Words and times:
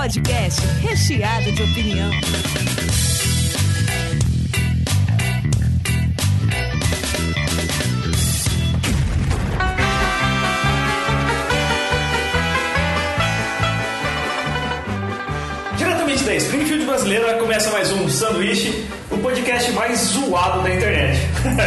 podcast 0.00 0.66
recheado 0.80 1.52
de 1.52 1.62
opinião. 1.62 2.10
Diretamente 15.76 16.24
da 16.24 16.34
Springfield 16.36 16.86
brasileira 16.86 17.34
começa 17.34 17.70
mais 17.70 17.92
um 17.92 18.08
Sanduíche, 18.08 18.88
o 19.10 19.18
podcast 19.18 19.70
mais 19.72 19.98
zoado 19.98 20.62
da 20.62 20.74
internet. 20.74 21.20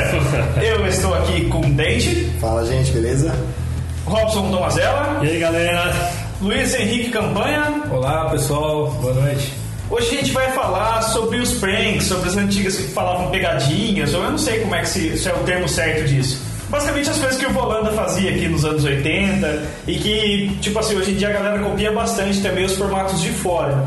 Eu 0.59 0.87
estou 0.87 1.13
aqui 1.13 1.47
com 1.49 1.61
Dente, 1.69 2.31
Fala 2.41 2.65
gente, 2.65 2.91
beleza? 2.93 3.31
Robson 4.05 4.49
Tomazella, 4.49 5.19
E 5.23 5.29
aí 5.29 5.39
galera? 5.39 6.22
Luiz 6.43 6.75
Henrique 6.75 7.09
Campanha. 7.09 7.83
Olá 7.89 8.29
pessoal, 8.29 8.91
boa 9.01 9.13
noite. 9.13 9.53
Hoje 9.89 10.07
a 10.07 10.19
gente 10.19 10.33
vai 10.33 10.51
falar 10.51 11.01
sobre 11.01 11.37
os 11.37 11.53
pranks, 11.53 12.03
sobre 12.03 12.27
as 12.27 12.35
antigas 12.35 12.75
que 12.75 12.83
falavam 12.89 13.31
pegadinhas, 13.31 14.13
ou 14.13 14.25
eu 14.25 14.31
não 14.31 14.37
sei 14.37 14.59
como 14.59 14.75
é 14.75 14.81
que 14.81 14.89
se, 14.89 15.17
se 15.17 15.29
é 15.29 15.33
o 15.33 15.37
termo 15.45 15.69
certo 15.69 16.05
disso. 16.05 16.41
Basicamente 16.69 17.09
as 17.09 17.17
coisas 17.17 17.37
que 17.37 17.45
o 17.45 17.49
Volanda 17.51 17.93
fazia 17.93 18.29
aqui 18.29 18.49
nos 18.49 18.65
anos 18.65 18.83
80 18.83 19.63
e 19.87 19.95
que, 19.95 20.57
tipo 20.59 20.77
assim, 20.77 20.97
hoje 20.97 21.11
em 21.11 21.15
dia 21.15 21.29
a 21.29 21.31
galera 21.31 21.59
copia 21.59 21.93
bastante 21.93 22.41
também 22.41 22.65
os 22.65 22.75
formatos 22.75 23.21
de 23.21 23.29
fora. 23.29 23.81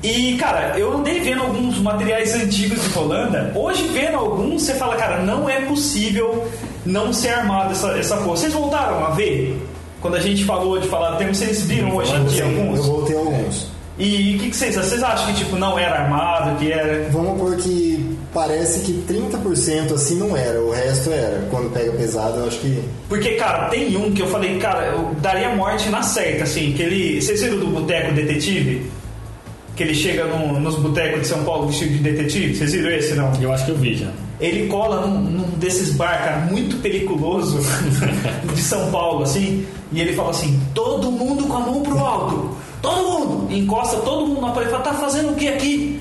E, 0.00 0.36
cara, 0.36 0.78
eu 0.78 0.98
andei 0.98 1.18
vendo 1.18 1.42
alguns 1.42 1.80
materiais 1.80 2.32
antigos 2.32 2.80
de 2.80 2.88
Volanda. 2.90 3.50
Hoje, 3.56 3.88
vendo 3.88 4.16
alguns, 4.18 4.62
você 4.62 4.74
fala, 4.74 4.94
cara, 4.94 5.22
não 5.24 5.50
é 5.50 5.62
possível 5.62 6.46
não 6.86 7.12
ser 7.12 7.30
armado 7.30 7.72
essa, 7.72 7.98
essa 7.98 8.16
porra. 8.18 8.36
Vocês 8.36 8.52
voltaram 8.52 9.04
a 9.04 9.10
ver? 9.10 9.60
Quando 10.00 10.14
a 10.16 10.20
gente 10.20 10.44
falou 10.44 10.78
de 10.78 10.88
falar 10.88 11.16
tempo, 11.16 11.34
vocês 11.34 11.62
viram 11.62 11.94
hoje 11.96 12.14
em 12.14 12.24
dia 12.26 12.44
alguns? 12.44 12.78
eu 12.78 12.84
voltei 12.84 13.16
alguns. 13.16 13.66
E 13.98 14.36
o 14.36 14.38
que, 14.38 14.50
que 14.50 14.56
vocês 14.56 14.76
Vocês 14.76 15.02
acham 15.02 15.26
que 15.26 15.34
tipo 15.40 15.56
não 15.56 15.76
era 15.76 16.02
armado, 16.02 16.56
que 16.58 16.70
era. 16.70 17.08
Vamos 17.10 17.36
pôr 17.40 17.56
que 17.56 18.16
parece 18.32 18.80
que 18.80 18.92
30% 19.12 19.92
assim 19.92 20.18
não 20.18 20.36
era, 20.36 20.60
o 20.60 20.70
resto 20.70 21.10
era. 21.10 21.44
Quando 21.50 21.72
pega 21.72 21.90
pesado, 21.92 22.38
eu 22.38 22.46
acho 22.46 22.58
que. 22.60 22.80
Porque, 23.08 23.30
cara, 23.32 23.68
tem 23.70 23.96
um 23.96 24.12
que 24.12 24.22
eu 24.22 24.28
falei, 24.28 24.56
cara, 24.58 24.86
eu 24.86 25.10
daria 25.20 25.48
morte 25.56 25.88
na 25.88 26.00
certa, 26.02 26.44
assim, 26.44 26.72
que 26.74 26.82
ele. 26.82 27.20
Vocês 27.20 27.42
viram 27.42 27.58
do 27.58 27.66
Boteco 27.66 28.12
Detetive? 28.12 28.88
Que 29.74 29.82
ele 29.82 29.94
chega 29.94 30.24
no- 30.26 30.60
nos 30.60 30.76
botecos 30.76 31.22
de 31.22 31.26
São 31.26 31.42
Paulo 31.42 31.66
vestido 31.66 31.94
de 31.94 31.98
detetive? 31.98 32.54
Vocês 32.56 32.70
viram 32.72 32.90
esse, 32.90 33.14
não? 33.14 33.32
Eu 33.40 33.52
acho 33.52 33.64
que 33.64 33.70
eu 33.72 33.76
vi 33.76 33.94
já. 33.96 34.10
Ele 34.40 34.68
cola 34.68 35.06
num, 35.06 35.18
num 35.18 35.58
desses 35.58 35.94
bar, 35.94 36.22
cara, 36.22 36.36
muito 36.50 36.76
periculoso 36.76 37.58
de 38.54 38.62
São 38.62 38.90
Paulo, 38.90 39.24
assim, 39.24 39.66
e 39.92 40.00
ele 40.00 40.14
fala 40.14 40.30
assim: 40.30 40.60
todo 40.74 41.10
mundo 41.10 41.46
com 41.46 41.56
a 41.56 41.60
mão 41.60 41.82
pro 41.82 41.98
alto, 41.98 42.56
todo 42.80 43.02
mundo, 43.02 43.52
encosta 43.52 43.96
todo 43.98 44.26
mundo 44.26 44.40
na 44.40 44.50
parede 44.50 44.70
e 44.70 44.72
fala: 44.72 44.84
tá 44.84 44.94
fazendo 44.94 45.32
o 45.32 45.34
que 45.34 45.48
aqui? 45.48 46.00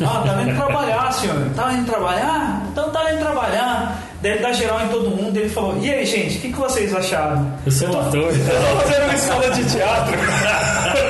Ah, 0.00 0.24
tá 0.26 0.42
indo 0.42 0.56
trabalhar, 0.56 1.12
senhor. 1.12 1.50
Tá 1.54 1.72
indo 1.72 1.86
trabalhar? 1.86 2.62
Então 2.72 2.90
tá 2.90 3.12
indo 3.12 3.20
trabalhar. 3.20 4.02
Daí 4.20 4.32
ele 4.32 4.40
dá 4.40 4.52
geral 4.52 4.80
em 4.80 4.88
todo 4.88 5.10
mundo 5.10 5.36
e 5.36 5.40
ele 5.40 5.48
falou: 5.48 5.78
e 5.80 5.90
aí, 5.90 6.04
gente, 6.04 6.38
o 6.38 6.40
que, 6.40 6.52
que 6.52 6.58
vocês 6.58 6.92
acharam? 6.94 7.52
Eu 7.64 7.70
sou 7.70 7.88
um 7.88 8.00
ator. 8.00 8.22
Eu 8.22 8.30
tô 8.30 8.80
fazendo 8.82 9.04
uma 9.04 9.14
escola 9.14 9.50
de 9.50 9.64
teatro. 9.70 10.14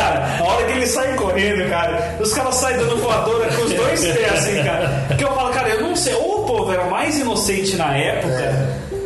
cara, 0.00 0.36
a 0.38 0.44
hora 0.44 0.66
que 0.66 0.72
ele 0.72 0.86
sai 0.86 1.14
correndo, 1.14 1.68
cara, 1.70 2.16
os 2.20 2.32
caras 2.32 2.54
saem 2.56 2.76
dando 2.78 2.96
voadora 2.96 3.48
com 3.48 3.62
os 3.62 3.72
dois 3.72 4.00
pés, 4.00 4.32
assim, 4.32 4.62
cara. 4.64 5.06
Que 5.16 5.24
eu 5.24 5.32
falo, 5.34 5.50
cara, 5.50 5.68
eu 5.68 5.80
não 5.82 5.94
sei, 5.96 6.14
ou 6.14 6.42
o 6.42 6.46
povo 6.46 6.72
era 6.72 6.84
mais 6.86 7.18
inocente 7.18 7.76
na 7.76 7.96
época, 7.96 8.32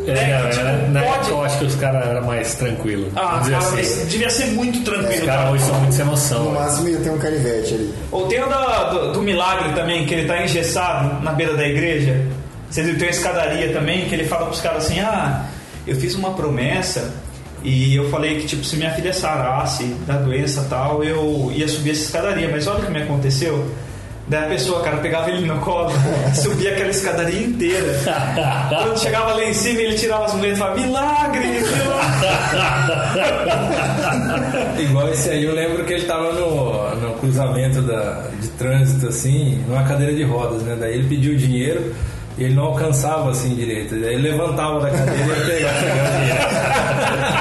É, 0.06 0.12
né? 0.12 0.28
cara, 0.30 0.48
que, 0.48 0.56
tipo, 0.56 0.90
na 0.92 1.00
pode. 1.02 1.14
época 1.14 1.30
eu 1.30 1.44
acho 1.44 1.58
que 1.58 1.64
os 1.64 1.74
caras 1.76 2.06
eram 2.08 2.22
mais 2.26 2.54
tranquilos. 2.54 3.08
Ah, 3.16 3.40
cara, 3.48 3.58
assim. 3.58 4.04
devia 4.06 4.30
ser 4.30 4.46
muito 4.48 4.82
tranquilo. 4.84 5.20
Os 5.20 5.26
caras 5.26 5.52
hoje 5.52 5.64
são 5.64 5.74
muito 5.80 5.94
sem 5.94 6.04
noção. 6.04 6.44
No 6.44 6.52
né? 6.52 6.60
máximo 6.60 6.88
ia 6.88 6.98
ter 6.98 7.10
um 7.10 7.18
canivete 7.18 7.74
ali. 7.74 7.94
Ou 8.12 8.26
tem 8.28 8.42
o 8.42 8.48
da- 8.48 8.84
do, 8.90 9.12
do 9.12 9.22
milagre 9.22 9.72
também, 9.72 10.04
que 10.06 10.14
ele 10.14 10.26
tá 10.28 10.42
engessado 10.42 11.22
na 11.24 11.32
beira 11.32 11.54
da 11.54 11.66
igreja. 11.66 12.20
Vocês 12.70 12.86
viram, 12.86 12.98
tem 12.98 13.08
uma 13.08 13.14
escadaria 13.14 13.72
também, 13.72 14.06
que 14.08 14.14
ele 14.14 14.24
fala 14.24 14.46
pros 14.46 14.60
caras 14.60 14.84
assim, 14.86 15.00
ah, 15.00 15.42
eu 15.86 15.94
fiz 15.96 16.14
uma 16.14 16.32
promessa 16.32 17.12
e 17.64 17.96
eu 17.96 18.10
falei 18.10 18.40
que, 18.40 18.46
tipo, 18.46 18.62
se 18.62 18.76
minha 18.76 18.90
filha 18.90 19.10
sarasse 19.12 19.84
da 20.06 20.18
doença 20.18 20.66
tal, 20.68 21.02
eu 21.02 21.50
ia 21.50 21.66
subir 21.66 21.92
essa 21.92 22.02
escadaria. 22.02 22.46
Mas 22.50 22.66
olha 22.66 22.80
o 22.80 22.84
que 22.84 22.92
me 22.92 23.02
aconteceu. 23.02 23.66
Daí 24.28 24.44
a 24.44 24.48
pessoa, 24.48 24.82
cara, 24.82 24.98
pegava 24.98 25.30
ele 25.30 25.46
no 25.46 25.58
colo, 25.60 25.90
subia 26.34 26.72
aquela 26.72 26.90
escadaria 26.90 27.42
inteira. 27.42 27.98
Quando 28.68 28.98
chegava 28.98 29.32
lá 29.32 29.44
em 29.44 29.54
cima, 29.54 29.80
ele 29.80 29.94
tirava 29.94 30.26
as 30.26 30.34
mulheres 30.34 30.56
e 30.56 30.60
falava, 30.60 30.80
milagre. 30.80 31.60
Igual 34.82 35.08
esse 35.08 35.30
aí, 35.30 35.44
eu 35.44 35.54
lembro 35.54 35.84
que 35.84 35.92
ele 35.94 36.04
tava 36.04 36.32
no, 36.32 36.96
no 36.96 37.14
cruzamento 37.14 37.80
da, 37.82 38.28
de 38.40 38.48
trânsito, 38.48 39.08
assim, 39.08 39.62
numa 39.68 39.84
cadeira 39.84 40.14
de 40.14 40.22
rodas, 40.22 40.62
né? 40.62 40.76
Daí 40.78 40.94
ele 40.94 41.08
pediu 41.08 41.34
dinheiro 41.34 41.94
ele 42.36 42.54
não 42.54 42.64
alcançava 42.64 43.30
assim 43.30 43.54
direito. 43.54 43.94
Ele 43.94 44.30
levantava 44.30 44.80
da 44.80 44.90
cadeira 44.90 45.60
e 45.60 45.64
o. 45.64 45.68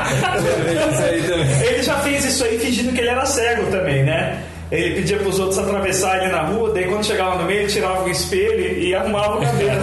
Eu 0.73 1.05
aí 1.05 1.21
também. 1.23 1.67
Ele 1.67 1.83
já 1.83 1.95
fez 1.99 2.25
isso 2.25 2.43
aí 2.43 2.59
fingindo 2.59 2.91
que 2.93 2.99
ele 2.99 3.09
era 3.09 3.25
cego 3.25 3.71
também, 3.71 4.03
né? 4.03 4.43
Ele 4.71 4.95
pedia 4.95 5.17
pros 5.17 5.39
outros 5.39 5.59
atravessarem 5.59 6.29
na 6.29 6.41
rua, 6.41 6.71
daí 6.73 6.85
quando 6.85 7.05
chegava 7.05 7.35
no 7.35 7.43
meio, 7.43 7.61
ele 7.61 7.71
tirava 7.71 8.03
o 8.03 8.09
espelho 8.09 8.79
e 8.79 8.95
arrumava 8.95 9.37
o 9.37 9.41
cabelo. 9.41 9.81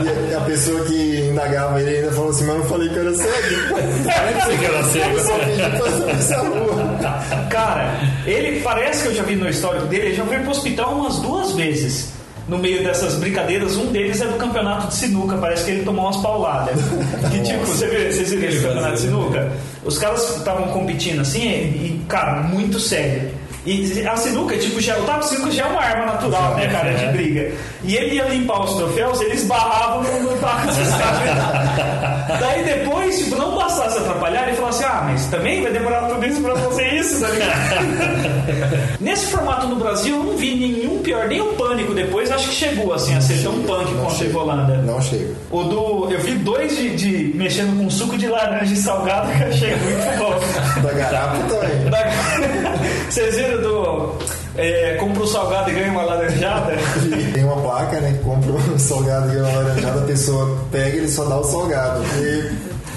E 0.30 0.34
a 0.34 0.40
pessoa 0.40 0.84
que 0.84 1.28
indagava 1.28 1.80
ele 1.80 1.98
ainda 1.98 2.12
falou 2.12 2.30
assim: 2.30 2.44
Mas 2.46 2.56
eu 2.56 2.64
falei 2.64 2.88
que 2.88 2.96
eu 2.96 3.02
era 3.02 3.14
cego. 3.14 3.32
Você 3.32 4.56
que 4.56 4.64
era 4.64 4.82
cego. 4.84 5.16
Eu 5.16 5.20
só 5.20 5.38
fingi 5.40 5.78
passar 5.78 6.06
nessa 6.06 6.36
rua. 6.38 7.48
Cara, 7.50 8.00
ele 8.26 8.60
parece 8.60 9.02
que 9.02 9.08
eu 9.08 9.14
já 9.14 9.22
vi 9.24 9.34
no 9.34 9.48
histórico 9.48 9.86
dele, 9.86 10.06
ele 10.06 10.14
já 10.14 10.24
foi 10.24 10.38
pro 10.38 10.50
hospital 10.50 10.94
umas 10.94 11.18
duas 11.18 11.52
vezes. 11.52 12.19
No 12.50 12.58
meio 12.58 12.82
dessas 12.82 13.14
brincadeiras, 13.14 13.76
um 13.76 13.86
deles 13.92 14.20
é 14.20 14.26
do 14.26 14.34
campeonato 14.34 14.88
de 14.88 14.94
sinuca, 14.96 15.36
parece 15.36 15.64
que 15.64 15.70
ele 15.70 15.84
tomou 15.84 16.06
umas 16.06 16.16
pauladas. 16.16 16.74
Que 17.30 17.40
tipo, 17.42 17.64
você 17.64 17.86
viu, 17.86 18.12
vocês 18.12 18.30
viram 18.30 18.48
esse 18.48 18.60
campeonato 18.60 18.94
de 18.94 19.00
sinuca? 19.00 19.52
Os 19.84 19.98
caras 19.98 20.36
estavam 20.36 20.66
competindo 20.68 21.20
assim, 21.20 21.48
e, 21.48 22.04
cara, 22.08 22.42
muito 22.42 22.80
sério. 22.80 23.30
E 23.64 24.06
a 24.06 24.16
sinuca, 24.16 24.56
tipo, 24.56 24.80
já, 24.80 24.98
o 24.98 25.04
taco 25.04 25.20
de 25.20 25.28
sinuca 25.28 25.50
já 25.50 25.64
é 25.64 25.66
uma 25.66 25.80
arma 25.80 26.06
natural, 26.06 26.56
né, 26.56 26.66
cara, 26.68 26.94
de 26.94 27.06
briga. 27.08 27.52
E 27.84 27.94
ele 27.94 28.16
ia 28.16 28.24
limpar 28.24 28.64
os 28.64 28.74
troféus, 28.74 29.20
eles 29.20 29.44
barravam 29.44 30.02
no, 30.02 30.36
taco 30.38 30.66
de 30.66 30.74
sinuca. 30.74 32.36
Daí 32.40 32.64
depois, 32.64 33.18
tipo, 33.18 33.36
não 33.36 33.54
bastasse 33.54 33.98
atrapalhar, 33.98 34.48
ele 34.48 34.56
falou 34.56 34.70
assim: 34.70 34.84
ah, 34.84 35.02
mas 35.04 35.26
também 35.26 35.62
vai 35.62 35.72
demorar 35.72 36.08
tudo 36.08 36.26
isso 36.26 36.40
pra 36.40 36.56
fazer 36.56 36.94
isso, 36.94 37.20
tá 37.20 37.28
ligado? 37.28 38.96
Nesse 38.98 39.26
formato 39.26 39.66
no 39.66 39.76
Brasil, 39.76 40.16
eu 40.16 40.24
não 40.24 40.36
vi 40.36 40.54
nenhum 40.54 40.98
pior, 40.98 41.28
nem 41.28 41.42
o 41.42 41.52
pânico 41.54 41.92
depois, 41.92 42.30
acho 42.40 42.48
que 42.48 42.54
chegou 42.54 42.92
assim 42.92 43.14
a 43.16 43.20
ser 43.20 43.42
tão 43.42 43.52
punk 43.62 43.90
Não 43.92 44.00
quanto 44.04 44.14
o 44.14 44.18
chega. 44.18 44.32
Volanda. 44.32 44.76
Não 44.78 45.00
chega. 45.00 45.34
O 45.50 45.62
do. 45.64 46.10
Eu 46.10 46.18
vi 46.20 46.32
dois 46.36 46.76
de, 46.76 46.96
de 46.96 47.32
mexendo 47.36 47.76
com 47.78 47.88
suco 47.90 48.16
de 48.18 48.26
laranja 48.28 48.72
e 48.72 48.76
salgado 48.76 49.30
que 49.32 49.42
eu 49.42 49.48
achei 49.48 49.76
muito 49.76 50.18
bom. 50.18 50.82
Da 50.82 50.92
garapa 50.92 51.36
também. 51.48 51.90
Da- 51.90 52.10
Vocês 53.10 53.36
viram 53.36 53.60
do. 53.62 54.14
É, 54.56 54.96
compra 54.98 55.22
um 55.22 55.26
salgado 55.26 55.70
e 55.70 55.74
ganha 55.74 55.90
uma 55.92 56.02
laranjada? 56.02 56.72
Tem 57.32 57.44
uma 57.44 57.56
placa, 57.62 58.00
né? 58.00 58.18
Compra 58.24 58.50
um 58.52 58.78
salgado 58.78 59.28
e 59.30 59.34
ganha 59.36 59.44
uma 59.44 59.56
laranjada, 59.62 60.00
a 60.00 60.04
pessoa 60.04 60.58
pega 60.72 60.96
e 60.96 60.98
ele 60.98 61.08
só 61.08 61.24
dá 61.24 61.38
o 61.38 61.44
salgado. 61.44 62.02
E 62.18 62.50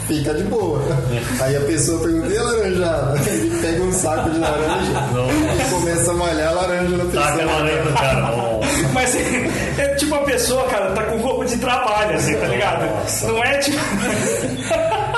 fica 0.07 0.33
de 0.33 0.43
boa. 0.43 0.81
Aí 1.39 1.55
a 1.55 1.61
pessoa 1.61 1.99
pergunta, 2.01 2.27
e 2.27 2.37
a 2.37 2.43
laranjada? 2.43 3.19
Ele 3.29 3.61
pega 3.61 3.83
um 3.83 3.91
saco 3.93 4.29
de 4.31 4.39
laranja 4.39 4.91
e 5.65 5.69
começa 5.73 6.11
a 6.11 6.13
malhar 6.15 6.49
a 6.49 6.51
laranja 6.53 6.97
na 6.97 7.05
pessoa. 7.05 7.23
Taca 7.23 7.43
a 7.43 7.45
laranja 7.45 7.83
no 7.83 7.93
cara. 7.93 8.52
Nossa. 8.93 9.03
Mas 9.03 9.15
é 9.79 9.95
tipo 9.95 10.15
a 10.15 10.19
pessoa, 10.19 10.63
cara, 10.67 10.91
tá 10.91 11.03
com 11.03 11.17
roupa 11.17 11.45
de 11.45 11.57
trabalho, 11.57 12.15
assim, 12.15 12.35
tá 12.37 12.47
ligado? 12.47 12.85
Não 13.27 13.43
é 13.43 13.57
tipo. 13.57 13.77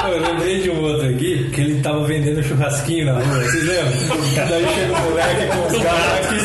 Eu 0.07 0.21
lembrei 0.21 0.61
de 0.61 0.69
um 0.69 0.81
outro 0.81 1.09
aqui 1.09 1.49
que 1.51 1.61
ele 1.61 1.81
tava 1.81 2.03
vendendo 2.05 2.43
churrasquinho 2.43 3.05
na 3.07 3.13
rua, 3.13 3.23
vocês 3.43 3.63
lembram? 3.63 4.47
Daí 4.49 4.67
chega 4.73 4.93
o 4.93 4.99
moleque 5.01 5.47
com 5.47 5.67
os 5.67 5.83
caras 5.83 6.13
aqui, 6.25 6.35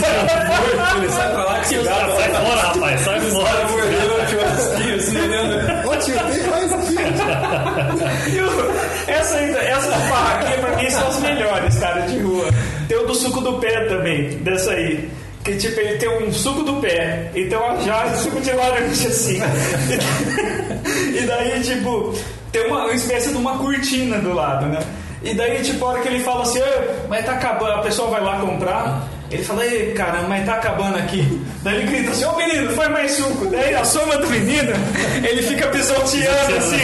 ele 0.98 1.08
sai 1.12 1.30
pra 1.30 1.44
lá 1.44 1.60
que 1.60 1.76
Os 1.78 1.86
caras, 1.86 2.14
Sai 2.16 2.30
fora, 2.30 2.60
rapaz. 2.60 3.00
Sai 3.00 3.20
Sai 3.20 3.30
fora. 3.30 3.68
mordendo 3.68 4.14
o 4.14 4.28
churrasquinho, 4.30 4.96
assim, 4.96 5.20
olhando. 5.20 5.88
Ô 5.88 5.96
tio, 5.96 6.14
tem 6.14 6.50
mais 6.50 6.72
aqui. 6.72 6.96
Essa 9.10 9.36
ainda, 9.38 9.58
essa 9.58 9.90
barraquinha 9.90 10.58
pra 10.58 10.76
mim 10.76 10.90
são 10.90 11.08
as 11.08 11.20
melhores, 11.20 11.78
cara, 11.78 12.00
de 12.02 12.18
rua. 12.20 12.46
Tem 12.88 12.96
o 12.96 13.06
do 13.06 13.14
suco 13.14 13.40
do 13.40 13.54
pé 13.54 13.84
também, 13.86 14.28
dessa 14.38 14.70
aí. 14.72 15.08
Que 15.44 15.56
tipo, 15.56 15.80
ele 15.80 15.96
tem 15.96 16.08
um 16.08 16.32
suco 16.32 16.62
do 16.62 16.74
pé 16.80 17.30
e 17.34 17.46
tem 17.46 17.56
uma 17.56 17.80
jarra 17.82 18.10
de 18.10 18.22
suco 18.22 18.40
de 18.40 18.52
laranja 18.52 19.08
assim. 19.08 19.40
e 21.16 21.20
daí, 21.26 21.60
tipo, 21.62 22.14
tem 22.52 22.66
uma, 22.66 22.84
uma 22.84 22.92
espécie 22.94 23.30
de 23.30 23.36
uma 23.36 23.56
cortina 23.56 24.18
do 24.18 24.34
lado, 24.34 24.66
né? 24.66 24.80
E 25.22 25.34
daí, 25.34 25.62
tipo, 25.62 25.84
a 25.84 25.88
hora 25.88 26.00
que 26.02 26.08
ele 26.08 26.22
fala 26.22 26.42
assim, 26.42 26.60
"Ô, 26.60 27.08
mas 27.08 27.24
tá 27.24 27.32
acabando, 27.32 27.72
a 27.72 27.78
pessoa 27.82 28.10
vai 28.10 28.22
lá 28.22 28.38
comprar. 28.38 29.08
Ele 29.30 29.44
fala, 29.44 29.64
ei, 29.64 29.92
caramba, 29.92 30.26
mas 30.28 30.44
tá 30.44 30.54
acabando 30.54 30.98
aqui. 30.98 31.40
Daí 31.62 31.76
ele 31.76 31.86
grita 31.86 32.10
assim, 32.10 32.24
ô 32.24 32.36
menino, 32.36 32.72
faz 32.72 32.90
mais 32.90 33.12
suco. 33.12 33.46
Daí 33.46 33.72
a 33.74 33.84
soma 33.84 34.16
do 34.16 34.26
menino, 34.28 34.72
ele 35.22 35.40
fica 35.42 35.68
pisoteando 35.68 36.56
assim. 36.56 36.80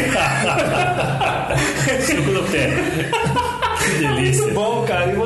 Suco 2.07 2.31
do 2.31 2.43
pé. 2.51 2.71
Que 3.87 3.99
delícia. 3.99 4.43
Muito 4.43 4.55
bom, 4.55 4.85
cara. 4.85 5.13
E 5.13 5.17
o 5.17 5.19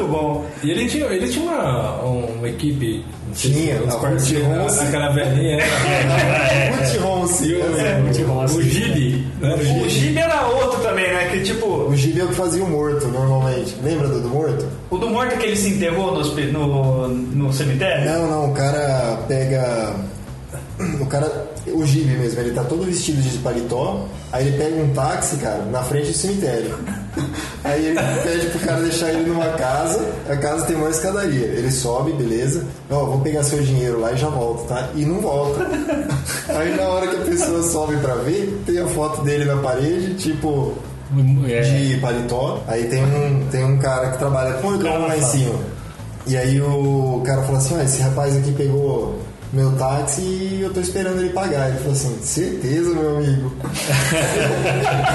muito 0.00 0.12
bom. 0.12 0.44
E 0.62 0.70
ele 0.70 0.86
tinha, 0.88 1.06
ele 1.06 1.28
tinha 1.28 1.44
uma, 1.44 2.00
uma 2.02 2.48
equipe. 2.48 3.04
Tinha, 3.34 3.76
se- 3.78 3.82
uns 3.84 3.94
parceiros. 3.96 4.78
Aquela 4.80 5.10
velhinha. 5.10 5.58
né? 5.58 5.64
Ruth 6.80 7.00
Ronce. 7.00 7.54
o, 7.54 8.56
o 8.58 8.62
Gibi. 8.62 9.26
né? 9.40 9.54
O 9.84 9.88
Gibi 9.88 10.18
era 10.18 10.46
outro 10.48 10.80
também, 10.80 11.06
né? 11.12 11.28
Que 11.30 11.40
tipo, 11.40 11.66
O 11.66 11.94
Gibi 11.96 12.20
é 12.20 12.24
o 12.24 12.28
que 12.28 12.34
fazia 12.34 12.62
o 12.64 12.68
morto, 12.68 13.06
normalmente. 13.08 13.74
Lembra 13.82 14.08
do, 14.08 14.20
do 14.20 14.28
morto? 14.28 14.66
o 14.90 14.98
do 14.98 15.08
morto 15.08 15.36
que 15.38 15.46
ele 15.46 15.56
se 15.56 15.68
enterrou 15.68 16.12
no, 16.12 16.24
no, 16.52 17.08
no 17.08 17.52
cemitério. 17.52 18.04
Não, 18.10 18.26
não, 18.30 18.50
o 18.50 18.54
cara 18.54 19.18
pega. 19.28 19.94
O 21.00 21.06
cara. 21.06 21.50
O 21.66 21.84
Gibi 21.84 22.16
mesmo, 22.16 22.40
ele 22.40 22.52
tá 22.52 22.64
todo 22.64 22.84
vestido 22.84 23.20
de 23.20 23.38
paletó, 23.38 24.06
aí 24.32 24.46
ele 24.46 24.56
pega 24.56 24.76
um 24.76 24.88
táxi, 24.94 25.36
cara, 25.36 25.62
na 25.66 25.82
frente 25.82 26.08
do 26.08 26.14
cemitério. 26.14 26.74
Aí 27.62 27.86
ele 27.88 27.98
pede 28.22 28.46
pro 28.46 28.60
cara 28.60 28.80
deixar 28.80 29.10
ele 29.10 29.28
numa 29.28 29.48
casa, 29.50 30.02
a 30.28 30.36
casa 30.36 30.64
tem 30.64 30.76
uma 30.76 30.88
escadaria. 30.88 31.44
Ele 31.46 31.70
sobe, 31.70 32.12
beleza. 32.12 32.64
Ó, 32.88 33.04
vou 33.04 33.20
pegar 33.20 33.42
seu 33.42 33.62
dinheiro 33.62 34.00
lá 34.00 34.12
e 34.12 34.16
já 34.16 34.28
volto, 34.28 34.66
tá? 34.66 34.88
E 34.94 35.04
não 35.04 35.20
volta. 35.20 35.66
Aí 36.48 36.74
na 36.74 36.84
hora 36.84 37.08
que 37.08 37.16
a 37.16 37.24
pessoa 37.26 37.62
sobe 37.62 37.96
pra 37.98 38.14
ver, 38.14 38.62
tem 38.64 38.78
a 38.78 38.86
foto 38.86 39.22
dele 39.22 39.44
na 39.44 39.56
parede, 39.56 40.14
tipo, 40.14 40.74
É, 41.46 41.60
de 41.60 42.00
paletó. 42.00 42.62
Aí 42.66 42.84
tem 42.84 43.04
um, 43.04 43.46
tem 43.50 43.64
um 43.64 43.78
cara 43.78 44.12
que 44.12 44.18
trabalha 44.18 44.54
com 44.54 44.70
mordomo 44.70 45.06
lá 45.06 45.16
em 45.16 45.22
cima. 45.22 45.58
E 46.26 46.36
aí 46.36 46.60
o 46.60 47.22
cara 47.26 47.42
falou 47.42 47.58
assim: 47.58 47.76
ah, 47.78 47.84
esse 47.84 48.00
rapaz 48.00 48.36
aqui 48.36 48.52
pegou 48.52 49.18
meu 49.52 49.72
táxi 49.72 50.20
e 50.20 50.60
eu 50.62 50.72
tô 50.72 50.80
esperando 50.80 51.20
ele 51.20 51.30
pagar. 51.30 51.68
Ele 51.68 51.78
falou 51.78 51.92
assim: 51.92 52.18
certeza, 52.22 52.90
meu 52.90 53.18
amigo. 53.18 53.52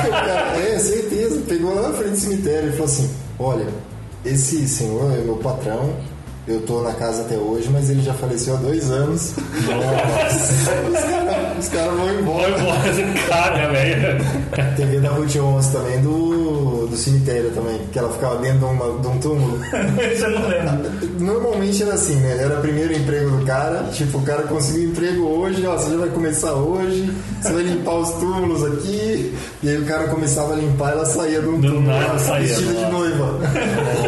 Cara, 0.09 0.57
é, 0.59 0.79
certeza. 0.79 1.41
Pegou 1.47 1.73
lá 1.73 1.89
na 1.89 1.93
frente 1.97 2.11
do 2.11 2.17
cemitério 2.17 2.69
e 2.69 2.71
falou 2.71 2.85
assim: 2.85 3.09
olha, 3.39 3.67
esse 4.25 4.67
senhor 4.67 5.13
é 5.13 5.21
meu 5.21 5.37
patrão. 5.37 5.93
Eu 6.47 6.61
tô 6.61 6.81
na 6.83 6.93
casa 6.93 7.23
até 7.23 7.35
hoje, 7.35 7.67
mas 7.71 7.89
ele 7.89 8.03
já 8.03 8.13
faleceu 8.13 8.53
há 8.53 8.57
dois 8.57 8.91
anos. 8.91 9.33
Os 10.93 11.03
caras 11.03 11.57
os 11.57 11.69
caras 11.69 11.93
vão 11.97 12.19
embora. 12.19 12.51
Vai 12.51 13.01
embora, 13.01 13.27
caga, 13.27 13.71
velho. 13.71 14.17
TV 14.75 14.99
da 14.99 15.09
Ruth 15.09 15.35
Once 15.37 15.71
também 15.71 15.99
do, 16.01 16.44
do 16.87 16.95
cemitério 16.97 17.51
também, 17.51 17.79
que 17.91 17.97
ela 17.99 18.11
ficava 18.11 18.37
dentro 18.37 18.59
de, 18.59 18.65
uma- 18.65 18.99
de 18.99 19.07
um 19.07 19.19
túmulo. 19.19 19.59
Isso 20.13 20.25
eu 20.25 20.31
não 20.39 20.47
lembro. 20.47 20.91
Normalmente 21.19 21.83
era 21.83 21.93
assim, 21.93 22.15
né? 22.15 22.37
Era 22.41 22.57
o 22.59 22.61
primeiro 22.61 22.93
emprego 22.93 23.31
do 23.37 23.45
cara, 23.45 23.83
tipo, 23.91 24.17
o 24.17 24.21
cara 24.23 24.43
conseguiu 24.43 24.89
emprego 24.89 25.23
hoje, 25.27 25.65
ó, 25.65 25.77
você 25.77 25.91
já 25.91 25.97
vai 25.97 26.09
começar 26.09 26.53
hoje, 26.53 27.11
você 27.41 27.53
vai 27.53 27.63
limpar 27.63 27.95
os 27.95 28.09
túmulos 28.11 28.63
aqui, 28.63 29.33
e 29.63 29.69
aí 29.69 29.77
o 29.77 29.85
cara 29.85 30.07
começava 30.07 30.53
a 30.53 30.57
limpar 30.57 30.89
e 30.89 30.91
ela 30.93 31.05
saía 31.05 31.41
de 31.41 31.47
um 31.47 31.59
Do 31.59 31.67
túmulo 31.67 31.87
nada 31.87 32.19
saía, 32.19 32.47
vestida 32.47 32.73
de 32.73 32.91
noiva. 32.91 33.39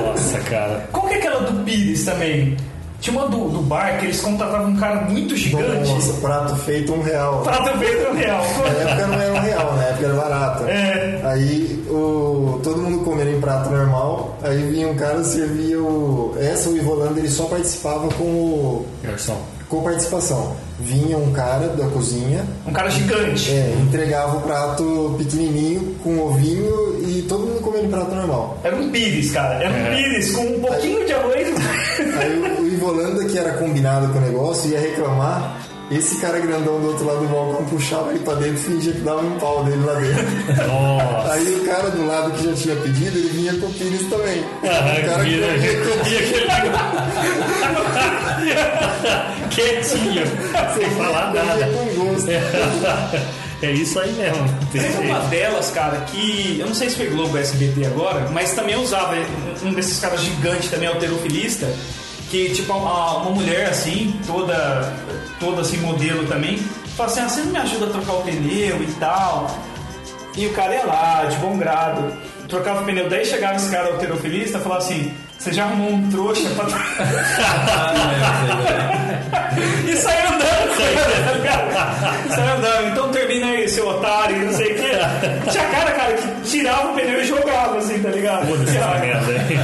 Nossa, 0.05 0.39
cara. 0.49 0.87
Qual 0.91 1.07
que 1.07 1.13
é 1.13 1.17
aquela 1.17 1.39
do 1.41 1.63
Pires 1.63 2.03
também? 2.05 2.55
Tinha 2.99 3.19
uma 3.19 3.27
do, 3.29 3.49
do 3.49 3.61
bar 3.61 3.99
que 3.99 4.05
eles 4.07 4.19
contratavam 4.21 4.69
um 4.69 4.75
cara 4.75 5.01
muito 5.01 5.35
gigante. 5.35 5.89
Nossa, 5.91 6.13
prato 6.13 6.55
feito 6.57 6.93
um 6.93 7.01
real. 7.01 7.41
Prato 7.41 7.77
feito 7.77 8.13
real. 8.13 8.43
Na 8.43 8.91
época 8.91 9.07
não 9.07 9.21
era 9.21 9.33
um 9.33 9.39
real, 9.39 9.75
na 9.75 9.83
época 9.83 10.05
era 10.05 10.13
barato. 10.15 10.63
É. 10.65 11.21
Aí 11.23 11.85
o, 11.89 12.59
todo 12.63 12.81
mundo 12.81 13.03
comendo 13.03 13.31
em 13.31 13.39
prato 13.39 13.69
normal, 13.69 14.37
aí 14.41 14.57
vinha 14.71 14.87
um 14.87 14.95
cara 14.95 15.23
servia 15.23 15.79
o. 15.79 16.35
Essa, 16.39 16.69
o 16.69 16.77
Ivolanda, 16.77 17.19
ele 17.19 17.29
só 17.29 17.45
participava 17.45 18.07
com, 18.09 18.23
o, 18.23 18.85
Garçom. 19.03 19.56
Com 19.69 19.81
participação. 19.83 20.55
Vinha 20.79 21.17
um 21.17 21.31
cara 21.33 21.67
da 21.69 21.87
cozinha, 21.87 22.45
Um 22.65 22.71
cara 22.71 22.89
gigante. 22.89 23.51
é, 23.51 23.75
entregava 23.81 24.37
o 24.37 24.41
prato 24.41 25.15
pequenininho 25.17 25.95
com 26.03 26.19
ovinho 26.19 26.99
e 27.01 27.23
todo 27.27 27.47
mundo 27.47 27.61
comendo 27.61 27.89
prato 27.89 28.13
normal. 28.13 28.57
Era 28.63 28.75
um 28.75 28.89
Pires, 28.91 29.31
cara. 29.31 29.55
Era 29.63 29.73
um 29.73 29.77
É. 29.77 29.95
Pires 29.95 30.31
com 30.35 30.41
um 30.43 30.59
pouquinho 30.59 31.05
de 31.05 31.13
arroz. 31.13 31.47
Aí 32.19 32.39
o, 32.39 32.61
o 32.61 32.67
Ivolanda, 32.67 33.25
que 33.25 33.37
era 33.37 33.53
combinado 33.53 34.07
com 34.13 34.19
o 34.19 34.21
negócio, 34.21 34.69
ia 34.69 34.79
reclamar. 34.79 35.57
Esse 35.89 36.17
cara 36.19 36.37
grandão 36.39 36.81
do 36.81 36.87
outro 36.87 37.05
lado 37.05 37.19
do 37.21 37.27
balcão 37.27 37.65
puxava 37.65 38.09
ele 38.09 38.19
pra 38.19 38.33
dentro 38.33 38.55
e 38.55 38.57
fingia 38.57 38.91
que 38.91 38.99
dava 38.99 39.21
um 39.21 39.39
pau 39.39 39.63
dele 39.63 39.83
lá 39.85 39.93
dentro. 39.93 40.67
Nossa. 40.67 41.31
Aí 41.33 41.55
o 41.55 41.65
cara 41.65 41.89
do 41.91 42.05
lado 42.05 42.31
que 42.31 42.43
já 42.43 42.53
tinha 42.53 42.75
pedido, 42.75 43.17
ele 43.17 43.29
vinha 43.29 43.53
com 43.55 43.67
o 43.67 43.73
pires 43.73 44.01
também. 44.09 44.39
o 44.41 45.07
cara 45.07 45.23
que 45.23 45.29
Vira, 45.29 45.47
comia 45.47 46.19
aquele 46.19 46.47
Quietinho, 49.49 50.23
sem 50.75 50.89
falar 50.91 51.33
nada. 51.33 51.67
com 51.67 51.85
gosto. 52.05 52.27
É 53.59 53.71
isso 53.71 53.99
aí 53.99 54.13
mesmo. 54.13 54.45
Tem 54.71 55.07
uma 55.09 55.17
delas, 55.29 55.71
cara, 55.71 55.97
que 56.01 56.57
eu 56.59 56.67
não 56.67 56.75
sei 56.75 56.91
se 56.91 56.97
foi 56.97 57.07
Globo 57.07 57.35
SBT 57.39 57.87
agora, 57.87 58.29
mas 58.31 58.53
também 58.53 58.75
usava 58.75 59.15
um 59.63 59.73
desses 59.73 59.99
caras 59.99 60.21
gigantes 60.21 60.69
também, 60.69 60.87
alterofilista, 60.87 61.67
que 62.29 62.53
tipo 62.53 62.73
uma, 62.73 63.19
mulher 63.29 63.69
assim, 63.69 64.13
toda, 64.25 64.93
toda 65.39 65.61
assim, 65.61 65.77
modelo 65.77 66.25
também, 66.27 66.57
fala 66.95 67.09
assim, 67.09 67.21
ah, 67.21 67.29
você 67.29 67.41
não 67.41 67.51
me 67.51 67.57
ajuda 67.59 67.85
a 67.85 67.89
trocar 67.89 68.13
o 68.13 68.21
pneu 68.23 68.83
e 68.83 68.87
tal. 68.99 69.49
E 70.35 70.45
o 70.45 70.53
cara 70.53 70.75
ia 70.75 70.85
lá, 70.85 71.25
de 71.25 71.35
bom 71.37 71.57
grado, 71.57 72.13
trocava 72.47 72.81
o 72.81 72.85
pneu, 72.85 73.09
daí 73.09 73.25
chegava 73.25 73.55
esse 73.55 73.71
cara 73.71 73.87
alterofilista 73.87 74.57
e 74.57 74.61
falava 74.61 74.81
assim, 74.81 75.13
você 75.37 75.53
já 75.53 75.65
arrumou 75.65 75.91
um 75.91 76.09
trouxa 76.09 76.49
pra 76.49 76.65
E 79.87 79.95
saiu 79.95 80.27
andando, 80.27 80.77
tá 81.25 81.31
ligado? 81.31 81.71
Saiu 82.29 82.53
andando, 82.57 82.87
então 82.91 83.11
termina 83.11 83.47
aí, 83.47 83.67
seu 83.69 83.87
otário, 83.87 84.45
não 84.45 84.53
sei 84.53 84.73
o 84.73 84.75
quê. 84.75 84.91
Tinha 85.51 85.65
cara, 85.69 85.91
cara, 85.91 86.13
que 86.13 86.27
tirava 86.49 86.91
o 86.91 86.93
pneu 86.93 87.21
e 87.21 87.25
jogava, 87.25 87.77
assim, 87.77 88.01
tá 88.01 88.09
ligado? 88.09 88.47
Foda-se 88.47 88.77
essa 88.77 88.99
merda 88.99 89.31
aí. 89.31 89.57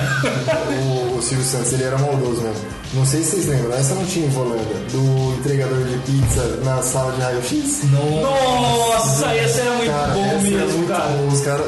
Silvio 1.24 1.46
Santos, 1.46 1.74
ele 1.74 1.84
era 1.84 1.98
maldoso 1.98 2.42
mesmo. 2.42 2.66
Não 2.94 3.06
sei 3.06 3.24
se 3.24 3.32
vocês 3.32 3.48
lembram, 3.48 3.74
essa 3.74 3.96
não 3.96 4.06
tinha 4.06 4.26
em 4.26 4.30
Volanda, 4.30 4.62
do 4.92 5.34
entregador 5.40 5.84
de 5.84 5.98
pizza 6.00 6.42
na 6.64 6.82
sala 6.82 7.12
de 7.14 7.22
raio-x. 7.22 7.82
Nossa, 7.92 9.36
esse 9.36 9.60
era 9.62 9.72
muito 9.72 9.92
Cara, 9.92 10.14
bom 10.14 10.26
essa 10.26 10.36
era 10.36 10.66
mesmo, 10.66 10.78
muito 10.78 10.88
cara. 10.90 11.08
bom. 11.10 11.28
Os 11.28 11.42
cara, 11.42 11.64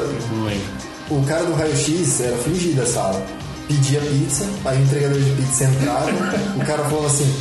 o 1.10 1.22
cara 1.24 1.44
do 1.44 1.54
raio-x 1.54 2.20
era 2.20 2.36
fingido 2.38 2.82
a 2.82 2.86
sala. 2.86 3.22
Pedia 3.68 4.00
pizza, 4.00 4.46
aí 4.64 4.78
o 4.78 4.82
entregador 4.82 5.18
de 5.18 5.30
pizza 5.32 5.64
entrava, 5.64 6.08
o 6.56 6.64
cara 6.64 6.84
falava 6.84 7.06
assim, 7.08 7.34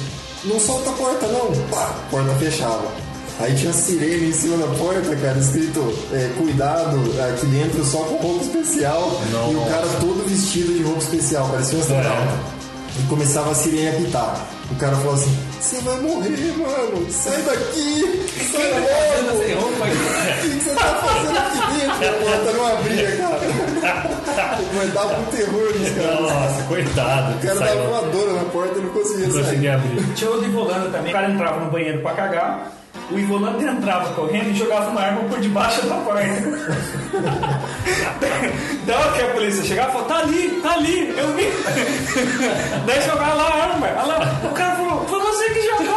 não 0.45 0.59
solta 0.59 0.89
a 0.89 0.93
porta 0.93 1.27
não, 1.27 1.51
pá, 1.69 1.83
a 1.83 2.09
porta 2.09 2.33
fechava. 2.39 2.87
Aí 3.39 3.53
tinha 3.53 3.73
sirene 3.73 4.29
em 4.29 4.31
cima 4.31 4.57
da 4.57 4.73
porta, 4.77 5.13
cara, 5.17 5.37
escrito 5.37 5.93
é, 6.13 6.29
cuidado 6.37 6.97
aqui 7.29 7.45
dentro 7.47 7.83
só 7.83 7.97
com 7.99 8.15
roupa 8.15 8.45
especial. 8.45 9.21
Nossa. 9.31 9.51
E 9.51 9.55
o 9.55 9.65
cara 9.65 9.87
todo 9.99 10.25
vestido 10.27 10.73
de 10.73 10.83
roupa 10.83 10.99
especial, 11.01 11.49
parecia 11.49 11.77
um 11.77 11.81
astronauta. 11.81 12.55
E 12.97 13.03
começava 13.09 13.51
a 13.51 13.55
sirene 13.55 13.89
a 13.89 13.93
pitar. 14.01 14.47
O 14.71 14.75
cara 14.75 14.95
falou 14.95 15.15
assim, 15.15 15.37
você 15.59 15.81
vai 15.81 15.99
morrer, 15.99 16.53
mano, 16.57 17.05
sai 17.11 17.41
daqui, 17.41 18.25
sai 18.51 18.71
logo. 18.71 19.35
O 19.35 20.41
que 20.41 20.47
você 20.63 20.75
tá 20.75 20.95
fazendo 20.95 21.37
aqui 21.37 21.59
dentro? 21.77 22.07
A 22.07 22.13
porta 22.23 22.51
não 22.53 22.67
abria, 22.67 23.17
cara. 23.17 24.15
Mas 24.75 24.93
dava 24.93 25.19
um 25.19 25.25
terror 25.25 25.73
nos 25.77 25.89
caras. 25.89 26.21
Nossa, 26.21 26.63
coitado. 26.69 27.35
O 27.35 27.39
cara 27.41 27.59
dava 27.59 27.81
uma 27.89 28.01
dor 28.11 28.33
na 28.33 28.43
porta 28.45 28.79
e 28.79 28.81
não 28.81 28.89
conseguia 28.91 29.27
Não 29.27 29.33
sair. 29.33 29.43
consegui 29.43 29.67
abrir. 29.67 30.13
Tinha 30.15 30.31
o 30.31 30.37
do 30.37 30.45
Ivolanda 30.45 30.89
também. 30.89 31.09
O 31.11 31.15
cara 31.15 31.31
entrava 31.31 31.59
no 31.65 31.71
banheiro 31.71 32.01
pra 32.01 32.13
cagar, 32.13 32.71
o 33.11 33.19
Ivolanda 33.19 33.63
entrava 33.63 34.11
correndo 34.13 34.49
e 34.49 34.55
jogava 34.55 34.89
uma 34.89 35.01
arma 35.01 35.21
por 35.29 35.39
debaixo 35.39 35.85
da 35.85 35.95
porta. 35.97 36.23
Hora 38.87 39.11
que 39.13 39.21
a 39.21 39.27
polícia 39.33 39.63
chegava, 39.63 39.91
falou, 39.91 40.07
tá 40.07 40.17
ali, 40.19 40.59
tá 40.61 40.71
ali, 40.73 41.13
eu 41.15 41.33
vi. 41.33 41.45
Daí 42.85 43.01
jogava 43.03 43.33
lá 43.33 43.43
a 43.43 43.63
arma. 43.63 43.87
Lá, 43.87 44.39
o 44.43 44.49
cara 44.53 44.75
falou, 44.75 45.05
foi 45.05 45.19
você 45.19 45.49
que 45.51 45.61
jogou. 45.61 45.85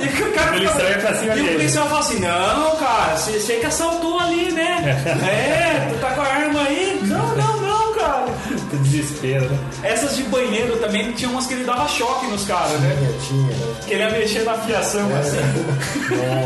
e 0.00 0.22
o 0.22 0.32
cara 0.32 0.50
O 0.50 0.54
policial 0.54 0.88
ia 0.88 0.98
pra 0.98 1.14
cima 1.14 1.36
E 1.36 1.42
o 1.42 1.48
policial 1.52 1.86
falou 1.86 2.00
assim, 2.00 2.18
não, 2.20 2.76
cara, 2.76 3.16
você, 3.16 3.40
você 3.40 3.56
que 3.56 3.66
assaltou 3.66 4.18
ali, 4.20 4.52
né? 4.52 4.96
é, 5.28 5.88
tu 5.92 5.98
tá 6.00 6.10
com 6.12 6.20
a 6.20 6.26
arma 6.26 6.62
aí? 6.62 6.87
Desespero, 9.08 9.44
né? 9.46 9.58
Essas 9.82 10.16
de 10.16 10.22
banheiro 10.24 10.76
também 10.78 11.12
tinha 11.12 11.30
umas 11.30 11.46
que 11.46 11.54
ele 11.54 11.64
dava 11.64 11.88
choque 11.88 12.26
nos 12.26 12.44
caras, 12.44 12.78
né? 12.80 12.96
Tinha, 13.26 13.42
tinha. 13.48 13.56
né? 13.56 13.74
Que 13.86 13.94
ele 13.94 14.02
ia 14.02 14.10
mexer 14.10 14.44
na 14.44 14.54
fiação 14.54 15.08
assim. 15.18 15.36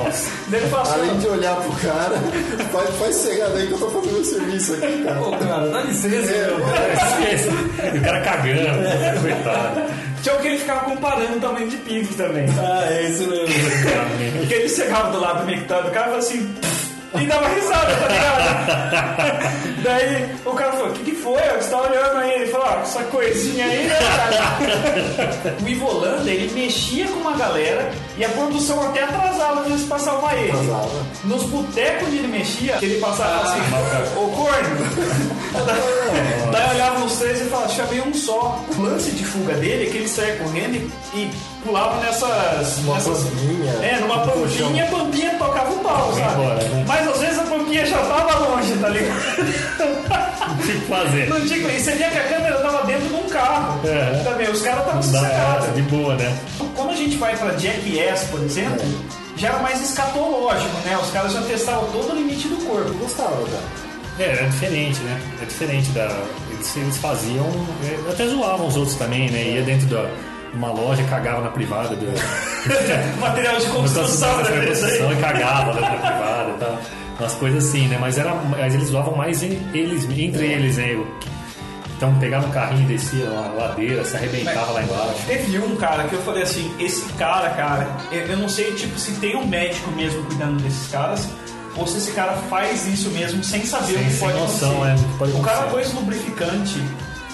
Nossa. 0.04 0.30
Passou. 0.70 0.94
Além 0.94 1.18
de 1.18 1.26
olhar 1.26 1.56
pro 1.56 1.72
cara, 1.72 2.16
faz, 2.72 2.90
faz 2.96 3.16
cegada 3.16 3.58
aí 3.58 3.66
que 3.66 3.72
eu 3.72 3.78
tô 3.78 3.88
fazendo 3.90 4.20
o 4.20 4.24
serviço 4.24 4.74
aqui, 4.74 5.02
cara. 5.04 5.16
Pô, 5.18 5.30
cara, 5.32 5.68
dá 5.68 5.80
licença, 5.82 6.30
É, 6.32 6.46
meu. 6.46 7.94
E 7.94 7.98
o 7.98 8.02
cara 8.02 8.20
cagando. 8.20 9.20
Coitado. 9.22 9.80
Tinha 10.22 10.34
o 10.36 10.38
que 10.38 10.48
ele 10.48 10.58
ficava 10.58 10.80
comparando 10.84 11.36
o 11.36 11.40
tamanho 11.40 11.68
de 11.68 11.76
pinto 11.78 12.14
também. 12.14 12.46
Ah, 12.58 12.86
é 12.90 13.08
isso 13.08 13.26
mesmo. 13.28 13.46
Porque 14.38 14.54
ele 14.54 14.68
chegava 14.68 15.10
do 15.10 15.20
lado 15.20 15.40
do 15.40 15.46
mictório 15.46 15.84
do 15.86 15.90
cara 15.90 16.06
e 16.06 16.10
falava 16.10 16.18
assim. 16.18 16.54
E 17.14 17.26
dava 17.26 17.48
risada, 17.48 17.94
tá 17.96 18.08
ligado? 18.08 19.62
Daí 19.82 20.34
o 20.44 20.52
cara 20.52 20.72
falou, 20.72 20.88
o 20.88 20.92
que, 20.92 21.04
que 21.10 21.16
foi? 21.16 21.40
Você 21.42 21.70
tá 21.70 21.80
olhando 21.82 22.16
aí? 22.18 22.30
Ele 22.32 22.46
falou, 22.46 22.66
ah, 22.68 22.80
essa 22.82 23.02
coisinha 23.04 23.66
aí, 23.66 23.86
né, 23.86 23.96
cara? 23.98 25.56
o 25.62 25.68
Ivo 25.68 25.86
Holanda, 25.86 26.30
ele 26.30 26.52
mexia 26.54 27.06
com 27.08 27.20
uma 27.20 27.36
galera 27.36 27.92
e 28.16 28.24
a 28.24 28.28
produção 28.30 28.80
até 28.88 29.02
atrasava 29.02 29.66
eles 29.66 29.84
passar 29.84 30.14
uma 30.14 30.34
ele. 30.34 30.52
Atrasava. 30.52 31.06
Nos 31.24 31.42
botecos 31.44 32.08
onde 32.08 32.18
ele 32.18 32.28
mexia, 32.28 32.78
ele 32.80 33.00
passava 33.00 33.42
assim, 33.42 33.60
ô 34.16 34.28
corno. 34.28 35.32
Daí 36.52 36.68
eu 36.68 36.74
olhava 36.74 36.98
nos 37.00 37.16
três 37.16 37.40
e 37.40 37.44
falava, 37.44 37.68
chamei 37.68 38.00
um 38.00 38.14
só. 38.14 38.58
O 38.76 38.82
lance 38.82 39.10
de 39.10 39.24
fuga 39.24 39.54
dele 39.54 39.86
é 39.86 39.90
que 39.90 39.98
ele 39.98 40.08
saia 40.08 40.36
correndo 40.36 40.90
e, 41.14 41.30
pulava 41.64 42.00
nessas. 42.00 42.78
Uma 42.78 42.94
nessas 42.94 43.24
pampinha. 43.24 43.72
é, 43.82 44.00
numa 44.00 44.22
Um 44.22 44.26
pampinha, 44.26 44.84
a 44.84 44.86
pampinha 44.88 45.34
tocava 45.38 45.72
o 45.72 45.78
pau, 45.78 46.12
sabe? 46.12 46.32
embora, 46.32 46.62
né? 46.64 46.84
Mas 46.86 47.01
às 47.10 47.18
vezes 47.20 47.38
a 47.38 47.42
pampinha 47.44 47.84
já 47.86 47.98
tava 47.98 48.38
longe, 48.38 48.72
tá 48.78 48.88
ligado? 48.88 49.20
O 50.52 50.62
que 50.62 50.72
fazer? 50.86 51.28
Não 51.28 51.40
tinha, 51.46 51.68
e 51.68 51.80
você 51.80 51.92
via 51.92 52.10
que 52.10 52.18
a 52.18 52.24
câmera 52.28 52.58
tava 52.58 52.86
dentro 52.86 53.08
de 53.08 53.14
um 53.14 53.28
carro. 53.28 53.80
É. 53.86 54.22
Também, 54.24 54.50
os 54.50 54.62
caras 54.62 54.80
estavam 54.80 55.02
sossegados. 55.02 55.74
de 55.74 55.82
boa, 55.82 56.14
né? 56.16 56.38
Quando 56.76 56.90
a 56.90 56.96
gente 56.96 57.16
vai 57.16 57.36
pra 57.36 57.56
Jackass, 57.56 58.24
por 58.30 58.42
exemplo, 58.42 58.86
já 59.36 59.48
era 59.48 59.58
mais 59.58 59.80
escatológico, 59.82 60.76
né? 60.84 60.98
Os 61.02 61.10
caras 61.10 61.32
já 61.32 61.42
testavam 61.42 61.90
todo 61.90 62.12
o 62.12 62.16
limite 62.16 62.48
do 62.48 62.56
corpo. 62.66 62.88
Eu 62.88 62.94
gostava, 62.94 63.36
cara. 63.36 63.82
É, 64.18 64.44
é 64.44 64.46
diferente, 64.48 65.00
né? 65.00 65.20
É 65.40 65.44
diferente 65.46 65.88
da. 65.90 66.08
Eles, 66.50 66.76
eles 66.76 66.96
faziam. 66.98 67.46
é, 67.84 68.10
Até 68.10 68.26
zoavam 68.26 68.66
os 68.66 68.76
outros 68.76 68.96
também, 68.96 69.30
né? 69.30 69.42
Ia 69.42 69.62
dentro 69.62 69.86
da 69.86 70.06
uma 70.54 70.70
loja 70.72 71.02
cagava 71.04 71.40
na 71.42 71.50
privada 71.50 71.94
do. 71.96 72.06
Material 73.20 73.56
de 73.58 73.66
construção, 73.66 74.36
né? 74.38 74.66
Construção 74.66 75.12
e 75.12 75.16
cagava 75.16 75.72
da 75.80 75.86
privada 75.88 76.50
e 76.50 76.58
tal. 76.58 76.78
Umas 77.18 77.34
coisas 77.34 77.66
assim, 77.68 77.88
né? 77.88 77.98
Mas, 78.00 78.18
era, 78.18 78.34
mas 78.34 78.74
eles 78.74 78.88
zoavam 78.88 79.14
mais 79.16 79.42
em- 79.42 79.60
eles, 79.74 80.04
entre 80.04 80.46
eles, 80.46 80.76
né? 80.76 80.94
Eu- 80.94 81.06
Então 81.96 82.12
pegava 82.18 82.46
um 82.46 82.50
carrinho, 82.50 82.86
descia 82.88 83.24
uma 83.26 83.52
ladeira, 83.62 84.04
se 84.04 84.16
arrebentava 84.16 84.72
lá 84.72 84.82
embaixo. 84.82 85.24
Teve 85.26 85.58
um 85.60 85.76
cara 85.76 86.02
que 86.04 86.14
eu 86.14 86.22
falei 86.22 86.42
assim, 86.42 86.68
esse 86.80 87.04
cara, 87.12 87.50
cara, 87.50 87.86
eu, 88.10 88.26
eu 88.26 88.36
não 88.38 88.48
sei 88.48 88.72
tipo 88.72 88.98
se 88.98 89.12
tem 89.20 89.36
um 89.36 89.46
médico 89.46 89.88
mesmo 89.92 90.24
cuidando 90.24 90.60
desses 90.62 90.90
caras, 90.90 91.28
ou 91.76 91.86
se 91.86 91.98
esse 91.98 92.10
cara 92.10 92.32
faz 92.50 92.88
isso 92.88 93.08
mesmo 93.10 93.44
sem 93.44 93.64
saber 93.64 93.92
Sem- 93.94 94.02
o 94.02 94.10
que 94.10 94.16
pode 94.16 94.36
noção, 94.38 94.82
acontecer. 94.82 95.04
é, 95.04 95.18
pode 95.18 95.32
o 95.32 95.40
cara 95.42 95.58
acontecer. 95.60 95.90
pôs 95.90 95.94
lubrificante 95.94 96.82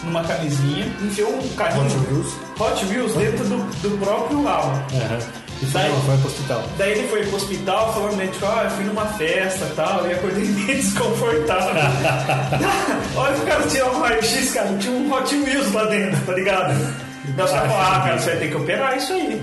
numa 0.08 0.24
camisinha, 0.24 0.86
enfiou 1.02 1.30
um 1.30 1.48
carrinho 1.54 1.84
Hot 1.86 1.96
Wheels? 2.10 2.32
Hot 2.58 2.86
Wheels 2.86 3.12
dentro 3.14 3.44
do, 3.44 3.56
do 3.88 3.98
próprio 4.04 4.42
lava. 4.42 4.72
Aham. 4.94 5.18
E 5.60 5.66
Daí- 5.66 5.90
foi 6.06 6.16
pro 6.18 6.28
hospital. 6.28 6.64
Daí 6.78 6.92
ele 6.92 7.08
foi 7.08 7.26
pro 7.26 7.36
hospital 7.36 7.92
falando, 7.92 8.16
né, 8.16 8.26
tipo, 8.28 8.46
ah, 8.46 8.60
eu 8.64 8.70
fui 8.70 8.84
numa 8.84 9.06
festa 9.06 9.64
e 9.64 9.74
tal, 9.74 10.06
e 10.06 10.12
acordei 10.12 10.44
meio 10.46 10.66
desconfortável. 10.76 11.74
Olha 13.16 13.34
que 13.34 13.40
o 13.40 13.44
cara 13.46 13.62
tirou 13.66 13.94
um 13.94 14.00
raio-x, 14.00 14.52
cara, 14.52 14.76
tinha 14.78 14.92
um 14.92 15.12
Hot 15.12 15.34
Wheels 15.34 15.72
lá 15.72 15.84
dentro, 15.86 16.20
tá 16.26 16.32
ligado? 16.32 16.74
Daí 17.36 17.44
os 17.44 17.50
caras 17.50 17.70
falaram, 17.72 17.96
ah, 17.96 18.00
cara, 18.00 18.18
você 18.18 18.30
vai 18.30 18.38
ter 18.38 18.48
que 18.50 18.56
operar 18.56 18.96
isso 18.96 19.12
aí. 19.12 19.42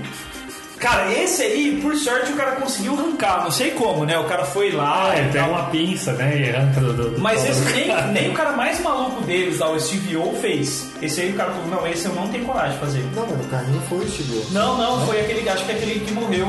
Cara, 0.86 1.12
esse 1.12 1.42
aí, 1.42 1.80
por 1.82 1.96
sorte, 1.96 2.32
o 2.32 2.36
cara 2.36 2.52
conseguiu 2.52 2.94
arrancar, 2.94 3.42
não 3.42 3.50
sei 3.50 3.72
como, 3.72 4.04
né? 4.04 4.16
O 4.18 4.24
cara 4.24 4.44
foi 4.44 4.70
lá 4.70 5.10
Ah, 5.10 5.18
e 5.20 5.32
pega 5.32 5.46
uma 5.46 5.64
pinça, 5.64 6.12
né? 6.12 6.38
E 6.40 6.50
arranca 6.54 6.80
do. 6.80 6.92
do- 6.92 7.20
Mas 7.20 7.44
esse 7.44 7.60
nem, 7.72 7.88
nem 8.12 8.30
o 8.30 8.34
cara 8.34 8.52
mais 8.52 8.80
maluco 8.80 9.20
deles, 9.22 9.58
lá, 9.58 9.70
o 9.70 9.80
Steve 9.80 10.16
O, 10.16 10.32
fez. 10.40 10.86
Esse 11.02 11.22
aí 11.22 11.30
o 11.32 11.34
cara 11.34 11.50
falou, 11.52 11.66
não, 11.68 11.86
esse 11.88 12.06
eu 12.06 12.14
não 12.14 12.28
tenho 12.28 12.44
coragem 12.44 12.72
de 12.74 12.78
fazer. 12.78 13.04
Não, 13.14 13.26
mas 13.26 13.44
o 13.46 13.48
carrinho 13.48 13.82
foi 13.88 13.98
o 13.98 14.08
Steve 14.10 14.32
O. 14.32 14.46
Não, 14.52 14.78
não, 14.78 15.06
foi 15.06 15.20
aquele, 15.20 15.48
acho 15.48 15.64
que 15.64 15.72
é 15.72 15.74
aquele 15.74 16.00
que 16.00 16.12
morreu, 16.12 16.46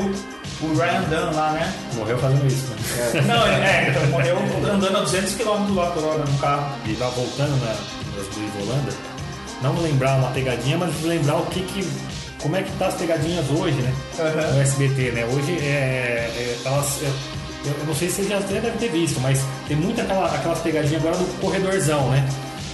o 0.61 0.73
Ryan 0.75 1.01
Dunn 1.09 1.35
lá, 1.35 1.51
né? 1.53 1.73
Morreu 1.95 2.17
fazendo 2.19 2.45
isso, 2.47 2.67
né? 2.67 3.21
Não, 3.25 3.47
é, 3.47 3.89
então 3.89 4.05
morreu 4.07 4.37
andando 4.71 4.97
a 4.97 5.01
200 5.01 5.33
km 5.33 5.73
lá 5.75 5.87
por 5.91 6.03
hora 6.03 6.23
no 6.23 6.37
carro. 6.37 6.75
E 6.85 6.93
lá 6.99 7.09
voltando 7.09 7.55
na, 7.59 7.73
nas 8.15 8.67
Holanda, 8.67 8.93
não 9.61 9.81
lembrar 9.81 10.15
uma 10.17 10.29
pegadinha, 10.29 10.77
mas 10.77 11.01
lembrar 11.03 11.37
o 11.37 11.45
que 11.47 11.61
que. 11.61 11.87
Como 12.47 12.55
é 12.55 12.63
que 12.63 12.71
tá 12.79 12.87
as 12.87 12.93
pegadinhas 12.95 13.45
hoje, 13.49 13.75
né? 13.81 13.93
Aham. 14.19 14.53
No 14.53 14.61
SBT, 14.61 15.11
né? 15.11 15.25
Hoje 15.25 15.57
é. 15.61 16.31
é- 16.33 16.57
elas, 16.63 16.85
é- 17.03 17.67
eu 17.67 17.73
não 17.85 17.93
sei 17.93 18.07
se 18.09 18.21
você 18.23 18.29
já 18.29 18.37
até 18.37 18.61
deve 18.61 18.77
ter 18.77 18.89
visto, 18.89 19.19
mas 19.19 19.41
tem 19.67 19.75
muita 19.75 20.03
aquela, 20.03 20.27
aquelas 20.27 20.59
pegadinhas 20.59 21.01
agora 21.03 21.17
do 21.17 21.25
corredorzão, 21.41 22.09
né? 22.09 22.25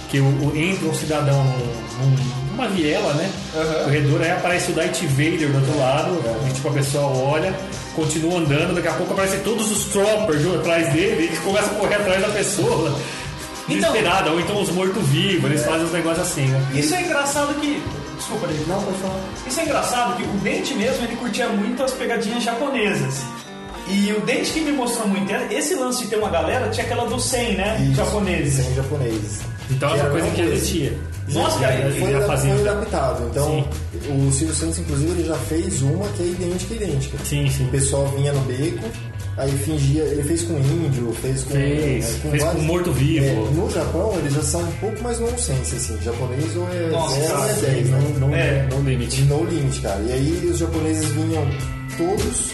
Que 0.08 0.20
o, 0.20 0.24
o- 0.26 0.52
entra 0.56 0.86
um 0.88 0.94
cidadão 0.94 1.42
num- 1.42 2.06
num- 2.06 2.52
numa 2.52 2.68
viela, 2.68 3.14
né? 3.14 3.28
Aham. 3.56 3.84
Corredor, 3.84 4.22
aí 4.22 4.30
aparece 4.30 4.70
o 4.70 4.74
Darth 4.76 5.02
Vader 5.02 5.48
do 5.50 5.56
outro 5.58 5.76
lado, 5.80 6.22
e, 6.48 6.52
tipo, 6.52 6.68
a 6.68 6.72
pessoa 6.72 7.06
olha, 7.06 7.52
continua 7.96 8.38
andando, 8.38 8.76
daqui 8.76 8.86
a 8.86 8.92
pouco 8.92 9.12
aparecem 9.12 9.40
todos 9.40 9.72
os 9.72 9.86
troppers 9.86 10.46
atrás 10.54 10.92
dele, 10.92 11.30
e 11.34 11.36
começa 11.38 11.66
a 11.66 11.74
correr 11.74 11.96
atrás 11.96 12.20
da 12.22 12.28
pessoa. 12.28 12.96
Então- 13.68 13.90
Desesperada, 13.92 14.30
ou 14.30 14.38
então 14.38 14.62
os 14.62 14.68
mortos-vivos, 14.70 15.50
eles 15.50 15.64
fazem 15.64 15.84
uns 15.86 15.92
negócios 15.92 16.24
assim, 16.28 16.46
né? 16.46 16.64
Isso 16.74 16.94
é 16.94 17.02
engraçado 17.02 17.52
que. 17.60 17.82
Desculpa, 18.16 18.46
David. 18.46 18.68
Não, 18.68 18.82
pode 18.82 18.98
falar. 18.98 19.20
Isso 19.46 19.60
é 19.60 19.64
engraçado 19.64 20.16
que 20.16 20.22
o 20.22 20.40
Dente 20.40 20.74
mesmo 20.74 21.04
ele 21.04 21.16
curtia 21.16 21.48
muito 21.48 21.82
as 21.82 21.92
pegadinhas 21.92 22.42
japonesas. 22.42 23.22
E 23.88 24.12
o 24.12 24.20
Dente 24.20 24.50
que 24.52 24.60
me 24.60 24.72
mostrou 24.72 25.06
muito, 25.08 25.30
esse 25.52 25.74
lance 25.74 26.04
de 26.04 26.08
ter 26.10 26.16
uma 26.16 26.30
galera, 26.30 26.70
tinha 26.70 26.86
aquela 26.86 27.04
do 27.06 27.20
100, 27.20 27.54
né? 27.56 27.78
Isso, 27.86 27.96
Japoneses. 27.96 28.64
Sem 28.64 28.74
japoneses. 28.74 29.40
Então 29.70 29.88
é 29.90 29.92
uma 29.94 30.00
era 30.02 30.10
coisa 30.10 30.30
que 30.30 30.40
existia. 30.40 30.98
Nossa, 31.28 31.58
Já- 31.58 31.68
cara, 31.68 31.90
já- 31.90 32.00
Foi, 32.00 32.10
já 32.12 32.16
adap- 32.18 32.26
fazia. 32.26 32.54
foi 32.54 32.68
adaptado. 32.68 33.28
Então, 33.30 33.68
o 34.08 34.32
Silvio 34.32 34.54
Santos, 34.54 34.78
inclusive, 34.78 35.10
ele 35.10 35.24
já 35.28 35.34
fez 35.36 35.82
uma 35.82 36.06
que 36.08 36.22
é 36.22 36.26
idêntica, 36.26 36.74
idêntica. 36.74 37.18
Sim, 37.24 37.48
sim. 37.50 37.64
O 37.64 37.68
pessoal 37.68 38.06
vinha 38.16 38.32
no 38.32 38.40
beco, 38.40 38.84
aí 39.36 39.50
fingia. 39.52 40.02
Ele 40.02 40.22
fez 40.22 40.42
com 40.42 40.58
índio, 40.58 41.12
fez 41.14 41.44
com. 41.44 41.50
Fez, 41.50 42.24
é, 42.24 42.30
fez 42.30 42.44
com 42.44 42.60
morto-vivo. 42.60 43.24
É, 43.24 43.50
no 43.54 43.70
Japão, 43.70 44.14
eles 44.18 44.34
já 44.34 44.42
são 44.42 44.62
um 44.62 44.72
pouco 44.72 45.02
mais 45.02 45.20
nonsense, 45.20 45.76
assim. 45.76 45.98
Japonês 46.02 46.56
ou 46.56 46.68
é 46.70 46.90
Nossa, 46.90 47.20
0 47.20 47.38
ou 47.38 47.44
é 47.44 47.48
cara, 47.48 47.52
10, 47.54 47.90
né? 47.90 47.98
É. 48.34 48.68
não 48.70 48.82
limite. 48.82 49.22
No 49.22 49.44
limit, 49.44 49.80
cara. 49.80 50.02
E 50.02 50.12
aí 50.12 50.46
os 50.46 50.58
japoneses 50.58 51.08
vinham 51.10 51.44
todos, 51.96 52.52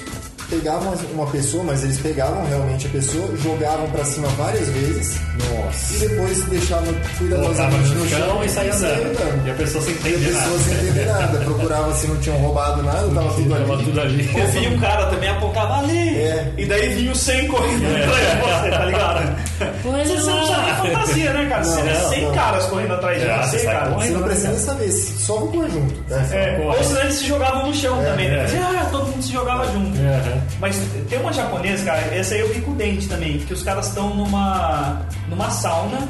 pegavam 0.50 0.92
uma 1.14 1.26
pessoa, 1.28 1.64
mas 1.64 1.82
eles 1.84 1.98
pegavam 2.00 2.44
realmente 2.46 2.86
a 2.86 2.90
pessoa, 2.90 3.28
jogavam 3.36 3.88
pra 3.90 4.04
cima 4.04 4.28
várias 4.30 4.68
vezes 4.68 5.18
Nossa. 5.38 5.94
e 5.94 6.08
depois 6.08 6.42
deixavam 6.46 6.94
cuidadosamente 7.18 7.88
no 7.94 8.08
chão 8.08 8.44
e 8.44 8.48
saía 8.48 8.74
andando. 8.74 9.46
E 9.46 9.50
a 9.50 9.54
pessoa 9.54 9.84
sem 9.84 9.94
E 9.94 9.96
a 9.96 10.00
entender 10.00 10.26
pessoa 10.26 10.44
nada. 10.44 10.58
sem 10.58 10.74
entender 10.74 11.04
nada. 11.06 11.38
Procurava 11.44 11.94
se 11.94 12.06
não 12.08 12.16
tinham 12.18 12.36
roubado 12.38 12.82
nada, 12.82 13.08
tava 13.08 13.32
tudo 13.34 13.50
Tava 13.50 13.72
ali. 13.74 13.84
tudo 13.84 14.00
ali. 14.00 14.30
Eu 14.38 14.46
vi 14.48 14.68
um 14.68 14.78
cara 14.78 15.06
também 15.06 15.28
apontava 15.28 15.78
ali. 15.78 16.08
É. 16.18 16.52
E 16.58 16.66
daí 16.66 16.88
vinha 16.94 17.12
o 17.12 17.16
100 17.16 17.46
correndo 17.48 17.86
atrás 17.86 18.30
de 18.30 18.36
você, 18.40 18.70
tá 18.70 18.84
ligado? 18.86 19.40
Você, 19.82 20.16
você 20.16 20.30
não 20.30 20.36
precisa 20.36 20.62
nem 20.62 20.74
fantasia, 20.94 21.32
né, 21.32 21.46
cara? 21.48 21.64
Você 21.64 21.82
vê 21.82 21.92
não, 21.92 22.08
100 22.10 22.22
não. 22.24 22.34
caras 22.34 22.64
correndo 22.66 22.94
atrás 22.94 23.20
de 23.20 23.28
É, 23.28 23.36
você, 23.42 23.58
você 23.58 23.66
cara. 23.66 23.90
Você 23.90 24.08
não 24.10 24.22
precisa 24.22 24.48
nem 24.48 24.58
saber, 24.58 24.90
só 24.92 25.36
o 25.36 25.48
conjunto. 25.48 25.94
Né? 26.08 26.28
É, 26.32 26.56
Corre. 26.62 26.78
ou 26.78 26.84
senão 26.84 27.00
eles 27.02 27.14
se 27.14 27.26
jogavam 27.26 27.66
no 27.66 27.74
chão 27.74 28.02
também, 28.02 28.28
né? 28.28 28.36
é. 28.38 28.58
Ah, 28.80 28.88
todo 28.90 29.06
mundo 29.06 29.22
se 29.22 29.32
jogava 29.32 29.64
junto. 29.72 29.98
Aham. 29.98 30.39
Mas 30.58 30.76
tem 31.08 31.18
uma 31.18 31.32
japonesa, 31.32 31.84
cara, 31.84 32.00
essa 32.14 32.34
aí 32.34 32.40
eu 32.40 32.52
vi 32.52 32.60
com 32.60 32.72
o 32.72 32.74
dente 32.74 33.08
também, 33.08 33.38
que 33.38 33.52
os 33.52 33.62
caras 33.62 33.88
estão 33.88 34.14
numa, 34.14 35.06
numa 35.28 35.50
sauna 35.50 36.08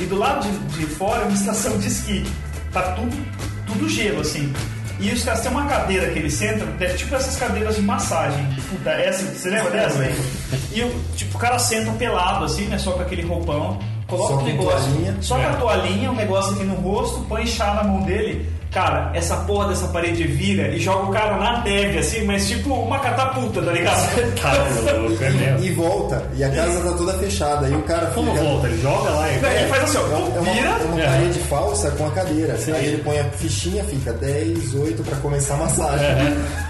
e 0.00 0.04
do 0.04 0.16
lado 0.16 0.46
de, 0.46 0.78
de 0.78 0.86
fora 0.86 1.22
é 1.22 1.24
uma 1.24 1.34
estação 1.34 1.78
de 1.78 1.88
esqui. 1.88 2.24
Tá 2.72 2.92
tudo, 2.92 3.16
tudo 3.66 3.88
gelo, 3.88 4.20
assim. 4.20 4.52
E 5.00 5.12
os 5.12 5.22
caras 5.22 5.40
têm 5.40 5.50
uma 5.50 5.66
cadeira 5.66 6.10
que 6.10 6.18
eles 6.18 6.34
sentam, 6.34 6.66
é 6.80 6.86
tipo 6.88 7.14
essas 7.14 7.36
cadeiras 7.36 7.76
de 7.76 7.82
massagem. 7.82 8.44
Puta, 8.68 8.90
essa, 8.90 9.24
você 9.24 9.48
lembra 9.48 9.70
dessa, 9.70 9.98
velho? 9.98 10.16
E 10.72 10.82
o, 10.82 11.04
tipo, 11.14 11.36
o 11.36 11.40
cara 11.40 11.58
senta 11.58 11.92
pelado, 11.92 12.44
assim, 12.44 12.66
né? 12.66 12.78
Só 12.78 12.92
com 12.92 13.02
aquele 13.02 13.22
roupão. 13.22 13.78
Coloca 14.08 14.34
Só 14.34 14.40
o 14.40 14.44
negócio. 14.44 14.90
toalhinha. 14.90 15.16
Só 15.20 15.36
com 15.36 15.46
a 15.46 15.52
toalhinha, 15.54 16.10
um 16.10 16.14
negócio 16.14 16.54
aqui 16.54 16.64
no 16.64 16.74
rosto, 16.74 17.20
põe 17.28 17.46
chá 17.46 17.74
na 17.74 17.84
mão 17.84 18.02
dele. 18.02 18.50
Cara, 18.72 19.10
essa 19.14 19.36
porra 19.38 19.68
dessa 19.68 19.88
parede 19.88 20.24
vira 20.24 20.68
e 20.68 20.78
joga 20.78 21.04
o 21.06 21.10
cara 21.10 21.36
na 21.38 21.62
neve, 21.62 21.98
assim, 21.98 22.24
mas 22.24 22.46
tipo 22.46 22.74
uma 22.74 22.98
catapulta, 22.98 23.62
tá 23.62 23.72
ligado? 23.72 23.98
Tá 24.40 24.52
louco, 24.92 25.24
é 25.24 25.30
mesmo. 25.30 25.64
E 25.64 25.72
volta, 25.72 26.22
e 26.34 26.44
a 26.44 26.50
casa 26.50 26.80
tá 26.80 26.96
toda 26.96 27.12
fechada. 27.14 27.66
Aí 27.66 27.74
o 27.74 27.82
cara 27.82 28.06
Como 28.08 28.30
fica. 28.32 28.44
volta? 28.44 28.66
Ele 28.68 28.80
joga 28.82 29.10
lá 29.10 29.28
e. 29.32 29.38
Não, 29.40 29.50
ele 29.50 29.68
faz 29.68 29.82
assim, 29.84 29.98
ó, 29.98 30.00
É 30.00 30.04
uma, 30.06 30.16
é 30.16 30.40
uma- 30.40 30.52
vira. 30.52 30.68
é 30.68 30.84
uma 30.84 31.00
É. 31.00 31.06
parede 31.06 31.38
falsa 31.40 31.90
com 31.92 32.06
a 32.06 32.10
cadeira. 32.10 32.54
Aí 32.74 32.86
ele 32.86 33.02
põe 33.02 33.18
a 33.18 33.24
fichinha, 33.24 33.82
fica 33.84 34.12
10, 34.12 34.74
8 34.74 35.02
pra 35.02 35.16
começar 35.18 35.54
a 35.54 35.58
massagem. 35.58 36.06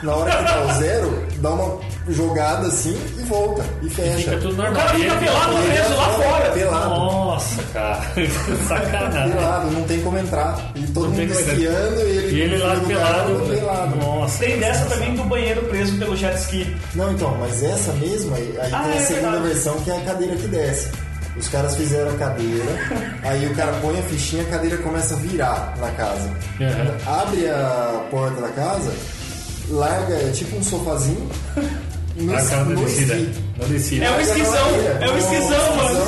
Na 0.02 0.14
hora 0.14 0.30
que 0.30 0.44
dá 0.44 0.60
o 0.64 0.72
zero, 0.78 1.26
dá 1.38 1.50
uma 1.50 1.78
jogada 2.08 2.66
assim 2.68 2.96
e 3.18 3.22
volta. 3.24 3.64
E 3.82 3.90
fecha. 3.90 4.16
Fica 4.18 4.36
tudo 4.38 4.54
O 4.54 4.56
normal. 4.56 4.74
cara 4.86 4.98
E 4.98 5.02
fica 5.02 5.16
pelado 5.16 5.52
preso 5.66 5.94
lá 5.96 6.08
é 6.08 6.12
fora. 6.22 6.50
Pelado. 6.52 6.88
Nossa, 6.90 7.62
cara. 7.72 8.00
Sacanagem. 8.68 9.32
Pelado, 9.32 9.70
não 9.70 9.82
tem 9.82 10.00
como 10.00 10.18
entrar. 10.18 10.58
E 10.74 10.82
todo 10.88 11.08
Não 11.08 11.10
mundo 11.10 11.34
como 11.34 11.46
e 11.96 12.00
ele, 12.00 12.36
E 12.36 12.40
ele 12.42 12.58
lá 12.58 12.76
pelado. 12.86 13.46
pelado. 13.48 13.96
Nossa. 13.96 14.38
Tem 14.38 14.58
dessa 14.58 14.86
também 14.86 15.14
do 15.14 15.24
banheiro 15.24 15.62
preso 15.62 15.96
pelo 15.98 16.16
jet 16.16 16.36
ski. 16.38 16.76
Não, 16.94 17.12
então, 17.12 17.36
mas 17.38 17.62
essa 17.62 17.92
mesma, 17.94 18.36
aí 18.36 18.54
aí 18.60 18.70
Ah, 18.72 18.82
tem 18.84 18.92
é 18.92 18.98
a 18.98 19.00
segunda 19.06 19.30
verdade. 19.32 19.48
versão 19.54 19.80
que 19.80 19.90
é 19.90 19.96
a 19.96 20.00
cadeira 20.00 20.36
que 20.36 20.46
desce. 20.48 20.90
Os 21.36 21.46
caras 21.48 21.76
fizeram 21.76 22.10
a 22.10 22.14
cadeira, 22.14 22.64
aí 23.22 23.46
o 23.46 23.54
cara 23.54 23.72
põe 23.80 23.96
a 23.98 24.02
fichinha, 24.02 24.42
a 24.42 24.46
cadeira 24.46 24.76
começa 24.78 25.14
a 25.14 25.18
virar 25.18 25.74
na 25.78 25.90
casa. 25.92 26.28
Uhum. 26.58 27.12
Abre 27.20 27.48
a 27.48 28.04
porta 28.10 28.40
da 28.40 28.48
casa, 28.48 28.92
larga, 29.70 30.14
é 30.14 30.30
tipo 30.32 30.56
um 30.56 30.62
sofazinho, 30.64 31.28
no, 32.18 32.32
cara, 32.32 32.44
na 32.56 32.64
no 32.64 32.84
descida. 32.84 33.14
Na 33.58 33.64
descida. 33.66 34.04
É 34.04 34.10
um 34.10 34.20
esquizão, 34.20 34.68
é 35.00 35.10
um 35.10 35.18
esquizão, 35.18 35.76
mano. 35.76 36.04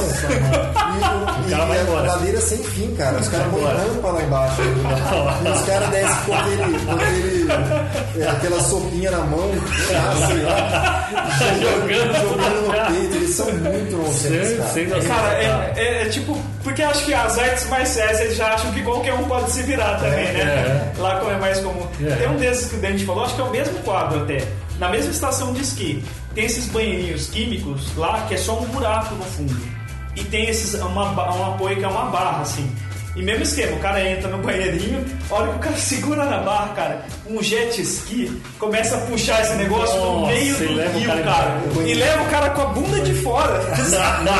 E, 1.41 1.47
O 1.47 1.51
cara 1.51 1.65
vai 1.67 1.79
a 1.79 1.83
embora. 1.83 2.07
ladeira 2.13 2.41
sem 2.41 2.59
fim, 2.59 2.95
cara. 2.97 3.19
Os 3.19 3.29
caras 3.29 3.47
embora. 3.49 3.77
rampa 3.79 4.09
lá 4.11 4.23
embaixo. 4.23 4.63
E 4.63 5.49
os 5.51 5.63
caras 5.67 5.89
descem 5.91 6.17
com 6.27 6.35
aquele. 6.35 6.79
Com 6.85 6.93
aquele 6.93 7.51
é, 8.23 8.29
aquela 8.29 8.61
sopinha 8.63 9.11
na 9.11 9.19
mão, 9.19 9.51
chá, 9.89 10.27
sei 10.29 10.43
lá. 10.43 11.09
Jogando 11.61 12.13
jogando 12.21 12.67
no 12.67 12.73
peito. 12.95 13.20
São 13.45 13.53
muito 13.73 13.97
nonsense, 13.97 14.73
Sem- 14.73 14.89
cara. 14.89 15.03
Cara, 15.05 15.35
é, 15.35 15.73
é- 15.77 16.03
é 16.03 16.09
tipo, 16.09 16.41
porque 16.63 16.83
acho 16.83 17.05
que 17.05 17.15
as 17.15 17.39
artes 17.39 17.67
marciais 17.69 18.21
eles 18.21 18.37
já 18.37 18.55
acham 18.55 18.71
que 18.73 18.83
qualquer 18.83 19.15
um 19.15 19.25
pode 19.25 19.51
se 19.51 19.63
virar 19.63 19.97
também, 19.99 20.27
É, 20.27 20.33
né? 20.45 20.93
Lá 20.99 21.19
como 21.21 21.31
é 21.31 21.37
mais 21.39 21.59
comum. 21.61 21.87
É. 22.03 22.15
Tem 22.17 22.29
um 22.29 22.37
desses 22.37 22.71
que 22.71 22.77
o 22.77 22.81
Dante 22.81 23.05
falou, 23.05 23.25
acho 23.25 23.35
que 23.35 23.41
é 23.41 23.45
o 23.45 23.51
mesmo 23.51 23.79
quadro 23.81 24.23
até. 24.23 24.45
Na 24.79 24.89
mesma 24.89 25.11
estação 25.11 25.53
de 25.53 25.61
esqui. 25.63 26.03
Tem 26.35 26.45
esses 26.45 26.67
banheirinhos 26.67 27.27
químicos 27.29 27.95
lá 27.97 28.25
que 28.29 28.35
é 28.35 28.37
só 28.39 28.59
um 28.59 28.65
buraco 28.67 29.15
no 29.15 29.25
fundo. 29.25 29.57
E 30.17 30.25
tem 30.25 30.49
esses, 30.49 30.75
uma, 30.81 31.11
um 31.37 31.55
apoio 31.55 31.77
que 31.77 31.85
é 31.85 31.89
uma 31.89 32.07
barra, 32.07 32.43
assim. 32.43 32.71
E 33.17 33.23
mesmo 33.23 33.43
esquema, 33.43 33.77
o 33.77 33.81
cara 33.81 34.09
entra 34.09 34.29
no 34.29 34.39
banheirinho, 34.39 35.05
a 35.29 35.35
hora 35.35 35.49
que 35.49 35.57
o 35.57 35.59
cara 35.59 35.77
segura 35.77 36.25
na 36.25 36.39
barra, 36.39 36.69
cara, 36.75 37.05
um 37.27 37.43
jet 37.43 37.81
ski 37.81 38.41
começa 38.59 38.97
a 38.97 39.01
puxar 39.01 39.43
esse 39.43 39.55
negócio 39.55 40.01
no 40.01 40.27
meio 40.27 40.55
e 40.55 40.67
do 40.67 40.75
leva 40.75 40.97
o 40.97 40.99
rio, 40.99 41.09
cara 41.09 41.23
cara. 41.23 41.61
E 41.85 41.95
leva 41.95 42.23
o 42.23 42.27
cara 42.27 42.51
com 42.51 42.63
a 42.63 42.67
bunda 42.67 43.01
de 43.01 43.15
fora. 43.15 43.61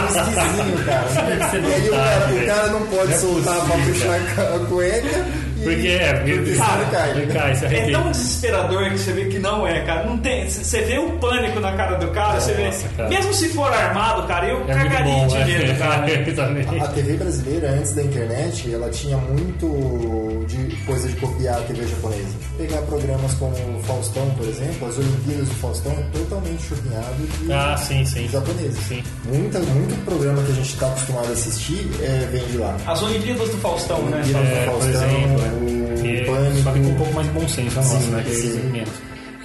Esquisinho, 0.09 0.85
cara. 0.85 1.07
E 1.53 1.75
aí 1.75 1.89
o 1.89 1.93
cara, 1.93 2.33
o 2.33 2.47
cara 2.47 2.69
não 2.69 2.87
pode 2.87 3.13
é 3.13 3.17
soltar 3.17 3.55
pra 3.55 3.77
possível, 3.77 4.13
puxar 4.13 4.55
a 4.55 4.59
cueca. 4.67 5.27
Porque 5.63 5.89
é, 5.89 6.15
porque 6.15 6.33
porque 6.35 6.57
Cara, 6.57 6.85
cai. 6.87 7.11
ele 7.11 7.27
cai, 7.33 7.55
se 7.55 7.67
É 7.67 7.91
tão 7.91 8.11
desesperador 8.11 8.91
que 8.91 8.99
você 8.99 9.13
vê 9.13 9.25
que 9.27 9.39
não 9.39 9.67
é, 9.67 9.81
cara. 9.81 10.05
Não 10.07 10.19
tem. 10.19 10.49
Você 10.49 10.81
vê 10.83 10.99
o 10.99 11.11
pânico 11.19 11.61
na 11.61 11.73
cara 11.73 11.97
do 11.97 12.09
cara, 12.09 12.41
você 12.41 12.53
vê. 12.55 12.65
Nossa, 12.67 12.89
cara. 12.97 13.09
Mesmo 13.09 13.33
se 13.35 13.49
for 13.51 13.73
armado, 13.73 14.27
cara, 14.27 14.47
eu 14.49 14.57
É 14.57 14.75
muito 14.75 14.91
cagaria 14.91 15.15
bom, 15.15 15.27
de 15.27 15.39
medo, 15.45 15.67
né? 15.67 15.75
cara. 15.79 16.11
Exatamente. 16.31 16.81
A 16.81 16.89
TV 16.89 17.13
brasileira, 17.15 17.71
antes 17.71 17.93
da 17.93 18.03
internet, 18.03 18.73
ela 18.75 18.89
tinha 18.91 19.17
muito 19.17 20.45
de 20.47 20.77
coisa 20.87 21.09
de 21.09 21.17
copiar 21.17 21.59
a 21.59 21.63
TV 21.63 21.87
japonesa. 21.87 22.29
Pegar 22.59 22.83
programas 22.83 23.35
como 23.35 23.53
o 23.53 23.83
Faustão, 23.85 24.29
por 24.31 24.47
exemplo, 24.47 24.89
as 24.89 24.99
Olimpíadas 24.99 25.49
do 25.49 25.55
Faustão 25.57 25.93
é 25.93 26.19
totalmente 26.19 26.63
chupinhado 26.63 27.27
de 27.43 27.53
Ah, 27.53 27.77
sim, 27.77 28.05
sim. 28.05 28.29
japoneses. 28.29 28.79
Sim. 28.87 29.03
Muita, 29.25 29.59
muito 29.61 30.05
programa 30.05 30.43
que 30.43 30.53
a 30.53 30.55
gente 30.55 30.73
está 30.73 30.87
acostumado 30.89 31.29
a 31.29 31.33
assistir 31.33 31.89
é, 32.03 32.29
vem 32.31 32.43
de 32.47 32.59
lá. 32.59 32.77
As 32.87 33.03
Olimpíadas 33.03 33.49
do 33.51 33.57
Faustão, 33.59 33.99
né? 34.03 34.17
Olimpíadas 34.19 34.49
É, 34.49 34.65
do 34.65 34.71
por 34.71 34.81
Faustão, 34.81 35.09
exemplo, 35.09 35.50
o 35.53 36.03
que- 36.03 36.25
Pânico. 36.25 36.63
só 36.63 36.73
que 36.73 36.81
com 36.81 36.89
um 36.89 36.95
pouco 36.95 37.13
mais 37.15 37.27
de 37.27 37.33
bom 37.33 37.49
senso 37.49 37.79
a 37.79 37.83
nossa, 37.83 37.99
Sim, 38.01 38.11
né? 38.11 38.23
Eles 38.27 38.37
sim. 38.55 38.71
menos. 38.71 38.91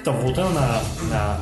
Então, 0.01 0.13
voltando 0.21 0.53
na, 0.53 0.81
na- 1.09 1.39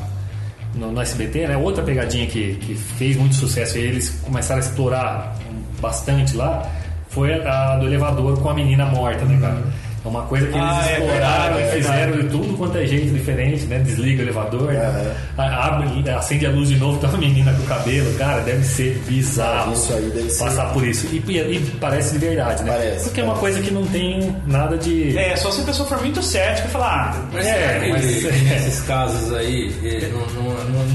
no, 0.75 0.91
no 0.91 1.01
SBT, 1.01 1.47
né? 1.47 1.57
Outra 1.57 1.83
pegadinha 1.83 2.25
que, 2.27 2.55
que 2.55 2.75
fez 2.75 3.15
muito 3.17 3.35
sucesso 3.35 3.77
e 3.77 3.81
eles 3.81 4.09
começaram 4.23 4.61
a 4.61 4.65
explorar 4.65 5.35
bastante 5.79 6.35
lá 6.35 6.67
foi 7.09 7.33
a 7.45 7.75
do 7.77 7.85
elevador 7.85 8.39
com 8.41 8.49
a 8.49 8.53
menina 8.53 8.85
morta, 8.85 9.23
né, 9.25 9.37
cara? 9.39 9.61
É 10.05 10.07
uma 10.09 10.23
coisa 10.23 10.47
que 10.47 10.53
eles 10.53 10.67
Ah, 10.69 10.85
é 10.89 10.93
exploraram 10.99 11.59
e 11.59 11.63
é 11.63 11.65
fizeram 11.67 12.11
de 12.17 12.23
tudo 12.27 12.57
quanto 12.57 12.77
é 12.77 12.85
jeito 12.85 13.13
diferente, 13.13 13.63
né? 13.67 13.79
Desliga 13.79 14.21
o 14.21 14.25
elevador, 14.25 14.73
É. 14.73 15.13
a- 15.37 15.65
abre, 15.67 16.09
acende 16.09 16.45
a 16.45 16.49
luz 16.49 16.67
de 16.67 16.75
novo, 16.75 16.99
tá 16.99 17.07
uma 17.07 17.17
menina 17.19 17.53
com 17.53 17.63
o 17.63 17.65
cabelo, 17.65 18.13
cara, 18.17 18.41
deve 18.41 18.65
ser 18.65 19.01
bizarro. 19.07 19.71
Isso 19.71 19.93
aí 19.93 20.09
deve 20.13 20.29
ser- 20.29 20.43
Passar 20.43 20.73
por 20.73 20.85
isso. 20.85 21.07
E, 21.07 21.23
e- 21.31 21.37
e 21.55 21.77
parece 21.79 22.11
de 22.13 22.17
verdade, 22.25 22.63
né? 22.63 22.71
Parece, 22.73 23.03
Porque 23.05 23.21
é 23.21 23.23
uma 23.23 23.35
coisa 23.37 23.61
que 23.61 23.71
não 23.71 23.85
tem 23.87 24.35
nada 24.45 24.77
de. 24.77 25.17
É, 25.17 25.37
só 25.37 25.49
se 25.51 25.61
a 25.61 25.63
pessoa 25.63 25.87
for 25.87 25.99
muito 26.01 26.21
cética 26.21 26.67
e 26.67 26.71
falar, 26.71 27.13
ah, 27.15 27.29
Mas 27.31 27.45
É, 27.47 27.87
mas- 27.89 28.03
nesses 28.03 28.81
casos 28.85 29.33
aí 29.33 29.73
eh, 29.83 30.09
não, 30.11 30.19
não, 30.43 30.53
não, 30.65 30.85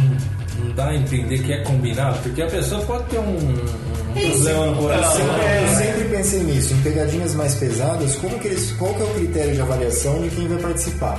não 0.66 0.74
dá 0.74 0.88
a 0.88 0.94
entender 0.96 1.38
que 1.38 1.52
é 1.52 1.62
combinado? 1.62 2.18
Porque 2.22 2.42
a 2.42 2.46
pessoa 2.46 2.82
pode 2.82 3.04
ter 3.04 3.18
um 3.18 3.56
problema 4.26 4.66
no 4.66 4.76
coração. 4.76 5.16
Sempre- 5.16 5.44
É. 5.44 5.64
Eu 5.64 5.76
sempre 5.76 6.04
pensei 6.16 6.40
nisso, 6.40 6.74
em 6.74 6.82
pegadinhas 6.82 7.34
mais 7.34 7.54
pesadas, 7.54 8.16
como 8.16 8.38
que 8.38 8.48
eles, 8.48 8.72
qual 8.78 8.94
que 8.94 9.00
é 9.02 9.04
o 9.04 9.08
critério 9.14 9.54
de 9.54 9.60
avaliação 9.60 10.20
de 10.22 10.28
quem 10.30 10.48
vai 10.48 10.58
participar? 10.58 11.16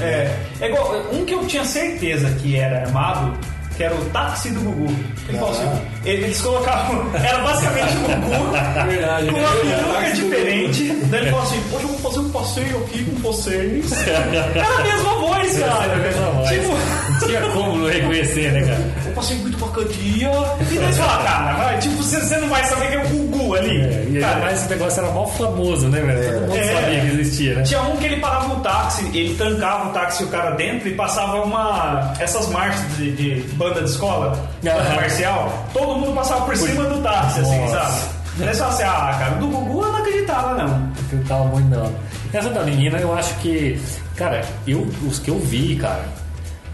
É, 0.00 0.30
é 0.60 0.68
igual, 0.68 0.94
um 1.12 1.24
que 1.24 1.34
eu 1.34 1.46
tinha 1.46 1.64
certeza 1.64 2.28
que 2.40 2.56
era 2.56 2.82
armado, 2.82 3.32
que 3.76 3.82
era 3.84 3.94
o 3.94 4.04
táxi 4.06 4.50
do 4.50 4.60
Gugu. 4.60 4.94
Ele 5.28 5.38
falou 5.38 5.52
assim, 5.54 5.62
Ah. 5.64 5.80
eles 6.04 6.40
colocavam, 6.42 7.06
era 7.14 7.38
basicamente 7.38 7.96
o 7.96 8.00
Gugu 8.00 8.52
Verdade. 8.90 9.26
com 9.30 9.38
uma 9.38 9.50
peruca 9.50 10.10
diferente. 10.14 10.92
Daí 11.10 11.20
ele 11.20 11.30
falou 11.30 11.44
assim, 11.46 11.62
hoje 11.72 11.82
eu 11.84 11.88
vou 11.88 11.98
fazer 11.98 12.18
um 12.18 12.30
passeio 12.30 12.76
aqui 12.84 13.04
com 13.04 13.16
vocês. 13.22 13.92
Era 14.06 14.78
a 14.78 14.82
mesma 14.82 15.14
voz, 15.14 15.58
cara. 15.58 15.84
Era 15.84 15.94
a 15.94 15.96
mesma 15.96 16.26
voz. 16.32 16.50
Tipo, 16.50 16.68
Não 16.68 17.28
tinha 17.28 17.40
como 17.52 17.76
não 17.78 17.88
reconhecer, 17.88 18.52
né, 18.52 18.60
cara? 18.62 19.01
Eu 19.12 19.16
passei 19.16 19.36
muito 19.38 19.58
bacaninha. 19.58 20.30
E 20.70 20.78
daí 20.78 20.92
você 20.92 21.00
fala, 21.00 21.22
cara, 21.24 21.52
vai, 21.54 21.78
tipo, 21.78 21.96
você, 22.02 22.20
você 22.20 22.36
não 22.38 22.48
vai 22.48 22.64
saber 22.64 22.88
que 22.88 22.94
é 22.96 23.04
o 23.04 23.08
Gugu 23.08 23.54
ali. 23.54 23.80
É, 23.80 24.06
e 24.10 24.20
cara, 24.20 24.40
mais 24.40 24.60
esse 24.60 24.68
negócio 24.70 25.02
era 25.02 25.12
mal 25.12 25.28
famoso, 25.32 25.88
né, 25.88 26.00
velho? 26.00 26.32
Todo 26.32 26.48
mundo 26.48 26.56
É. 26.58 26.80
sabia 26.82 27.00
que 27.00 27.06
existia, 27.08 27.54
né? 27.54 27.62
Tinha 27.62 27.82
um 27.82 27.96
que 27.96 28.06
ele 28.06 28.16
parava 28.20 28.48
no 28.48 28.60
táxi, 28.60 29.04
ele 29.14 29.34
trancava 29.34 29.88
o 29.88 29.92
táxi 29.92 30.22
e 30.22 30.26
o 30.26 30.28
cara 30.28 30.50
dentro 30.52 30.88
e 30.88 30.94
passava 30.94 31.42
uma. 31.42 32.12
essas 32.18 32.48
marchas 32.48 32.96
de, 32.96 33.12
de 33.12 33.40
banda 33.54 33.82
de 33.82 33.90
escola, 33.90 34.30
banda 34.62 34.90
marcial, 34.94 35.66
todo 35.72 35.94
mundo 35.98 36.12
passava 36.14 36.42
por 36.46 36.56
cima 36.56 36.84
do 36.84 37.00
táxi, 37.02 37.40
assim, 37.40 37.58
Nossa. 37.60 37.78
sabe? 37.78 38.22
Daí 38.38 38.48
você 38.48 38.60
fala 38.60 38.72
assim, 38.72 38.82
ah, 38.84 39.16
cara, 39.18 39.30
do 39.36 39.46
Gugu 39.46 39.82
eu 39.82 39.92
não 39.92 39.98
acreditava, 39.98 40.54
não. 40.54 40.88
Eu 41.12 41.22
tava 41.24 41.44
muito 41.44 41.68
não. 41.68 41.92
Essa 42.32 42.48
da 42.48 42.62
menina, 42.62 42.98
eu 42.98 43.12
acho 43.14 43.34
que. 43.40 43.78
Cara, 44.16 44.40
eu, 44.66 44.86
os 45.06 45.18
que 45.18 45.30
eu 45.30 45.38
vi, 45.38 45.76
cara. 45.76 46.02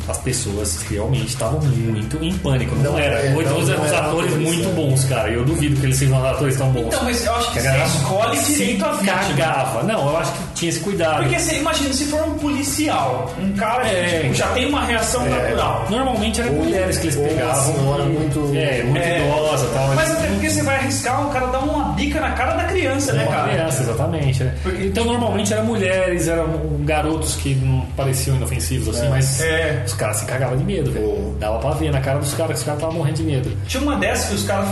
As 0.09 0.17
pessoas 0.19 0.81
realmente 0.89 1.27
estavam 1.29 1.61
muito 1.61 2.17
em 2.25 2.33
pânico. 2.39 2.75
Não, 2.77 2.93
Não, 2.93 2.99
era. 2.99 3.21
é, 3.21 3.35
Hoje 3.35 3.49
não- 3.51 3.59
os, 3.59 3.69
não 3.69 3.83
os 3.85 3.93
era 3.93 4.07
atores 4.07 4.35
muito 4.37 4.69
bons, 4.75 5.05
cara. 5.05 5.29
Eu 5.31 5.45
duvido 5.45 5.79
que 5.79 5.85
eles 5.87 5.97
sejam 5.99 6.25
atores 6.27 6.57
tão 6.57 6.71
bons. 6.73 6.87
Então, 6.87 7.05
mas 7.05 7.25
eu 7.27 7.35
acho 7.35 7.53
que 7.53 7.59
a 7.59 7.63
galera 7.63 7.85
escolhe 7.87 8.39
direito 8.43 8.85
a 8.87 8.93
vítima. 8.93 9.13
cagava. 9.13 9.83
Não, 9.83 10.09
eu 10.11 10.17
acho 10.17 10.33
que 10.33 10.39
tinha 10.59 10.69
esse 10.71 10.81
cuidado. 10.81 11.23
Porque 11.23 11.39
você 11.39 11.57
imagina, 11.57 11.93
se 11.93 12.05
for 12.07 12.23
um 12.23 12.35
policial, 12.35 13.33
um 13.41 13.53
cara 13.53 13.85
que 13.85 13.95
É. 13.95 14.21
tipo, 14.23 14.35
já 14.35 14.47
tem 14.49 14.67
uma 14.67 14.85
reação 14.85 15.25
natural. 15.29 15.87
Normalmente 15.89 16.41
eram 16.41 16.53
mulheres 16.53 16.99
que 16.99 17.07
eles 17.07 17.17
pegavam. 17.17 17.75
senhora 17.75 18.03
e- 18.05 18.09
muito- 18.09 18.53
É, 18.57 18.83
muito 18.83 18.99
É. 18.99 19.27
idosa 19.27 19.67
e 19.67 19.69
tal. 19.75 19.89
Mas 19.95 20.11
até 20.13 20.27
porque 20.29 20.51
você 20.51 20.63
vai 20.63 20.77
arriscar 20.77 21.27
o 21.27 21.31
cara 21.31 21.47
dar 21.47 21.59
uma 21.61 21.93
bica 21.93 22.21
na 22.21 22.33
cara 22.33 22.55
da 22.55 22.65
criança, 22.65 23.13
né, 23.13 23.27
cara? 23.27 23.49
criança, 23.51 23.83
exatamente. 23.83 24.45
né? 24.45 24.55
Então 24.81 25.05
normalmente 25.05 25.53
eram 25.53 25.65
mulheres, 25.65 26.29
eram 26.29 26.47
garotos 26.81 27.37
que 27.37 27.55
não 27.55 27.83
pareciam 27.97 28.37
inofensivos 28.37 28.97
assim, 28.97 29.09
mas 29.09 29.41
É. 29.41 29.83
os 29.87 29.93
caras 29.95 30.17
se 30.19 30.27
cagavam 30.27 30.57
de 30.57 30.65
medo, 30.65 30.91
velho. 30.91 31.37
Dava 31.39 31.59
pra 31.59 31.71
ver 31.71 31.91
na 31.93 32.01
cara 32.01 32.19
dos 32.19 32.35
caras 32.35 32.53
que 32.53 32.59
os 32.59 32.63
caras 32.65 32.81
estavam 32.81 32.97
morrendo 32.99 33.17
de 33.17 33.23
medo. 33.23 33.57
Tinha 33.67 33.83
uma 33.83 33.97
dessas 33.97 34.29
que 34.29 34.35
os 34.35 34.45
caras, 34.45 34.69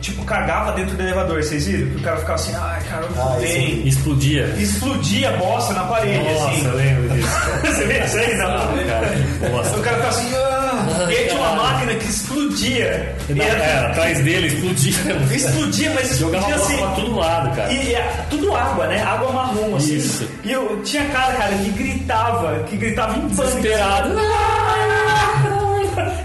tipo, 0.00 0.24
cagava 0.24 0.72
dentro 0.72 0.96
do 0.96 1.02
elevador, 1.02 1.42
vocês 1.42 1.66
viram? 1.66 1.90
Que 1.90 1.96
o 1.96 2.00
cara 2.00 2.16
ficava 2.18 2.34
assim, 2.34 2.54
ai, 2.54 2.80
cara, 2.88 3.02
eu 3.04 3.22
Ah. 3.22 3.38
E 3.40 3.88
explodia. 3.88 4.44
explodia 4.58 5.28
a 5.30 5.36
bosta 5.36 5.72
na 5.74 5.84
parede, 5.84 6.18
Nossa, 6.32 6.48
assim. 6.48 6.66
eu 6.66 6.76
lembro 6.76 7.08
disso. 7.10 7.28
Você 7.62 7.84
vê 7.84 8.04
isso 8.04 8.16
aí, 8.16 8.32
Ah, 8.40 8.70
não? 8.70 8.84
cara. 8.84 9.76
O 9.78 9.82
cara 9.82 9.96
ficava 9.96 10.08
assim, 10.08 10.34
ah, 10.36 11.06
e 11.10 11.16
aí 11.16 11.26
tinha 11.28 11.40
uma 11.40 11.54
máquina 11.62 11.94
que 11.94 12.08
explodia. 12.08 13.16
E 13.28 13.32
E 13.32 13.34
na- 13.34 13.44
era- 13.44 13.62
é, 13.64 13.86
atrás 13.86 14.20
dele 14.24 14.46
explodia. 14.48 14.94
Explodia, 15.34 15.90
mas 15.94 16.18
Jogava 16.18 16.46
explodia 16.50 16.56
bola 16.56 16.66
assim. 16.66 16.76
pra 16.78 16.86
todo 17.04 17.16
lado, 17.16 17.56
cara. 17.56 17.72
E, 17.72 17.94
é, 17.94 18.24
tudo 18.30 18.54
água, 18.54 18.86
né? 18.86 19.02
Água 19.02 19.32
marrom, 19.32 19.76
assim. 19.76 19.96
Isso. 19.96 20.28
E 20.44 20.52
eu 20.52 20.80
tinha 20.84 21.04
cara, 21.06 21.34
cara, 21.34 21.54
que 21.56 21.70
gritava, 21.70 22.64
que 22.68 22.76
gritava 22.76 23.16
em 23.18 23.28
pânico. 23.30 23.60
Desesperado. 23.60 24.10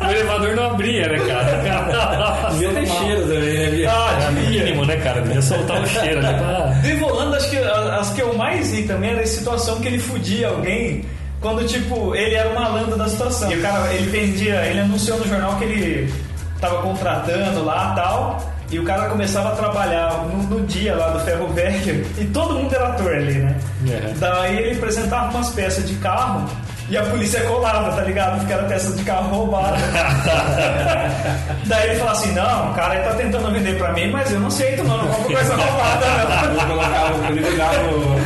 O 0.07 0.11
elevador 0.11 0.55
não 0.55 0.71
abria, 0.71 1.07
né, 1.07 1.19
cara? 1.27 2.49
Devia 2.53 2.69
ter 2.69 2.85
cheiro 2.87 3.21
também, 3.23 3.53
né? 3.57 3.69
Bia? 3.71 3.91
Ah, 3.91 4.17
Era 4.21 4.31
devia. 4.31 4.63
mínimo, 4.63 4.85
né, 4.85 4.97
cara? 4.97 5.21
Devia 5.21 5.41
soltar 5.41 5.81
o 5.81 5.87
cheiro 5.87 6.25
ali 6.25 6.37
pra. 6.37 6.65
Devolando, 6.81 7.35
acho 7.35 7.49
que 7.49 7.57
as 7.57 8.09
que 8.11 8.21
eu 8.21 8.33
mais 8.35 8.71
vi 8.71 8.83
também 8.83 9.11
era 9.11 9.21
a 9.21 9.27
situação 9.27 9.79
que 9.79 9.87
ele 9.87 9.99
fudia 9.99 10.47
alguém 10.49 11.03
quando, 11.41 11.65
tipo, 11.67 12.15
ele 12.15 12.35
era 12.35 12.49
o 12.49 12.55
malandro 12.55 12.97
da 12.97 13.07
situação. 13.07 13.51
E 13.51 13.55
o 13.57 13.61
cara, 13.61 13.93
ele 13.93 14.09
vendia, 14.09 14.65
ele 14.65 14.79
anunciou 14.79 15.17
no 15.19 15.27
jornal 15.27 15.55
que 15.57 15.63
ele 15.65 16.13
tava 16.59 16.81
contratando 16.81 17.63
lá 17.63 17.93
tal. 17.95 18.53
E 18.69 18.79
o 18.79 18.83
cara 18.83 19.07
começava 19.07 19.49
a 19.49 19.55
trabalhar 19.55 20.25
no, 20.25 20.43
no 20.43 20.65
dia 20.67 20.93
lá 20.93 21.09
do 21.11 21.21
ferro 21.21 21.47
velho 21.53 22.05
e 22.17 22.25
todo 22.25 22.55
mundo 22.55 22.75
era 22.75 22.87
ator 22.89 23.13
ali, 23.13 23.35
né? 23.35 23.55
É. 23.89 24.13
Daí 24.19 24.57
ele 24.57 24.77
apresentava 24.77 25.31
umas 25.33 25.49
peças 25.51 25.87
de 25.87 25.95
carro 25.95 26.45
e 26.89 26.97
a 26.97 27.03
polícia 27.03 27.41
colava, 27.41 27.91
tá 27.95 28.01
ligado? 28.03 28.37
Porque 28.39 28.53
era 28.53 28.63
peça 28.63 28.91
de 28.93 29.03
carro 29.03 29.29
roubada. 29.35 29.77
Daí 31.65 31.89
ele 31.89 31.99
falava 31.99 32.17
assim: 32.17 32.31
não, 32.33 32.71
o 32.71 32.73
cara 32.73 32.99
tá 33.01 33.13
tentando 33.15 33.51
vender 33.51 33.77
pra 33.77 33.91
mim, 33.93 34.09
mas 34.11 34.31
eu 34.31 34.39
não 34.39 34.47
aceito, 34.47 34.83
não, 34.83 34.97
não 34.97 35.07
compro 35.07 35.33
coisa 35.35 35.55
roubada, 35.55 36.05
não. 36.05 36.53
Vou 36.55 36.65
colocar 36.67 37.13
o. 37.13 37.27
Ele 37.27 37.41
virava 37.41 37.91
o. 37.91 38.17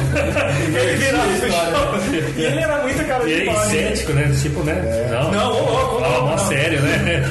Ele 0.77 0.95
virava 0.97 1.27
o 1.27 1.37
show. 1.39 2.31
E 2.37 2.41
ele 2.43 2.59
era 2.59 2.77
muito 2.83 3.07
cara 3.07 3.23
de 3.25 3.31
ele 3.31 3.45
pau, 3.45 3.55
né? 3.55 3.65
cético, 3.71 4.13
né? 4.13 4.35
Tipo, 4.41 4.63
né? 4.63 5.07
Não, 5.11 5.31
Não, 5.31 5.51
ô, 5.51 5.71
louco, 5.71 5.95
ô, 5.95 5.99
falava 5.99 6.17
louco, 6.19 6.29
mó 6.31 6.37
sério, 6.37 6.81
né? 6.81 7.23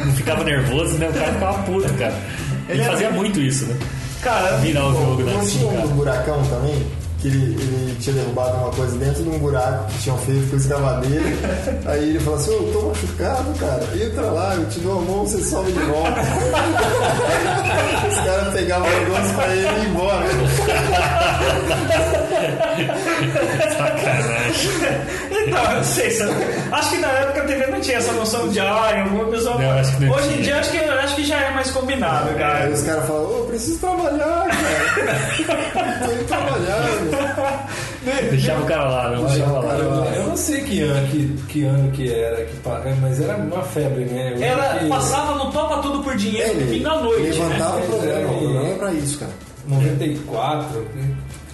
Não 0.00 0.12
ficava 0.14 0.44
nervoso, 0.44 0.94
né? 0.98 1.08
O 1.08 1.12
cara 1.12 1.32
ficava 1.32 1.58
puto, 1.64 1.94
cara. 1.94 2.14
Ele, 2.68 2.72
Ele 2.78 2.82
era- 2.82 2.92
fazia 2.92 3.10
muito 3.10 3.40
isso, 3.40 3.66
né? 3.66 3.76
Cara, 4.22 4.56
Virar 4.58 4.86
o 4.86 4.92
jogo 4.92 5.22
da 5.22 5.32
Não 5.32 5.46
tinha 5.46 5.68
um 5.70 5.88
buracão 5.88 6.42
também? 6.44 6.86
Que 7.18 7.28
ele, 7.28 7.60
ele 7.60 7.96
tinha 8.00 8.14
derrubado 8.14 8.56
uma 8.58 8.70
coisa 8.70 8.96
dentro 8.96 9.22
de 9.22 9.28
um 9.28 9.38
buraco 9.38 9.90
que 9.92 9.98
tinham 10.02 10.18
feito 10.18 10.50
com 10.50 10.56
escavadeira. 10.56 11.24
Aí 11.86 12.10
ele 12.10 12.20
falou 12.20 12.38
assim, 12.38 12.50
ô, 12.50 12.54
eu 12.54 12.72
tô 12.72 12.82
machucado, 12.88 13.58
cara. 13.58 13.84
Entra 14.00 14.22
lá, 14.22 14.54
eu 14.54 14.68
te 14.68 14.78
dou 14.80 14.98
a 14.98 15.02
mão, 15.02 15.26
você 15.26 15.42
sobe 15.44 15.72
de 15.72 15.80
volta. 15.80 16.20
Os 18.08 18.16
caras 18.18 18.54
pegavam 18.54 18.88
o 18.88 18.90
negócio 18.90 19.34
pra 19.34 19.46
ele 19.48 19.66
e 19.66 19.82
ir 19.82 19.88
embora. 19.88 20.26
Então, 25.48 25.64
eu 25.64 25.76
não 25.76 25.84
sei 25.84 26.10
se. 26.10 26.22
Acho 26.72 26.90
que 26.90 26.98
na 26.98 27.08
época 27.08 27.42
a 27.42 27.44
TV 27.44 27.66
não 27.66 27.80
tinha 27.80 27.98
essa 27.98 28.12
noção 28.12 28.48
de 28.48 28.60
ah, 28.60 29.02
alguma 29.02 29.24
pessoa. 29.26 29.58
Não, 29.58 29.70
acho 29.78 29.96
que 29.96 30.04
não 30.04 30.14
Hoje 30.14 30.34
em 30.34 30.42
dia 30.42 30.58
acho 30.58 30.70
que, 30.70 30.78
acho 30.78 31.16
que 31.16 31.24
já 31.24 31.36
é 31.36 31.50
mais 31.50 31.70
combinado, 31.70 32.28
Aí 32.30 32.34
cara. 32.36 32.70
os 32.70 32.82
caras 32.82 33.06
falam, 33.06 33.24
ô, 33.24 33.38
eu 33.38 33.44
preciso 33.46 33.78
trabalhar, 33.78 34.46
cara. 34.48 35.98
Tô 36.04 36.12
indo 36.12 36.24
trabalhar, 36.24 36.80
meu. 37.00 37.07
Deixava 38.30 38.62
o 38.62 38.66
cara 38.66 38.88
lá, 38.88 39.10
não 39.10 39.24
deixava 39.26 39.58
lá. 39.60 39.74
Eu, 39.74 40.28
não 40.28 40.36
sei 40.36 40.60
que 40.62 40.80
ano 40.82 41.06
que, 41.08 41.36
que 41.48 41.64
ano 41.64 41.90
que 41.92 42.12
era, 42.12 42.44
que, 42.44 42.54
mas 43.00 43.20
era 43.20 43.36
uma 43.36 43.62
febre, 43.62 44.04
né? 44.04 44.32
Eu 44.36 44.42
Era, 44.42 44.78
que 44.78 44.86
passava 44.88 45.34
no 45.44 45.50
Topa 45.50 45.82
Tudo 45.82 46.02
por 46.02 46.16
Dinheiro 46.16 46.60
no 46.60 46.66
fim 46.68 46.82
da 46.82 47.00
noite, 47.00 47.22
levantava 47.38 47.76
né? 47.76 47.82
o 47.82 47.86
programa, 47.90 48.30
o 48.30 48.38
programa 48.38 48.68
é 48.68 48.74
pra 48.74 48.92
isso, 48.92 49.18
cara. 49.18 49.32
94, 49.66 50.86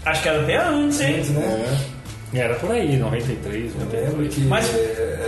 Acho 0.04 0.22
que 0.22 0.28
era 0.28 0.42
até 0.42 0.56
antes, 0.58 1.00
hein? 1.00 1.16
antes, 1.16 1.30
né? 1.30 1.78
É. 2.34 2.38
Era 2.38 2.54
por 2.56 2.70
aí, 2.72 2.96
93, 2.96 3.72
Eu 3.74 3.80
lembro 3.80 4.16
92. 4.22 4.34
que 4.34 4.40
Mas- 4.42 4.70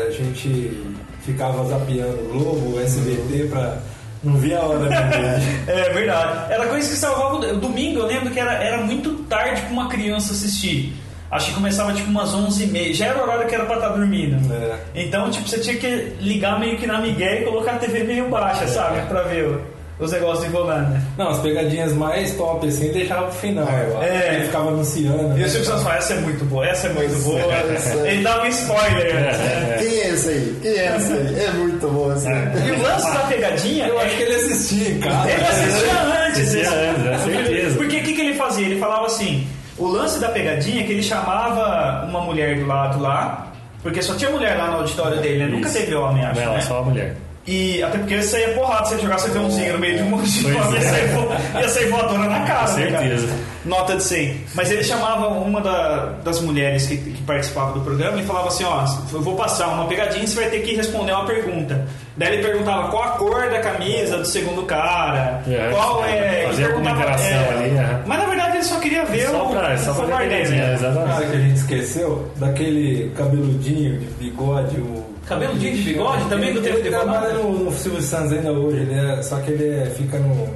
a 0.06 0.10
gente 0.10 0.84
ficava 1.22 1.64
zapeando 1.66 2.18
o 2.20 2.28
Globo, 2.38 2.76
o 2.76 2.80
SBT 2.80 3.46
pra. 3.48 3.78
Não 4.22 4.36
via 4.36 4.58
a 4.58 4.64
hora 4.64 4.78
ver. 4.78 5.68
É 5.68 5.92
verdade. 5.92 6.52
Era 6.52 6.66
coisa 6.66 6.88
que 6.88 6.96
salvava. 6.96 7.36
o 7.36 7.56
Domingo 7.56 8.00
eu 8.00 8.06
lembro 8.06 8.30
que 8.30 8.40
era, 8.40 8.54
era 8.54 8.78
muito 8.78 9.14
tarde 9.24 9.60
pra 9.62 9.70
uma 9.70 9.88
criança 9.88 10.32
assistir. 10.32 10.94
Acho 11.30 11.48
que 11.48 11.54
começava 11.54 11.92
tipo 11.92 12.08
umas 12.08 12.30
11h30. 12.34 12.94
Já 12.94 13.06
era 13.06 13.18
o 13.18 13.22
horário 13.22 13.48
que 13.48 13.54
era 13.54 13.64
pra 13.64 13.76
estar 13.76 13.88
dormindo. 13.88 14.52
É. 14.52 14.78
Então, 14.94 15.30
tipo, 15.30 15.48
você 15.48 15.58
tinha 15.58 15.76
que 15.76 16.16
ligar 16.20 16.58
meio 16.60 16.78
que 16.78 16.86
na 16.86 17.00
Miguel 17.00 17.42
e 17.42 17.44
colocar 17.44 17.72
a 17.72 17.78
TV 17.78 18.04
meio 18.04 18.28
baixa, 18.28 18.66
sabe? 18.68 19.02
Pra 19.08 19.22
ver 19.22 19.60
os 19.98 20.12
negócios 20.12 20.44
de 20.44 20.50
volando. 20.50 20.90
né? 20.90 21.02
Não, 21.16 21.28
as 21.30 21.38
pegadinhas 21.40 21.92
mais 21.94 22.32
top 22.34 22.66
assim 22.68 22.92
deixava 22.92 23.26
pro 23.28 23.34
final. 23.34 23.64
acho. 23.66 24.02
É. 24.02 24.34
Ele 24.36 24.44
ficava 24.46 24.68
anunciando. 24.68 25.22
E 25.36 25.40
né? 25.40 25.46
o 25.46 25.48
Silvio 25.48 25.64
Santos 25.66 25.82
fala, 25.82 25.96
essa 25.96 26.12
é 26.14 26.20
muito 26.20 26.44
boa, 26.44 26.66
essa 26.66 26.86
é 26.88 26.92
muito 26.92 27.18
boa. 27.24 27.40
Essa- 27.54 28.08
Ele 28.08 28.22
dava 28.22 28.42
um 28.42 28.46
spoiler. 28.48 29.14
né? 29.14 29.76
Quem 29.78 29.88
é 30.00 30.08
esse 30.10 30.28
aí? 30.28 30.58
Quem 30.62 30.70
é 30.72 30.96
esse 30.96 31.12
aí? 31.12 31.44
É 31.44 31.50
muito 31.52 31.88
bom 31.88 32.10
aí. 32.10 32.68
E 32.68 32.70
o 32.72 32.82
lance 32.82 33.12
da 33.14 33.20
pegadinha. 33.20 33.86
Eu 33.86 34.00
é 34.00 34.04
acho 34.04 34.16
que 34.16 34.22
ele 34.22 34.34
assistia 34.34 34.88
em 34.90 35.00
casa. 35.00 35.30
Ele 35.30 35.42
assistia 35.44 36.00
antes. 36.02 36.40
Assistia 36.40 36.62
esse- 36.62 36.74
antes, 36.74 37.06
é 37.06 37.18
certeza. 37.18 37.76
Porque 37.76 37.96
o 37.98 38.02
que, 38.02 38.12
que 38.12 38.20
ele 38.20 38.34
fazia? 38.34 38.66
Ele 38.66 38.78
falava 38.78 39.06
assim: 39.06 39.46
o 39.78 39.86
lance 39.86 40.18
da 40.18 40.28
pegadinha 40.28 40.82
é 40.82 40.84
que 40.86 40.92
ele 40.92 41.02
chamava 41.02 42.04
uma 42.06 42.20
mulher 42.20 42.58
do 42.58 42.66
lado 42.66 43.00
lá, 43.00 43.46
porque 43.82 44.02
só 44.02 44.14
tinha 44.14 44.30
mulher 44.30 44.56
lá 44.58 44.70
no 44.70 44.76
auditório 44.78 45.20
dele, 45.20 45.38
né? 45.38 45.46
Nunca 45.46 45.70
teve 45.70 45.94
homem, 45.94 46.24
acho. 46.24 46.40
Não, 46.40 46.52
né? 46.54 46.60
só 46.60 46.78
a 46.80 46.82
mulher. 46.82 47.14
E 47.46 47.80
até 47.82 47.98
porque 47.98 48.20
você 48.20 48.40
ia 48.40 48.54
porrada, 48.54 48.86
você 48.86 48.98
jogasse 48.98 49.28
aviãozinho 49.28 49.74
no 49.74 49.78
meio 49.78 49.96
de 49.98 50.02
um 50.02 50.10
monte 50.10 50.28
de 50.30 50.42
Pois 50.42 50.56
homem, 50.56 50.78
é. 50.78 50.82
ia 50.82 50.88
sair 50.90 51.06
vo- 51.08 51.58
ia 51.60 51.68
sair 51.68 51.88
voadora 51.88 52.18
na 52.28 52.40
cara. 52.40 52.66
Com 52.68 52.76
né, 52.76 52.86
cara? 52.90 52.98
certeza. 53.08 53.28
Nota 53.64 53.96
de 53.96 54.02
100. 54.02 54.40
Mas 54.54 54.70
ele 54.70 54.82
chamava 54.84 55.28
uma 55.28 55.60
da- 55.60 56.06
das 56.24 56.40
mulheres 56.40 56.86
que, 56.86 56.96
que 56.96 57.22
participava 57.22 57.72
do 57.72 57.80
programa 57.82 58.20
e 58.20 58.24
falava 58.24 58.48
assim: 58.48 58.64
Ó, 58.64 58.84
eu 59.12 59.20
vou 59.22 59.36
passar 59.36 59.68
uma 59.68 59.86
pegadinha 59.86 60.24
e 60.24 60.26
você 60.28 60.40
vai 60.40 60.50
ter 60.50 60.60
que 60.60 60.74
responder 60.74 61.12
uma 61.12 61.24
pergunta. 61.24 61.86
Daí 62.16 62.32
ele 62.34 62.42
perguntava 62.42 62.88
qual 62.88 63.02
a 63.02 63.08
cor 63.10 63.50
da 63.50 63.60
camisa 63.60 64.18
do 64.18 64.24
segundo 64.24 64.62
cara, 64.62 65.42
É, 65.48 65.68
qual 65.70 66.04
é, 66.04 66.42
é. 66.42 66.46
fazia 66.48 66.66
alguma 66.68 66.90
interação 66.92 67.50
ali, 67.50 67.76
aham. 67.78 68.02
Mas 68.06 68.18
na 68.18 68.24
verdade 68.26 68.56
ele 68.56 68.64
só 68.64 68.78
queria 68.80 69.04
ver 69.04 69.28
Só 69.28 69.44
o, 69.46 69.50
pra, 69.50 69.76
só 69.78 69.92
o 69.92 69.94
covarde 69.94 70.28
dele, 70.30 70.42
pegadinha, 70.44 70.66
né? 70.72 70.78
Sabe 70.78 70.92
exatamente. 70.98 71.30
que 71.30 71.36
a 71.36 71.40
gente 71.40 71.56
esqueceu? 71.56 72.30
Daquele 72.36 73.12
cabeludinho 73.16 73.98
de 74.00 74.06
bigode. 74.14 74.76
O... 74.80 75.15
Cabeludinho 75.28 75.76
de 75.76 75.82
bigode? 75.82 76.24
Também 76.28 76.52
do 76.52 76.58
ele, 76.60 76.66
tempo 76.68 76.78
ele 76.78 76.90
trabalha 76.90 77.34
no, 77.34 77.64
no 77.64 77.72
Silvio 77.72 78.00
Santos 78.02 78.32
ainda 78.32 78.52
hoje, 78.52 78.78
ele 78.78 78.94
é, 78.94 79.22
só 79.22 79.36
que 79.40 79.50
ele 79.52 79.68
é- 79.80 79.86
fica 79.86 80.18
no, 80.18 80.46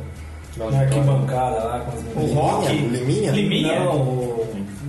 na 0.70 0.80
arquibancada 0.80 1.56
lá 1.64 1.80
com 1.80 1.92
as 1.96 2.04
O 2.14 2.18
meninas. 2.20 2.34
rock? 2.44 2.72
Liminha? 2.76 3.32
Liminha? 3.32 3.80
Não, 3.80 3.96
o, 3.96 4.46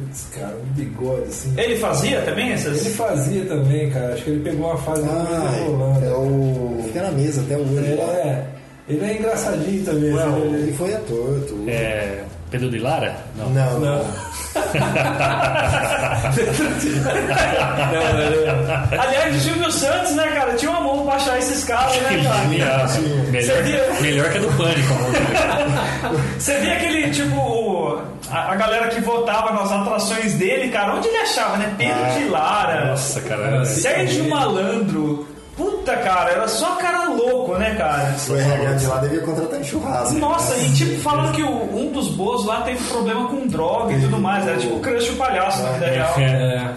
putz, 0.07 0.27
cara, 0.37 0.55
um 0.55 0.73
bigode 0.73 1.23
assim. 1.23 1.53
Ele 1.57 1.75
fazia 1.77 2.21
também 2.21 2.51
essas. 2.51 2.85
Ele 2.85 2.93
fazia 2.95 3.45
também, 3.45 3.89
cara. 3.89 4.13
Acho 4.13 4.23
que 4.23 4.29
ele 4.29 4.43
pegou 4.43 4.67
uma 4.67 4.77
fase 4.77 5.01
Ah, 5.03 5.57
da 5.57 5.65
Holanda. 5.71 6.05
é 6.05 6.13
o. 6.13 6.81
Fica 6.85 7.01
na 7.03 7.11
mesa 7.11 7.41
até 7.41 7.57
hoje 7.57 7.95
lá. 7.95 8.03
É, 8.13 8.45
ele 8.89 9.03
é 9.05 9.17
engraçadinho 9.17 9.83
também. 9.85 10.13
Ué, 10.13 10.23
assim, 10.23 10.41
Ele 10.41 10.57
ele- 10.63 10.73
foi 10.73 10.93
ator, 10.93 11.39
tudo. 11.47 11.69
É, 11.69 12.23
Pedro 12.51 12.69
de 12.69 12.79
Lara? 12.79 13.15
Não. 13.37 13.49
Não, 13.49 13.79
Não. 13.79 14.05
Não. 14.53 14.61
Não, 17.91 18.19
ele- 18.19 18.51
Aliás, 18.99 19.35
o 19.35 19.39
Silvio 19.39 19.71
Santos, 19.71 20.11
né, 20.13 20.27
cara? 20.27 20.53
Tinha 20.53 20.71
uma 20.71 20.81
mão 20.81 21.05
pra 21.05 21.15
achar 21.15 21.37
esses 21.39 21.63
caras, 21.63 21.95
né, 22.01 22.21
cara? 22.23 22.45
melhor, 22.47 22.87
Você 22.87 24.01
melhor 24.01 24.29
que 24.31 24.37
a 24.37 24.41
do 24.41 24.47
Pânico. 24.57 24.93
Você 26.37 26.57
via 26.59 26.73
aquele, 26.75 27.09
tipo, 27.11 28.01
a, 28.29 28.51
a 28.51 28.55
galera 28.55 28.87
que 28.89 28.99
votava 29.01 29.51
nas 29.53 29.71
atrações 29.71 30.33
dele, 30.35 30.69
cara, 30.71 30.95
onde 30.95 31.07
ele 31.07 31.17
achava, 31.17 31.57
né? 31.57 31.73
Pedro 31.77 32.03
de 32.17 32.25
Lara, 32.29 32.85
Nossa, 32.85 33.21
cara. 33.21 33.65
Sérgio 33.65 34.29
Malandro. 34.29 35.27
Puta, 35.57 35.95
cara, 35.97 36.31
era 36.31 36.47
só 36.47 36.75
cara 36.75 37.09
louco, 37.09 37.55
né, 37.57 37.75
cara? 37.75 38.15
O 38.29 38.35
RH 38.35 38.73
de 38.73 38.85
lá 38.87 38.97
devia 38.99 39.19
contratar 39.21 39.59
em 39.59 39.63
churrasco. 39.63 40.13
Nossa, 40.17 40.55
e 40.57 40.71
tipo, 40.73 40.97
falando 41.01 41.33
que 41.33 41.43
o- 41.43 41.75
um 41.77 41.91
dos 41.91 42.07
boas 42.09 42.45
lá 42.45 42.61
teve 42.61 42.81
problema 42.85 43.27
com 43.27 43.45
droga 43.47 43.93
e 43.93 44.01
tudo 44.01 44.17
mais. 44.17 44.47
Era 44.47 44.57
tipo 44.57 44.75
o 44.75 44.79
crush 44.79 45.09
o 45.11 45.15
palhaço 45.17 45.61
na 45.63 45.71
vida 45.73 45.87
real. 45.87 46.13
é, 46.19 46.71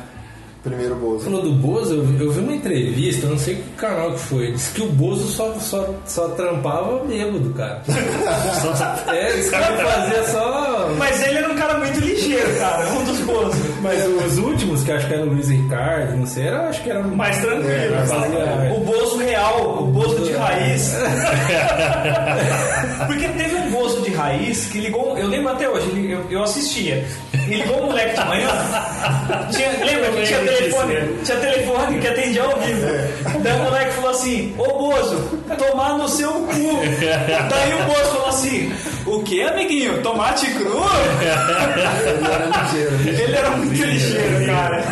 Primeiro 0.65 0.95
Bozo. 0.95 1.25
falou 1.25 1.43
do 1.43 1.53
Bozo, 1.53 1.93
eu, 1.95 2.03
vi- 2.05 2.25
eu 2.25 2.33
vi 2.33 2.41
uma 2.41 2.55
entrevista, 2.55 3.27
não 3.27 3.37
sei 3.39 3.57
que 3.57 3.63
canal 3.77 4.13
que 4.13 4.19
foi, 4.21 4.53
disse 4.53 4.73
que 4.73 4.81
o 4.81 4.87
Bozo 4.87 5.29
só, 5.31 5.53
só, 5.61 5.91
só 6.07 6.29
trampava 6.29 7.05
bêbado, 7.05 7.51
cara. 7.53 7.83
é, 9.13 9.39
esse 9.39 9.51
cara 9.51 9.77
fazia 9.77 10.25
só. 10.29 10.89
Mas 10.99 11.23
ele 11.27 11.37
era 11.39 11.53
um 11.53 11.55
cara 11.55 11.79
muito 11.79 12.01
ligeiro, 12.01 12.59
cara, 12.59 12.89
um 12.93 13.05
dos 13.05 13.19
boas. 13.21 13.55
Mas 13.85 14.03
os 14.07 14.39
últimos, 14.39 14.83
que 14.83 14.91
acho 14.91 15.07
que 15.07 15.13
era 15.13 15.25
o 15.25 15.27
Luiz 15.27 15.51
Ricardo, 15.51 16.17
não 16.17 16.27
sei, 16.27 16.47
era, 16.47 16.71
acho 16.71 16.83
que 16.83 16.89
era 16.89 17.03
Mais 17.03 17.37
tranquilo. 17.37 17.69
É, 17.71 17.91
mais 17.91 18.09
tranquilo. 18.09 18.77
O 18.77 18.81
Bozo 18.81 19.19
real, 19.19 19.83
o 19.83 19.87
Bozo 19.89 20.25
de 20.25 20.33
raiz. 20.33 20.95
Porque 23.07 23.29
teve 23.29 23.55
um 23.57 23.71
Bozo 23.71 24.01
de 24.01 24.11
raiz 24.15 24.65
que 24.69 24.79
ligou. 24.81 25.19
Eu 25.19 25.27
lembro 25.29 25.53
até 25.53 25.69
hoje, 25.69 25.87
eu, 26.11 26.25
eu 26.31 26.43
assistia. 26.43 27.05
Ele 27.47 27.57
ligou 27.57 27.83
o 27.83 27.87
moleque 27.89 28.19
de 28.19 28.25
manhã. 28.27 28.49
Tinha, 29.51 29.69
lembra 29.85 30.11
que 30.13 30.23
tinha 30.27 30.39
telefone? 30.39 30.95
disso, 30.95 31.15
Tinha 31.25 31.37
telefone 31.39 31.99
que 32.01 32.09
atendia 32.09 32.43
ao 32.43 32.59
vivo. 32.61 32.87
Daí 33.43 33.53
o 33.53 33.59
moleque 33.65 33.93
falou 33.93 34.11
assim: 34.11 34.55
Ô 34.57 34.65
Bozo, 34.79 35.17
tomar 35.59 35.99
no 35.99 36.09
seu 36.09 36.33
cu. 36.33 36.79
Daí 37.51 37.75
o 37.75 37.85
Bozo 37.85 38.11
falou 38.13 38.29
assim: 38.29 38.73
O 39.05 39.21
que, 39.23 39.43
amiguinho? 39.43 40.01
Tomate 40.03 40.47
cru? 40.53 40.83
Ele 42.11 42.29
era. 42.29 43.23
Ele 43.23 43.37
era 43.37 43.51
muito 43.75 43.85
ligeiro, 43.85 44.47
cara. 44.47 44.83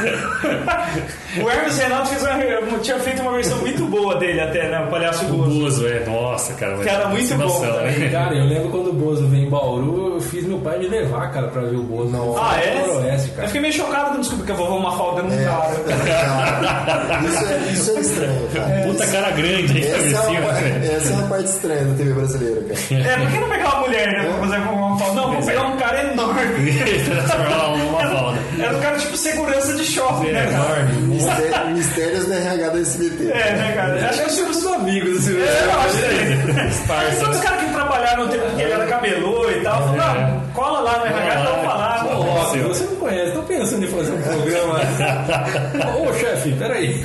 O 1.40 1.49
Hermes 1.51 1.79
Renato 1.79 2.09
fez 2.09 2.23
uma, 2.23 2.79
tinha 2.81 2.99
feito 2.99 3.23
uma 3.23 3.33
versão 3.33 3.59
muito 3.59 3.85
boa 3.87 4.16
dele 4.16 4.40
até, 4.40 4.68
né? 4.68 4.81
O 4.81 4.90
Palhaço 4.90 5.25
O 5.25 5.29
Bozo. 5.29 5.61
Bozo, 5.61 5.87
é. 5.88 6.05
Nossa, 6.05 6.53
cara. 6.55 6.77
Que 6.77 6.88
era 6.88 7.09
muito 7.09 7.35
bom 7.37 7.61
né? 7.61 8.09
Cara, 8.11 8.35
eu 8.35 8.45
lembro 8.45 8.68
quando 8.71 8.90
o 8.90 8.92
Bozo 8.92 9.27
veio 9.29 9.47
em 9.47 9.51
Bauru, 9.51 10.14
eu 10.14 10.21
fiz 10.21 10.45
meu 10.45 10.59
pai 10.59 10.79
me 10.79 10.88
levar, 10.88 11.31
cara, 11.33 11.49
pra 11.49 11.62
ver 11.62 11.77
o 11.77 11.83
Bozo. 11.83 12.11
Não. 12.11 12.37
Ah, 12.37 12.57
é? 12.61 12.87
Noroeste, 12.87 13.29
Eu 13.31 13.35
cara. 13.37 13.47
fiquei 13.49 13.61
meio 13.62 13.73
chocado 13.73 14.07
quando 14.11 14.21
descobri 14.21 14.47
que 14.47 14.53
a 14.53 14.55
vovó 14.55 14.79
Mafalda 14.79 15.23
não 15.23 15.33
É, 15.33 15.45
cara. 15.45 16.62
cara, 16.62 17.21
isso, 17.25 17.47
é, 17.47 17.73
isso 17.73 17.90
é 17.90 18.01
estranho, 18.01 18.49
cara. 18.53 18.83
Puta 18.87 19.07
cara 19.07 19.31
grande 19.31 19.73
aí, 19.79 19.87
Essa 19.87 20.16
é, 20.18 20.31
uma, 20.40 20.59
essa 20.97 21.12
é 21.12 21.16
uma 21.16 21.29
parte 21.29 21.45
estranha 21.47 21.85
da 21.85 21.95
TV 21.95 22.12
brasileira, 22.12 22.61
cara. 22.62 23.01
É, 23.03 23.16
por 23.16 23.31
que 23.33 23.38
não 23.38 23.49
pegar 23.49 23.68
uma 23.71 23.81
mulher, 23.81 24.07
né? 24.12 24.25
Pra 24.25 24.38
fazer 24.38 24.57
a 24.57 24.61
vovó 24.61 24.88
Mafalda? 24.88 25.14
Não, 25.21 25.33
vou 25.33 25.42
pegar 25.47 25.62
um 25.62 25.77
cara 25.77 26.12
enorme. 26.12 26.73
Transformar 27.05 27.68
uma 27.75 28.01
foda. 28.09 28.38
Era 28.59 28.77
um 28.77 28.81
cara 28.81 28.99
tipo 28.99 29.16
segurança 29.16 29.75
de 29.75 29.85
shopping, 29.85 30.31
né, 30.33 30.47
cara? 30.51 30.81
Enorme. 30.81 31.22
Mistério- 31.23 31.71
Mistérios 31.75 32.27
do 32.27 32.33
RH 32.35 32.69
da 32.69 32.79
SBT. 32.81 33.25
É, 33.31 33.53
né, 33.57 33.73
cara? 33.75 33.95
Acho 34.09 34.19
que 34.19 34.25
Acho 34.27 34.37
que 34.45 34.51
os 34.51 34.67
amigos, 34.67 35.19
assim, 35.19 35.37
É, 35.41 35.65
eu 35.65 35.81
acho 35.81 35.97
que. 35.99 37.21
Todos 37.21 37.37
os 37.37 37.43
caras 37.43 37.61
que 37.65 37.73
trabalharam 37.73 38.25
no 38.27 38.31
tempo 38.33 38.45
que 38.57 38.63
ele 38.63 38.73
era 38.73 38.87
cabeludo 38.87 39.51
e 39.53 39.61
tal, 39.63 39.83
falaram, 39.89 40.31
não, 40.31 40.41
cola 40.53 40.81
lá 40.81 40.99
no 40.99 41.07
RH, 41.07 41.41
um 41.53 41.65
falar. 41.65 42.07
Ô, 42.07 42.23
Rock, 42.23 42.59
você 42.61 42.85
não 42.85 42.97
conhece, 42.97 43.33
tô 43.33 43.43
pensando 43.43 43.85
em 43.85 43.89
fazer 43.89 44.13
um 44.13 44.23
programa. 44.23 44.81
Ô, 45.99 46.13
chefe, 46.15 46.53
peraí. 46.59 47.05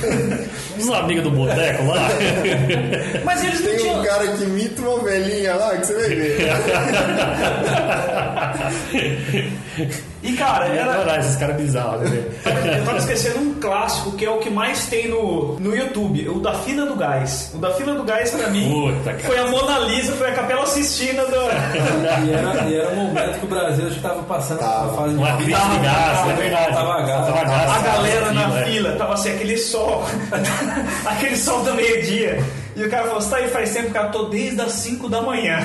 Os 0.78 0.90
amigos 0.90 1.24
do 1.24 1.30
boteco 1.30 1.84
lá. 1.84 2.08
Mas 3.24 3.44
eles 3.44 3.60
não 3.60 3.66
Tem 3.68 3.76
tinham. 3.78 4.00
um 4.00 4.04
cara 4.04 4.26
que 4.28 4.42
imita 4.44 4.82
uma 4.82 5.02
velhinha 5.02 5.54
lá 5.54 5.76
que 5.76 5.86
você 5.86 5.94
vai 5.94 6.08
ver. 6.08 6.38
E 10.20 10.32
cara, 10.32 10.66
era, 10.66 10.94
adorar 10.94 11.20
esses 11.20 11.36
caras 11.36 11.56
bizarros, 11.56 12.10
né? 12.10 12.24
Eu 12.76 12.84
tava 12.84 12.98
esquecendo 12.98 13.38
um 13.38 13.54
clássico 13.54 14.10
que 14.16 14.24
é 14.24 14.30
o 14.30 14.38
que 14.38 14.50
mais 14.50 14.86
tem 14.86 15.08
no, 15.08 15.54
no 15.60 15.76
YouTube, 15.76 16.28
o 16.28 16.40
da 16.40 16.54
Fila 16.54 16.86
do 16.86 16.96
Gás. 16.96 17.52
O 17.54 17.58
da 17.58 17.70
Fila 17.74 17.94
do 17.94 18.02
Gás, 18.02 18.32
pra 18.32 18.48
mim, 18.48 18.68
Puta, 18.68 19.16
foi 19.20 19.38
a 19.38 19.46
Mona 19.46 19.78
Lisa, 19.78 20.12
foi 20.14 20.28
a 20.28 20.32
Capela 20.32 20.66
Sistina 20.66 21.24
do. 21.24 21.36
E 21.36 22.32
era, 22.32 22.68
e 22.68 22.74
era 22.74 22.88
um 22.90 22.96
momento 22.96 23.38
que 23.38 23.46
o 23.46 23.48
Brasil 23.48 23.86
acho 23.86 23.94
que 23.94 24.02
tava 24.02 24.22
passando 24.24 24.58
Tava. 24.58 24.86
uma 24.88 24.94
fase 24.94 25.10
de 25.14 25.18
Uma 25.18 25.36
crise 25.36 25.50
de 25.50 25.78
gás, 25.84 26.28
é 26.28 26.32
verdade. 26.34 26.74
Tava 26.74 27.00
gás. 27.02 27.26
Tava 27.26 27.44
gás, 27.44 27.70
A 27.70 27.78
galera 27.80 28.32
na 28.32 28.42
fila, 28.42 28.58
é. 28.60 28.64
fila, 28.64 28.92
tava 28.96 29.14
assim, 29.14 29.30
aquele 29.30 29.56
sol, 29.56 30.04
aquele 31.06 31.36
sol 31.36 31.62
do 31.62 31.74
meio-dia. 31.74 32.42
E 32.76 32.84
o 32.84 32.88
cara 32.88 33.08
falou, 33.08 33.20
você 33.20 33.30
tá 33.30 33.36
aí 33.38 33.48
faz 33.48 33.72
tempo, 33.72 33.90
cara, 33.90 34.08
tô 34.08 34.26
desde 34.26 34.60
as 34.60 34.72
5 34.72 35.08
da 35.08 35.20
manhã. 35.20 35.58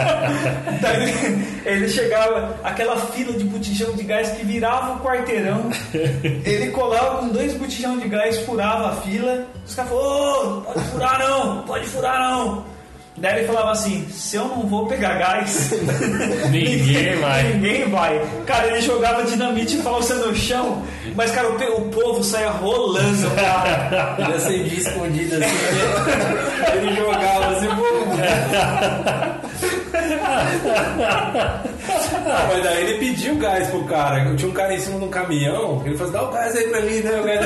Daí 0.80 1.44
ele, 1.66 1.88
chegava, 1.90 2.56
aquela 2.64 2.96
fila 2.96 3.34
de 3.34 3.44
botijão 3.44 3.92
de 3.92 4.02
gás 4.02 4.30
que 4.30 4.44
virava 4.44 4.94
o 4.94 5.00
quarteirão. 5.00 5.70
Ele 5.92 6.70
colava 6.70 7.18
com 7.18 7.28
dois 7.28 7.52
botijão 7.52 7.98
de 7.98 8.08
gás, 8.08 8.38
furava 8.40 8.88
a 8.88 8.96
fila. 8.96 9.46
Os 9.66 9.74
caras 9.74 9.90
falaram, 9.90 10.58
ô, 10.58 10.60
pode 10.62 10.84
furar 10.86 11.18
não, 11.18 11.62
pode 11.62 11.86
furar 11.86 12.20
não. 12.20 12.64
Daí 13.16 13.38
ele 13.40 13.46
falava 13.46 13.72
assim, 13.72 14.06
se 14.10 14.36
eu 14.36 14.46
não 14.46 14.62
vou 14.62 14.86
pegar 14.86 15.14
gás, 15.14 15.70
Ninguém 16.50 17.16
vai. 17.16 17.42
Ninguém 17.52 17.88
vai. 17.90 18.20
Cara, 18.46 18.68
ele 18.68 18.80
jogava 18.80 19.24
dinamite 19.24 19.76
falsa 19.78 20.14
no 20.14 20.34
chão, 20.34 20.82
mas, 21.14 21.30
cara, 21.30 21.48
o, 21.50 21.76
o 21.76 21.88
povo 21.90 22.24
saia 22.24 22.50
rolando, 22.50 23.30
cara. 23.32 24.16
Ele 24.22 24.34
acendia 24.34 24.78
escondido 24.78 25.34
assim, 25.34 25.40
né? 25.40 26.72
ele 26.74 26.96
jogava 26.96 27.46
assim, 27.56 27.68
Ah, 32.24 32.46
mas 32.48 32.62
daí 32.62 32.82
ele 32.82 32.98
pediu 32.98 33.36
gás 33.36 33.68
pro 33.68 33.84
cara. 33.84 34.34
Tinha 34.36 34.50
um 34.50 34.54
cara 34.54 34.74
em 34.74 34.78
cima 34.80 34.98
de 34.98 35.04
um 35.04 35.08
caminhão, 35.08 35.82
ele 35.84 35.96
falou 35.96 36.12
assim, 36.12 36.24
dá 36.24 36.28
o 36.28 36.32
gás 36.32 36.56
aí 36.56 36.68
pra 36.68 36.80
mim, 36.80 37.00
né? 37.00 37.20
O 37.20 37.24
gás... 37.24 37.40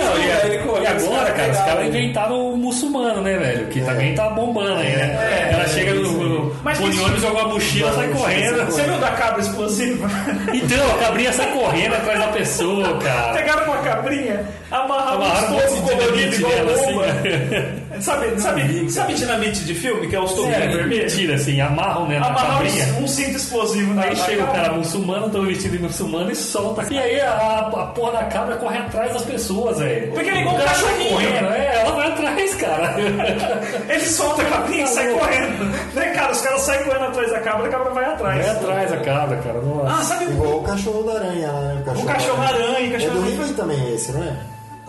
Não, 0.00 0.18
e, 0.18 0.82
e 0.82 0.86
agora, 0.86 1.30
cara, 1.32 1.52
os 1.52 1.58
caras 1.58 1.86
inventaram 1.86 2.52
o 2.52 2.56
muçulmano, 2.56 3.20
né, 3.22 3.36
velho? 3.36 3.66
Que 3.68 3.80
também 3.80 4.14
tá 4.14 4.28
bombando 4.30 4.74
aí, 4.80 4.96
né? 4.96 5.18
É, 5.50 5.52
Ela 5.54 5.68
chega 5.68 5.94
no, 5.94 6.10
no 6.10 6.52
ônibus, 6.66 7.20
joga 7.20 7.40
a 7.42 7.48
mochila, 7.48 7.92
sai 7.92 8.08
correndo. 8.08 8.64
Você 8.66 8.82
viu 8.82 8.98
da 8.98 9.10
cabra 9.10 9.40
explosiva? 9.40 10.08
Então, 10.52 10.94
a 10.94 10.98
cabrinha 11.04 11.32
sai 11.32 11.52
correndo 11.52 11.94
atrás 11.94 12.18
da 12.18 12.28
pessoa, 12.28 12.98
cara. 12.98 13.32
Pegaram 13.34 13.64
uma 13.64 13.78
cabrinha, 13.78 14.44
amarraram 14.70 15.14
Amarraram 15.22 15.48
um 15.48 15.56
um 15.56 15.60
topo 15.60 15.74
monte 15.74 15.74
de 15.74 15.90
colorido 15.90 16.30
dinamite 16.30 16.36
igual 16.36 16.52
nela, 16.52 16.72
bomba. 16.76 17.04
assim. 17.06 17.80
Sabe, 18.00 18.40
sabe, 18.40 18.90
sabe 18.90 19.14
dinamite 19.14 19.64
de 19.64 19.74
filme, 19.74 20.06
que 20.08 20.16
é 20.16 20.20
os 20.20 20.32
É, 20.32 20.66
vermelhos? 20.68 21.14
mentira, 21.14 21.34
assim, 21.34 21.60
amarram 21.60 22.08
né, 22.08 22.18
cabrinha. 22.20 22.86
um, 22.98 23.04
um 23.04 23.08
cinto 23.08 23.36
explosivo 23.36 23.94
na 23.94 24.02
Aí 24.04 24.16
chega 24.16 24.44
o 24.44 24.46
cara 24.48 24.72
muçulmano, 24.72 25.28
todo 25.30 25.46
vestido 25.46 25.76
de 25.76 25.82
muçulmano 25.82 26.30
e 26.30 26.34
solta. 26.36 26.86
E 26.92 26.98
aí 26.98 27.20
a, 27.20 27.58
a 27.58 27.86
porra 27.94 28.12
da 28.12 28.24
cabra 28.24 28.56
corre 28.56 28.78
atrás 28.78 29.12
das 29.12 29.22
pessoas, 29.22 29.78
velho. 29.78 30.12
Porque 30.12 30.28
ele 30.28 30.38
é 30.38 30.40
igual 30.40 30.56
O 30.56 30.58
um 30.58 30.62
cachorrinho. 30.64 31.10
correndo, 31.10 31.48
é, 31.52 31.80
ela 31.82 31.92
vai 31.92 32.08
atrás, 32.08 32.54
cara. 32.54 32.94
Ele 33.88 34.00
solta 34.06 34.42
a 34.42 34.44
cabrinha 34.46 34.84
e 34.84 34.86
sai 34.86 35.08
Tá 35.12 35.18
correndo. 35.18 35.94
Né, 35.94 36.06
cara? 36.10 36.32
Os 36.32 36.40
caras 36.40 36.60
saem 36.62 36.84
correndo 36.84 37.04
atrás 37.04 37.30
da 37.30 37.40
cabra, 37.40 37.66
a 37.66 37.70
cabra 37.70 37.90
vai 37.92 38.04
atrás. 38.04 38.46
Vai 38.46 38.56
atrás 38.56 38.92
a 38.92 38.96
cabra, 38.98 39.36
cara. 39.38 39.60
Nossa. 39.60 39.94
Ah, 40.00 40.02
sabe 40.04 40.24
o, 40.26 40.30
Igual 40.30 40.58
o 40.58 40.62
cachorro 40.62 41.02
da 41.02 41.12
aranha 41.14 41.50
lá, 41.52 41.60
né? 41.62 41.80
o 41.80 41.84
cachorro-aranha? 42.04 42.78
É 42.78 42.86
do 42.86 42.92
Cachorro 42.92 43.20
Rio 43.22 43.42
aí 43.44 43.52
também 43.54 43.94
esse, 43.94 44.12
não 44.12 44.22
é? 44.22 44.32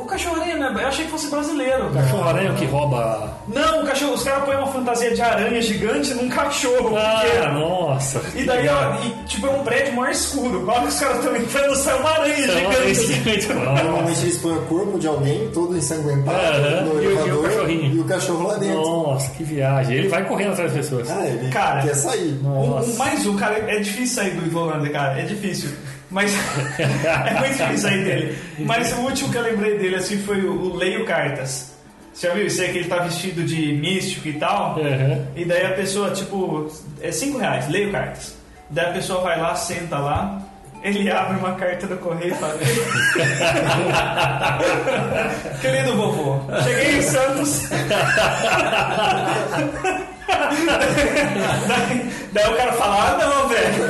O 0.01 0.05
cachorro-aranha, 0.05 0.57
né? 0.57 0.81
Eu 0.83 0.87
achei 0.87 1.05
que 1.05 1.11
fosse 1.11 1.27
brasileiro. 1.29 1.87
O 1.87 1.93
cachorro-aranha 1.93 2.53
que 2.53 2.65
rouba. 2.65 3.33
Não, 3.47 3.83
o 3.83 3.85
cachorro, 3.85 4.13
os 4.13 4.23
caras 4.23 4.43
põem 4.45 4.57
uma 4.57 4.67
fantasia 4.67 5.13
de 5.13 5.21
aranha 5.21 5.61
gigante 5.61 6.13
num 6.13 6.29
cachorro 6.29 6.95
Ah, 6.97 7.21
pequeno. 7.23 7.59
nossa. 7.59 8.21
E 8.35 8.43
daí, 8.43 8.67
ó, 8.67 8.95
e, 9.05 9.09
tipo, 9.25 9.47
é 9.47 9.49
um 9.49 9.63
prédio 9.63 9.93
maior 9.95 10.11
escuro. 10.11 10.69
A 10.69 10.73
hora 10.73 10.81
que 10.83 10.87
os 10.89 10.99
caras 10.99 11.17
estão 11.17 11.35
entrando, 11.35 11.75
sai 11.75 11.99
uma 11.99 12.09
aranha 12.11 12.35
gigante. 12.93 13.47
Normalmente 13.53 14.21
eles 14.21 14.37
põem 14.37 14.57
o 14.57 14.61
corpo 14.63 14.99
de 14.99 15.07
alguém 15.07 15.49
todo 15.53 15.77
ensanguentado 15.77 16.37
Aham, 16.37 16.81
no 16.85 17.01
e 17.03 17.07
o- 17.07 17.11
e 17.11 17.13
o 17.15 17.19
elevador 17.21 17.43
cachorrinho. 17.49 17.95
e 17.95 17.99
o 17.99 18.03
cachorro 18.05 18.47
lá 18.47 18.57
dentro. 18.57 18.81
Nossa, 18.81 19.31
que 19.31 19.43
viagem. 19.43 19.97
Ele 19.97 20.07
vai 20.07 20.23
correndo 20.25 20.51
atrás 20.53 20.73
das 20.73 20.85
pessoas. 20.85 21.09
Ah, 21.11 21.25
ele 21.27 21.49
Cara, 21.51 21.81
quer 21.83 21.95
sair. 21.95 22.39
Um, 22.43 22.67
Nossa. 22.69 22.89
um- 22.91 22.95
mais 22.97 23.25
um, 23.25 23.35
cara, 23.37 23.57
é 23.59 23.79
difícil 23.79 24.15
sair 24.23 24.31
do 24.31 24.45
Ivolanda, 24.45 24.89
cara, 24.89 25.19
é 25.19 25.23
difícil. 25.23 25.69
Mas 26.11 26.33
é 26.77 27.39
muito 27.39 27.57
difícil 27.57 27.77
sair 27.77 28.03
dele. 28.03 28.37
Mas 28.59 28.91
o 28.93 29.01
último 29.01 29.31
que 29.31 29.37
eu 29.37 29.41
lembrei 29.41 29.77
dele 29.77 29.95
assim 29.95 30.19
foi 30.19 30.41
o, 30.41 30.51
o 30.51 30.75
Leio 30.75 31.05
Cartas. 31.05 31.71
Você 32.13 32.27
já 32.27 32.33
viu 32.33 32.45
isso 32.45 32.61
aí 32.61 32.71
que 32.71 32.77
ele 32.79 32.89
tá 32.89 32.97
vestido 32.97 33.43
de 33.43 33.73
místico 33.73 34.27
e 34.27 34.33
tal? 34.33 34.77
Aham. 34.79 35.25
E 35.35 35.45
daí 35.45 35.65
a 35.65 35.71
pessoa, 35.71 36.11
tipo, 36.11 36.69
é 37.01 37.11
cinco 37.11 37.37
reais, 37.37 37.67
leio 37.69 37.91
cartas. 37.91 38.35
Daí 38.69 38.87
a 38.87 38.91
pessoa 38.91 39.21
vai 39.21 39.39
lá, 39.39 39.55
senta 39.55 39.97
lá, 39.97 40.41
ele 40.83 41.09
abre 41.09 41.37
uma 41.37 41.55
carta 41.55 41.87
do 41.87 41.95
correio 41.97 42.33
e 42.33 42.37
fala. 42.37 42.57
Querido 45.61 45.95
vovô, 45.95 46.39
cheguei 46.63 46.97
em 46.97 47.01
Santos. 47.01 47.69
daí, 50.27 52.11
daí 52.33 52.53
o 52.53 52.57
cara 52.57 52.73
fala, 52.73 52.95
ah 52.95 53.17
não, 53.17 53.47
velho. 53.47 53.83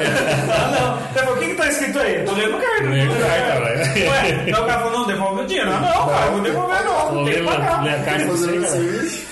Ah 0.52 0.72
não. 0.80 1.02
Daí 1.14 1.34
o 1.34 1.38
que 1.40 1.46
que 1.48 1.56
tá 1.56 1.68
escrito 1.68 2.00
aí? 2.00 2.16
Eu 2.20 2.26
tô 2.26 2.34
lendo 2.34 2.58
carta. 2.60 2.84
Lendo 2.90 3.14
carta, 3.20 3.62
Ué, 3.62 4.22
velho. 4.22 4.52
Daí 4.52 4.54
o 4.64 4.66
cara 4.66 4.80
falou, 4.82 5.00
não, 5.00 5.08
devolve 5.08 5.42
o 5.42 5.46
dinheiro. 5.46 5.72
Ah 5.72 5.80
não, 5.80 6.08
cara, 6.08 6.26
eu 6.26 6.32
vou 6.34 6.42
devolver 6.42 6.84
não, 6.84 7.12
Vou 7.12 7.26
tem 7.26 7.34
que 7.34 7.42
pagar. 7.44 7.84
ler 7.84 7.96
a 7.96 8.04
carta 8.04 8.26
Fazendo 8.28 8.66
serviço. 8.68 9.32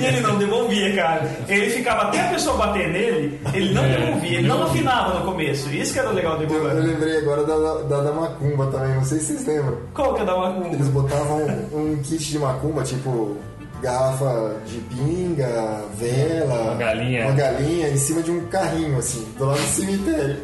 E 0.00 0.06
ele 0.06 0.20
não 0.20 0.38
devolvia, 0.38 0.94
cara. 0.96 1.30
Ele 1.46 1.68
ficava 1.68 2.04
até 2.04 2.18
a 2.18 2.28
pessoa 2.30 2.56
bater 2.56 2.88
nele, 2.88 3.38
ele 3.52 3.74
não 3.74 3.84
É, 3.84 3.88
devolvia, 3.88 4.38
ele 4.38 4.48
não 4.48 4.62
afinava 4.62 5.18
no 5.18 5.24
começo. 5.26 5.68
Isso 5.68 5.92
que 5.92 5.98
era 5.98 6.08
legal 6.12 6.38
do 6.38 6.44
Eu, 6.44 6.64
eu 6.66 6.82
lembrei 6.82 7.18
agora 7.18 7.44
da, 7.44 7.56
da, 7.82 8.00
da 8.04 8.10
macumba 8.12 8.66
também, 8.68 8.94
não 8.94 9.04
sei 9.04 9.18
se 9.18 9.34
vocês 9.36 9.46
lembram. 9.46 9.76
Qual 9.92 10.14
que 10.14 10.22
é 10.22 10.24
da 10.24 10.34
macumba? 10.34 10.68
Eles 10.74 10.88
botavam 10.88 11.36
um, 11.74 11.92
um 11.92 12.02
kit 12.02 12.30
de 12.30 12.38
macumba, 12.38 12.82
tipo 12.84 13.36
garrafa 13.80 14.56
de 14.66 14.78
pinga, 14.80 15.84
vela, 15.96 16.62
Uma 16.62 16.74
galinha. 16.76 17.26
uma 17.26 17.34
galinha 17.34 17.88
em 17.88 17.96
cima 17.96 18.22
de 18.22 18.30
um 18.30 18.46
carrinho, 18.46 18.98
assim, 18.98 19.26
do 19.36 19.44
lado 19.44 19.60
do 19.60 19.66
cemitério. 19.68 20.36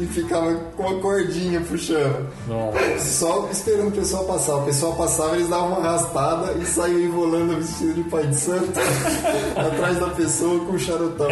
E 0.00 0.06
ficava 0.06 0.54
com 0.76 0.82
uma 0.84 1.00
cordinha 1.00 1.60
puxando. 1.60 2.28
Nossa. 2.46 2.98
Só 3.00 3.48
esperando 3.50 3.88
o 3.88 3.92
pessoal 3.92 4.24
passar. 4.26 4.54
O 4.56 4.62
pessoal 4.62 4.94
passava, 4.94 5.34
eles 5.34 5.48
davam 5.48 5.68
uma 5.70 5.78
arrastada 5.78 6.52
e 6.52 6.64
saíam 6.64 7.00
enrolando 7.00 7.56
vestido 7.58 7.94
de 7.94 8.02
pai 8.04 8.24
de 8.28 8.36
santo 8.36 8.78
atrás 9.58 9.98
da 9.98 10.06
pessoa 10.10 10.64
com 10.64 10.72
um 10.74 10.78
charutão. 10.78 11.26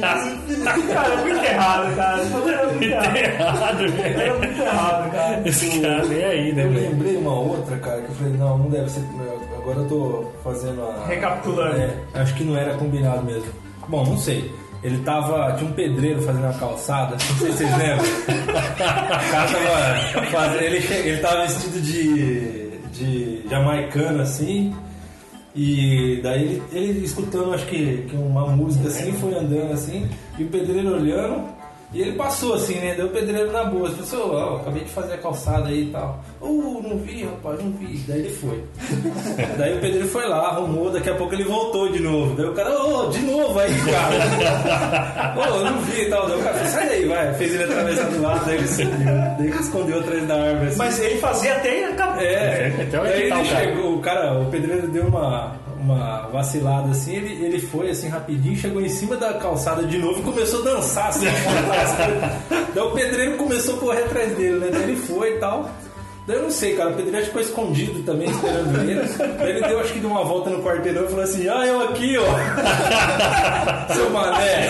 Cara, 0.00 1.14
é 1.14 1.22
muito 1.22 1.44
errado, 1.44 1.96
cara. 1.96 2.22
Era 2.22 2.66
muito 2.72 2.82
errado. 2.84 3.80
Era 4.02 4.34
muito 4.38 4.60
errado, 4.62 5.10
cara. 5.12 5.48
Esse 5.48 5.80
cara 5.80 6.04
nem 6.06 6.24
aí, 6.24 6.52
né, 6.52 6.64
Eu 6.64 6.70
velho? 6.70 6.90
lembrei 6.90 7.16
uma 7.16 7.38
outra, 7.38 7.76
cara, 7.78 8.00
que 8.02 8.08
eu 8.08 8.14
falei, 8.16 8.32
não, 8.34 8.58
não 8.58 8.70
deve 8.70 8.90
ser. 8.90 9.02
Agora 9.56 9.78
eu 9.78 9.88
tô 9.88 10.24
fazendo 10.42 10.82
a. 10.82 11.06
Recapitulando. 11.06 11.76
É, 11.76 11.96
acho 12.14 12.34
que 12.34 12.44
não 12.44 12.56
era 12.56 12.74
combinado 12.74 13.22
mesmo. 13.22 13.50
Bom, 13.88 14.04
não 14.04 14.18
sei. 14.18 14.52
Ele 14.82 14.98
tava. 14.98 15.52
Tinha 15.56 15.70
um 15.70 15.74
pedreiro 15.74 16.22
fazendo 16.22 16.46
a 16.46 16.52
calçada, 16.52 17.12
não 17.12 17.18
sei 17.18 17.34
se 17.34 17.58
vocês 17.58 17.78
lembram. 17.78 18.04
o 18.04 19.30
cara 19.30 19.48
tava 19.48 20.26
fazendo. 20.26 20.62
Ele, 20.62 21.08
ele 21.08 21.20
tava 21.20 21.46
vestido 21.46 21.80
de. 21.80 22.70
de 22.92 23.48
jamaicano 23.48 24.22
assim. 24.22 24.74
E 25.54 26.20
daí 26.22 26.42
ele, 26.42 26.62
ele 26.72 27.04
escutando, 27.04 27.52
acho 27.52 27.66
que, 27.66 28.02
que 28.08 28.16
uma 28.16 28.46
música 28.46 28.86
assim, 28.86 29.12
foi 29.14 29.34
andando 29.34 29.72
assim, 29.72 30.08
e 30.38 30.44
o 30.44 30.48
pedreiro 30.48 30.94
olhando. 30.94 31.57
E 31.90 32.02
ele 32.02 32.12
passou 32.12 32.54
assim, 32.54 32.74
né? 32.74 32.94
Deu 32.94 33.06
o 33.06 33.10
pedreiro 33.10 33.50
na 33.50 33.64
boa. 33.64 33.88
Ele 33.88 34.02
falou, 34.02 34.34
ó, 34.34 34.56
acabei 34.56 34.84
de 34.84 34.90
fazer 34.90 35.14
a 35.14 35.18
calçada 35.18 35.68
aí 35.68 35.84
e 35.84 35.90
tal. 35.90 36.22
Uh, 36.40 36.82
não 36.86 36.98
vi, 36.98 37.24
rapaz, 37.24 37.62
não 37.64 37.70
vi. 37.72 37.96
Daí 38.06 38.18
ele 38.20 38.30
foi. 38.30 38.62
Daí 39.56 39.78
o 39.78 39.80
pedreiro 39.80 40.06
foi 40.08 40.28
lá, 40.28 40.48
arrumou, 40.48 40.90
daqui 40.90 41.08
a 41.08 41.14
pouco 41.14 41.32
ele 41.34 41.44
voltou 41.44 41.90
de 41.90 42.00
novo. 42.00 42.34
Daí 42.36 42.44
o 42.46 42.52
cara, 42.52 42.78
ô, 42.78 43.06
de 43.06 43.20
novo 43.20 43.58
aí, 43.58 43.70
cara. 43.90 45.34
Ô, 45.38 45.64
não 45.64 45.78
vi 45.80 46.02
e 46.02 46.10
tal. 46.10 46.28
Daí 46.28 46.38
o 46.38 46.42
cara 46.42 46.54
falou, 46.56 46.72
sai 46.72 46.88
daí, 46.88 47.04
vai. 47.06 47.34
Fez 47.34 47.54
ele 47.54 47.64
atravessar 47.64 48.10
do 48.10 48.22
lado, 48.22 48.44
daí 48.44 48.54
ele 48.56 48.64
escondeu. 48.64 49.14
Daí 49.38 49.46
ele 49.46 49.56
escondeu 49.58 49.98
atrás 50.00 50.26
da 50.28 50.34
árvore. 50.34 50.66
Assim. 50.68 50.78
Mas 50.78 50.98
ele 51.00 51.18
fazia 51.20 51.52
até 51.56 51.84
acabar. 51.86 52.22
É, 52.22 52.66
Até 52.82 53.00
onde 53.00 53.08
daí 53.10 53.28
tá 53.30 53.38
ele 53.40 53.48
o 53.48 53.50
cara? 53.52 53.64
chegou, 53.64 53.94
o 53.94 54.00
cara, 54.00 54.38
o 54.40 54.50
pedreiro 54.50 54.88
deu 54.88 55.04
uma, 55.06 55.54
uma 55.80 56.28
vacilada 56.28 56.90
assim, 56.90 57.16
ele, 57.16 57.44
ele 57.44 57.60
foi 57.60 57.90
assim 57.90 58.08
rapidinho, 58.08 58.56
chegou 58.56 58.80
em 58.82 58.88
cima 58.88 59.16
da 59.16 59.34
calçada 59.34 59.84
de 59.84 59.98
novo 59.98 60.20
e 60.20 60.22
começou 60.22 60.60
a 60.60 60.64
dançar 60.64 61.08
assim. 61.08 61.26
daí 62.74 62.84
o 62.84 62.90
pedreiro 62.90 63.36
começou 63.36 63.76
a 63.76 63.78
correr 63.78 64.02
atrás 64.04 64.36
dele, 64.36 64.58
né? 64.58 64.68
Daí 64.70 64.82
ele 64.84 64.96
foi 64.96 65.36
e 65.36 65.38
tal. 65.38 65.70
Daí 66.28 66.36
eu 66.36 66.42
não 66.42 66.50
sei, 66.50 66.76
cara, 66.76 66.90
o 66.90 66.94
pedreiro 66.94 67.24
ficou 67.24 67.40
escondido 67.40 68.02
também, 68.02 68.28
esperando 68.28 68.78
ele. 68.82 69.00
Daí 69.38 69.48
ele 69.48 69.66
deu, 69.66 69.80
acho 69.80 69.94
que 69.94 69.98
deu 69.98 70.10
uma 70.10 70.24
volta 70.24 70.50
no 70.50 70.62
quarteirão 70.62 71.06
e 71.06 71.08
falou 71.08 71.24
assim, 71.24 71.48
ah, 71.48 71.66
eu 71.66 71.80
aqui, 71.88 72.18
ó. 72.18 72.24
Seu 73.94 74.10
mané. 74.10 74.68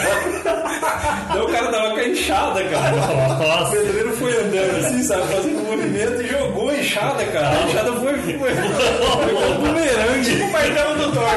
Daí 1.33 1.43
o 1.43 1.49
cara 1.49 1.71
dava 1.73 1.91
com 1.91 1.97
a 1.97 2.09
enxada, 2.09 2.63
cara. 2.63 2.95
O 2.95 3.59
Nossa. 3.59 3.77
pedreiro 3.77 4.13
foi 4.13 4.41
andando 4.41 4.87
assim, 4.87 5.03
sabe, 5.03 5.35
fazendo 5.35 5.59
um 5.59 5.65
movimento 5.65 6.23
e 6.23 6.29
jogou 6.29 6.48
a 6.89 7.01
enxada, 7.01 7.25
cara. 7.27 7.49
A 7.51 7.63
enxada 7.65 7.93
foi, 7.93 8.19
foi, 8.19 8.39
foi 8.39 9.35
um 9.35 9.55
bumerangue. 9.61 10.43
O 10.43 10.53
martelo 10.53 10.97
do 10.97 11.13
Thor. 11.13 11.29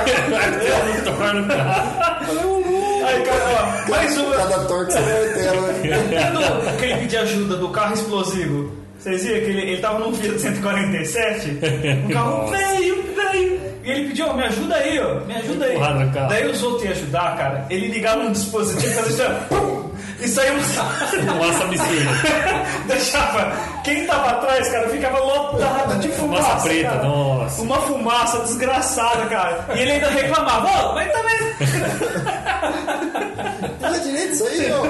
Eu 0.61 0.93
não 0.93 1.17
torno, 1.17 1.47
cara. 1.47 2.19
Louco, 2.33 3.05
Aí, 3.05 3.21
cara, 3.23 3.85
ó, 3.85 3.89
mais 3.89 4.17
uma. 4.17 4.35
Cada 4.35 4.65
torque 4.65 4.93
você 4.93 4.99
martelo, 4.99 5.61
né? 5.67 6.31
Quando 6.63 6.77
que 6.77 6.85
ele 6.85 6.95
pediu 7.01 7.21
ajuda 7.21 7.57
do 7.57 7.69
carro 7.69 7.93
explosivo, 7.93 8.71
vocês 9.01 9.23
viram 9.23 9.39
que 9.39 9.45
ele, 9.45 9.61
ele 9.71 9.81
tava 9.81 9.99
num 9.99 10.13
Fiat 10.13 10.39
147, 10.39 11.57
um 12.05 12.09
carro 12.13 12.47
veio, 12.47 13.03
veio, 13.15 13.59
e 13.83 13.89
ele 13.91 14.07
pediu, 14.09 14.27
ó, 14.27 14.33
me 14.33 14.43
ajuda 14.43 14.75
aí, 14.75 14.99
ó, 14.99 15.15
me 15.25 15.33
ajuda 15.35 15.65
aí. 15.65 15.77
Daí 16.29 16.47
os 16.47 16.61
outros 16.61 16.83
iam 16.83 16.91
ajudar, 16.91 17.35
cara, 17.37 17.65
ele 17.69 17.87
ligava 17.87 18.21
um 18.21 18.31
dispositivo, 18.31 18.93
fazia 19.01 19.27
assim, 19.27 19.45
pum, 19.49 19.89
e 20.19 20.27
saiu 20.27 20.53
um... 20.53 20.57
Nossa, 21.37 21.63
absurda. 21.63 22.11
Deixava, 22.87 23.51
quem 23.83 24.05
tava 24.05 24.29
atrás, 24.31 24.67
cara, 24.69 24.87
ficava 24.89 25.17
lotado 25.19 25.99
de 25.99 26.09
fumaça. 26.09 26.43
Fumaça 26.43 26.63
preta, 26.67 26.89
cara. 26.89 27.03
nossa. 27.03 27.61
Uma 27.63 27.77
fumaça 27.81 28.39
desgraçada, 28.43 29.25
cara. 29.25 29.65
E 29.75 29.79
ele 29.79 29.91
ainda 29.93 30.09
reclamava, 30.09 30.69
ó, 30.69 30.93
mas 30.93 31.11
também. 31.11 31.37
Fala 33.79 33.99
direito 33.99 34.33
isso 34.33 34.45
aí, 34.45 34.71
ó. 34.71 34.85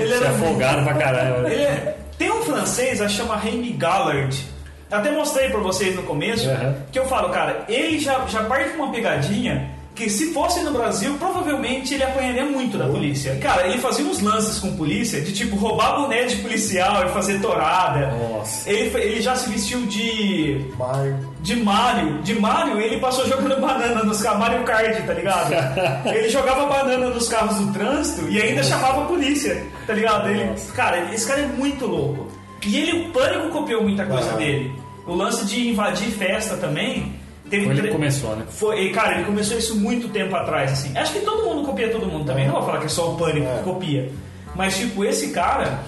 Ele 0.00 0.08
Se 0.08 0.14
era 0.22 0.30
afogaram 0.30 0.84
pra 0.84 0.94
caralho. 0.94 1.46
Ele 1.48 1.62
é- 1.62 1.96
Tem 2.18 2.30
um 2.30 2.42
francês, 2.42 3.00
a 3.00 3.08
chama 3.08 3.36
Remy 3.36 3.70
Gallard. 3.72 4.44
Até 4.90 5.10
mostrei 5.10 5.50
pra 5.50 5.60
vocês 5.60 5.94
no 5.94 6.02
começo, 6.02 6.48
Aham. 6.48 6.74
que 6.90 6.98
eu 6.98 7.06
falo, 7.06 7.28
cara, 7.30 7.64
ele 7.68 7.98
já, 7.98 8.26
já 8.26 8.42
parte 8.44 8.70
de 8.70 8.76
uma 8.76 8.90
pegadinha 8.90 9.70
que 9.98 10.08
se 10.08 10.32
fosse 10.32 10.60
no 10.60 10.70
Brasil, 10.70 11.14
provavelmente 11.18 11.94
ele 11.94 12.04
apanharia 12.04 12.44
muito 12.44 12.78
da 12.78 12.86
polícia. 12.86 13.34
Cara, 13.42 13.66
ele 13.66 13.78
fazia 13.78 14.04
uns 14.06 14.20
lances 14.20 14.60
com 14.60 14.76
polícia, 14.76 15.20
de 15.20 15.32
tipo 15.32 15.56
roubar 15.56 15.96
boné 16.00 16.22
de 16.24 16.36
policial 16.36 17.04
e 17.04 17.08
fazer 17.08 17.40
torada. 17.40 18.06
Nossa. 18.12 18.70
Ele, 18.70 18.96
ele 18.96 19.20
já 19.20 19.34
se 19.34 19.50
vestiu 19.50 19.80
de 19.86 20.64
Mario. 20.78 21.16
de 21.40 21.56
Mario. 21.56 22.22
De 22.22 22.34
Mario, 22.38 22.80
ele 22.80 23.00
passou 23.00 23.26
jogando 23.26 23.58
banana 23.60 24.04
nos 24.04 24.22
carros. 24.22 24.38
Mario 24.38 24.62
Kart, 24.62 25.04
tá 25.04 25.12
ligado? 25.14 25.52
ele 26.14 26.28
jogava 26.28 26.66
banana 26.66 27.10
nos 27.10 27.28
carros 27.28 27.56
do 27.58 27.72
trânsito 27.72 28.30
e 28.30 28.40
ainda 28.40 28.62
chamava 28.62 29.02
a 29.02 29.06
polícia, 29.06 29.66
tá 29.84 29.94
ligado? 29.94 30.28
Ele, 30.28 30.48
cara, 30.76 31.12
esse 31.12 31.26
cara 31.26 31.40
é 31.40 31.46
muito 31.46 31.84
louco. 31.86 32.28
E 32.64 32.76
ele, 32.76 33.08
o 33.08 33.10
Pânico 33.10 33.48
copiou 33.50 33.82
muita 33.82 34.06
coisa 34.06 34.30
Ah. 34.32 34.36
dele. 34.36 34.72
O 35.06 35.14
lance 35.14 35.44
de 35.46 35.70
invadir 35.70 36.10
festa 36.12 36.56
também. 36.56 37.17
Teve 37.50 37.64
Foi 37.66 37.76
ele 37.78 37.88
começou, 37.88 38.36
né? 38.36 38.44
Foi, 38.48 38.80
e, 38.84 38.90
cara, 38.92 39.14
ele 39.16 39.24
começou 39.24 39.56
isso 39.58 39.74
muito 39.76 40.08
tempo 40.08 40.34
atrás, 40.36 40.72
assim. 40.72 40.96
Acho 40.96 41.12
que 41.12 41.20
todo 41.20 41.44
mundo 41.44 41.66
copia 41.66 41.88
todo 41.90 42.06
mundo 42.06 42.24
também. 42.26 42.46
Não 42.46 42.54
vou 42.54 42.62
falar 42.64 42.78
que 42.78 42.86
é 42.86 42.88
só 42.88 43.12
o 43.12 43.16
Pânico 43.16 43.46
É. 43.46 43.58
que 43.58 43.64
copia. 43.64 44.10
Mas, 44.54 44.76
tipo, 44.76 45.04
esse 45.04 45.30
cara... 45.30 45.80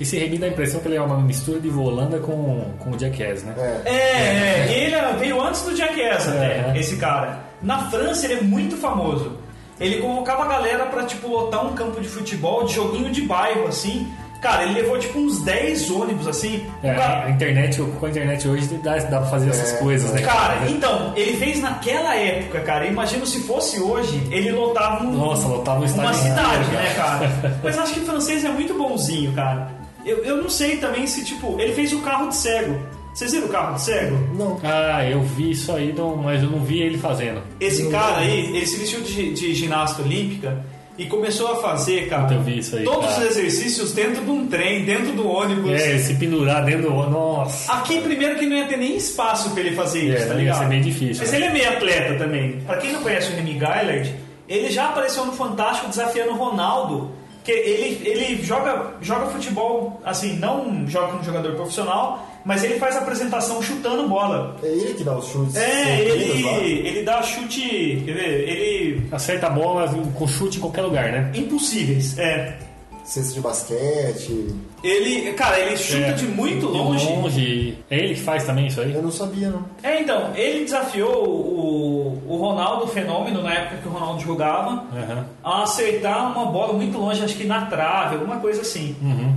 Esse 0.00 0.18
Remy 0.18 0.38
dá 0.38 0.46
a 0.46 0.48
impressão 0.48 0.80
que 0.80 0.88
ele 0.88 0.96
é 0.96 1.00
uma 1.00 1.18
mistura 1.20 1.60
de 1.60 1.68
Volanda 1.68 2.18
com, 2.18 2.64
com 2.80 2.90
o 2.90 2.98
Jackass, 2.98 3.44
né? 3.44 3.54
É. 3.56 3.90
É, 3.90 4.68
é, 4.72 4.84
ele 4.84 4.96
veio 5.20 5.40
antes 5.40 5.62
do 5.62 5.74
Jackass 5.76 6.28
até, 6.28 6.46
É. 6.46 6.72
esse 6.76 6.96
cara. 6.96 7.38
Na 7.62 7.78
França 7.90 8.26
ele 8.26 8.34
é 8.34 8.42
muito 8.42 8.76
famoso. 8.76 9.38
Ele 9.78 9.98
convocava 10.00 10.44
a 10.44 10.48
galera 10.48 10.86
pra, 10.86 11.04
tipo, 11.04 11.28
lotar 11.28 11.64
um 11.64 11.74
campo 11.74 12.00
de 12.00 12.08
futebol, 12.08 12.64
de 12.64 12.74
joguinho 12.74 13.10
de 13.10 13.22
bairro, 13.22 13.66
assim. 13.68 14.08
Cara, 14.44 14.62
ele 14.64 14.74
levou, 14.74 14.98
tipo, 14.98 15.18
uns 15.18 15.40
10 15.40 15.90
ônibus, 15.90 16.28
assim. 16.28 16.66
É, 16.82 16.92
cara- 16.94 17.24
a 17.24 17.30
internet, 17.30 17.80
com 17.80 18.04
a 18.04 18.10
internet 18.10 18.46
hoje 18.46 18.66
dá, 18.82 18.96
dá 18.98 19.20
pra 19.20 19.30
fazer 19.30 19.48
essas 19.48 19.72
É. 19.72 19.76
coisas, 19.78 20.12
né? 20.12 20.20
Cara, 20.20 20.68
então, 20.68 21.14
ele 21.16 21.34
fez 21.38 21.60
naquela 21.62 22.14
época, 22.14 22.60
cara. 22.60 22.86
Imagina 22.86 23.24
se 23.24 23.40
fosse 23.40 23.80
hoje, 23.80 24.20
ele 24.30 24.52
lotava 24.52 25.02
um, 25.02 25.12
Nossa, 25.12 25.48
lotava 25.48 25.80
um 25.80 25.84
estádio 25.86 26.10
uma 26.10 26.14
cidade, 26.14 26.70
né, 26.72 26.92
cara? 26.94 27.32
Mas 27.64 27.78
acho 27.78 27.94
que 27.94 28.00
o 28.00 28.04
francês 28.04 28.44
é 28.44 28.48
muito 28.50 28.74
bonzinho, 28.74 29.32
cara. 29.32 29.70
Eu, 30.04 30.18
eu 30.24 30.36
não 30.42 30.50
sei 30.50 30.76
também 30.76 31.06
se, 31.06 31.24
tipo, 31.24 31.58
ele 31.58 31.72
fez 31.72 31.94
o 31.94 32.00
carro 32.02 32.28
de 32.28 32.36
cego. 32.36 32.78
Vocês 33.14 33.32
viram 33.32 33.46
o 33.46 33.48
carro 33.48 33.76
de 33.76 33.80
cego? 33.80 34.18
Não. 34.36 34.60
Ah, 34.62 35.02
eu 35.08 35.22
vi 35.22 35.52
isso 35.52 35.72
aí, 35.72 35.94
não- 35.96 36.16
mas 36.16 36.42
eu 36.42 36.50
não 36.50 36.58
vi 36.60 36.80
ele 36.82 36.98
fazendo. 36.98 37.40
Esse 37.60 37.88
cara 37.88 38.18
aí, 38.18 38.54
ele 38.54 38.66
se 38.66 38.76
vestiu 38.76 39.00
de, 39.00 39.32
de 39.32 39.54
ginasta 39.54 40.02
olímpica 40.02 40.62
e 40.96 41.06
começou 41.06 41.50
a 41.52 41.56
fazer, 41.56 42.08
cara, 42.08 42.32
eu 42.34 42.40
vi 42.42 42.58
isso 42.58 42.76
aí, 42.76 42.84
todos 42.84 43.06
cara. 43.14 43.20
os 43.28 43.36
exercícios 43.36 43.92
dentro 43.92 44.24
de 44.24 44.30
um 44.30 44.46
trem, 44.46 44.84
dentro 44.84 45.12
do 45.12 45.28
ônibus. 45.28 45.72
É, 45.72 45.98
se 45.98 46.14
pendurar 46.14 46.64
dentro 46.64 46.82
do. 46.90 47.10
Nossa! 47.10 47.72
Aqui, 47.72 48.00
primeiro, 48.00 48.36
que 48.38 48.46
não 48.46 48.56
ia 48.56 48.66
ter 48.66 48.76
nem 48.76 48.96
espaço 48.96 49.50
pra 49.50 49.60
ele 49.60 49.74
fazer 49.74 50.08
É, 50.10 50.14
isso, 50.18 50.26
tá 50.28 50.34
ia 50.34 50.38
ligado? 50.40 50.58
ser 50.60 50.68
bem 50.68 50.80
difícil, 50.80 51.22
Mas 51.22 51.32
né? 51.32 51.36
ele 51.38 51.44
é 51.46 51.52
meio 51.52 51.68
atleta 51.70 52.14
também. 52.14 52.60
Pra 52.66 52.76
quem 52.76 52.92
não 52.92 53.02
conhece 53.02 53.32
o 53.32 53.36
Remy 53.36 53.54
Gallard, 53.54 54.14
ele 54.48 54.70
já 54.70 54.86
apareceu 54.90 55.24
no 55.26 55.32
Fantástico 55.32 55.88
desafiando 55.88 56.30
o 56.32 56.36
Ronaldo. 56.36 57.10
Que 57.42 57.52
ele, 57.52 58.08
ele 58.08 58.42
joga, 58.42 58.94
joga 59.02 59.26
futebol, 59.26 60.00
assim, 60.02 60.36
não 60.38 60.86
joga 60.88 61.08
como 61.08 61.22
jogador 61.24 61.54
profissional, 61.56 62.26
mas 62.44 62.62
ele 62.64 62.74
faz 62.78 62.96
apresentação 62.96 63.62
chutando 63.62 64.08
bola. 64.08 64.56
É 64.62 64.66
ele 64.66 64.94
que 64.94 65.04
dá 65.04 65.16
os 65.16 65.26
chutes. 65.28 65.56
É, 65.56 66.00
ele, 66.00 66.86
ele 66.88 67.02
dá 67.02 67.22
chute, 67.22 68.02
quer 68.04 68.12
ver, 68.12 68.48
ele... 68.48 69.06
Acerta 69.12 69.46
a 69.46 69.50
bola 69.50 69.88
com 70.14 70.26
chute 70.26 70.58
em 70.58 70.60
qualquer 70.60 70.82
lugar, 70.82 71.10
né? 71.12 71.30
Impossíveis, 71.34 72.18
é. 72.18 72.56
Cesta 73.04 73.34
de 73.34 73.40
basquete. 73.40 74.54
Ele, 74.82 75.32
cara, 75.34 75.58
ele 75.60 75.76
chuta 75.76 76.06
É, 76.06 76.12
de 76.12 76.26
muito 76.26 76.66
longe. 76.66 77.06
longe. 77.06 77.78
É 77.90 77.98
ele 77.98 78.14
que 78.14 78.20
faz 78.20 78.44
também 78.44 78.66
isso 78.66 78.80
aí? 78.80 78.94
Eu 78.94 79.02
não 79.02 79.10
sabia, 79.10 79.50
não. 79.50 79.62
É, 79.82 80.00
então, 80.00 80.32
ele 80.34 80.64
desafiou 80.64 81.28
o, 81.28 82.22
o 82.26 82.36
Ronaldo 82.38 82.86
Fenômeno, 82.86 83.42
na 83.42 83.52
época 83.52 83.76
que 83.82 83.88
o 83.88 83.90
Ronaldo 83.90 84.22
jogava, 84.22 84.84
Aham. 84.94 85.26
a 85.44 85.62
acertar 85.64 86.32
uma 86.32 86.46
bola 86.46 86.72
muito 86.72 86.96
longe, 86.96 87.22
acho 87.22 87.36
que 87.36 87.44
na 87.44 87.66
trave, 87.66 88.14
alguma 88.14 88.38
coisa 88.38 88.62
assim. 88.62 88.96
Uhum. 89.02 89.34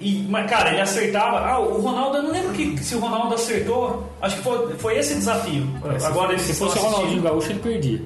E, 0.00 0.24
mas, 0.28 0.48
cara, 0.48 0.70
ele 0.70 0.80
acertava. 0.80 1.40
Ah, 1.40 1.58
o 1.58 1.80
Ronaldo, 1.80 2.18
eu 2.18 2.22
não 2.22 2.30
lembro 2.32 2.52
que, 2.52 2.78
se 2.84 2.94
o 2.94 3.00
Ronaldo 3.00 3.34
acertou. 3.34 4.08
Acho 4.22 4.36
que 4.36 4.42
foi, 4.42 4.74
foi 4.78 4.96
esse 4.98 5.14
desafio. 5.14 5.66
Agora 6.04 6.32
eles 6.32 6.42
Se 6.42 6.54
fosse 6.54 6.78
o 6.78 6.82
Ronaldinho. 6.82 7.22
Gaúcho, 7.22 7.50
ele 7.50 7.58
perdia. 7.58 8.02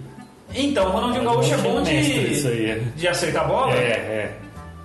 Então, 0.54 0.86
o 0.88 0.90
Ronaldinho 0.90 1.24
Gaúcho 1.24 1.54
é 1.54 1.56
bom 1.58 1.82
de, 1.82 1.90
é. 2.46 2.82
de 2.96 3.08
acertar 3.08 3.44
a 3.44 3.46
bola. 3.46 3.74
É, 3.74 3.76
é. 3.76 4.32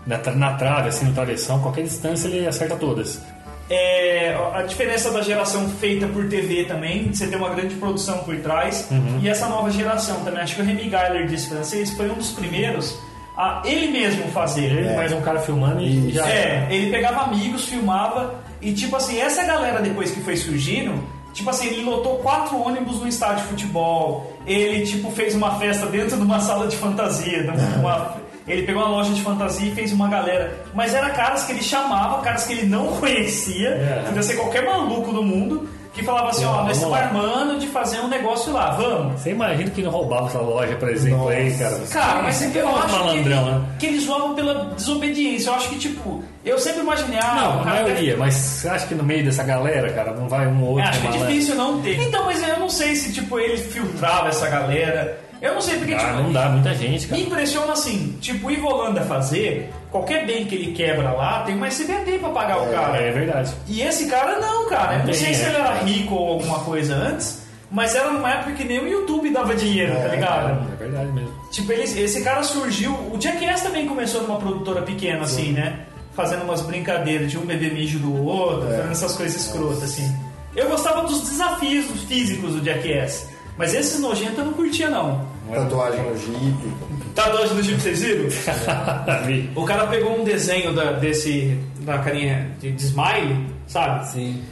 Na, 0.05 0.17
na 0.33 0.53
trave, 0.53 0.89
assim, 0.89 1.05
no 1.05 1.13
travessão, 1.13 1.61
qualquer 1.61 1.83
distância 1.83 2.27
ele 2.27 2.47
acerta 2.47 2.75
todas. 2.75 3.21
É, 3.69 4.33
a 4.53 4.61
diferença 4.61 5.11
da 5.11 5.21
geração 5.21 5.67
feita 5.69 6.07
por 6.07 6.29
TV 6.29 6.63
também, 6.63 7.13
você 7.13 7.27
tem 7.27 7.37
uma 7.37 7.49
grande 7.49 7.75
produção 7.75 8.19
por 8.19 8.37
trás, 8.37 8.87
Uhum. 8.89 9.19
e 9.21 9.27
essa 9.27 9.47
nova 9.47 9.69
geração 9.69 10.23
também. 10.23 10.41
Acho 10.41 10.55
que 10.55 10.61
o 10.61 10.65
Remy 10.65 10.87
Gallard 10.89 11.27
disse 11.27 11.49
francês 11.49 11.91
foi 11.91 12.09
um 12.09 12.13
dos 12.13 12.31
primeiros 12.31 12.97
a 13.37 13.61
ele 13.63 13.87
mesmo 13.91 14.27
fazer. 14.31 14.65
Ele 14.65 14.95
mais 14.95 15.11
um 15.13 15.21
cara 15.21 15.39
filmando 15.39 15.81
e 15.81 16.11
já. 16.11 16.27
É, 16.27 16.67
ele 16.71 16.89
pegava 16.91 17.21
amigos, 17.21 17.65
filmava, 17.65 18.35
e 18.61 18.73
tipo 18.73 18.95
assim, 18.95 19.19
essa 19.19 19.43
galera 19.43 19.79
depois 19.81 20.09
que 20.11 20.19
foi 20.21 20.35
surgindo, 20.35 21.03
tipo 21.33 21.49
assim, 21.49 21.67
ele 21.67 21.83
lotou 21.83 22.15
quatro 22.17 22.57
ônibus 22.59 22.99
no 22.99 23.07
estádio 23.07 23.43
de 23.43 23.49
futebol, 23.49 24.33
ele 24.47 24.85
tipo 24.85 25.11
fez 25.11 25.35
uma 25.35 25.55
festa 25.59 25.85
dentro 25.85 26.17
de 26.17 26.23
uma 26.23 26.39
sala 26.39 26.67
de 26.67 26.75
fantasia, 26.75 27.45
uma- 27.79 28.15
ele 28.47 28.63
pegou 28.63 28.81
uma 28.81 28.89
loja 28.91 29.13
de 29.13 29.21
fantasia 29.21 29.67
e 29.69 29.75
fez 29.75 29.91
uma 29.91 30.07
galera, 30.07 30.65
mas 30.73 30.95
era 30.95 31.09
caras 31.09 31.43
que 31.43 31.51
ele 31.51 31.61
chamava, 31.61 32.21
caras 32.21 32.45
que 32.47 32.53
ele 32.53 32.65
não 32.65 32.87
conhecia, 32.97 33.69
É. 33.69 34.03
podia 34.07 34.23
ser 34.23 34.35
qualquer 34.37 34.65
maluco 34.65 35.11
do 35.11 35.21
mundo, 35.21 35.69
que 35.97 36.03
falava 36.03 36.29
assim, 36.29 36.45
ó, 36.45 36.49
nós 36.51 36.57
vamos 36.59 36.71
estamos 36.77 36.97
lá. 36.97 37.03
armando 37.05 37.59
de 37.59 37.67
fazer 37.67 37.99
um 37.99 38.07
negócio 38.07 38.53
lá, 38.53 38.71
vamos. 38.71 39.19
Você 39.21 39.31
imagina 39.31 39.69
que 39.71 39.81
não 39.81 39.91
roubava 39.91 40.27
essa 40.27 40.39
loja, 40.39 40.75
por 40.75 40.89
exemplo, 40.89 41.27
aí, 41.29 41.51
cara. 41.57 41.79
Cara, 41.91 42.21
mas 42.23 42.35
Você 42.35 42.59
eu 42.59 42.67
é 42.67 42.71
um 42.71 42.75
acho 42.77 42.91
malandrão, 42.97 43.43
que, 43.43 43.49
né? 43.51 43.61
que 43.79 43.85
eles 43.87 44.03
zoavam 44.03 44.35
pela 44.35 44.53
desobediência. 44.75 45.49
Eu 45.49 45.53
acho 45.55 45.69
que, 45.69 45.77
tipo, 45.79 46.23
eu 46.45 46.57
sempre 46.59 46.81
imaginei, 46.81 47.19
ah, 47.19 47.35
Não, 47.35 47.61
a 47.61 47.63
cara 47.63 47.75
deve- 47.77 47.89
maioria, 47.91 48.17
mas 48.17 48.33
você 48.35 48.69
acha 48.69 48.87
que 48.87 48.95
no 48.95 49.03
meio 49.03 49.25
dessa 49.25 49.43
galera, 49.43 49.91
cara, 49.91 50.11
não 50.13 50.29
vai 50.29 50.47
um 50.47 50.61
ou 50.63 50.69
outro 50.75 50.87
Acho 50.87 51.01
que 51.01 51.07
é 51.07 51.11
difícil 51.11 51.55
não 51.55 51.81
ter. 51.81 51.99
Então, 52.01 52.25
mas 52.25 52.47
eu 52.47 52.59
não 52.59 52.69
sei 52.69 52.95
se, 52.95 53.11
tipo, 53.11 53.39
ele 53.39 53.57
filtrava 53.57 54.29
essa 54.29 54.47
galera. 54.49 55.19
Eu 55.41 55.53
não 55.53 55.61
sei, 55.61 55.77
porque, 55.77 55.93
Ah, 55.93 55.97
tipo, 55.99 56.13
não 56.13 56.31
dá, 56.33 56.49
muita 56.49 56.73
gente, 56.73 57.03
me 57.03 57.09
cara. 57.09 57.21
impressiona 57.21 57.73
assim, 57.73 58.17
tipo, 58.19 58.47
o 58.47 58.51
Ivolanda 58.51 59.01
fazer, 59.01 59.71
qualquer 59.91 60.25
bem 60.25 60.45
que 60.45 60.55
ele 60.55 60.71
quebra 60.73 61.11
lá, 61.11 61.41
tem 61.43 61.55
uma 61.55 61.67
SBT 61.67 62.17
pra 62.19 62.29
pagar 62.29 62.57
o 62.61 62.67
cara. 62.71 62.97
É 62.97 63.11
verdade. 63.11 63.53
E 63.67 63.81
esse 63.81 64.07
cara 64.07 64.39
não, 64.39 64.67
cara. 64.67 64.99
Eu 65.01 65.05
não 65.07 65.13
sei 65.13 65.33
se 65.35 65.43
é. 65.43 65.47
ele 65.49 65.55
era 65.57 65.73
rico 65.75 66.15
ou 66.15 66.33
alguma 66.33 66.59
coisa 66.61 66.95
antes, 66.95 67.43
mas 67.69 67.93
era 67.93 68.09
numa 68.11 68.31
época 68.31 68.53
que 68.53 68.63
nem 68.63 68.79
o 68.79 68.87
YouTube 68.87 69.29
dava 69.29 69.53
dinheiro, 69.55 69.93
tá 69.95 70.07
ligado? 70.07 70.67
É 70.73 70.75
verdade 70.75 71.11
mesmo. 71.11 71.31
Tipo, 71.51 71.71
ele, 71.71 71.83
esse 71.83 72.23
cara 72.23 72.41
surgiu. 72.41 72.91
O 72.93 73.17
Jackass 73.21 73.61
também 73.61 73.85
começou 73.87 74.23
numa 74.23 74.37
produtora 74.39 74.81
pequena, 74.81 75.21
assim, 75.21 75.51
né? 75.51 75.81
Fazendo 76.15 76.43
umas 76.43 76.61
brincadeiras 76.61 77.29
de 77.29 77.37
um 77.37 77.45
bebê 77.45 77.69
mijo 77.69 77.99
do 77.99 78.25
outro, 78.25 78.67
fazendo 78.69 78.91
essas 78.91 79.15
coisas 79.15 79.39
escrotas, 79.39 79.83
assim. 79.83 80.15
Eu 80.55 80.67
gostava 80.67 81.03
dos 81.05 81.21
desafios 81.29 81.85
físicos 82.07 82.55
do 82.55 82.65
Jackass. 82.65 83.27
Mas 83.57 83.73
esses 83.73 83.99
nojentos 83.99 84.37
eu 84.37 84.45
não 84.45 84.53
curtia, 84.53 84.89
não. 84.89 85.25
Tatuagem 85.51 86.01
no 86.03 86.17
jipe. 86.17 86.73
Tatuagem 87.15 87.55
do 87.55 87.63
Jeep, 87.63 87.81
vocês 87.81 88.01
viram? 88.01 88.29
Vi. 89.25 89.49
O 89.55 89.63
cara 89.65 89.87
pegou 89.87 90.19
um 90.19 90.23
desenho 90.23 90.73
da, 90.73 90.91
desse. 90.91 91.57
da 91.79 91.97
carinha 91.99 92.47
de, 92.59 92.71
de 92.71 92.83
smile, 92.83 93.47
sabe? 93.67 94.07
Sim. 94.09 94.43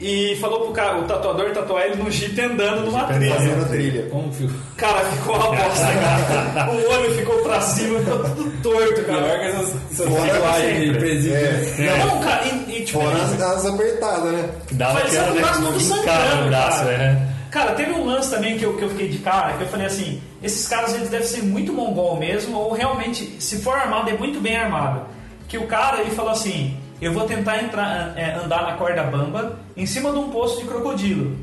E 0.00 0.36
falou 0.40 0.60
pro 0.62 0.72
cara, 0.72 0.98
o 0.98 1.04
tatuador 1.04 1.50
tatuar 1.52 1.84
ele 1.86 2.02
no 2.02 2.10
Jeep 2.10 2.40
andando 2.40 2.86
numa 2.86 3.00
Jeep 3.00 3.14
trilha. 3.14 3.34
Fazendo 3.34 3.68
trilha. 3.68 4.02
Como 4.10 4.30
Cara, 4.76 5.00
ficou 5.04 5.36
uma 5.36 5.46
bosta, 5.56 5.86
cara. 5.86 6.70
O 6.72 6.92
olho 6.94 7.14
ficou 7.14 7.36
pra 7.42 7.60
cima, 7.60 7.98
ficou 8.00 8.18
tudo 8.30 8.62
torto, 8.62 9.02
Pior 9.02 9.22
cara. 9.22 9.38
que 9.38 9.44
essas, 9.46 9.98
tatuagens 9.98 10.92
de 10.92 10.98
presídio. 10.98 11.36
É. 11.36 12.04
Não, 12.06 12.20
cara, 12.20 12.44
e, 12.46 12.76
e 12.78 12.84
tipo. 12.84 13.00
Fora 13.00 13.12
ele- 13.18 13.22
as, 13.22 13.40
as 13.42 13.66
apertadas, 13.66 14.32
né? 14.32 14.48
Dava 14.72 14.98
aquela, 15.00 15.30
o 15.30 15.34
né? 15.34 15.78
sangrando, 15.80 16.42
no 16.42 16.48
braço, 16.48 16.78
cara. 16.84 16.92
é. 16.92 17.33
Cara, 17.54 17.72
teve 17.74 17.92
um 17.92 18.04
lance 18.04 18.32
também 18.32 18.58
que 18.58 18.64
eu, 18.64 18.76
que 18.76 18.82
eu 18.82 18.90
fiquei 18.90 19.08
de 19.08 19.18
cara, 19.18 19.56
que 19.56 19.62
eu 19.62 19.68
falei 19.68 19.86
assim, 19.86 20.20
esses 20.42 20.66
caras 20.66 20.92
eles 20.92 21.08
devem 21.08 21.24
ser 21.24 21.44
muito 21.44 21.72
mongol 21.72 22.16
mesmo, 22.16 22.58
ou 22.58 22.72
realmente, 22.72 23.40
se 23.40 23.62
for 23.62 23.76
armado, 23.76 24.10
é 24.10 24.18
muito 24.18 24.40
bem 24.40 24.56
armado. 24.56 25.02
Que 25.46 25.56
o 25.56 25.64
cara, 25.68 26.00
ele 26.00 26.10
falou 26.10 26.32
assim, 26.32 26.76
eu 27.00 27.12
vou 27.12 27.28
tentar 27.28 27.62
entrar, 27.62 28.12
é, 28.18 28.34
andar 28.34 28.64
na 28.64 28.72
corda 28.72 29.04
bamba 29.04 29.56
em 29.76 29.86
cima 29.86 30.10
de 30.10 30.18
um 30.18 30.30
poço 30.30 30.60
de 30.60 30.66
crocodilo. 30.66 31.36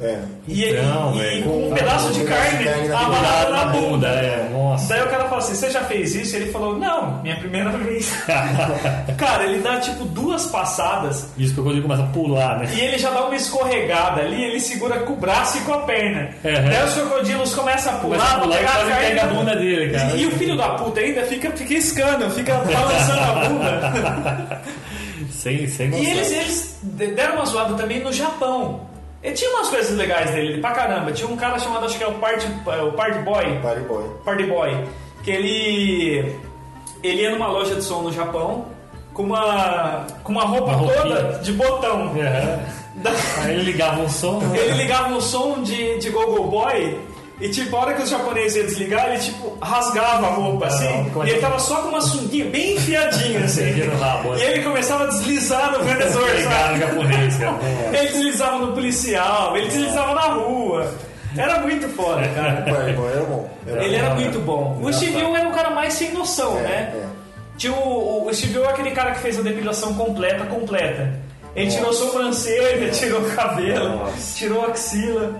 É. 0.00 0.18
E, 0.48 0.64
Então, 0.70 1.14
e- 1.14 1.38
e 1.38 1.42
com 1.42 1.66
um 1.66 1.70
tá, 1.70 1.76
pedaço 1.76 2.08
um 2.08 2.10
de 2.12 2.20
pedaço 2.20 2.20
de 2.20 2.24
carne 2.24 2.64
carne 2.64 2.88
na 2.88 2.98
amarrado 2.98 3.50
na 3.52 3.64
na 3.64 3.72
bunda. 3.72 4.08
é. 4.08 4.48
Nossa. 4.52 4.88
Daí 4.88 5.02
o 5.04 5.08
cara 5.08 5.24
fala 5.26 5.38
assim, 5.38 5.54
você 5.54 5.70
já 5.70 5.82
fez 5.82 6.14
isso? 6.16 6.34
Ele 6.34 6.50
falou, 6.50 6.76
não, 6.76 7.22
minha 7.22 7.36
primeira 7.36 7.70
vez. 7.70 8.12
cara, 9.16 9.44
ele 9.44 9.60
dá 9.60 9.78
tipo 9.78 10.04
duas 10.06 10.46
passadas 10.46 11.28
Isso 11.38 11.54
que 11.54 11.60
o 11.60 11.62
crocodilo 11.62 11.82
começa 11.84 12.02
a 12.02 12.06
pular, 12.08 12.58
né? 12.58 12.68
e 12.74 12.80
ele 12.80 12.98
já 12.98 13.10
dá 13.10 13.24
uma 13.24 13.36
escorregada 13.36 14.20
ali, 14.22 14.42
ele 14.42 14.58
segura 14.58 14.98
com 15.00 15.12
o 15.12 15.16
braço 15.16 15.58
e 15.58 15.60
com 15.60 15.74
a 15.74 15.78
perna. 15.82 16.30
Uhum. 16.44 16.68
Daí 16.70 16.84
os 16.84 16.94
crocodilos 16.94 17.54
começam 17.54 17.94
a 17.94 17.96
pular, 17.98 18.16
Começa 18.18 18.34
a 18.36 18.40
pular 18.40 18.54
e 18.54 18.58
pegar 18.58 18.72
quase 18.72 18.90
a 18.90 18.94
carne. 18.94 19.08
pega 19.10 19.22
a 19.22 19.26
bunda 19.28 19.56
dele, 19.56 19.92
cara. 19.96 20.16
E, 20.16 20.22
e 20.22 20.26
o 20.26 20.30
filho 20.32 20.56
da 20.56 20.68
puta 20.70 21.00
ainda 21.00 21.22
fica, 21.22 21.50
fica 21.52 21.74
escando, 21.74 22.30
fica 22.32 22.54
balançando 22.66 23.20
a 23.20 23.48
bunda. 23.48 24.60
Sem, 25.30 25.68
sem 25.68 25.88
noção. 25.90 26.04
E 26.04 26.10
eles, 26.10 26.32
eles 26.32 26.78
deram 27.14 27.36
uma 27.36 27.44
zoada 27.46 27.74
também 27.74 28.02
no 28.02 28.12
Japão. 28.12 28.80
E 29.24 29.32
tinha 29.32 29.50
umas 29.52 29.68
coisas 29.70 29.96
legais 29.96 30.30
dele, 30.32 30.60
pra 30.60 30.72
caramba. 30.72 31.10
Tinha 31.10 31.26
um 31.28 31.36
cara 31.36 31.58
chamado, 31.58 31.86
acho 31.86 31.96
que 31.96 32.04
é 32.04 32.06
o 32.06 32.14
Party, 32.14 32.46
o 32.46 32.92
party 32.92 33.18
Boy. 33.20 33.58
Party 33.62 33.80
Boy. 33.80 34.04
Party 34.24 34.42
Boy. 34.44 34.84
Que 35.22 35.30
ele. 35.30 36.36
Ele 37.02 37.22
ia 37.22 37.30
numa 37.30 37.48
loja 37.48 37.74
de 37.74 37.82
som 37.82 38.02
no 38.02 38.12
Japão 38.12 38.66
com 39.14 39.22
uma. 39.24 40.06
com 40.22 40.32
uma 40.32 40.44
roupa 40.44 40.76
Uma 40.76 40.92
toda 40.92 41.38
de 41.42 41.52
botão. 41.52 42.12
É. 42.16 42.84
Da- 42.96 43.10
Aí 43.42 43.54
ele 43.54 43.64
ligava 43.64 44.00
um 44.02 44.08
som. 44.08 44.40
ele 44.54 44.74
ligava 44.74 45.08
um 45.12 45.20
som 45.20 45.60
de, 45.62 45.98
de 45.98 46.10
Gogo 46.10 46.44
Boy 46.44 46.96
e 47.40 47.48
tipo, 47.48 47.74
a 47.76 47.80
hora 47.80 47.94
que 47.94 48.02
os 48.02 48.10
japoneses 48.10 48.56
iam 48.56 48.66
desligar, 48.66 49.08
ele 49.10 49.18
tipo 49.18 49.58
rasgava 49.60 50.26
a 50.26 50.30
roupa 50.30 50.66
assim. 50.66 50.86
é 50.86 51.04
e 51.16 51.20
ele 51.22 51.34
que- 51.34 51.40
tava 51.40 51.58
só 51.58 51.76
com 51.82 51.88
uma 51.88 52.00
sunguinha 52.00 52.44
bem 52.46 52.76
enfiadinha 52.76 53.40
assim. 53.44 53.62
E 53.70 53.72
né? 53.72 54.40
ele 54.40 54.62
começava 54.62 55.04
a 55.04 55.06
deslizar 55.08 55.72
no 55.72 55.84
vendedor, 55.84 56.28
sabe? 56.42 56.78
japonês, 56.78 57.36
cara. 57.36 57.54
Ele 57.92 58.08
deslizava 58.08 58.58
no 58.58 58.72
policial, 58.72 59.56
ele 59.56 59.66
deslizava 59.68 60.14
na 60.14 60.20
rua. 60.34 60.90
Era 61.36 61.58
muito 61.60 61.88
foda, 61.88 62.26
cara. 62.28 62.60
Boy 62.92 63.10
era 63.12 63.22
bom. 63.24 63.50
Era 63.66 63.84
Ele 63.84 63.96
era 63.96 64.10
bom, 64.10 64.14
muito 64.20 64.38
bom. 64.40 64.78
O 64.82 64.92
Steve 64.92 65.16
era 65.20 65.48
o 65.48 65.52
cara 65.52 65.70
mais 65.70 65.94
sem 65.94 66.12
noção, 66.12 66.56
É, 66.58 66.62
né? 66.62 66.92
é. 66.94 67.04
Tinha 67.56 67.72
o, 67.72 68.26
o 68.28 68.34
Steve 68.34 68.58
é 68.60 68.66
aquele 68.68 68.90
cara 68.92 69.12
que 69.12 69.18
fez 69.20 69.38
a 69.38 69.42
depilação 69.42 69.94
completa, 69.94 70.44
completa. 70.46 71.12
Ele 71.56 71.70
tirou 71.70 71.92
sobrancelha, 71.92 72.90
tirou 72.90 73.22
cabelo, 73.30 73.96
Nossa. 73.98 74.36
tirou 74.36 74.64
axila. 74.66 75.34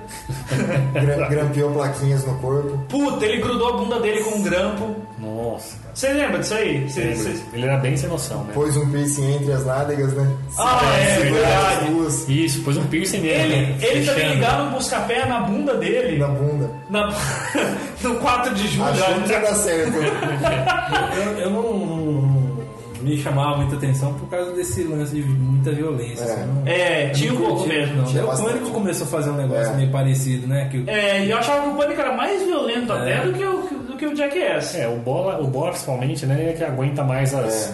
Gra- 0.93 1.29
Grampeou 1.29 1.73
plaquinhas 1.73 2.25
no 2.25 2.35
corpo. 2.39 2.79
Puta, 2.89 3.25
ele 3.27 3.41
grudou 3.43 3.69
a 3.69 3.77
bunda 3.79 3.99
dele 4.01 4.23
com 4.23 4.39
um 4.39 4.43
grampo. 4.43 4.95
Nossa, 5.19 5.77
cara. 5.83 5.95
Você 5.95 6.13
lembra 6.13 6.39
disso 6.41 6.55
aí? 6.55 6.89
Cê- 6.91 7.15
cê- 7.17 7.37
Ele 7.53 7.65
era 7.67 7.77
bem 7.79 7.97
sem 7.97 8.09
noção, 8.09 8.45
né? 8.45 8.53
Pôs 8.53 8.77
um 8.77 8.89
piercing 8.91 9.35
entre 9.37 9.53
as 9.53 9.65
nádegas, 9.65 10.13
né? 10.13 10.29
Ah, 10.59 10.81
é, 11.01 11.15
Segurar 11.21 11.41
verdade. 11.41 11.85
as 11.85 11.91
duas 11.91 12.29
Isso, 12.29 12.63
pôs 12.63 12.77
um 12.77 12.85
piercing 12.87 13.19
nele. 13.21 13.53
Ele, 13.55 13.67
né? 13.67 13.79
ele 13.81 14.07
também 14.07 14.35
ligava 14.35 14.63
um 14.65 14.71
busca-pé 14.73 15.25
na 15.27 15.41
bunda 15.41 15.75
dele. 15.77 16.19
na 16.19 16.29
bunda. 16.29 16.71
Na, 16.91 17.13
no 18.03 18.15
4 18.17 18.55
de 18.55 18.69
julho. 18.69 18.89
Achou 18.89 19.21
que 19.23 19.31
ia 19.33 19.41
dar 19.41 19.55
certo. 19.55 19.93
Eu, 21.17 21.39
eu 21.39 21.51
não, 21.51 21.63
não- 21.63 21.97
não 22.23 22.34
me 23.05 23.17
chamava 23.19 23.59
muita 23.59 23.77
atenção 23.77 24.15
por 24.15 24.29
causa 24.29 24.53
desse 24.53 24.83
lance 24.85 25.15
de 25.15 25.23
muita 25.23 25.71
violência. 25.73 26.25
É. 26.25 26.33
assim, 26.33 26.47
não- 26.47 26.67
É, 26.67 27.09
tinha 27.11 27.33
um 27.33 27.37
pouco 27.37 27.67
mesmo. 27.69 27.97
Não. 27.99 28.05
Tinha 28.05 28.25
o 28.25 28.27
bastante. 28.27 28.49
Pânico 28.53 28.71
começou 28.71 29.07
a 29.07 29.11
fazer 29.11 29.31
um 29.31 29.37
negócio 29.37 29.73
É. 29.73 29.77
meio 29.77 29.91
parecido, 29.91 30.47
né? 30.47 30.69
Que, 30.71 30.85
É, 30.91 31.25
e 31.25 31.31
eu 31.31 31.39
achava 31.39 31.63
que 31.63 31.69
o 31.69 31.75
Pânico 31.77 32.01
era 32.01 32.15
mais 32.17 32.43
violento 32.43 32.93
até 32.93 33.13
É. 33.19 33.21
do 33.25 33.33
que 33.33 33.45
o, 33.45 33.63
do 33.85 33.97
que 33.97 34.07
o 34.07 34.17
Jackass. 34.17 34.75
É, 34.77 34.89
o 34.89 34.97
bola, 34.97 35.41
o 35.41 35.47
bola 35.47 35.71
principalmente, 35.71 36.27
né? 36.27 36.51
É 36.51 36.53
que 36.55 36.65
aguenta 36.65 37.05
mais 37.05 37.35
as. 37.35 37.71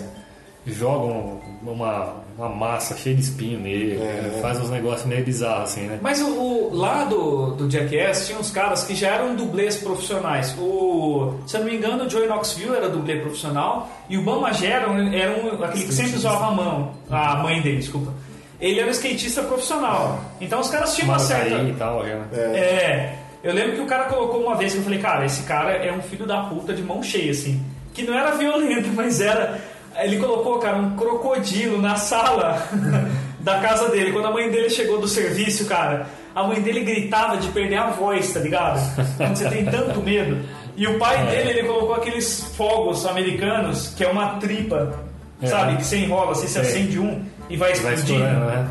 É. 0.66 0.70
Jogam 0.72 1.40
uma, 1.62 2.14
uma 2.40 2.48
massa 2.48 2.96
cheia 2.96 3.14
de 3.14 3.22
espinho 3.22 3.58
nele, 3.60 3.94
É. 3.96 3.98
né? 4.22 4.38
faz 4.40 4.58
uns 4.58 4.70
negócios 4.70 5.06
meio 5.06 5.24
bizarros 5.24 5.70
assim, 5.70 5.82
né? 5.82 5.98
Mas 6.00 6.20
o, 6.22 6.26
o- 6.28 6.74
lá 6.74 7.04
do, 7.04 7.52
do 7.52 7.70
Jackass 7.70 8.26
tinha 8.26 8.38
uns 8.38 8.50
caras 8.50 8.82
que 8.84 8.94
já 8.94 9.08
eram 9.08 9.34
dublês 9.36 9.76
profissionais. 9.76 10.54
O, 10.58 11.34
se 11.46 11.56
eu 11.56 11.60
não 11.60 11.66
me 11.68 11.76
engano, 11.76 12.04
o 12.04 12.08
Joey 12.10 12.26
Knoxville 12.28 12.74
era 12.76 12.88
dublê 12.88 13.16
profissional 13.16 13.90
e 14.08 14.16
o 14.16 14.22
Bama 14.22 14.52
Gera 14.52 14.86
era 15.14 15.30
um, 15.38 15.62
aquele 15.62 15.84
que 15.84 15.92
sempre 15.92 16.16
usava 16.16 16.46
a 16.46 16.50
mão, 16.50 16.92
a 17.10 17.36
mãe 17.36 17.60
dele, 17.60 17.76
desculpa. 17.78 18.12
Ele 18.60 18.78
era 18.80 18.88
um 18.88 18.92
skatista 18.92 19.42
profissional. 19.42 20.20
Então 20.40 20.60
os 20.60 20.68
caras 20.70 20.94
tinham 20.94 21.08
uma 21.08 21.18
Tomaram 21.18 21.48
certa. 21.48 21.62
e 21.68 21.72
tal, 21.74 22.06
já. 22.06 22.18
É. 22.36 23.14
Eu 23.42 23.54
lembro 23.54 23.72
que 23.76 23.80
o 23.80 23.86
cara 23.86 24.04
colocou 24.04 24.42
uma 24.42 24.54
vez 24.54 24.72
que 24.72 24.78
eu 24.80 24.84
falei, 24.84 24.98
cara, 24.98 25.24
esse 25.24 25.42
cara 25.44 25.72
é 25.72 25.90
um 25.92 26.02
filho 26.02 26.26
da 26.26 26.42
puta 26.42 26.74
de 26.74 26.82
mão 26.82 27.02
cheia, 27.02 27.30
assim. 27.30 27.62
Que 27.94 28.02
não 28.02 28.12
era 28.18 28.32
violento, 28.32 28.88
mas 28.96 29.20
era. 29.20 29.58
Ele 29.98 30.18
colocou, 30.18 30.58
cara, 30.58 30.76
um 30.76 30.96
crocodilo 30.96 31.80
na 31.80 31.96
sala 31.96 32.62
da 33.40 33.58
casa 33.60 33.88
dele. 33.88 34.12
Quando 34.12 34.26
a 34.26 34.30
mãe 34.32 34.50
dele 34.50 34.70
chegou 34.70 35.00
do 35.00 35.08
serviço, 35.08 35.66
cara, 35.66 36.06
a 36.34 36.42
mãe 36.44 36.60
dele 36.60 36.80
gritava 36.80 37.36
de 37.36 37.48
perder 37.48 37.76
a 37.76 37.90
voz, 37.90 38.32
tá 38.32 38.40
ligado? 38.40 38.80
Quando 39.16 39.36
você 39.36 39.48
tem 39.48 39.64
tanto 39.66 40.00
medo. 40.00 40.38
E 40.76 40.86
o 40.86 40.98
pai 40.98 41.26
dele, 41.26 41.50
ele 41.50 41.64
colocou 41.68 41.94
aqueles 41.94 42.44
fogos 42.56 43.04
americanos, 43.04 43.92
que 43.96 44.04
é 44.04 44.08
uma 44.08 44.36
tripa, 44.38 44.94
É. 45.42 45.46
sabe? 45.46 45.76
Que 45.76 45.84
você 45.84 45.98
enrola, 45.98 46.32
assim, 46.32 46.46
você 46.46 46.62
Sei. 46.64 46.70
acende 46.82 46.98
um 46.98 47.22
e 47.50 47.56
vai 47.56 47.72
explodindo. 47.72 48.20
né? 48.20 48.66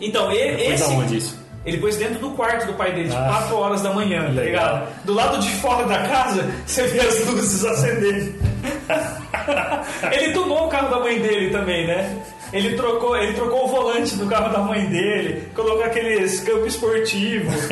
Então, 0.00 0.30
e- 0.32 0.56
Depois 0.56 0.80
esse. 1.06 1.16
isso? 1.16 1.38
Ele 1.64 1.78
pôs 1.78 1.96
dentro 1.96 2.18
do 2.18 2.30
quarto 2.30 2.66
do 2.66 2.74
pai 2.74 2.92
dele, 2.92 3.08
de 3.08 3.16
Ah. 3.16 3.26
4 3.28 3.56
horas 3.56 3.82
da 3.82 3.92
manhã, 3.92 4.24
tá 4.34 4.42
ligado? 4.42 4.88
Do 5.04 5.12
lado 5.14 5.38
de 5.38 5.50
fora 5.56 5.84
da 5.86 5.98
casa, 6.08 6.44
você 6.66 6.82
vê 6.88 7.00
as 7.00 7.24
luzes 7.26 7.64
acenderem. 7.64 8.34
ele 10.12 10.32
tunou 10.32 10.66
o 10.66 10.68
carro 10.68 10.88
da 10.90 11.00
mãe 11.00 11.18
dele 11.20 11.50
também, 11.50 11.86
né? 11.86 12.16
Ele 12.52 12.76
trocou, 12.76 13.14
ele 13.16 13.34
trocou 13.34 13.64
o 13.66 13.68
volante 13.68 14.16
do 14.16 14.26
carro 14.26 14.50
da 14.50 14.60
mãe 14.60 14.86
dele, 14.86 15.42
colocou 15.54 15.84
aqueles 15.84 16.40
campo 16.40 16.66
esportivo. 16.66 17.50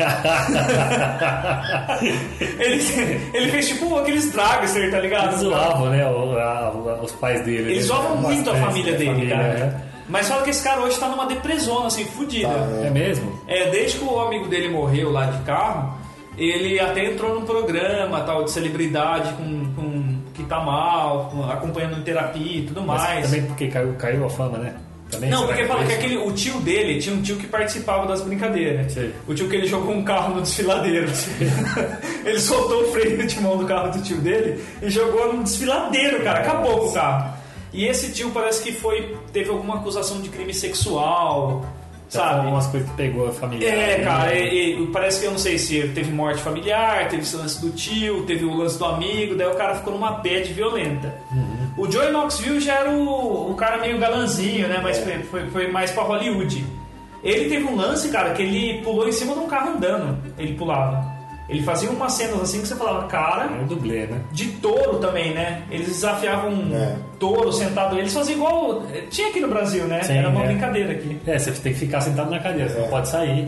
ele, 2.59 3.29
ele 3.33 3.51
fez 3.51 3.67
tipo 3.69 3.97
aqueles 3.97 4.31
dragster, 4.31 4.91
tá 4.91 4.99
ligado? 4.99 5.27
Eles 5.29 5.39
zoavam, 5.39 5.89
né? 5.89 6.05
o- 6.07 6.37
a- 6.37 6.67
a- 6.67 7.01
os 7.03 7.11
pais 7.13 7.41
dele. 7.41 7.71
Eles 7.71 7.87
né? 7.89 7.95
zoavam 7.95 8.17
muito 8.17 8.49
a 8.49 8.53
Bastante, 8.53 8.67
família 8.67 8.91
né? 8.91 8.97
dele, 8.97 9.11
Família, 9.11 9.35
cara. 9.35 9.53
né? 9.53 9.81
Mas 10.09 10.27
fala 10.29 10.43
que 10.43 10.51
esse 10.51 10.63
cara 10.63 10.79
hoje 10.81 10.97
tá 10.97 11.09
numa 11.09 11.25
depressão, 11.25 11.85
assim, 11.85 12.05
fudida. 12.05 12.47
É 12.85 12.89
mesmo? 12.89 13.41
É, 13.47 13.69
desde 13.71 13.97
que 13.97 14.05
o 14.05 14.19
amigo 14.21 14.47
dele 14.47 14.69
morreu 14.69 15.11
lá 15.11 15.25
de 15.25 15.39
carro, 15.43 15.97
ele 16.37 16.79
até 16.79 17.05
entrou 17.11 17.35
num 17.35 17.45
programa 17.45 18.21
tal 18.21 18.43
de 18.45 18.51
celebridade 18.51 19.33
com, 19.33 19.73
com 19.75 19.96
que 20.37 20.43
tá 20.45 20.59
mal, 20.61 21.29
com- 21.33 21.43
acompanhando 21.49 21.97
em 21.97 22.03
terapia 22.03 22.59
e 22.59 22.61
tudo 22.65 22.81
Mas 22.83 23.01
mais. 23.01 23.25
também 23.25 23.43
porque 23.45 23.67
caiu, 23.67 23.93
caiu 23.95 24.25
a 24.25 24.29
fama, 24.29 24.57
né? 24.59 24.73
Também, 25.09 25.29
Não, 25.29 25.47
porque 25.47 25.63
fala 25.65 25.85
que 25.85 25.93
aquele, 25.93 26.17
o 26.17 26.31
tio 26.33 26.59
dele 26.59 26.99
tinha 26.99 27.15
um 27.15 27.21
tio 27.21 27.37
que 27.37 27.47
participava 27.47 28.05
das 28.05 28.21
brincadeiras. 28.21 28.91
Sei. 28.91 29.13
O 29.25 29.33
tio 29.33 29.47
que 29.49 29.55
ele 29.55 29.65
jogou 29.65 29.93
um 29.95 30.03
carro 30.03 30.35
no 30.35 30.41
desfiladeiro. 30.41 31.07
ele 32.25 32.39
soltou 32.39 32.83
o 32.83 32.91
freio 32.91 33.25
de 33.25 33.39
mão 33.39 33.57
do 33.57 33.65
carro 33.65 33.91
do 33.91 34.01
tio 34.03 34.17
dele 34.17 34.61
e 34.81 34.89
jogou 34.89 35.33
no 35.33 35.43
desfiladeiro, 35.43 36.21
cara. 36.23 36.39
Acabou 36.39 36.79
com 36.81 36.85
o 36.87 36.93
carro. 36.93 37.33
E 37.73 37.85
esse 37.85 38.11
tio 38.11 38.31
parece 38.31 38.61
que 38.61 38.73
foi 38.73 39.15
teve 39.31 39.49
alguma 39.49 39.75
acusação 39.75 40.19
de 40.21 40.29
crime 40.29 40.53
sexual, 40.53 41.65
sabe? 42.09 42.39
algumas 42.39 42.67
coisas 42.67 42.89
que 42.89 42.95
pegou 42.95 43.27
a 43.27 43.31
família. 43.31 43.67
É, 43.69 43.97
né? 43.99 44.03
cara, 44.03 44.33
e- 44.35 44.81
e 44.83 44.87
parece 44.87 45.19
que 45.19 45.25
eu 45.25 45.31
não 45.31 45.37
sei 45.37 45.57
se 45.57 45.87
teve 45.89 46.11
morte 46.11 46.41
familiar, 46.41 47.07
teve 47.09 47.21
esse 47.23 47.35
lance 47.35 47.59
do 47.61 47.69
tio, 47.71 48.23
teve 48.25 48.45
o 48.45 48.53
lance 48.55 48.77
do 48.77 48.85
amigo, 48.85 49.35
daí 49.35 49.47
o 49.47 49.55
cara 49.55 49.75
ficou 49.75 49.93
numa 49.93 50.11
bad 50.11 50.51
violenta. 50.53 51.13
O 51.77 51.89
Joey 51.91 52.11
Knoxville 52.11 52.59
já 52.59 52.75
era 52.79 52.89
o, 52.91 53.51
o 53.51 53.55
cara 53.55 53.77
meio 53.79 53.97
galanzinho, 53.99 54.67
né? 54.67 54.79
Mas 54.81 54.97
foi, 54.99 55.19
foi, 55.23 55.47
foi 55.49 55.67
mais 55.71 55.91
pra 55.91 56.03
Hollywood. 56.03 56.65
Ele 57.23 57.49
teve 57.49 57.65
um 57.65 57.75
lance, 57.75 58.09
cara, 58.09 58.33
que 58.33 58.41
ele 58.41 58.81
pulou 58.83 59.07
em 59.07 59.11
cima 59.11 59.33
de 59.33 59.39
um 59.39 59.47
carro 59.47 59.71
andando. 59.75 60.17
Ele 60.37 60.53
pulava. 60.53 61.16
Ele 61.49 61.63
fazia 61.63 61.89
umas 61.89 62.11
cenas 62.13 62.41
assim 62.41 62.59
que 62.61 62.67
você 62.67 62.75
falava, 62.75 63.07
cara, 63.07 63.45
É 63.45 63.61
um 63.61 63.65
dublê, 63.65 64.05
né? 64.05 64.19
de 64.31 64.47
touro 64.53 64.97
também, 64.99 65.33
né? 65.33 65.61
Eles 65.71 65.87
desafiavam 65.87 66.49
um 66.51 66.75
É. 66.75 66.95
touro 67.19 67.51
sentado. 67.53 67.97
Eles 67.97 68.13
faziam 68.13 68.35
igual. 68.37 68.83
Tinha 69.09 69.29
aqui 69.29 69.39
no 69.39 69.47
Brasil, 69.47 69.85
né? 69.85 70.01
Sim, 70.03 70.17
era 70.17 70.29
uma 70.29 70.43
é. 70.43 70.47
brincadeira 70.47 70.91
aqui. 70.91 71.17
É, 71.25 71.39
você 71.39 71.51
tem 71.51 71.71
que 71.73 71.79
ficar 71.79 72.01
sentado 72.01 72.29
na 72.29 72.39
cadeira, 72.39 72.69
você 72.69 72.77
É. 72.77 72.81
não 72.81 72.89
pode 72.89 73.07
sair. 73.07 73.47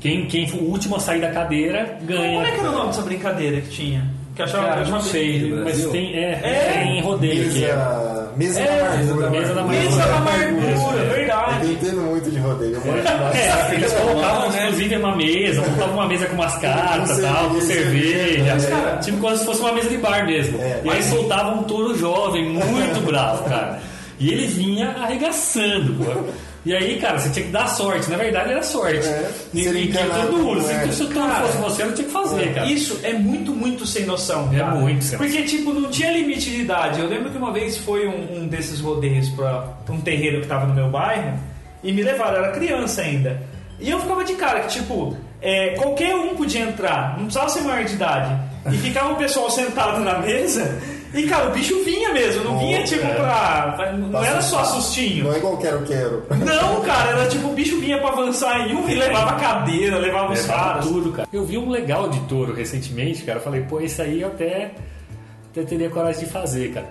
Quem, 0.00 0.26
quem 0.26 0.46
for 0.48 0.58
o 0.60 0.64
último 0.70 0.96
a 0.96 1.00
sair 1.00 1.20
da 1.20 1.30
cadeira 1.30 1.98
ganha. 2.02 2.34
Como 2.34 2.46
é 2.46 2.50
que 2.52 2.60
era 2.60 2.68
o 2.68 2.72
nome 2.72 2.86
dessa 2.88 3.02
brincadeira 3.02 3.60
que 3.60 3.68
tinha? 3.68 4.10
Que 4.34 4.42
eu 4.42 4.46
achava 4.46 4.66
Cara, 4.66 4.80
eu 4.80 4.86
não 4.88 4.96
achava 4.96 5.10
sei, 5.12 5.52
mas 5.52 5.86
tem, 5.86 6.14
é, 6.16 6.30
É. 6.42 6.82
tem 6.82 7.00
rodeio 7.02 7.46
aqui. 7.48 7.60
Mesa, 7.60 8.23
mesa 8.36 8.60
É, 8.60 8.64
da 8.66 8.86
amargura. 8.86 9.30
mesa 9.30 9.54
da 9.54 9.60
amargura. 9.60 9.84
Mesa 9.90 9.96
da 10.06 10.16
amargura, 10.16 10.98
Eu 11.02 11.10
verdade. 11.10 11.72
entendo 11.72 12.00
muito 12.02 12.30
de 12.30 12.38
rodeio. 12.38 12.80
Demais. 12.80 13.36
É, 13.36 13.74
eles 13.74 13.92
colocavam, 13.92 14.50
né? 14.50 14.62
inclusive, 14.66 14.96
uma 14.96 15.16
mesa, 15.16 15.60
montavam 15.62 15.94
uma 15.94 16.08
mesa 16.08 16.26
com 16.26 16.34
umas 16.34 16.56
cartas 16.58 17.18
tal, 17.20 17.50
com 17.50 17.60
cerveja. 17.60 18.52
é. 18.52 18.96
Tipo 18.98 19.18
como 19.18 19.36
se 19.36 19.44
fosse 19.44 19.60
uma 19.60 19.72
mesa 19.72 19.88
de 19.88 19.96
bar 19.98 20.26
mesmo. 20.26 20.58
É. 20.60 20.80
E 20.84 20.90
aí 20.90 21.02
soltavam 21.02 21.60
um 21.60 21.62
touro 21.64 21.96
jovem, 21.98 22.48
muito 22.50 23.00
bravo, 23.06 23.44
cara. 23.44 23.80
E 24.18 24.30
ele 24.32 24.46
vinha 24.46 24.90
arregaçando, 24.90 25.94
pô. 26.04 26.12
E 26.64 26.74
aí, 26.74 26.98
cara, 26.98 27.18
você 27.18 27.28
tinha 27.28 27.44
que 27.44 27.52
dar 27.52 27.66
sorte. 27.66 28.10
Na 28.10 28.16
verdade, 28.16 28.50
era 28.52 28.62
sorte. 28.62 29.06
É, 29.06 29.30
Ninguém 29.52 29.90
tinha 29.90 30.06
todo 30.06 30.38
mundo. 30.38 30.60
é. 30.70 30.86
Se, 30.86 30.92
se 30.94 31.02
o 31.02 31.08
touro 31.08 31.28
Cara, 31.28 31.46
fosse 31.46 31.58
você, 31.58 31.82
eu 31.82 31.86
não 31.86 31.94
tinha 31.94 32.06
que 32.06 32.12
fazer, 32.12 32.54
cara. 32.54 32.66
Isso 32.66 33.00
é 33.02 33.12
muito, 33.12 33.52
muito 33.52 33.84
sem 33.84 34.06
noção. 34.06 34.50
É 34.52 34.58
cara. 34.58 34.74
muito 34.76 35.04
sem 35.04 35.18
Porque, 35.18 35.42
tipo, 35.42 35.74
não 35.74 35.90
tinha 35.90 36.10
limite 36.12 36.50
de 36.50 36.62
idade. 36.62 37.00
Eu 37.00 37.06
lembro 37.06 37.30
que 37.30 37.36
uma 37.36 37.52
vez 37.52 37.76
foi 37.76 38.08
um, 38.08 38.38
um 38.38 38.46
desses 38.46 38.80
rodeios 38.80 39.28
pra 39.28 39.74
um 39.90 40.00
terreiro 40.00 40.40
que 40.40 40.46
tava 40.46 40.64
no 40.66 40.74
meu 40.74 40.88
bairro 40.88 41.38
e 41.82 41.92
me 41.92 42.02
levaram, 42.02 42.38
eu 42.38 42.44
era 42.44 42.52
criança 42.52 43.02
ainda. 43.02 43.42
E 43.78 43.90
eu 43.90 44.00
ficava 44.00 44.24
de 44.24 44.34
cara 44.34 44.60
que, 44.60 44.68
tipo, 44.68 45.14
é, 45.42 45.70
qualquer 45.74 46.14
um 46.14 46.34
podia 46.34 46.62
entrar, 46.62 47.16
não 47.18 47.24
precisava 47.24 47.50
ser 47.50 47.60
maior 47.60 47.84
de 47.84 47.92
idade. 47.92 48.34
E 48.72 48.78
ficava 48.78 49.12
o 49.12 49.16
pessoal 49.16 49.50
sentado 49.50 50.00
na 50.00 50.18
mesa. 50.20 50.80
E, 51.14 51.22
cara, 51.28 51.48
o 51.48 51.52
bicho 51.52 51.82
vinha 51.84 52.12
mesmo, 52.12 52.44
não 52.44 52.58
vinha, 52.58 52.82
tipo, 52.82 53.06
pra. 53.06 53.72
pra- 53.76 53.92
Não 53.92 54.24
era 54.24 54.40
só 54.42 54.64
sustinho. 54.64 55.24
Não 55.24 55.32
é 55.34 55.38
igual 55.38 55.56
quero, 55.58 55.82
quero. 55.82 56.22
Não, 56.30 56.80
cara, 56.82 57.10
era 57.10 57.28
tipo, 57.28 57.48
o 57.48 57.52
bicho 57.52 57.78
vinha 57.80 57.98
pra 57.98 58.10
avançar 58.10 58.68
em 58.68 58.74
um 58.74 58.88
e 58.88 58.94
levava 58.94 59.34
cadeira, 59.40 59.96
levava 59.98 60.32
os 60.32 60.40
Levava 60.42 60.64
caras. 60.70 60.86
tudo, 60.86 61.12
cara. 61.12 61.28
Eu 61.32 61.44
vi 61.44 61.56
um 61.56 61.70
legal 61.70 62.08
de 62.08 62.18
touro 62.20 62.52
recentemente, 62.54 63.22
cara. 63.22 63.38
Eu 63.38 63.42
falei, 63.42 63.60
pô, 63.62 63.80
isso 63.80 64.02
aí 64.02 64.20
eu 64.22 64.28
até, 64.28 64.72
até 65.50 65.62
teria 65.62 65.88
coragem 65.88 66.24
de 66.24 66.30
fazer, 66.30 66.72
cara. 66.72 66.86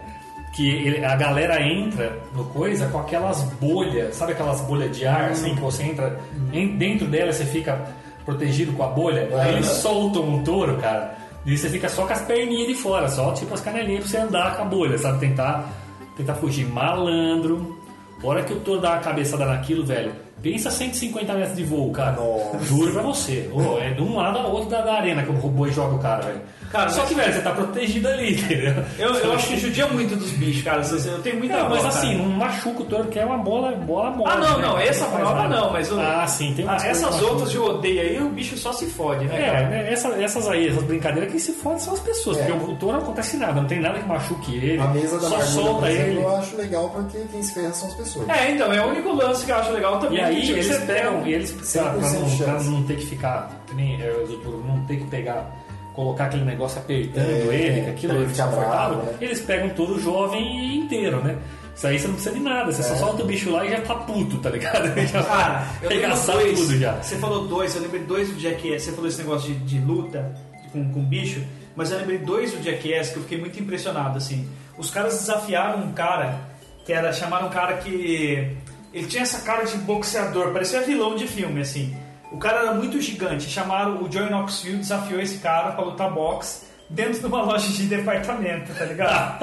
Que 0.56 0.70
ele- 0.70 1.04
a 1.04 1.16
galera 1.16 1.62
entra 1.62 2.16
no 2.36 2.46
coisa 2.46 2.86
com 2.88 3.00
aquelas 3.00 3.42
bolhas, 3.60 4.16
sabe 4.16 4.34
aquelas 4.34 4.62
bolhas 4.62 4.96
de 4.96 5.06
ar, 5.06 5.32
assim, 5.32 5.56
que 5.56 5.62
você 5.62 5.84
entra 5.84 6.20
em- 6.54 6.78
dentro 6.78 7.08
dela 7.08 7.34
você 7.34 7.44
fica 7.44 7.82
protegido 8.24 8.72
com 8.74 8.84
a 8.84 8.88
bolha. 8.88 9.28
Aí 9.42 9.54
eles 9.56 9.66
soltam 9.68 10.24
um 10.24 10.44
touro, 10.44 10.78
cara, 10.78 11.18
e 11.46 11.58
você 11.58 11.70
fica 11.70 11.90
só 11.90 12.06
com 12.06 12.14
as 12.14 12.22
perninhas 12.22 12.68
de 12.68 12.76
fora, 12.76 13.10
só 13.10 13.32
tipo 13.34 13.54
as 13.54 13.62
canelinhas 13.62 14.04
pra 14.04 14.10
você 14.12 14.18
andar 14.18 14.56
com 14.56 14.62
a 14.62 14.66
bolha, 14.66 14.98
sabe? 14.98 15.20
Tentar, 15.20 15.70
tentar 16.16 16.36
fugir. 16.36 16.66
Malandro. 16.66 17.78
A 18.24 18.28
hora 18.28 18.44
que 18.44 18.54
o 18.54 18.60
touro 18.62 18.80
dá 18.80 18.92
uma 18.92 19.00
cabeçada 19.00 19.46
naquilo, 19.46 19.86
velho, 19.86 20.14
pensa 20.42 20.72
150 20.72 21.34
metros 21.34 21.58
de 21.58 21.64
voo, 21.66 21.92
cara. 21.92 22.14
Nossa. 22.14 22.64
Juro 22.64 22.94
pra 22.94 23.02
você. 23.02 23.50
Ô, 23.54 23.78
é 23.78 23.90
de 23.90 24.02
um 24.02 24.16
lado 24.16 24.38
ao 24.38 24.52
outro 24.52 24.70
da, 24.70 24.82
da 24.82 24.94
arena 24.94 25.24
que 25.24 25.30
o 25.30 25.36
robô 25.36 25.68
joga 25.70 25.96
o 25.96 26.00
cara, 26.00 26.24
velho. 26.24 26.42
Cara, 26.74 26.90
Só 26.90 27.02
mas- 27.02 27.10
que, 27.10 27.16
velho, 27.16 27.34
você 27.34 27.42
tá 27.42 27.52
protegido 27.52 28.08
ali, 28.08 28.34
entendeu? 28.42 28.74
Eu, 28.98 29.14
eu 29.14 29.34
acho 29.34 29.48
que 29.48 29.58
judia 29.58 29.86
muito 29.88 30.16
dos 30.16 30.32
bichos, 30.32 30.64
cara. 30.64 30.82
Eu 31.06 31.22
tenho 31.22 31.38
muita 31.38 31.56
Não, 31.58 31.70
mas 31.70 31.86
assim, 31.86 32.08
cara. 32.14 32.18
não 32.18 32.26
machuca 32.26 32.82
o 32.82 32.86
touro, 32.86 33.08
que 33.10 33.20
é 33.20 33.26
uma 33.26 33.38
bola, 33.38 33.72
bola 33.74 34.10
mole. 34.10 34.32
Ah, 34.34 34.38
não, 34.38 34.58
né? 34.58 34.68
não, 34.68 34.78
essa 34.80 35.06
prova 35.06 35.48
não, 35.48 35.72
mas 35.72 35.92
o- 35.92 36.00
Ah, 36.00 36.26
sim, 36.26 36.52
tem 36.56 36.66
Ah, 36.68 36.78
essas 36.84 37.22
outras 37.22 37.54
eu 37.54 37.64
odeio 37.64 38.02
aí, 38.02 38.20
o 38.20 38.30
bicho 38.30 38.58
só 38.58 38.74
se 38.74 38.88
fode, 38.88 39.26
né, 39.26 39.40
É, 39.40 39.52
cara? 39.52 39.70
né, 39.70 39.94
essa- 39.94 40.10
essas 40.22 40.48
aí, 40.50 40.68
essas 40.68 40.84
brincadeiras, 40.84 41.30
quem 41.30 41.40
se 41.40 41.52
fode 41.54 41.84
são 41.84 41.94
as 41.94 42.00
pessoas, 42.00 42.40
É. 42.40 42.46
porque 42.48 42.72
o 42.72 42.76
touro 42.76 42.98
não 42.98 43.04
acontece 43.04 43.38
nada, 43.38 43.54
não 43.62 43.68
tem 43.68 43.80
nada 43.80 44.00
que 44.00 44.08
machuque 44.08 44.56
ele. 44.56 44.80
A 44.82 44.88
mesa 44.88 45.16
da 45.20 45.28
só 45.30 45.38
Margulha, 45.38 45.46
solta 45.52 45.80
por 45.82 45.90
exemplo, 45.90 46.10
ele. 46.12 46.22
eu 46.24 46.36
acho 46.38 46.58
legal 46.58 46.90
porque 46.90 47.18
quem 47.32 47.44
se 47.44 47.54
ferra 47.54 47.74
são 47.74 47.88
as 47.88 47.94
pessoas. 47.94 48.30
É, 48.30 48.50
então, 48.52 48.74
é 48.74 48.82
o 48.84 48.90
único 48.90 49.14
lance 49.14 49.46
que 49.46 49.52
eu 49.52 49.56
acho 49.58 49.72
legal 49.72 50.00
também. 50.00 50.18
E 50.18 50.22
aí 50.22 50.50
eles 50.52 50.68
pegam, 50.80 51.14
pega- 51.18 51.30
e 51.30 51.34
eles 51.34 51.52
pra, 51.52 51.84
pra 51.92 52.02
100% 52.02 52.20
não, 52.20 52.38
pra 52.56 52.64
não 52.64 52.84
ter 52.84 52.96
que 52.98 53.06
ficar, 53.06 53.52
que 53.68 53.76
nem 53.76 54.02
é, 54.02 54.10
o 54.46 54.64
não 54.68 54.80
ter 54.86 54.98
que 54.98 55.04
pegar, 55.06 55.52
colocar 55.94 56.26
aquele 56.26 56.44
negócio 56.46 56.80
apertando 56.80 57.24
É, 57.52 57.56
ele, 57.56 57.82
que 57.84 57.90
aquilo 57.92 58.22
é 58.22 58.26
desconfortável, 58.26 58.98
bravo, 58.98 59.12
né? 59.12 59.18
eles 59.22 59.40
pegam 59.42 59.70
todo 59.70 60.00
jovem 60.00 60.76
inteiro, 60.78 61.22
né? 61.24 61.38
Isso 61.76 61.88
aí 61.88 61.98
você 62.00 62.08
não 62.08 62.14
precisa 62.16 62.36
de 62.36 62.42
nada, 62.42 62.72
você 62.72 62.82
É. 62.82 62.84
só 62.84 62.96
solta 62.96 63.24
o 63.24 63.26
bicho 63.26 63.50
lá 63.52 63.66
e 63.66 63.72
já 63.72 63.82
tá 63.82 63.96
puto, 63.96 64.38
tá 64.38 64.50
ligado? 64.50 64.88
Já 65.08 65.24
Cara, 65.24 65.68
arregaçar 65.84 66.36
dois. 66.38 66.60
tudo 66.60 66.78
já. 66.78 66.94
Você 67.02 67.18
falou 67.18 67.48
dois, 67.48 67.76
eu 67.76 67.82
lembrei 67.82 68.02
dois 68.04 68.30
do 68.30 68.40
Jackass. 68.40 68.84
Você 68.84 68.92
falou 68.92 69.08
esse 69.08 69.18
negócio 69.20 69.52
de, 69.54 69.60
de 69.60 69.80
luta 69.80 70.36
com, 70.72 70.88
com 70.94 71.04
bicho, 71.04 71.44
mas 71.76 71.92
eu 71.92 71.98
lembrei 71.98 72.20
dois 72.20 72.52
do 72.52 72.62
Jackass 72.64 73.10
que 73.10 73.18
eu 73.18 73.24
fiquei 73.24 73.40
muito 73.40 73.60
impressionado, 73.60 74.18
assim. 74.18 74.48
Os 74.78 74.92
caras 74.92 75.18
desafiaram 75.20 75.80
um 75.84 75.92
cara, 75.94 76.40
que 76.86 76.94
era, 76.94 77.12
chamaram 77.12 77.48
um 77.48 77.52
cara 77.52 77.78
que... 77.78 78.56
Ele 78.94 79.08
tinha 79.08 79.24
essa 79.24 79.40
cara 79.42 79.64
de 79.64 79.76
boxeador, 79.78 80.52
parecia 80.52 80.82
vilão 80.82 81.16
de 81.16 81.28
filme, 81.28 81.62
assim. 81.62 81.96
O 82.34 82.38
cara 82.38 82.62
era 82.62 82.74
muito 82.74 83.00
gigante, 83.00 83.50
chamaram 83.50 84.02
o 84.04 84.12
Joey 84.12 84.30
Knoxville, 84.30 84.78
desafiou 84.78 85.22
esse 85.22 85.38
cara 85.38 85.72
pra 85.72 85.84
lutar 85.86 86.12
boxe 86.12 86.74
dentro 86.90 87.20
de 87.20 87.26
uma 87.26 87.42
loja 87.42 87.68
de 87.70 87.86
departamento, 87.86 88.74
tá 88.74 88.86
ligado? 88.86 89.40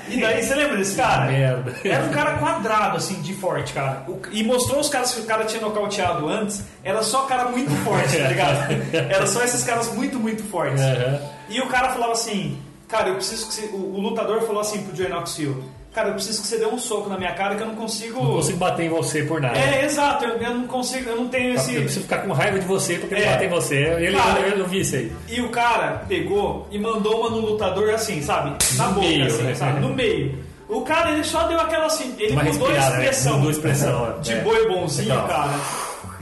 e 0.08 0.20
daí, 0.20 0.42
você 0.42 0.54
lembra 0.54 0.76
desse 0.76 0.96
cara? 0.96 1.30
Merda. 1.30 1.74
Era 1.84 2.04
um 2.04 2.10
cara 2.10 2.38
quadrado, 2.38 2.96
assim, 2.96 3.20
de 3.20 3.34
forte, 3.34 3.72
cara. 3.72 4.06
E 4.30 4.42
mostrou 4.42 4.80
os 4.80 4.88
caras 4.88 5.12
que 5.14 5.20
o 5.20 5.24
cara 5.24 5.44
tinha 5.44 5.60
nocauteado 5.60 6.28
antes. 6.28 6.64
Era 6.82 7.02
só 7.02 7.22
cara 7.24 7.48
muito 7.50 7.70
forte, 7.84 8.16
tá 8.16 8.28
ligado? 8.28 8.72
Era 8.94 9.26
só 9.26 9.42
esses 9.42 9.64
caras 9.64 9.92
muito, 9.92 10.18
muito 10.18 10.42
fortes. 10.44 10.80
Aham. 10.80 11.20
E 11.48 11.60
o 11.60 11.66
cara 11.68 11.90
falava 11.90 12.12
assim, 12.12 12.58
cara, 12.88 13.08
eu 13.08 13.16
preciso 13.16 13.46
que 13.48 13.54
você... 13.54 13.66
O, 13.66 13.96
o 13.96 14.00
lutador 14.00 14.42
falou 14.42 14.60
assim 14.60 14.82
pro 14.82 14.96
Joey 14.96 15.10
Knoxville, 15.10 15.62
cara, 15.94 16.08
eu 16.08 16.14
preciso 16.14 16.42
que 16.42 16.48
você 16.48 16.58
dê 16.58 16.66
um 16.66 16.76
soco 16.78 17.08
na 17.08 17.16
minha 17.16 17.32
cara 17.32 17.54
que 17.54 17.62
eu 17.62 17.66
não 17.68 17.76
consigo... 17.76 18.22
Não 18.22 18.32
consigo 18.34 18.58
bater 18.58 18.86
em 18.86 18.88
você 18.88 19.22
por 19.22 19.40
nada. 19.40 19.56
É, 19.58 19.84
exato, 19.84 20.24
eu, 20.24 20.36
eu 20.36 20.54
não 20.54 20.66
consigo, 20.66 21.08
eu 21.08 21.16
não 21.16 21.28
tenho 21.28 21.50
Eu 21.50 21.54
esse... 21.54 21.72
preciso 21.80 22.00
ficar 22.02 22.18
com 22.18 22.32
raiva 22.32 22.58
de 22.58 22.66
você 22.66 22.94
porque 22.98 23.14
ele 23.14 23.24
É. 23.24 23.30
bate 23.30 23.44
em 23.44 23.48
você. 23.48 23.76
Ele, 23.76 24.16
Cara, 24.16 24.40
eu, 24.40 24.58
eu 24.58 24.66
vi 24.66 24.80
isso 24.80 24.96
aí. 24.96 25.12
E 25.28 25.40
o 25.40 25.48
cara 25.50 26.04
pegou 26.08 26.66
e 26.70 26.78
mandou 26.78 27.20
uma 27.20 27.30
no 27.30 27.38
lutador 27.38 27.90
assim, 27.90 28.20
sabe? 28.20 28.56
Na 28.76 28.88
No 28.88 28.94
boca, 28.94 29.06
meio, 29.06 29.26
assim, 29.26 29.42
né? 29.44 29.54
sabe? 29.54 29.80
No 29.80 29.88
meio. 29.94 30.38
O 30.68 30.80
cara, 30.80 31.12
ele 31.12 31.22
só 31.22 31.46
deu 31.46 31.60
aquela 31.60 31.86
assim, 31.86 32.14
ele 32.18 32.32
Uma 32.32 32.42
mudou 32.44 32.68
a 32.68 32.72
né? 32.72 32.78
expressão. 32.78 33.32
Mudou 33.34 33.48
a 33.48 33.52
expressão, 33.52 34.14
De 34.22 34.32
é. 34.32 34.40
boi 34.40 34.66
bonzinho, 34.68 35.12
Então. 35.14 35.26
cara. 35.28 35.50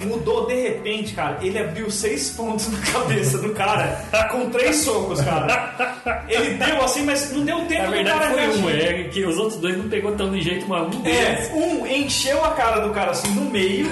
Mudou 0.07 0.47
de 0.47 0.55
repente, 0.55 1.15
cara. 1.15 1.39
Ele 1.43 1.59
abriu 1.59 1.91
seis 1.91 2.31
pontos 2.31 2.69
na 2.71 2.79
cabeça 2.81 3.39
do 3.39 3.51
cara 3.51 4.01
com 4.31 4.49
três 4.51 4.77
socos, 4.77 5.21
cara. 5.21 6.23
Ele 6.29 6.55
deu 6.55 6.83
assim, 6.83 7.05
mas 7.05 7.33
não 7.33 7.45
deu 7.45 7.59
tempo 7.67 7.83
Na 7.83 7.87
do 7.89 7.93
verdade 7.93 8.19
cara 8.21 8.33
foi 8.35 8.49
um, 8.59 8.71
é 8.71 9.05
que 9.05 9.25
os 9.25 9.39
outros 9.39 9.59
dois 9.61 9.77
não 9.77 9.89
pegou 9.89 10.13
tão 10.13 10.31
de 10.31 10.41
jeito, 10.43 10.67
mas 10.69 10.83
um 10.95 11.01
deles. 11.01 11.51
É, 11.51 11.55
um 11.55 11.87
encheu 11.87 12.45
a 12.45 12.51
cara 12.51 12.81
do 12.81 12.91
cara 12.93 13.11
assim 13.13 13.29
no 13.35 13.51
meio 13.51 13.87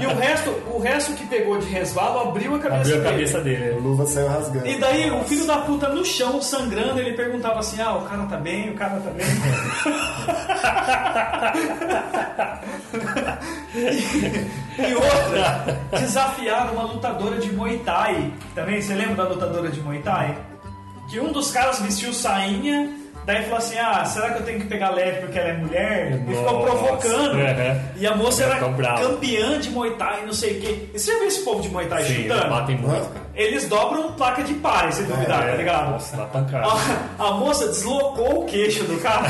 e 0.00 0.06
o 0.06 0.14
resto, 0.16 0.50
o 0.72 0.78
resto 0.78 1.12
que 1.14 1.26
pegou 1.26 1.58
de 1.58 1.66
resvalo 1.66 2.20
abriu 2.28 2.54
a 2.54 2.58
cabeça 2.58 2.80
Abriu 2.80 2.94
a 2.94 2.98
dele. 2.98 3.10
cabeça 3.10 3.38
A 3.38 3.40
dele. 3.40 3.70
luva 3.80 4.06
saiu 4.06 4.28
rasgando. 4.28 4.66
E 4.66 4.76
daí 4.78 5.10
o 5.10 5.22
filho 5.24 5.46
da 5.46 5.58
puta 5.58 5.88
no 5.88 6.04
chão, 6.04 6.40
sangrando, 6.42 7.00
ele 7.00 7.12
perguntava 7.12 7.60
assim, 7.60 7.80
ah, 7.80 7.94
o 7.96 8.02
cara 8.02 8.24
tá 8.24 8.36
bem, 8.36 8.70
o 8.70 8.74
cara 8.74 9.00
tá 9.00 9.10
bem. 9.10 9.26
e, 14.78 14.94
outra, 14.94 15.78
desafiaram 15.98 16.72
uma 16.74 16.84
lutadora 16.84 17.38
de 17.38 17.52
Muay 17.52 17.78
Thai. 17.84 18.32
Também, 18.54 18.80
você 18.80 18.94
lembra 18.94 19.16
da 19.16 19.28
lutadora 19.28 19.68
de 19.70 19.80
Muay 19.80 19.98
Thai? 20.00 20.36
Que 21.08 21.20
um 21.20 21.32
dos 21.32 21.50
caras 21.50 21.80
vestiu 21.80 22.12
sainha, 22.12 22.90
daí 23.26 23.42
falou 23.44 23.58
assim, 23.58 23.78
ah, 23.78 24.04
será 24.04 24.30
que 24.30 24.38
eu 24.40 24.44
tenho 24.46 24.60
que 24.60 24.66
pegar 24.66 24.90
leve 24.90 25.20
porque 25.20 25.38
ela 25.38 25.48
é 25.50 25.52
mulher? 25.58 26.12
E 26.26 26.34
ficou 26.34 26.42
Nossa, 26.64 26.76
provocando. 26.78 27.38
é. 27.40 27.80
E 27.96 28.06
a 28.06 28.14
moça 28.16 28.44
era 28.44 28.56
campeã 28.58 29.58
de 29.60 29.70
Muay 29.70 29.90
Thai, 29.96 30.22
não 30.26 30.32
sei 30.32 30.58
o 30.58 30.60
quê. 30.60 30.88
E 30.94 30.98
você 30.98 31.12
já 31.12 31.18
viu 31.18 31.28
esse 31.28 31.44
povo 31.44 31.60
de 31.60 31.68
Muay 31.68 31.86
Thai 31.86 32.04
Sim, 32.04 32.14
chutando? 32.22 32.40
eles 32.40 32.50
batem 32.50 32.76
muito, 32.78 33.08
cara. 33.08 33.23
Eles 33.36 33.68
dobram 33.68 34.12
placa 34.12 34.42
de 34.44 34.54
pare, 34.54 34.92
se 34.92 35.02
duvidar, 35.02 35.42
É, 35.48 35.50
tá 35.52 35.56
ligado? 35.56 35.90
Nossa, 35.90 36.16
dá 36.16 36.24
pancada. 36.26 36.66
A, 37.18 37.24
a 37.28 37.30
moça 37.32 37.66
deslocou 37.66 38.42
o 38.42 38.44
queixo 38.44 38.84
do 38.84 38.96
cara. 39.00 39.22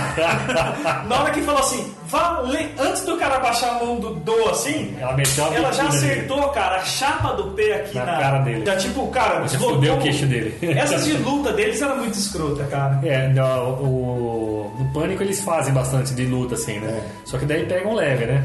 Na 1.08 1.22
hora 1.22 1.30
que 1.30 1.40
falou 1.40 1.60
assim, 1.60 1.90
vá, 2.06 2.40
le- 2.40 2.70
antes 2.78 3.02
do 3.04 3.16
cara 3.16 3.38
baixar 3.40 3.70
a 3.76 3.84
mão 3.84 3.96
do 3.98 4.14
do 4.16 4.48
assim, 4.50 4.94
Ela 5.00 5.14
meteu 5.14 5.46
ela 5.54 5.72
já 5.72 5.84
acertou, 5.88 6.48
cara, 6.50 6.76
a 6.76 6.84
chapa 6.84 7.32
do 7.32 7.50
pé 7.52 7.76
aqui 7.76 7.96
Na 7.96 8.04
na, 8.04 8.18
cara 8.18 8.38
dele. 8.40 8.66
Já 8.66 8.76
tipo, 8.76 9.06
cara, 9.08 9.36
Já 9.48 9.56
deslocou. 9.58 9.94
o 9.96 10.02
queixo 10.02 10.26
dele. 10.26 10.54
Essas 10.76 11.04
de 11.04 11.12
luta 11.24 11.52
deles 11.52 11.80
era 11.80 11.94
muito 11.94 12.14
escrota, 12.18 12.64
cara. 12.64 13.00
É, 13.02 13.28
no, 13.28 13.42
o, 13.82 14.76
no 14.78 14.84
Pânico 14.92 15.22
eles 15.22 15.42
fazem 15.42 15.72
bastante 15.72 16.12
de 16.14 16.26
luta, 16.26 16.54
assim, 16.56 16.78
né? 16.78 17.02
Só 17.24 17.38
que 17.38 17.46
daí 17.46 17.64
pegam 17.66 17.94
leve, 17.94 18.26
né? 18.26 18.44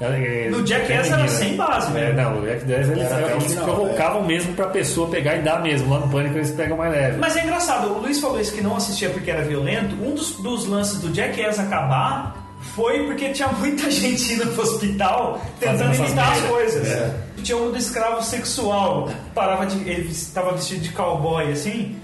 É, 0.00 0.48
No 0.50 0.66
Jackass 0.66 0.88
tem 0.88 0.96
era 0.96 1.16
ninguém, 1.16 1.28
sem 1.28 1.56
base, 1.56 1.96
É, 1.96 2.12
né? 2.12 2.22
não, 2.24 2.40
o 2.40 2.46
Jackass 2.46 2.68
eles, 2.68 2.98
Era 3.12 3.32
eles 3.32 3.44
final, 3.46 3.64
provocavam 3.64 4.24
mesmo 4.24 4.52
pra 4.54 4.66
pessoa 4.66 5.08
pegar 5.08 5.36
e 5.36 5.42
dar 5.42 5.62
mesmo. 5.62 5.92
Lá 5.92 6.00
no 6.00 6.08
Pânico 6.08 6.36
eles 6.36 6.50
pegam 6.50 6.76
mais 6.76 6.92
leve. 6.92 7.18
Mas 7.18 7.36
é 7.36 7.44
engraçado, 7.44 7.88
o 7.92 8.00
Luiz 8.00 8.18
falou 8.20 8.40
isso 8.40 8.52
que 8.52 8.60
não 8.60 8.76
assistia 8.76 9.10
porque 9.10 9.30
era 9.30 9.42
violento. 9.42 9.94
Um 10.04 10.14
dos, 10.14 10.32
dos 10.36 10.66
lances 10.66 10.98
do 11.00 11.14
Jackass 11.14 11.58
acabar 11.60 12.42
foi 12.74 13.04
porque 13.06 13.28
tinha 13.30 13.48
muita 13.48 13.88
gente 13.90 14.32
indo 14.32 14.46
pro 14.48 14.62
hospital 14.62 15.40
tentando 15.60 15.94
imitar 15.94 16.32
as 16.32 16.40
coisas. 16.42 16.88
É. 16.88 17.14
Tinha 17.42 17.58
um 17.58 17.70
do 17.70 17.76
escravo 17.76 18.22
sexual, 18.22 19.10
parava 19.34 19.66
de, 19.66 19.76
ele 19.88 20.10
estava 20.10 20.52
vestido 20.52 20.80
de 20.80 20.88
cowboy 20.90 21.52
assim. 21.52 21.94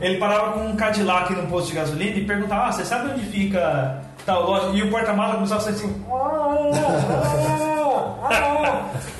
Ele 0.00 0.16
parava 0.16 0.52
com 0.52 0.66
um 0.66 0.74
Cadillac 0.76 1.32
num 1.34 1.46
posto 1.46 1.68
de 1.68 1.74
gasolina 1.74 2.16
e 2.16 2.24
perguntava: 2.24 2.68
ah, 2.68 2.72
você 2.72 2.84
sabe 2.84 3.10
onde 3.12 3.20
fica 3.26 4.00
tal 4.24 4.44
loja? 4.44 4.68
E 4.76 4.82
o 4.82 4.90
porta-malas 4.90 5.34
começava 5.36 5.60
a 5.60 5.64
ser 5.64 5.70
assim. 5.70 6.04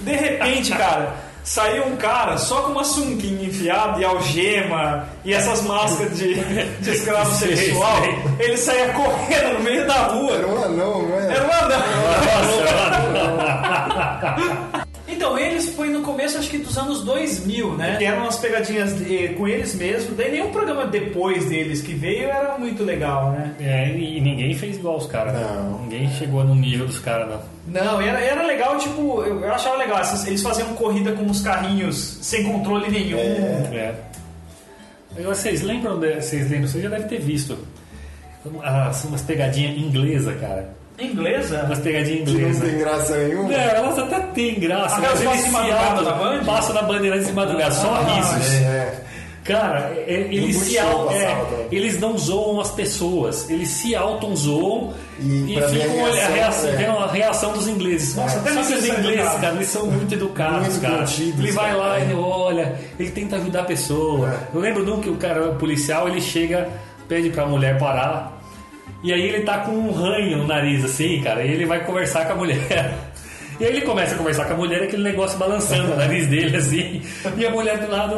De 0.00 0.12
repente, 0.12 0.72
cara, 0.72 1.14
saiu 1.44 1.86
um 1.86 1.96
cara 1.96 2.36
só 2.38 2.62
com 2.62 2.72
uma 2.72 2.84
sunguinha 2.84 3.46
enfiada 3.48 4.00
e 4.00 4.04
algema 4.04 5.04
e 5.24 5.32
essas 5.32 5.62
máscaras 5.62 6.16
de, 6.16 6.34
de 6.80 6.90
escravo 6.90 7.32
sexual. 7.34 7.96
Ele 8.38 8.56
saía 8.56 8.92
correndo 8.92 9.54
no 9.58 9.60
meio 9.60 9.86
da 9.86 9.94
rua. 9.94 10.32
Era 10.34 10.46
um 10.46 10.64
anão, 10.64 11.02
não 11.02 11.18
é? 11.18 11.34
Era 11.34 11.46
um 11.46 11.52
anão. 11.52 11.78
Nossa, 12.26 12.62
Então, 14.18 14.82
Então, 15.12 15.38
eles 15.38 15.70
foi 15.70 15.88
no 15.88 16.02
começo, 16.02 16.38
acho 16.38 16.48
que 16.48 16.58
dos 16.58 16.76
anos 16.76 17.02
2000, 17.04 17.76
né? 17.76 17.96
Que 17.96 18.04
eram 18.04 18.22
umas 18.22 18.36
pegadinhas 18.36 18.94
eh, 19.02 19.28
com 19.36 19.46
eles 19.46 19.74
mesmos. 19.74 20.16
Daí 20.16 20.32
nenhum 20.32 20.50
programa 20.50 20.86
depois 20.86 21.46
deles 21.46 21.82
que 21.82 21.94
veio 21.94 22.28
era 22.28 22.56
muito 22.58 22.82
legal, 22.82 23.30
né? 23.32 23.54
É, 23.60 23.88
e 23.88 24.20
ninguém 24.20 24.54
fez 24.54 24.76
igual 24.76 24.96
os 24.96 25.06
caras, 25.06 25.34
né? 25.34 25.40
Não. 25.40 25.82
Ninguém 25.82 26.10
chegou 26.10 26.44
no 26.44 26.54
nível 26.54 26.86
dos 26.86 26.98
caras, 26.98 27.28
não. 27.28 27.40
Não, 27.68 28.00
era, 28.00 28.20
era 28.20 28.42
legal, 28.44 28.78
tipo, 28.78 29.22
eu, 29.22 29.40
eu 29.40 29.52
achava 29.52 29.76
legal. 29.76 30.00
Eles 30.26 30.42
faziam 30.42 30.74
corrida 30.74 31.12
com 31.12 31.26
os 31.26 31.40
carrinhos 31.40 32.18
sem 32.22 32.44
controle 32.44 32.90
nenhum. 32.90 33.18
É. 33.18 33.94
Agora, 35.16 35.34
vocês 35.34 35.60
lembram, 35.62 36.00
de, 36.00 36.20
vocês 36.20 36.50
lembram, 36.50 36.68
você 36.68 36.80
já 36.80 36.88
deve 36.88 37.04
ter 37.06 37.20
visto 37.20 37.58
as, 38.62 39.04
umas 39.04 39.22
pegadinhas 39.22 39.76
inglesas, 39.76 40.40
cara. 40.40 40.81
Inglesa? 40.98 41.62
Umas 41.66 41.78
pegadinhas 41.80 42.28
Que 42.28 42.34
não 42.34 42.40
inglesas. 42.40 42.62
tem 42.68 42.78
graça 42.78 43.16
nenhuma. 43.16 43.48
Não, 43.48 43.58
elas 43.58 43.98
até 43.98 44.20
têm 44.20 44.60
graça, 44.60 44.96
Aquelas 44.96 45.22
mas 45.22 45.32
eles 45.32 45.44
se 45.46 45.50
madrugada 45.50 45.84
auto- 45.88 46.04
na 46.04 46.12
Band? 46.12 46.44
passam 46.44 46.74
na 46.74 46.82
Bandeirantes 46.82 47.26
de 47.26 47.32
madrugada, 47.32 47.74
só 47.74 47.94
Ah, 47.94 48.14
risos. 48.14 48.52
É, 48.52 48.64
é. 48.64 49.02
Cara, 49.44 49.92
é- 49.96 50.04
é- 50.06 50.20
eles 50.32 50.54
se 50.56 50.78
auto, 50.78 51.12
é, 51.12 51.66
eles 51.72 51.98
não 51.98 52.16
zoam 52.16 52.60
as 52.60 52.70
pessoas, 52.70 53.50
eles 53.50 53.70
se 53.70 53.92
auto-zoam 53.92 54.92
E 55.18 55.24
e, 55.58 55.60
ficam 55.68 56.02
olhando 56.04 56.20
a 56.20 56.28
reação, 56.28 56.68
é. 56.70 56.76
vendo 56.76 56.90
a 56.98 57.06
reação 57.10 57.52
dos 57.52 57.66
ingleses. 57.66 58.14
Nossa, 58.14 58.38
até 58.38 58.50
Só 58.52 58.60
que 58.62 58.72
os 58.74 58.84
ingleses, 58.86 59.18
educado. 59.18 59.40
cara, 59.40 59.54
eles 59.56 59.66
são 59.68 59.86
muito 59.86 60.14
educados, 60.14 60.68
Muito 60.68 60.80
cara. 60.80 61.04
ele 61.18 61.50
vai 61.50 61.74
lá, 61.74 61.98
ele 61.98 62.14
olha, 62.14 62.76
ele 63.00 63.10
tenta 63.10 63.34
ajudar 63.34 63.62
a 63.62 63.64
pessoa. 63.64 64.28
É. 64.32 64.56
Eu 64.56 64.60
lembro 64.60 64.84
de 64.84 64.92
um 64.92 65.00
que 65.00 65.10
o 65.10 65.16
cara, 65.16 65.48
o 65.50 65.56
policial, 65.56 66.06
ele 66.06 66.20
chega, 66.20 66.68
pede 67.08 67.30
pra 67.30 67.44
mulher 67.44 67.76
parar. 67.78 68.40
E 69.02 69.12
aí 69.12 69.20
ele 69.22 69.40
tá 69.42 69.58
com 69.58 69.72
um 69.72 69.90
ranho 69.92 70.38
no 70.38 70.46
nariz, 70.46 70.84
assim, 70.84 71.20
cara, 71.22 71.44
e 71.44 71.50
ele 71.52 71.66
vai 71.66 71.84
conversar 71.84 72.26
com 72.26 72.32
a 72.32 72.36
mulher. 72.36 72.94
E 73.60 73.64
aí 73.64 73.70
ele 73.76 73.82
começa 73.82 74.14
a 74.14 74.18
conversar 74.18 74.46
com 74.46 74.54
a 74.54 74.56
mulher, 74.56 74.82
aquele 74.82 75.04
negócio 75.04 75.38
balançando 75.38 75.92
o 75.92 75.96
nariz 75.96 76.26
dele, 76.26 76.56
assim. 76.56 77.00
E 77.36 77.46
a 77.46 77.50
mulher 77.50 77.78
do 77.78 77.92
lado, 77.92 78.16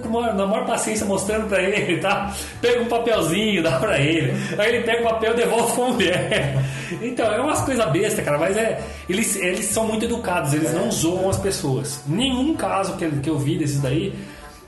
com 0.00 0.20
na 0.22 0.46
maior 0.46 0.64
paciência, 0.64 1.04
mostrando 1.04 1.48
pra 1.48 1.60
ele, 1.60 1.98
tá? 1.98 2.32
Pega 2.60 2.80
um 2.80 2.86
papelzinho, 2.86 3.62
dá 3.62 3.72
pra 3.78 3.98
ele. 3.98 4.32
Aí 4.56 4.74
ele 4.76 4.84
pega 4.84 5.00
o 5.02 5.04
papel 5.04 5.32
e 5.32 5.36
devolve 5.36 5.72
pra 5.74 5.84
mulher. 5.84 6.56
Então, 7.02 7.26
é 7.34 7.40
umas 7.40 7.60
coisas 7.62 7.84
bestas, 7.90 8.24
cara, 8.24 8.38
mas 8.38 8.56
é. 8.56 8.80
Eles, 9.08 9.36
eles 9.36 9.66
são 9.66 9.86
muito 9.86 10.04
educados, 10.06 10.54
eles 10.54 10.72
não 10.72 10.90
zoam 10.90 11.28
as 11.28 11.36
pessoas. 11.38 12.02
Nenhum 12.06 12.54
caso 12.54 12.96
que, 12.96 13.04
eu- 13.04 13.10
que 13.22 13.28
eu 13.28 13.38
vi 13.38 13.58
desses 13.58 13.80
daí. 13.80 14.14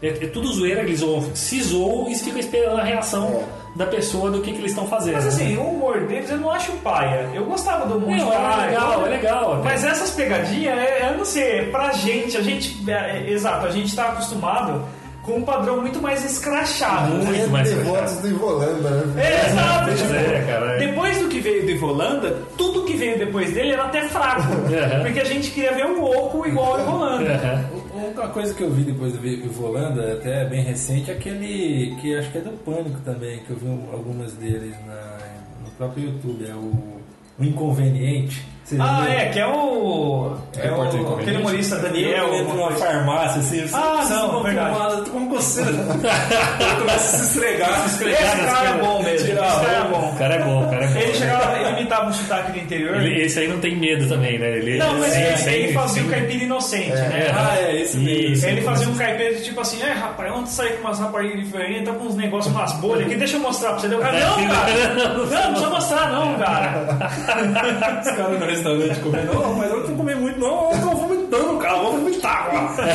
É, 0.02 0.08
é 0.08 0.26
tudo 0.26 0.52
zoeira, 0.52 0.80
eles 0.82 1.00
zoam, 1.00 1.34
se 1.34 1.62
zoam 1.62 2.10
e 2.10 2.14
ficam 2.16 2.38
esperando 2.40 2.80
a 2.80 2.84
reação 2.84 3.44
da 3.74 3.86
pessoa 3.86 4.30
do 4.30 4.40
que, 4.40 4.52
que 4.52 4.58
eles 4.58 4.72
estão 4.72 4.86
fazendo. 4.86 5.14
Mas 5.14 5.26
assim, 5.28 5.56
o 5.56 5.62
humor 5.62 6.00
deles 6.06 6.28
eu 6.30 6.38
não 6.38 6.50
acho 6.50 6.72
paia. 6.78 7.28
Eu 7.32 7.44
gostava 7.44 7.86
do 7.86 7.96
humor 7.98 8.10
de 8.14 8.20
Não, 8.20 8.32
é 8.32 8.36
paia. 8.36 8.66
legal, 8.66 9.06
é 9.06 9.08
legal 9.08 9.52
até. 9.54 9.62
Mas 9.64 9.84
essas 9.84 10.10
pegadinhas, 10.10 10.76
é, 10.78 11.08
eu 11.12 11.18
não 11.18 11.24
sei, 11.24 11.66
pra 11.70 11.92
gente, 11.92 12.36
a 12.36 12.42
gente. 12.42 12.82
é, 12.90 13.18
é, 13.26 13.30
exato, 13.30 13.66
a 13.66 13.70
gente 13.70 13.94
tá 13.94 14.08
acostumado 14.08 14.82
com 15.22 15.32
um 15.36 15.42
padrão 15.42 15.80
muito 15.82 16.00
mais 16.00 16.24
escrachado. 16.24 17.12
né? 17.12 17.24
Muito 17.24 17.42
É 17.42 17.46
mais 17.46 17.70
devotos 17.72 18.14
do 18.16 18.28
Ivolanda, 18.28 18.90
né? 18.90 19.22
É, 19.22 19.46
exato. 19.50 19.94
Tipo, 19.94 20.14
é, 20.14 20.44
cara, 20.50 20.66
é. 20.72 20.78
Depois 20.78 21.18
do 21.18 21.28
que 21.28 21.40
veio 21.40 21.62
do 21.64 21.70
Ivolanda, 21.70 22.38
tudo 22.56 22.84
que 22.84 22.94
veio 22.94 23.18
depois 23.18 23.52
dele 23.52 23.72
era 23.72 23.84
até 23.84 24.02
fraco. 24.08 24.42
Porque 25.02 25.20
a 25.20 25.24
gente 25.24 25.50
queria 25.50 25.72
ver 25.74 25.86
um 25.86 26.02
oco 26.02 26.46
igual 26.46 26.72
ao 26.74 26.80
Ivolanda. 26.80 27.70
Uma 28.14 28.28
coisa 28.28 28.52
que 28.54 28.62
eu 28.62 28.70
vi 28.70 28.82
depois 28.82 29.12
do 29.12 29.52
Volanda, 29.52 30.14
até 30.14 30.44
bem 30.44 30.62
recente, 30.62 31.10
é 31.10 31.14
aquele 31.14 31.96
que 32.00 32.14
acho 32.16 32.30
que 32.32 32.38
é 32.38 32.40
do 32.40 32.50
Pânico 32.64 32.98
também, 33.04 33.38
que 33.40 33.50
eu 33.50 33.56
vi 33.56 33.68
algumas 33.92 34.32
deles 34.32 34.74
na, 34.86 35.18
no 35.64 35.70
próprio 35.72 36.06
YouTube, 36.06 36.44
é 36.46 36.54
o, 36.54 37.00
o 37.38 37.44
Inconveniente. 37.44 38.44
Vocês 38.70 38.80
Ah, 38.80 39.00
viram? 39.00 39.12
é, 39.20 39.26
que 39.30 39.38
é 39.40 39.46
o. 39.46 40.36
É 40.56 40.62
Repórter 40.62 41.00
o 41.02 41.14
aquele 41.18 41.36
humorista 41.38 41.76
Daniel. 41.76 42.28
Ele 42.28 42.36
entra 42.38 42.54
numa 42.54 42.68
coisa. 42.68 42.84
farmácia 42.86 43.40
assim, 43.40 43.64
Ah, 43.74 44.06
não, 44.08 44.28
de 44.28 44.34
uma 44.36 44.42
verdade. 44.44 44.72
pomada, 44.72 44.94
eu 44.94 45.04
tô 45.04 45.10
com 45.10 45.28
coceira. 45.28 45.70
Ele 46.60 46.74
começa 46.78 46.94
a 46.94 46.98
se 46.98 47.22
esfregar, 47.24 47.88
se 47.88 48.04
Esse 48.04 48.22
cara 48.46 48.68
é 48.68 48.72
bom 48.78 49.02
mesmo. 49.02 49.26
Esse 49.28 49.32
cara 49.36 49.72
é 49.86 49.88
bom. 49.90 50.10
O 50.10 50.16
cara 50.18 50.34
é 50.34 50.38
bom, 50.44 50.62
o 50.64 50.70
cara 50.70 50.84
é 50.84 50.88
bom. 50.88 51.00
Ele 51.00 51.14
chegava, 51.14 51.58
ele 51.58 51.70
imitava 51.70 52.08
um 52.08 52.12
sotaque 52.12 52.52
do 52.52 52.58
interior. 52.58 52.96
Ele- 52.96 53.22
esse 53.24 53.38
aí 53.40 53.48
não 53.48 53.58
tem 53.58 53.76
medo 53.76 54.06
também, 54.08 54.38
né? 54.38 54.48
Ele, 54.58 54.78
Não, 54.78 54.98
mas 54.98 55.12
sem- 55.12 55.22
ele, 55.24 55.36
sem- 55.36 55.54
ele 55.54 55.72
fazia 55.72 55.94
sem- 56.02 56.04
o 56.04 56.10
caipira 56.10 56.44
inocente, 56.44 56.90
né? 56.90 57.26
É. 57.26 57.32
Ah, 57.34 57.56
é, 57.58 57.80
esse 57.82 57.96
mesmo. 57.98 58.48
Ele 58.48 58.60
fazia 58.62 58.88
um 58.88 58.96
caipira 58.96 59.34
tipo 59.40 59.60
assim, 59.60 59.82
é 59.82 59.92
rapaz, 59.92 60.32
ontem 60.32 60.46
saí 60.50 60.70
com 60.74 60.80
umas 60.86 60.98
raparigas 61.00 61.44
diferentes, 61.44 61.84
tá 61.84 61.92
com 61.92 62.04
uns 62.04 62.14
negócios, 62.14 62.54
umas 62.54 62.72
bolhas 62.74 63.06
aqui, 63.06 63.16
deixa 63.16 63.36
eu 63.36 63.40
mostrar 63.40 63.70
pra 63.70 63.78
você. 63.80 63.88
Deu 63.88 63.98
cara, 63.98 64.18
não, 64.20 64.48
cara! 64.48 64.94
Não, 64.94 65.18
não 65.18 65.26
precisa 65.48 65.70
mostrar 65.70 66.08
não, 66.12 66.34
cara. 66.38 68.00
Os 68.00 68.10
caras 68.10 68.38
restaurante 68.62 69.00
comendo, 69.00 69.34
não, 69.34 69.54
mas 69.54 69.70
eu 69.70 69.76
não 69.80 69.86
tô 69.86 69.92
comendo 69.94 70.20
muito, 70.20 70.38
não, 70.40 70.70
eu 70.72 70.80
tô 70.80 70.90
vomitando, 70.96 71.58
cara, 71.58 71.76
eu 71.76 71.82
vou 71.82 71.92
vomitar 71.92 72.46
agora. 72.46 72.86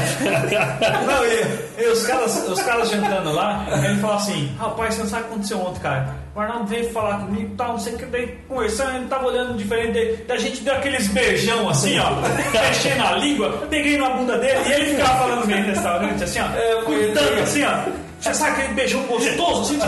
Não, 1.05 1.26
e, 1.26 1.84
e 1.84 1.88
os, 1.88 2.05
caras, 2.07 2.49
os 2.49 2.61
caras 2.61 2.89
jantando 2.89 3.32
lá, 3.34 3.66
ele 3.84 3.99
falou 3.99 4.16
assim, 4.18 4.55
rapaz, 4.59 4.93
você 4.95 5.01
não 5.01 5.09
sabe 5.09 5.24
o 5.24 5.26
que 5.26 5.32
aconteceu 5.34 5.59
ontem, 5.59 5.80
cara. 5.82 6.26
O 6.36 6.39
Arnaldo 6.39 6.66
veio 6.68 6.89
falar 6.91 7.20
comigo 7.20 7.53
e 7.53 7.55
tal, 7.55 7.70
não 7.70 7.80
sei 7.80 7.93
o 7.93 7.97
que, 7.97 8.05
daí 8.05 8.28
conversando, 8.47 8.97
ele 8.97 9.05
tava 9.07 9.28
olhando 9.28 9.57
diferente, 9.57 9.93
daí, 9.93 10.26
daí 10.28 10.38
a 10.38 10.39
gente 10.39 10.61
deu 10.61 10.74
aqueles 10.74 11.07
beijão 11.07 11.70
assim, 11.70 11.97
ó, 11.99 12.11
mexendo 12.51 13.01
a 13.05 13.11
língua, 13.13 13.49
peguei 13.70 13.97
na 13.97 14.09
bunda 14.09 14.38
dele 14.38 14.59
e 14.68 14.74
ele 14.74 14.86
ficava 14.95 15.20
falando 15.20 15.39
no 15.41 15.47
meio 15.47 15.66
restaurante, 15.66 16.24
assim, 16.24 16.39
ó, 16.39 16.45
É, 16.57 16.82
cuidando, 16.84 17.41
assim, 17.41 17.63
ó. 17.63 18.05
Você 18.26 18.34
sabe 18.34 18.51
aquele 18.53 18.73
beijão 18.73 19.03
gostoso, 19.03 19.61
assim? 19.61 19.80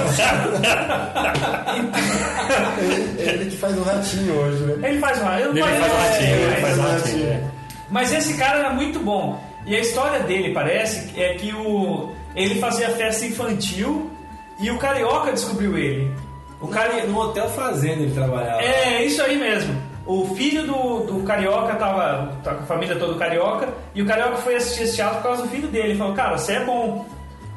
Ele, 2.77 3.29
ele 3.29 3.49
que 3.49 3.57
faz 3.57 3.75
o 3.75 3.81
ratinho 3.81 4.33
hoje, 4.35 4.63
né? 4.63 4.89
Ele 4.89 4.99
faz 4.99 5.19
uma. 5.19 5.39
Ele 5.39 5.59
faz 5.59 5.79
um 5.79 5.97
ratinho, 5.97 6.35
ele 6.35 6.61
faz 6.61 6.77
um 6.77 6.81
ratinho. 6.83 7.27
é. 7.27 7.43
Mas 7.89 8.13
esse 8.13 8.37
cara 8.37 8.59
era 8.59 8.69
muito 8.69 8.99
bom. 8.99 9.41
E 9.65 9.75
a 9.75 9.79
história 9.79 10.19
dele, 10.19 10.53
parece, 10.53 11.19
é 11.19 11.33
que 11.33 11.51
o 11.51 12.11
ele 12.35 12.59
fazia 12.59 12.89
festa 12.89 13.25
infantil 13.25 14.11
e 14.59 14.69
o 14.69 14.77
Carioca 14.77 15.31
descobriu 15.31 15.75
ele. 15.75 16.11
O 16.61 16.67
Cari... 16.67 17.07
No 17.07 17.19
hotel 17.19 17.49
fazenda 17.49 18.03
ele 18.03 18.13
trabalhava. 18.13 18.61
É, 18.61 19.03
isso 19.03 19.21
aí 19.23 19.35
mesmo. 19.35 19.75
O 20.05 20.35
filho 20.35 20.63
do, 20.63 20.99
do 20.99 21.23
Carioca 21.23 21.75
tava, 21.75 22.31
tá 22.43 22.53
com 22.53 22.63
a 22.63 22.65
família 22.67 22.95
toda 22.95 23.17
Carioca 23.17 23.69
e 23.95 24.01
o 24.03 24.05
Carioca 24.05 24.37
foi 24.37 24.55
assistir 24.55 24.83
esse 24.83 24.95
teatro 24.95 25.17
por 25.17 25.23
causa 25.23 25.41
do 25.41 25.49
filho 25.49 25.67
dele. 25.67 25.89
Ele 25.89 25.97
falou, 25.97 26.13
cara, 26.13 26.37
você 26.37 26.53
é 26.53 26.63
bom. 26.63 27.05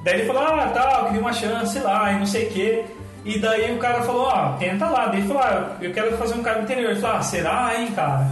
Daí 0.05 0.15
ele 0.15 0.27
falou, 0.27 0.43
ah, 0.43 0.71
tá, 0.73 0.97
eu 1.01 1.05
queria 1.07 1.21
uma 1.21 1.33
chance 1.33 1.79
lá 1.79 2.13
e 2.13 2.19
não 2.19 2.27
sei 2.27 2.47
o 2.47 2.51
quê. 2.51 2.85
E 3.25 3.39
daí 3.39 3.75
o 3.75 3.79
cara 3.79 4.01
falou, 4.03 4.27
ó, 4.29 4.53
tenta 4.59 4.87
lá. 4.89 5.07
Daí 5.07 5.19
ele 5.21 5.29
falou, 5.29 5.43
ah, 5.43 5.71
eu 5.81 5.93
quero 5.93 6.17
fazer 6.17 6.35
um 6.35 6.43
cara 6.43 6.61
interior. 6.63 6.91
Ele 6.93 7.01
falou, 7.01 7.17
ah, 7.19 7.23
será, 7.23 7.73
hein, 7.79 7.89
cara? 7.95 8.27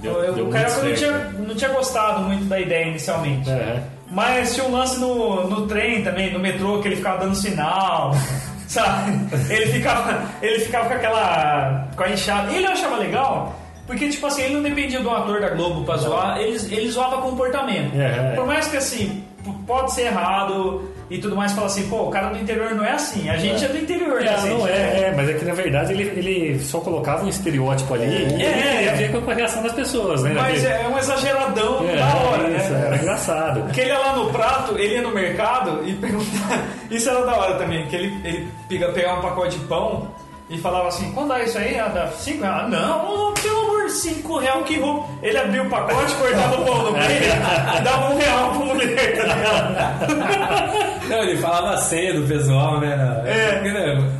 Deu- 0.00 0.22
Eu- 0.24 0.34
deu 0.34 0.46
o 0.46 0.50
Carioca 0.50 0.82
não 0.82 0.94
tinha, 0.94 1.10
não 1.38 1.54
tinha 1.54 1.70
gostado 1.72 2.20
muito 2.20 2.44
da 2.44 2.58
ideia 2.60 2.86
inicialmente. 2.86 3.50
Aham. 3.50 3.82
Mas 4.12 4.54
tinha 4.54 4.66
um 4.66 4.72
lance 4.72 4.98
no, 4.98 5.48
no 5.48 5.66
trem 5.68 6.02
também, 6.02 6.32
no 6.32 6.38
metrô, 6.40 6.80
que 6.80 6.88
ele 6.88 6.96
ficava 6.96 7.18
dando 7.18 7.34
sinal, 7.34 8.12
sabe? 8.66 9.12
Ele 9.48 9.66
ficava, 9.66 10.22
ele 10.42 10.58
ficava 10.60 10.88
com 10.88 10.94
aquela. 10.94 11.88
com 11.96 12.02
a 12.04 12.10
enxada. 12.10 12.52
Ele 12.52 12.66
achava 12.66 12.96
legal, 12.96 13.54
porque, 13.86 14.08
tipo 14.08 14.26
assim, 14.26 14.42
ele 14.42 14.54
não 14.54 14.62
dependia 14.62 15.00
do 15.00 15.10
ator 15.10 15.40
da 15.40 15.50
Globo 15.50 15.84
pra 15.84 15.96
zoar, 15.96 16.38
ele, 16.38 16.56
ele 16.74 16.90
zoava 16.90 17.18
comportamento. 17.22 17.94
É, 18.00 18.32
é. 18.32 18.36
Por 18.36 18.46
mais 18.46 18.66
que, 18.68 18.76
assim, 18.78 19.19
pode 19.66 19.92
ser 19.92 20.02
errado 20.06 20.88
e 21.10 21.18
tudo 21.18 21.34
mais, 21.34 21.52
fala 21.52 21.66
assim, 21.66 21.88
pô, 21.88 22.02
o 22.04 22.10
cara 22.10 22.28
do 22.28 22.38
interior 22.38 22.72
não 22.74 22.84
é 22.84 22.92
assim, 22.92 23.28
a 23.28 23.36
gente 23.36 23.64
é, 23.64 23.68
do 23.68 23.78
interior, 23.78 24.20
né? 24.20 24.36
Não, 24.36 24.58
não 24.58 24.66
gente? 24.66 24.70
é, 24.78 25.08
é, 25.08 25.14
mas 25.16 25.28
é 25.28 25.32
que 25.34 25.44
na 25.44 25.54
verdade 25.54 25.92
ele, 25.92 26.02
ele 26.04 26.60
só 26.60 26.78
colocava 26.80 27.24
um 27.24 27.28
estereótipo 27.28 27.94
ali 27.94 28.04
e 28.06 28.14
ele 28.22 28.42
É. 28.44 28.92
ver 28.96 29.10
com 29.20 29.30
a 29.30 29.34
reação 29.34 29.62
das 29.62 29.72
pessoas, 29.72 30.22
né? 30.22 30.32
Mas 30.34 30.62
Daquele- 30.62 30.84
é 30.84 30.88
um 30.88 30.98
exageradão 30.98 31.88
É, 31.88 31.96
da 31.96 32.14
hora, 32.16 32.48
isso, 32.50 32.70
né? 32.70 32.86
Era 32.86 32.96
engraçado. 32.96 33.60
Porque 33.62 33.80
ele 33.80 33.90
ia 33.90 33.98
lá 33.98 34.12
no 34.16 34.30
prato, 34.30 34.78
ele 34.78 34.94
ia 34.94 35.02
no 35.02 35.10
mercado 35.12 35.82
e 35.86 35.94
perguntava. 35.94 36.62
Isso 36.90 37.08
era 37.08 37.24
da 37.24 37.36
hora 37.36 37.54
também, 37.54 37.86
que 37.86 37.94
ele, 37.96 38.20
ele 38.24 38.48
pega- 38.68 38.88
pegava 38.92 39.18
um 39.20 39.22
pacote 39.22 39.56
de 39.58 39.64
pão 39.66 40.08
e 40.48 40.58
falava 40.58 40.88
assim: 40.88 41.12
quando 41.12 41.32
é 41.32 41.44
isso 41.44 41.56
aí? 41.56 41.78
Ah, 41.78 41.86
dá 41.88 42.08
5 42.08 42.42
reais? 42.42 42.64
Ah, 42.64 42.68
não, 42.68 43.32
pelo 43.34 43.60
amor 43.60 43.79
5 43.90 44.38
reais 44.38 44.64
que 44.66 44.78
vou. 44.78 45.08
Ele 45.22 45.38
abriu 45.38 45.64
o 45.64 45.68
pacote, 45.68 46.14
cortava 46.14 46.60
o 46.60 46.64
pão 46.64 46.82
no 46.84 46.92
meio 46.92 47.04
e 47.06 47.80
dava 47.82 48.14
um 48.14 48.18
real 48.18 48.50
pra 48.50 48.58
mulher, 48.64 49.16
tá 49.16 49.22
ligado? 49.22 51.08
Não, 51.08 51.22
ele 51.24 51.36
falava 51.38 51.70
a 51.70 51.76
senha 51.76 52.14
do 52.14 52.26
pessoal, 52.26 52.80
né? 52.80 52.96
É. 53.26 53.60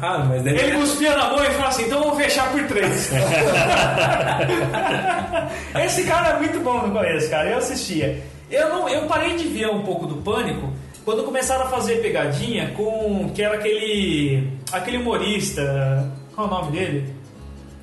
Ah, 0.03 0.25
mas 0.29 0.43
daí 0.43 0.59
Ele 0.59 0.79
cuspia 0.79 1.17
na 1.17 1.31
mão 1.31 1.43
e 1.43 1.47
falava 1.51 1.69
assim: 1.69 1.85
então 1.85 2.01
vamos 2.01 2.17
fechar 2.17 2.51
por 2.51 2.63
três. 2.65 3.11
Esse 5.85 6.05
cara 6.05 6.31
é 6.31 6.39
muito 6.39 6.59
bom 6.61 6.87
no 6.87 6.93
começo, 6.93 7.31
cara. 7.31 7.51
Eu 7.51 7.59
assistia. 7.59 8.23
Eu, 8.51 8.69
não, 8.69 8.89
eu 8.89 9.07
parei 9.07 9.37
de 9.37 9.47
ver 9.47 9.69
um 9.69 9.83
pouco 9.83 10.07
do 10.07 10.17
pânico 10.17 10.69
quando 11.05 11.23
começaram 11.23 11.67
a 11.67 11.69
fazer 11.69 11.97
pegadinha 11.97 12.73
com. 12.77 13.31
que 13.35 13.43
era 13.43 13.55
aquele. 13.55 14.49
aquele 14.73 14.97
humorista. 14.99 16.11
Qual 16.35 16.49
é 16.49 16.51
o 16.51 16.55
nome 16.55 16.73
dele? 16.73 17.15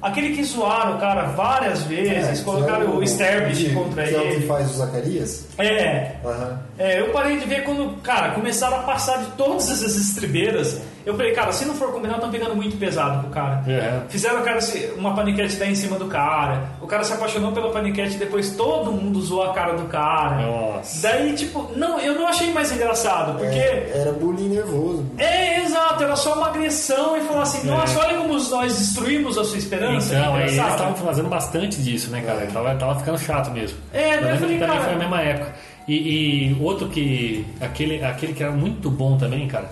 Aquele 0.01 0.35
que 0.35 0.43
zoaram 0.43 0.97
o 0.97 0.99
cara 0.99 1.23
várias 1.29 1.81
vezes, 1.83 2.41
colocaram 2.41 2.97
o 2.97 3.07
Sterbich 3.07 3.73
contra 3.73 4.03
que 4.07 4.13
É 4.13 4.17
o 4.17 4.21
que 4.21 4.27
ele. 4.27 4.47
faz 4.47 4.69
o 4.71 4.73
Zacarias? 4.77 5.45
É, 5.57 6.11
Aham. 6.23 6.59
É, 6.78 6.99
eu 7.01 7.09
parei 7.11 7.38
de 7.38 7.45
ver 7.45 7.63
quando, 7.63 8.01
cara, 8.01 8.32
começaram 8.32 8.78
a 8.78 8.84
passar 8.84 9.17
de 9.19 9.32
todas 9.32 9.69
essas 9.71 9.95
estribeiras. 9.95 10.82
Eu 11.05 11.15
falei, 11.15 11.32
cara, 11.32 11.53
se 11.53 11.63
não 11.63 11.73
for 11.73 11.91
combinar, 11.93 12.15
estão 12.15 12.30
pegando 12.30 12.53
muito 12.53 12.75
pesado 12.78 13.21
pro 13.21 13.30
cara. 13.30 13.63
É. 13.65 14.01
Fizeram 14.09 14.41
o 14.41 14.43
cara 14.43 14.59
se, 14.59 14.91
uma 14.97 15.15
paniquete 15.15 15.55
dar 15.55 15.65
em 15.67 15.75
cima 15.75 15.97
do 15.97 16.05
cara. 16.07 16.63
O 16.82 16.86
cara 16.88 17.03
se 17.05 17.13
apaixonou 17.13 17.53
pela 17.53 17.71
paniquete 17.71 18.15
e 18.15 18.17
depois 18.19 18.51
todo 18.57 18.91
mundo 18.91 19.21
zoou 19.21 19.43
a 19.43 19.53
cara 19.53 19.73
do 19.73 19.86
cara. 19.86 20.36
Nossa. 20.45 21.01
Daí, 21.07 21.34
tipo, 21.34 21.71
não, 21.78 21.97
eu 21.99 22.13
não 22.13 22.28
achei 22.28 22.51
mais 22.51 22.73
engraçado, 22.73 23.38
porque. 23.39 23.55
É, 23.57 23.91
era 23.95 24.11
bullying 24.11 24.49
nervoso. 24.49 25.05
É, 25.17 25.61
exato, 25.63 26.03
era 26.03 26.15
só 26.17 26.34
uma 26.36 26.47
agressão 26.47 27.15
e 27.15 27.21
falar 27.21 27.43
assim, 27.43 27.65
nossa, 27.65 27.97
olha 27.99 28.17
como 28.17 28.34
nós 28.38 28.78
destruímos 28.78 29.38
a 29.38 29.45
sua 29.45 29.57
esperança. 29.57 30.13
É. 30.13 30.19
Então, 30.19 30.36
aí 30.36 30.41
eles 30.41 30.53
estavam 30.57 30.93
fazendo 30.95 31.30
bastante 31.30 31.82
disso, 31.82 32.11
né, 32.11 32.21
cara? 32.21 32.45
Tava, 32.47 32.75
tava 32.75 32.99
ficando 32.99 33.17
chato 33.17 33.49
mesmo. 33.51 33.78
É, 33.93 34.15
eu 34.15 34.21
eu 34.21 34.38
falei, 34.38 34.57
que 34.57 34.59
também 34.59 34.67
cara- 34.67 34.82
foi 34.82 34.93
a 34.93 34.97
mesma 34.97 35.21
época. 35.21 35.53
E, 35.88 36.51
e 36.51 36.57
outro 36.61 36.88
que. 36.89 37.45
Aquele, 37.61 38.03
aquele 38.03 38.33
que 38.33 38.43
era 38.43 38.51
muito 38.51 38.89
bom 38.91 39.17
também, 39.17 39.47
cara. 39.47 39.69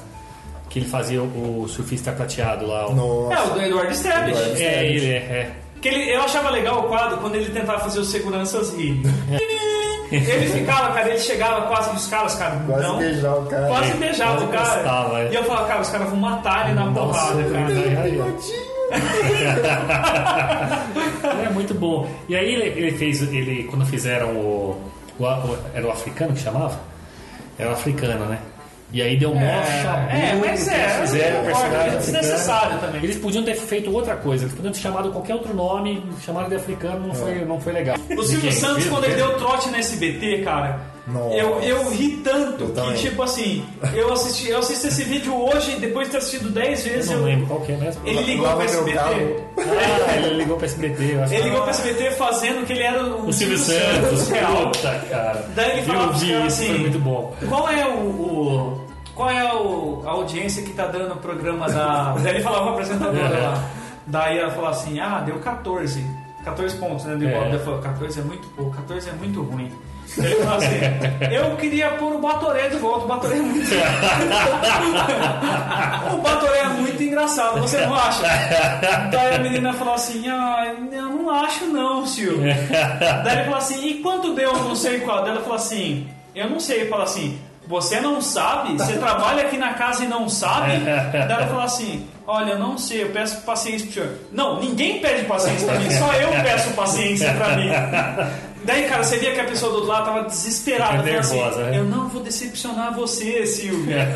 Que 0.69 0.79
ele 0.79 0.87
fazia 0.87 1.21
o, 1.21 1.61
o 1.63 1.67
surfista 1.67 2.11
prateado 2.11 2.65
lá. 2.67 2.87
o- 2.87 2.95
Nossa. 2.95 3.33
É, 3.33 3.43
o 3.43 3.49
do 3.53 3.61
Eduardo. 3.61 3.93
Eduardo 3.93 4.61
É, 4.61 4.85
ele, 4.85 5.11
é. 5.11 5.15
é. 5.17 5.51
Que 5.81 5.89
ele, 5.89 6.15
eu 6.15 6.21
achava 6.21 6.49
legal 6.49 6.79
o 6.79 6.83
quadro 6.83 7.17
quando 7.17 7.35
ele 7.35 7.49
tentava 7.51 7.79
fazer 7.79 7.99
os 7.99 8.09
seguranças 8.09 8.73
rir. 8.75 8.99
ele 10.11 10.47
ficava, 10.47 10.93
cara, 10.93 11.09
ele 11.09 11.19
chegava 11.19 11.67
quase 11.67 11.89
que 11.91 11.95
os 11.97 12.07
caras, 12.07 12.35
cara, 12.35 12.59
Quase 12.65 12.83
não. 12.87 12.97
beijar 12.97 13.35
o 13.35 13.45
cara. 13.45 13.67
Quase 13.67 13.91
É, 13.91 13.95
beijava 13.95 14.43
o 14.43 14.47
cara. 14.47 14.67
encostava, 14.67 15.19
é. 15.21 15.31
E 15.31 15.35
eu 15.35 15.43
falava, 15.43 15.67
cara, 15.67 15.81
os 15.81 15.89
caras 15.89 16.09
vão 16.09 16.19
matar 16.19 16.65
ele 16.65 16.75
na 16.75 16.85
Nossa, 16.85 17.33
porrada, 17.33 17.43
cara. 17.51 17.67
aí, 17.67 18.21
aí. 18.21 18.85
É 21.45 21.49
muito 21.49 21.73
bom. 21.73 22.07
E 22.29 22.35
aí 22.35 22.53
ele, 22.53 22.63
ele 22.79 22.91
fez, 22.97 23.21
ele 23.21 23.63
quando 23.65 23.85
fizeram 23.85 24.29
o, 24.35 24.79
o- 25.19 25.23
o- 25.23 25.57
era 25.73 25.85
o 25.87 25.91
africano 25.91 26.33
que 26.33 26.39
chamava? 26.41 26.79
Era 27.57 27.69
o 27.69 27.73
africano, 27.73 28.25
né? 28.25 28.39
E 28.91 29.01
aí 29.01 29.17
deu 29.17 29.33
mó 29.33 29.41
É, 29.41 29.81
chabu 29.81 30.09
é, 30.11 30.35
mas 30.39 30.67
é, 30.67 30.83
eles 30.83 30.93
fizeram 31.11 31.43
personagem 31.43 31.75
é 31.75 31.79
africano. 31.79 31.99
desnecessário 31.99 32.79
também. 32.79 33.03
Eles 33.03 33.17
podiam 33.17 33.43
ter 33.43 33.55
feito 33.55 33.91
outra 33.91 34.15
coisa, 34.15 34.43
eles 34.45 34.55
podiam 34.55 34.71
ter 34.71 34.79
chamado 34.79 35.11
qualquer 35.11 35.33
outro 35.33 35.53
nome, 35.53 36.05
chamaram 36.23 36.47
de 36.49 36.55
africano, 36.55 37.07
não 37.07 37.15
foi, 37.15 37.45
não 37.45 37.59
foi 37.59 37.73
legal. 37.73 37.97
O 38.17 38.23
Silvio? 38.23 38.51
Santos, 38.51 38.85
quando 38.85 39.05
ele 39.05 39.15
deu 39.15 39.37
trote 39.37 39.69
no 39.69 39.75
SBT, 39.77 40.43
cara, 40.43 40.79
Nossa. 41.07 41.35
eu, 41.35 41.59
eu 41.61 41.89
ri 41.91 42.17
tanto 42.23 42.63
Eu 42.63 42.67
que, 42.69 42.73
também. 42.73 42.93
tipo 42.95 43.21
assim, 43.21 43.63
eu 43.93 44.11
assisti, 44.11 44.49
eu 44.49 44.57
assisti 44.59 44.87
esse 44.87 45.03
vídeo 45.03 45.35
hoje, 45.35 45.75
depois 45.79 46.07
de 46.07 46.11
ter 46.13 46.17
assistido 46.17 46.49
10 46.49 46.85
Eu 46.87 46.93
vezes, 46.93 47.09
não 47.11 47.17
eu, 47.19 47.25
lembro 47.25 47.45
qual 47.47 47.61
que 47.61 47.71
é 47.73 47.77
mesmo. 47.77 48.01
ele 48.05 48.23
ligou 48.23 48.45
Lava 48.47 48.57
meu 48.57 48.65
SBT. 48.65 48.99
Ah, 49.59 50.15
ele 50.17 50.35
ligou 50.37 50.57
pra 50.57 50.65
SBT, 50.65 51.03
eu 51.13 51.23
acho 51.23 51.33
Ele 51.33 51.43
ligou 51.43 51.61
pro 51.61 51.69
SBT 51.69 52.11
fazendo 52.11 52.65
que 52.65 52.73
ele 52.73 52.83
era 52.83 53.03
o, 53.03 53.27
O 53.27 53.33
Silvio 53.33 53.57
Santos, 53.57 54.29
real. 54.29 54.71
puta, 54.71 54.99
cara. 55.09 55.45
Daí 55.55 55.71
ele 55.73 55.81
falava 55.83 56.05
eu 56.05 56.09
pros 56.09 56.23
caras 56.23 56.45
assim, 56.53 56.67
foi 56.67 56.77
muito 56.79 56.99
bom. 56.99 57.33
Qual 57.47 57.69
é 57.69 57.85
o, 57.87 57.99
o- 57.99 58.85
qual 59.13 59.29
é 59.29 59.53
o- 59.53 60.01
a 60.05 60.09
audiência 60.11 60.63
que 60.63 60.73
tá 60.73 60.87
dando 60.87 61.13
o 61.13 61.17
programa 61.17 61.69
da. 61.69 62.13
Daí 62.21 62.33
ele 62.35 62.43
falava 62.43 62.63
pra 62.63 62.71
apresentadora 62.73 63.35
É. 63.35 63.39
lá. 63.47 63.69
Daí 64.07 64.39
ela 64.39 64.51
falou 64.51 64.69
assim: 64.69 64.99
ah, 64.99 65.21
deu 65.25 65.37
14. 65.39 66.03
14 66.43 66.75
pontos, 66.77 67.05
né? 67.05 67.15
Deu 67.15 67.29
É. 67.29 67.49
Ele 67.49 67.59
falou: 67.59 67.79
14 67.79 68.19
é 68.19 68.23
muito 68.23 68.47
pouco, 68.49 68.71
14 68.75 69.07
é 69.09 69.13
muito 69.13 69.41
ruim. 69.41 69.71
Assim: 70.55 71.33
eu 71.33 71.55
queria 71.57 71.89
pôr 71.91 72.13
o 72.13 72.19
Batoré 72.19 72.69
de 72.69 72.77
volta, 72.77 73.05
o 73.05 73.07
Batoré 73.07 73.37
é 73.37 73.41
muito. 73.41 73.67
o 76.13 76.17
Batoré 76.17 76.59
é 76.59 76.67
muito 76.69 77.01
engraçado, 77.03 77.59
você 77.59 77.85
não 77.85 77.95
acha? 77.95 78.23
Daí 79.11 79.35
a 79.35 79.39
menina 79.39 79.73
falou 79.73 79.95
assim: 79.95 80.27
ah, 80.29 80.73
eu 80.91 81.09
não 81.09 81.29
acho 81.29 81.65
não, 81.65 82.05
Silvio. 82.05 82.43
Daí 83.23 83.35
ele 83.35 83.43
falou 83.45 83.59
assim: 83.59 83.87
e 83.87 83.95
quanto 83.95 84.33
deu 84.33 84.53
não 84.53 84.75
sei 84.75 84.99
qual? 85.01 85.21
Daí 85.21 85.31
ela 85.31 85.41
falou 85.41 85.57
assim: 85.57 86.07
eu 86.33 86.49
não 86.49 86.59
sei. 86.59 86.81
Ele 86.81 86.89
falou 86.89 87.05
assim: 87.05 87.39
você 87.67 87.99
não 87.99 88.21
sabe? 88.21 88.73
Você 88.73 88.93
trabalha 88.93 89.43
aqui 89.43 89.57
na 89.57 89.73
casa 89.73 90.03
e 90.03 90.07
não 90.07 90.29
sabe? 90.29 90.77
Daí 90.77 91.31
ela 91.31 91.47
falou 91.47 91.63
assim: 91.63 92.07
olha, 92.27 92.51
eu 92.51 92.59
não 92.59 92.77
sei, 92.77 93.03
eu 93.03 93.09
peço 93.09 93.41
paciência 93.41 93.85
pro 93.87 93.93
senhor. 93.93 94.09
Não, 94.31 94.59
ninguém 94.59 94.99
pede 94.99 95.25
paciência 95.25 95.67
pra 95.67 95.79
mim, 95.79 95.89
só 95.91 96.13
eu 96.13 96.29
peço 96.43 96.69
paciência 96.71 97.33
pra 97.33 97.55
mim. 97.55 97.69
Daí, 98.65 98.87
cara, 98.89 99.03
você 99.03 99.17
via 99.17 99.31
que 99.31 99.39
a 99.39 99.45
pessoa 99.45 99.71
do 99.71 99.77
outro 99.77 99.91
lado 99.91 100.05
tava 100.05 100.23
desesperada. 100.23 100.91
Falando 100.91 101.05
nervosa, 101.05 101.61
assim, 101.61 101.71
né? 101.71 101.77
Eu 101.77 101.83
não 101.83 102.09
vou 102.09 102.23
decepcionar 102.23 102.95
você, 102.95 103.45
Silvia. 103.45 104.11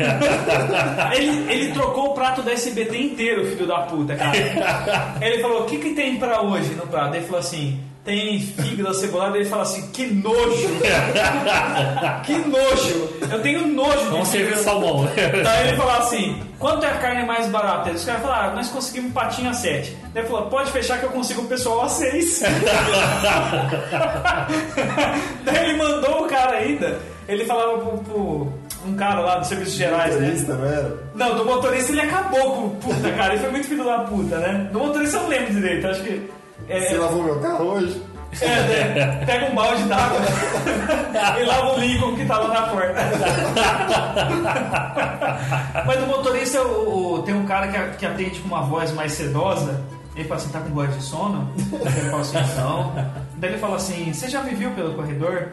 ele, 1.14 1.52
ele 1.52 1.72
trocou 1.72 2.10
o 2.10 2.14
prato 2.14 2.42
da 2.42 2.52
SBT 2.52 2.98
inteiro, 2.98 3.46
filho 3.46 3.66
da 3.66 3.82
puta, 3.82 4.16
cara. 4.16 5.16
Ele 5.22 5.40
falou: 5.40 5.62
o 5.62 5.66
que, 5.66 5.78
que 5.78 5.90
tem 5.90 6.16
pra 6.18 6.42
hoje 6.42 6.74
no 6.74 6.86
prato? 6.86 7.14
Ele 7.14 7.24
falou 7.24 7.40
assim: 7.40 7.80
tem 8.10 8.40
fígado 8.40 8.92
cebolada. 8.94 9.36
Ele 9.38 9.48
falou 9.48 9.62
assim: 9.62 9.88
que 9.92 10.06
nojo! 10.06 10.68
que 12.26 12.34
nojo! 12.34 13.08
Eu 13.30 13.40
tenho 13.40 13.68
nojo 13.68 13.98
de 13.98 14.10
Vamos 14.10 14.28
servir 14.28 14.56
salmão. 14.58 15.08
Daí 15.44 15.68
ele 15.68 15.76
falou 15.76 15.92
assim: 15.92 16.42
quanto 16.58 16.84
é 16.84 16.88
a 16.88 16.96
carne 16.96 17.24
mais 17.24 17.46
barata? 17.46 17.90
Aí 17.90 17.94
os 17.94 18.04
caras 18.04 18.22
falaram: 18.22 18.50
ah, 18.50 18.54
nós 18.56 18.68
conseguimos 18.68 19.12
patinho 19.12 19.50
a 19.50 19.54
7. 19.54 19.96
Daí 20.12 20.22
ele 20.22 20.28
falou: 20.28 20.46
pode 20.48 20.72
fechar 20.72 20.98
que 20.98 21.04
eu 21.04 21.10
consigo 21.10 21.42
o 21.42 21.46
pessoal 21.46 21.82
a 21.82 21.88
6. 21.88 22.42
Daí 25.44 25.64
ele 25.68 25.76
mandou 25.78 26.24
o 26.24 26.28
cara 26.28 26.56
ainda. 26.56 26.98
Ele 27.28 27.44
falava 27.44 27.78
pro, 27.78 27.98
pro 27.98 28.52
um 28.84 28.94
cara 28.96 29.20
lá 29.20 29.36
dos 29.36 29.46
serviços 29.46 29.74
gerais, 29.74 30.16
né? 30.16 30.22
Motorista, 30.22 30.54
não 30.54 30.66
era? 30.66 30.98
Não, 31.14 31.36
do 31.36 31.44
motorista 31.44 31.92
ele 31.92 32.00
acabou 32.00 32.54
com 32.54 32.66
o 32.66 32.70
puta, 32.70 33.12
cara. 33.12 33.34
Ele 33.34 33.42
foi 33.42 33.50
muito 33.50 33.68
filho 33.68 33.84
da 33.84 33.98
puta, 34.00 34.38
né? 34.38 34.68
Do 34.72 34.80
motorista 34.80 35.18
eu 35.18 35.22
não 35.22 35.28
lembro 35.28 35.54
direito, 35.54 35.86
acho 35.86 36.02
que. 36.02 36.39
É, 36.70 36.80
Você 36.80 36.96
lavou 36.96 37.22
meu 37.22 37.38
carro 37.40 37.64
hoje? 37.72 38.02
é, 38.40 38.94
né? 38.94 39.24
pega 39.26 39.46
um 39.50 39.54
balde 39.56 39.82
d'água 39.84 40.20
e 41.40 41.44
lava 41.44 41.74
o 41.74 41.80
Lincoln 41.80 42.14
que 42.14 42.24
tá 42.26 42.38
lá 42.38 42.48
na 42.48 42.62
porta. 42.68 42.94
Mas 45.86 45.98
do 45.98 46.06
motorista 46.06 46.62
o- 46.62 47.14
o- 47.14 47.22
tem 47.22 47.34
um 47.34 47.44
cara 47.44 47.68
que, 47.68 47.96
que 47.98 48.06
atende 48.06 48.40
com 48.40 48.48
uma 48.48 48.62
voz 48.62 48.92
mais 48.92 49.12
sedosa. 49.12 49.82
Ele 50.14 50.28
fala 50.28 50.40
assim, 50.40 50.50
tá 50.50 50.60
com 50.60 50.70
voz 50.70 50.94
de 50.94 51.02
sono? 51.02 51.50
Ele 51.56 52.10
fala 52.10 52.22
assim, 52.22 52.36
não. 52.56 52.92
Daí 53.36 53.50
ele 53.50 53.58
fala 53.58 53.76
assim, 53.76 54.12
você 54.12 54.28
já 54.28 54.42
me 54.42 54.54
viu 54.54 54.70
pelo 54.72 54.94
corredor? 54.94 55.48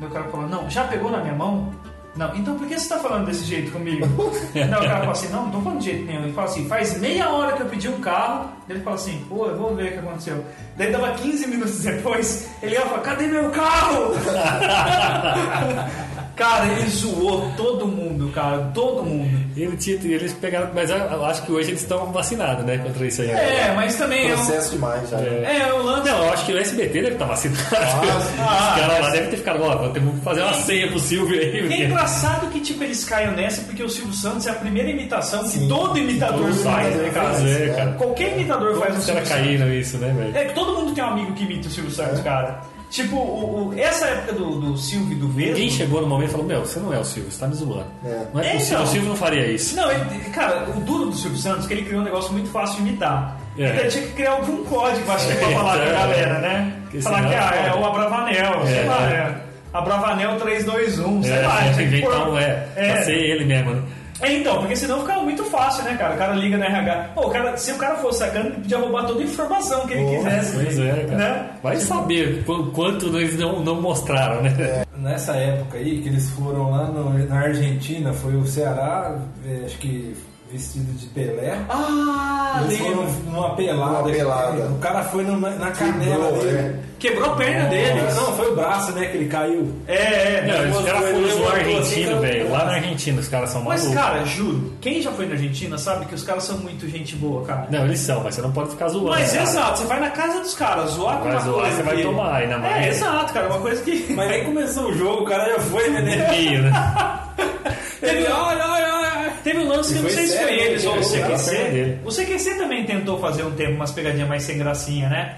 O 0.00 0.08
cara 0.08 0.24
fala, 0.28 0.46
não, 0.46 0.68
já 0.70 0.84
pegou 0.84 1.10
na 1.10 1.18
minha 1.18 1.34
mão? 1.34 1.70
Não, 2.16 2.34
então 2.34 2.58
por 2.58 2.66
que 2.66 2.78
você 2.78 2.88
tá 2.88 2.98
falando 2.98 3.26
desse 3.26 3.44
jeito 3.44 3.70
comigo? 3.70 4.06
Daí 4.52 4.64
o 4.64 4.70
cara 4.70 5.00
fala 5.00 5.12
assim, 5.12 5.28
não, 5.28 5.44
não 5.44 5.52
tô 5.52 5.60
falando 5.60 5.78
de 5.78 5.84
jeito 5.84 6.04
nenhum. 6.04 6.24
Ele 6.24 6.32
fala 6.32 6.48
assim, 6.48 6.66
faz 6.66 6.98
meia 6.98 7.30
hora 7.30 7.56
que 7.56 7.62
eu 7.62 7.66
pedi 7.66 7.88
um 7.88 8.00
carro. 8.00 8.50
Ele 8.68 8.80
fala 8.80 8.96
assim, 8.96 9.24
pô, 9.28 9.46
eu 9.46 9.56
vou 9.56 9.74
ver 9.74 9.88
o 9.88 9.92
que 9.92 9.98
aconteceu. 9.98 10.44
Daí 10.76 10.92
dava 10.92 11.12
15 11.12 11.46
minutos 11.46 11.82
depois, 11.82 12.48
ele 12.62 12.74
ia 12.74 12.82
falar, 12.82 13.00
cadê 13.00 13.26
meu 13.26 13.50
carro? 13.50 14.12
cara, 16.40 16.66
ele 16.72 16.88
zoou 16.88 17.50
todo 17.56 17.86
mundo, 17.86 18.30
cara, 18.34 18.70
todo 18.74 19.02
mundo. 19.04 19.30
Ele 19.56 19.76
tinha, 19.76 19.96
eles 20.02 20.32
pegaram, 20.32 20.70
mas 20.74 20.88
eu, 20.90 21.24
acho 21.26 21.42
que 21.42 21.52
hoje 21.52 21.70
eles 21.70 21.82
estão 21.82 22.10
vacinados, 22.12 22.64
né, 22.64 22.78
contra 22.78 23.06
isso 23.06 23.20
aí. 23.22 23.30
É, 23.30 23.72
mas 23.76 23.96
também 23.96 24.30
é 24.30 24.32
um... 24.32 24.36
Processo 24.36 24.70
demais 24.72 25.10
já. 25.10 25.18
É, 25.18 25.72
o 25.72 25.82
lance... 25.82 26.08
Não, 26.08 26.24
eu 26.24 26.32
acho 26.32 26.46
que 26.46 26.52
o 26.52 26.58
SBT 26.58 27.02
deve 27.02 27.12
estar 27.14 27.26
vacinado. 27.26 27.60
Ah, 27.72 28.74
Os 28.74 28.80
caras 28.80 29.00
lá 29.00 29.10
devem 29.10 29.30
ter 29.30 29.36
ficado, 29.36 29.62
ó, 29.62 29.88
temos 29.90 30.14
que 30.18 30.20
fazer 30.24 30.42
uma 30.42 30.54
senha 30.54 30.88
pro 30.88 30.98
Silvio 30.98 31.38
aí. 31.38 31.58
É 31.58 31.60
porque- 31.62 31.84
engraçado 31.84 32.46
que 32.50 32.60
tipo 32.60 32.82
eles 32.84 33.04
caiam 33.04 33.32
nessa 33.32 33.62
porque 33.62 33.82
o 33.82 33.88
Silvio 33.88 34.14
Santos 34.14 34.46
é 34.46 34.50
a 34.50 34.54
primeira 34.54 34.88
imitação 34.90 35.46
que 35.48 35.68
todo 35.68 35.98
imitador 35.98 36.40
todo 36.40 36.54
faz, 36.54 36.94
né, 36.96 37.10
cara? 37.10 37.34
é, 37.48 37.68
cara. 37.76 37.92
Qualquer 37.92 38.32
imitador 38.32 38.78
faz 38.78 38.94
o 38.94 38.98
Os 38.98 39.04
Silvio 39.04 39.14
caras 39.22 39.28
Santos. 39.28 39.46
caíram 39.46 39.72
isso, 39.74 39.98
né, 39.98 40.14
velho? 40.16 40.36
É 40.36 40.44
que 40.46 40.54
todo 40.54 40.74
mundo 40.74 40.94
tem 40.94 41.04
um 41.04 41.08
amigo 41.08 41.32
que 41.34 41.44
imita 41.44 41.68
o 41.68 41.70
Silvio 41.70 41.90
Santos, 41.92 42.20
cara. 42.20 42.60
Tipo, 42.90 43.14
o, 43.16 43.68
o- 43.68 43.78
essa 43.78 44.04
época 44.06 44.32
do, 44.32 44.60
do 44.60 44.76
Silvio 44.76 45.12
e 45.12 45.14
do 45.20 45.28
Vesgo. 45.28 45.52
Ninguém 45.54 45.70
chegou 45.70 46.00
no 46.02 46.08
momento 46.08 46.28
e 46.28 46.32
falou, 46.32 46.46
meu, 46.46 46.60
você 46.66 46.80
não 46.80 46.92
é 46.92 46.98
o 46.98 47.04
Silvio, 47.04 47.30
você 47.30 47.38
tá 47.38 47.46
me 47.46 47.54
zoando. 47.54 47.86
É. 48.04 48.22
Não 48.34 48.40
é 48.40 48.46
É, 48.48 48.52
possível, 48.54 48.66
então. 48.78 48.82
o 48.82 48.86
Silvio 48.88 49.08
não 49.10 49.16
faria 49.16 49.46
isso. 49.46 49.76
Não, 49.76 49.90
ele, 49.92 50.04
cara, 50.32 50.68
o 50.68 50.80
duro 50.80 51.06
do 51.06 51.16
Silvio 51.16 51.38
Santos 51.38 51.64
é 51.64 51.68
que 51.68 51.74
ele 51.74 51.84
criou 51.84 52.00
um 52.00 52.04
negócio 52.04 52.32
muito 52.32 52.50
fácil 52.50 52.82
de 52.82 52.88
imitar. 52.88 53.40
É. 53.56 53.62
Então 53.64 53.76
ele 53.80 53.88
tinha 53.90 54.04
que 54.06 54.12
criar 54.12 54.32
algum 54.32 54.64
código, 54.64 55.10
acho 55.12 55.26
que, 55.28 55.34
pra 55.36 55.48
É, 55.50 55.54
falar 55.54 55.76
com 55.76 55.82
a 55.82 55.86
é. 55.86 55.92
galera, 55.92 56.38
né? 56.40 56.72
Porque 56.82 57.00
falar 57.00 57.28
que 57.28 57.34
ah, 57.34 57.54
é 57.54 57.70
pode. 57.70 57.82
o 57.82 57.86
Abravanel, 57.86 58.66
sei 58.66 58.78
É. 58.80 58.84
lá, 58.84 59.10
é. 59.10 59.36
Abravanel 59.72 60.36
321, 60.40 61.22
sei 61.22 61.32
É, 61.32 61.40
lá. 61.46 61.56
tinha 61.62 61.74
que 61.74 61.82
inventar 61.84 62.28
um, 62.28 62.36
é, 62.38 62.66
É. 62.74 62.92
pra 62.92 63.02
ser 63.04 63.14
ele 63.14 63.44
mesmo, 63.44 63.70
né? 63.72 63.82
É, 64.22 64.32
então, 64.36 64.58
porque 64.58 64.76
senão 64.76 65.00
ficava 65.00 65.22
muito 65.22 65.44
fácil, 65.44 65.82
né, 65.84 65.96
cara? 65.96 66.14
O 66.14 66.18
cara 66.18 66.34
liga 66.34 66.58
na 66.58 66.66
RH. 66.66 67.10
Pô, 67.14 67.26
o 67.26 67.30
cara, 67.30 67.56
se 67.56 67.72
o 67.72 67.76
cara 67.78 67.96
fosse 67.96 68.18
sacando, 68.18 68.48
ele 68.48 68.56
podia 68.56 68.78
roubar 68.78 69.06
toda 69.06 69.20
a 69.20 69.24
informação 69.24 69.86
que 69.86 69.94
ele 69.94 70.04
Oh, 70.04 70.10
quisesse. 70.18 70.54
Pois 70.54 70.78
é, 70.78 70.90
cara. 71.04 71.16
Né? 71.16 71.50
Vai 71.62 71.76
saber 71.78 72.44
qu- 72.44 72.70
quanto 72.72 73.06
eles 73.18 73.38
não, 73.38 73.60
não 73.60 73.80
mostraram, 73.80 74.42
né? 74.42 74.84
Nessa 74.98 75.32
época 75.36 75.78
aí, 75.78 76.02
que 76.02 76.08
eles 76.08 76.28
foram 76.30 76.70
lá 76.70 76.84
no- 76.86 77.26
na 77.26 77.40
Argentina, 77.40 78.12
foi 78.12 78.34
o 78.36 78.46
Ceará, 78.46 79.16
eh, 79.46 79.62
acho 79.64 79.78
que 79.78 80.14
vestido 80.52 80.92
de 80.98 81.06
Pelé. 81.06 81.58
Ah, 81.68 82.60
Eles 82.64 82.78
foram 82.78 83.04
numa 83.26 83.54
pelada. 83.54 83.90
Uma 84.00 84.10
pelada. 84.10 84.64
O 84.70 84.78
cara 84.78 85.02
foi 85.04 85.24
numa- 85.24 85.50
na 85.50 85.70
canela 85.70 86.26
Quebrou, 86.26 86.42
dele. 86.44 86.58
é. 86.58 86.74
Quebrou 86.98 87.32
a 87.32 87.36
perna 87.36 87.68
deles. 87.70 88.14
Não, 88.14 88.36
foi 88.36 88.52
o 88.52 88.54
braço, 88.56 88.92
né, 88.92 89.06
que 89.06 89.16
ele 89.16 89.28
caiu. 89.28 89.72
É, 89.88 89.94
é. 89.94 90.66
Não, 90.68 90.78
os 90.80 90.84
caras 90.84 91.00
foram 91.02 91.20
levantou 91.22 91.48
assim, 91.48 91.58
argentino, 91.60 92.06
cara. 92.08 92.20
velho. 92.20 92.50
Lá 92.50 92.64
na 92.66 92.72
Argentina, 92.72 93.20
os 93.20 93.28
caras 93.28 93.50
são 93.50 93.62
Mas, 93.62 93.84
malucos. 93.84 94.02
cara, 94.04 94.24
juro, 94.26 94.72
quem 94.82 95.00
já 95.00 95.10
foi 95.12 95.26
na 95.26 95.32
Argentina 95.32 95.78
sabe 95.78 96.04
que 96.06 96.14
os 96.14 96.22
caras 96.22 96.44
são 96.44 96.58
muito 96.58 96.86
gente 96.88 97.16
boa, 97.16 97.42
cara. 97.46 97.66
Não, 97.70 97.84
eles 97.86 98.00
são, 98.00 98.22
mas 98.22 98.34
você 98.34 98.42
não 98.42 98.52
pode 98.52 98.70
ficar 98.70 98.88
zoando. 98.88 99.08
Mas 99.10 99.30
cara. 99.32 99.42
exato, 99.44 99.78
você 99.78 99.84
vai 99.86 100.00
na 100.00 100.10
casa 100.10 100.40
dos 100.40 100.54
caras, 100.54 100.90
zoar 100.90 101.16
com 101.18 101.24
Vai 101.24 101.32
uma 101.32 101.40
zoar, 101.40 101.60
coisa 101.62 101.76
você 101.76 101.82
vai 101.82 101.96
que- 101.96 102.02
tomar, 102.02 102.34
ainda 102.34 102.58
mais. 102.58 102.86
É, 102.86 102.88
exato, 102.90 103.32
cara, 103.32 103.46
uma 103.48 103.60
coisa 103.60 103.82
que... 103.82 104.12
Mas 104.12 104.28
nem 104.28 104.44
começou 104.44 104.88
o 104.90 104.92
jogo, 104.98 105.22
o 105.22 105.24
cara 105.24 105.52
já 105.52 105.58
foi, 105.60 105.88
né? 105.90 106.28
Meio, 106.30 106.62
né? 106.64 106.72
Teve, 108.00 108.24
olha, 108.24 108.66
olha, 108.66 108.94
olha. 108.94 109.32
Teve 109.42 109.58
um 109.58 109.68
lance 109.68 109.92
que 109.92 109.98
eu 109.98 110.02
não 110.02 110.10
foi 110.10 110.18
sei 110.18 110.26
se 110.26 110.38
foi 110.38 110.54
eles 110.54 110.84
ou 110.84 110.96
o 110.96 111.00
CQC. 111.00 111.98
O 112.04 112.08
CQC 112.10 112.54
também 112.56 112.84
tentou 112.84 113.18
fazer 113.18 113.42
um 113.42 113.52
tempo 113.52 113.72
umas 113.72 113.92
pegadinhas 113.92 114.28
mais 114.28 114.42
sem 114.42 114.58
gracinha, 114.58 115.08
né? 115.08 115.36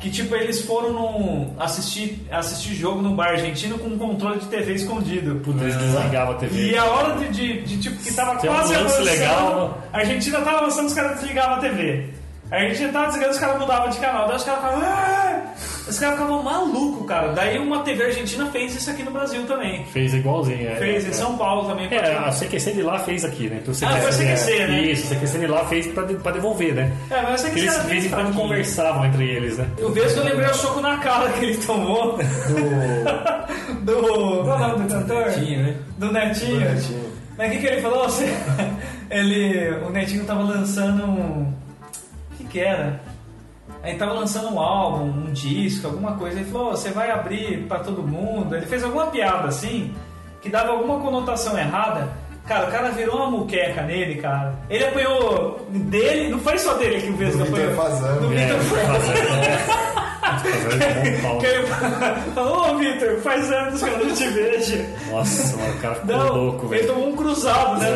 Que 0.00 0.10
tipo, 0.10 0.34
eles 0.34 0.60
foram 0.62 0.92
num, 0.92 1.54
assistir, 1.58 2.26
assistir 2.30 2.74
jogo 2.74 3.00
num 3.00 3.14
bar 3.16 3.28
argentino 3.28 3.78
com 3.78 3.88
um 3.88 3.98
controle 3.98 4.38
de 4.40 4.46
TV 4.46 4.74
escondido. 4.74 5.36
Puta, 5.36 5.62
eles 5.64 5.76
desligavam 5.76 6.34
a 6.34 6.38
TV. 6.38 6.70
E 6.70 6.76
a 6.76 6.84
hora 6.84 7.16
de, 7.16 7.28
de, 7.28 7.62
de, 7.62 7.78
tipo, 7.78 7.96
que 8.02 8.12
tava 8.12 8.38
Tem 8.38 8.50
um 8.50 8.54
quase 8.54 8.74
lance 8.74 8.84
avançando, 8.96 9.04
legal. 9.04 9.82
a 9.92 9.98
Argentina 9.98 10.40
tava 10.40 10.58
avançando, 10.58 10.86
os 10.88 10.94
caras 10.94 11.20
desligavam 11.20 11.54
a 11.54 11.60
TV. 11.60 12.10
A 12.50 12.56
Argentina 12.56 12.92
tava 12.92 13.06
desligando, 13.06 13.32
os 13.32 13.38
caras 13.38 13.58
mudavam 13.58 13.88
de 13.88 13.98
canal. 13.98 14.26
Daí 14.28 14.36
os 14.36 14.44
caras 14.44 14.60
ficavam. 14.62 14.82
"Ah!" 14.84 15.40
Os 15.88 15.98
caras 15.98 16.14
ficavam 16.14 16.42
malucos, 16.42 17.06
cara. 17.06 17.32
Daí 17.32 17.58
uma 17.58 17.80
TV 17.82 18.04
argentina 18.04 18.46
fez 18.46 18.74
isso 18.74 18.90
aqui 18.90 19.02
no 19.02 19.10
Brasil 19.10 19.44
também. 19.46 19.84
Fez 19.86 20.14
igualzinho, 20.14 20.68
é. 20.70 20.76
Fez 20.76 21.06
em 21.06 21.12
São 21.12 21.36
Paulo 21.36 21.68
também. 21.68 21.88
É, 21.90 22.16
a 22.16 22.30
CQC 22.30 22.72
de 22.72 22.82
lá 22.82 22.98
fez 22.98 23.24
aqui, 23.24 23.48
né? 23.48 23.60
Então, 23.62 23.74
o 23.74 23.92
Ah, 23.92 23.96
foi 23.98 24.08
a 24.08 24.12
CQC, 24.12 24.66
né? 24.66 24.80
Isso, 24.82 25.06
o 25.06 25.16
CQC 25.16 25.38
de 25.38 25.46
lá 25.46 25.64
fez 25.66 25.86
pra, 25.88 26.04
de- 26.04 26.14
pra 26.14 26.32
devolver, 26.32 26.74
né? 26.74 26.92
É, 27.10 27.22
mas 27.22 27.44
a 27.44 27.48
CQC 27.48 27.60
Eles 27.66 27.82
de 27.82 27.88
vez 27.88 28.04
em 28.06 28.08
quando 28.10 28.34
conversavam 28.34 29.04
entre 29.06 29.24
eles, 29.28 29.58
né? 29.58 29.66
Eu 29.76 29.90
vejo 29.92 30.14
que 30.14 30.20
eu 30.20 30.24
lembrei 30.24 30.48
o 30.48 30.54
soco 30.54 30.80
na 30.80 30.96
cara 30.98 31.30
que 31.32 31.44
ele 31.44 31.56
tomou 31.58 32.16
do. 32.18 32.24
Qual 34.44 34.60
é 34.60 34.64
o 34.66 34.68
nome 34.68 34.84
do 34.84 34.94
cantor? 34.94 35.32
Tinha, 35.32 35.62
né? 35.62 35.76
Do 35.98 36.12
Netinho. 36.12 36.60
Do 36.60 36.74
Netinho. 36.74 37.12
Mas 37.36 37.48
o 37.48 37.52
que, 37.52 37.58
que 37.58 37.66
ele 37.66 37.82
falou? 37.82 38.06
Ele, 39.10 39.70
o 39.86 39.90
Netinho 39.90 40.24
tava 40.24 40.42
lançando 40.42 41.04
um. 41.04 41.52
Que, 42.54 42.60
era? 42.60 43.00
Ele 43.82 43.98
tava 43.98 44.12
lançando 44.12 44.54
um 44.54 44.60
álbum, 44.60 45.06
um 45.06 45.32
disco, 45.32 45.88
alguma 45.88 46.12
coisa. 46.12 46.38
Ele 46.38 46.48
falou: 46.48 46.68
"Ô, 46.68 46.70
você 46.76 46.90
vai 46.90 47.10
abrir 47.10 47.66
pra 47.66 47.80
todo 47.80 48.00
mundo. 48.00 48.54
Ele 48.54 48.64
fez 48.64 48.84
alguma 48.84 49.08
piada 49.08 49.48
assim, 49.48 49.92
que 50.40 50.48
dava 50.48 50.70
alguma 50.70 51.00
conotação 51.00 51.58
errada. 51.58 52.08
Cara, 52.46 52.68
o 52.68 52.70
cara 52.70 52.90
virou 52.92 53.16
uma 53.16 53.30
muqueca 53.30 53.82
nele, 53.82 54.20
cara. 54.20 54.54
Ele 54.70 54.84
apanhou 54.84 55.66
dele, 55.68 56.28
não 56.28 56.38
foi 56.38 56.56
só 56.58 56.74
dele 56.74 57.00
que 57.00 57.10
o 57.10 57.16
Vesga 57.16 57.44
Do 57.44 57.44
Vitor 57.46 57.60
apanhou. 57.60 57.82
Fazano. 57.82 58.20
Do 58.20 58.28
Vitor 58.28 58.60
fazendo 58.60 59.94
um 60.24 61.44
ele 61.44 62.40
ô 62.40 62.78
Vitor, 62.78 63.18
faz 63.20 63.50
anos 63.52 63.82
que 63.82 63.88
eu 63.88 63.98
não 64.06 64.14
te 64.14 64.26
vejo. 64.28 64.84
Nossa, 65.10 65.56
mano, 65.56 65.74
o 65.74 65.78
cara 65.80 65.94
ficou 65.96 66.16
Não, 66.16 66.32
louco, 66.36 66.66
ele 66.66 66.74
velho. 66.82 66.86
tomou 66.94 67.08
um 67.10 67.16
cruzado, 67.16 67.78
né? 67.80 67.88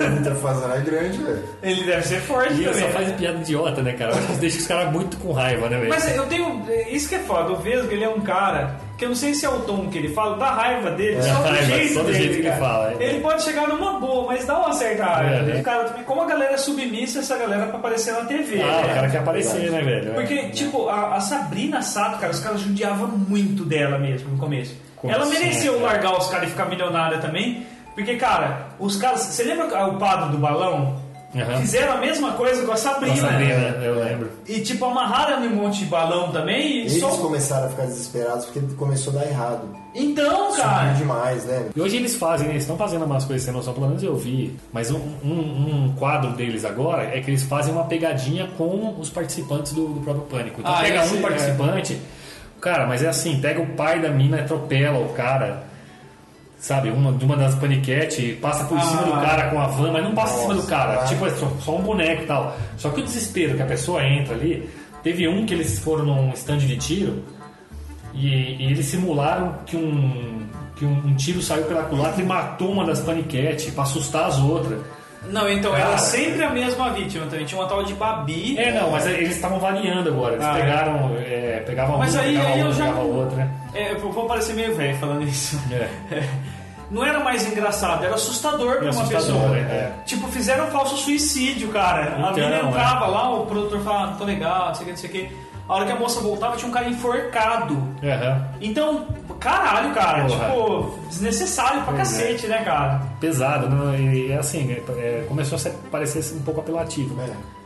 O 0.00 0.16
Vitor 0.16 0.34
Fazano 0.36 0.74
é 0.74 0.80
grande, 0.80 1.18
velho. 1.18 1.44
Ele 1.62 1.84
deve 1.84 2.06
ser 2.06 2.20
forte 2.20 2.54
E 2.54 2.64
ele 2.64 2.64
também. 2.72 2.82
só 2.82 2.88
faz 2.88 3.12
piada 3.12 3.38
idiota, 3.38 3.82
né, 3.82 3.92
cara? 3.92 4.12
Deixa 4.40 4.58
os 4.58 4.66
caras 4.66 4.92
muito 4.92 5.16
com 5.18 5.32
raiva, 5.32 5.68
né, 5.68 5.76
velho? 5.78 5.90
Mas 5.90 6.16
eu 6.16 6.26
tenho. 6.26 6.62
Isso 6.90 7.08
que 7.08 7.14
é 7.16 7.20
foda, 7.20 7.52
o 7.52 7.56
Vesgo 7.56 7.92
ele 7.92 8.04
é 8.04 8.08
um 8.08 8.20
cara 8.20 8.76
que 9.00 9.04
eu 9.06 9.08
não 9.08 9.16
sei 9.16 9.32
se 9.34 9.46
é 9.46 9.48
o 9.48 9.60
tom 9.60 9.88
que 9.88 9.96
ele 9.98 10.10
fala, 10.12 10.36
dá 10.36 10.50
raiva 10.50 10.90
dele, 10.90 11.16
É, 11.16 11.22
só 11.22 11.34
do 11.40 11.48
raiva, 11.48 11.62
jeito 11.64 11.94
só 11.94 12.00
do 12.00 12.06
dele, 12.06 12.18
jeito 12.18 12.40
que 12.42 12.46
ele 12.48 12.56
fala, 12.56 12.92
é. 12.92 13.02
Ele 13.02 13.20
pode 13.20 13.42
chegar 13.42 13.66
numa 13.66 13.98
boa, 13.98 14.26
mas 14.26 14.44
dá 14.44 14.58
uma 14.58 14.72
certa 14.74 15.04
raiva. 15.04 15.34
É, 15.36 15.42
né? 15.54 15.62
Cara, 15.62 15.84
também, 15.84 16.04
como 16.04 16.20
a 16.20 16.26
galera 16.26 16.52
é 16.52 16.56
submissa 16.58 17.20
essa 17.20 17.36
galera 17.38 17.66
pra 17.66 17.78
aparecer 17.78 18.12
na 18.12 18.26
TV, 18.26 18.60
Ah, 18.60 18.66
né? 18.66 18.82
o 18.92 18.94
cara 18.94 19.08
quer 19.10 19.18
aparecer, 19.18 19.70
né, 19.70 19.80
velho? 19.80 20.12
Porque, 20.12 20.34
É. 20.34 20.48
tipo, 20.50 20.88
a, 20.90 21.16
a 21.16 21.20
Sabrina 21.20 21.80
Sato, 21.80 22.18
cara, 22.20 22.30
os 22.30 22.40
caras 22.40 22.60
judiavam 22.60 23.08
muito 23.08 23.64
dela 23.64 23.98
mesmo 23.98 24.28
no 24.30 24.36
começo. 24.38 24.76
Como 24.96 25.10
Ela 25.12 25.22
assim, 25.24 25.32
mereceu 25.38 25.72
cara? 25.80 25.84
largar 25.86 26.18
os 26.18 26.26
caras 26.28 26.48
e 26.48 26.50
ficar 26.50 26.66
milionária 26.66 27.16
também. 27.18 27.66
Porque, 27.94 28.16
cara, 28.16 28.66
os 28.78 28.96
caras. 28.96 29.22
Você 29.22 29.44
lembra 29.44 29.64
o 29.86 29.98
padre 29.98 30.28
do 30.28 30.36
balão? 30.38 30.99
Aham. 31.34 31.60
Fizeram 31.60 31.92
a 31.92 31.96
mesma 31.98 32.32
coisa 32.32 32.66
com 32.66 32.72
a 32.72 32.76
Sabrina. 32.76 33.14
Com 33.16 33.24
a 33.26 33.30
Sabrina, 33.30 33.56
né? 33.70 33.80
eu 33.86 33.94
lembro. 34.02 34.30
E 34.48 34.60
tipo, 34.60 34.84
amarraram 34.84 35.44
em 35.44 35.48
um 35.48 35.54
monte 35.54 35.78
de 35.80 35.84
balão 35.84 36.32
também 36.32 36.78
e 36.78 36.80
Eles 36.80 36.98
só. 36.98 37.08
começaram 37.10 37.66
a 37.66 37.70
ficar 37.70 37.84
desesperados 37.84 38.46
porque 38.46 38.60
começou 38.74 39.12
a 39.12 39.22
dar 39.22 39.26
errado. 39.28 39.68
Então, 39.94 40.50
Subiu 40.50 40.64
cara. 40.64 40.92
demais, 40.94 41.44
né? 41.44 41.66
E 41.74 41.80
hoje 41.80 41.96
eles 41.96 42.16
fazem, 42.16 42.48
eles 42.48 42.62
estão 42.62 42.76
fazendo 42.76 43.04
umas 43.04 43.24
coisas 43.24 43.44
sem 43.44 43.52
noção, 43.54 43.72
pelo 43.74 43.86
menos 43.86 44.02
eu 44.02 44.16
vi. 44.16 44.56
Mas 44.72 44.90
um, 44.90 44.98
um- 45.24 45.84
um 45.86 45.94
quadro 45.96 46.32
deles 46.32 46.64
agora 46.64 47.04
é 47.04 47.20
que 47.20 47.30
eles 47.30 47.42
fazem 47.44 47.72
uma 47.72 47.84
pegadinha 47.84 48.48
com 48.58 48.96
os 48.98 49.08
participantes 49.08 49.72
do, 49.72 49.86
do 49.88 50.00
próprio 50.00 50.24
Pânico. 50.24 50.60
Então 50.60 50.72
Ah, 50.74 50.80
pega 50.80 51.02
um 51.04 51.08
sei, 51.08 51.20
participante, 51.20 52.00
cara, 52.60 52.86
mas 52.86 53.02
é 53.04 53.08
assim, 53.08 53.40
pega 53.40 53.60
o 53.60 53.66
pai 53.74 54.00
da 54.00 54.10
mina, 54.10 54.40
atropela 54.40 54.98
o 54.98 55.10
cara. 55.10 55.69
Sabe, 56.60 56.90
uma, 56.90 57.10
de 57.12 57.24
uma 57.24 57.36
das 57.38 57.54
paniquete, 57.54 58.38
passa 58.40 58.64
por 58.64 58.78
cima 58.82 59.00
Ah. 59.00 59.04
do 59.06 59.12
cara 59.12 59.50
com 59.50 59.58
a 59.58 59.66
van, 59.66 59.92
mas 59.92 60.04
não 60.04 60.14
passa 60.14 60.34
por 60.34 60.40
cima 60.42 60.54
do 60.56 60.62
cara, 60.64 60.94
Nossa, 60.96 61.06
tipo, 61.08 61.24
é 61.26 61.30
só, 61.30 61.48
só 61.60 61.76
um 61.76 61.80
boneco 61.82 62.22
e 62.22 62.26
tal. 62.26 62.54
Só 62.76 62.90
que 62.90 63.00
o 63.00 63.04
desespero 63.04 63.56
que 63.56 63.62
a 63.62 63.66
pessoa 63.66 64.04
entra 64.04 64.34
ali, 64.34 64.68
teve 65.02 65.26
um 65.26 65.46
que 65.46 65.54
eles 65.54 65.78
foram 65.78 66.04
num 66.04 66.32
stand 66.34 66.58
de 66.58 66.76
tiro, 66.76 67.24
e, 68.12 68.26
e 68.28 68.64
eles 68.72 68.84
simularam 68.86 69.54
que 69.64 69.74
um, 69.74 70.42
que 70.76 70.84
um, 70.84 70.98
um 71.06 71.14
tiro 71.14 71.40
saiu 71.40 71.64
pela 71.64 71.84
culatra 71.84 72.22
e 72.22 72.26
matou 72.26 72.72
uma 72.72 72.84
das 72.84 73.00
paniquete 73.00 73.70
pra 73.72 73.84
assustar 73.84 74.26
as 74.26 74.38
outras. 74.38 74.80
Não, 75.26 75.48
então 75.48 75.74
era 75.74 75.84
Cara. 75.84 75.98
sempre 75.98 76.42
a 76.42 76.50
mesma 76.50 76.90
vítima 76.90 77.26
também. 77.26 77.44
Tinha 77.44 77.60
uma 77.60 77.68
tal 77.68 77.82
de 77.84 77.92
Babi. 77.94 78.58
É, 78.58 78.72
não, 78.72 78.90
mas 78.90 79.06
eles 79.06 79.36
estavam 79.36 79.58
variando 79.60 80.08
agora. 80.08 80.34
Eles 80.34 80.44
Ah, 80.46 80.58
é. 80.58 80.60
pegaram, 80.62 81.16
é, 81.18 81.62
pegavam 81.66 81.98
Mas 81.98 82.14
uma, 82.14 82.22
aí- 82.22 82.28
pegavam 82.32 82.52
aí 82.52 82.60
eu 82.60 82.66
outra, 82.66 82.78
já- 82.84 82.90
pegavam 82.90 83.10
outra. 83.16 83.50
É, 83.74 83.92
eu 83.92 83.98
vou 84.00 84.26
parecer 84.26 84.54
meio 84.54 84.74
velho 84.74 84.96
falando 84.98 85.22
isso. 85.22 85.60
É. 85.70 86.22
Não 86.90 87.04
era 87.04 87.20
mais 87.20 87.46
engraçado, 87.46 88.04
era 88.04 88.14
assustador 88.16 88.78
pra 88.78 88.90
uma 88.90 89.02
assustador, 89.02 89.40
pessoa. 89.42 89.56
é. 89.58 89.92
Tipo, 90.04 90.26
fizeram 90.26 90.64
um 90.66 90.70
falso 90.72 90.96
suicídio, 90.96 91.68
cara. 91.68 92.16
a 92.16 92.18
Então, 92.18 92.32
mina 92.34 92.56
é. 92.56 92.62
entrava 92.64 93.06
lá, 93.06 93.30
o 93.30 93.46
produtor 93.46 93.80
falava, 93.82 94.16
tô 94.16 94.24
legal, 94.24 94.68
não 94.68 94.74
sei 94.74 94.82
o 94.82 94.84
que, 94.86 94.90
não 94.90 94.96
sei 94.98 95.08
o 95.10 95.12
que. 95.12 95.36
A 95.70 95.74
hora 95.76 95.86
que 95.86 95.92
a 95.92 95.96
moça 95.96 96.20
voltava, 96.20 96.56
tinha 96.56 96.68
um 96.68 96.72
cara 96.74 96.88
enforcado. 96.88 97.74
Aham. 98.02 98.44
Então, 98.60 99.06
caralho, 99.38 99.94
cara, 99.94 100.24
Porra. 100.24 100.46
tipo, 100.46 100.98
desnecessário 101.10 101.82
pra 101.84 101.92
Pois 101.94 102.18
é. 102.18 102.22
cacete, 102.24 102.46
né, 102.48 102.64
cara? 102.64 103.00
Pesado, 103.20 103.68
não, 103.68 103.94
e 103.94 104.32
é 104.32 104.36
assim, 104.36 104.68
é, 104.72 104.82
é, 104.98 105.24
começou 105.28 105.56
a 105.56 105.70
parecer 105.92 106.34
um 106.34 106.42
pouco 106.42 106.58
apelativo. 106.60 107.16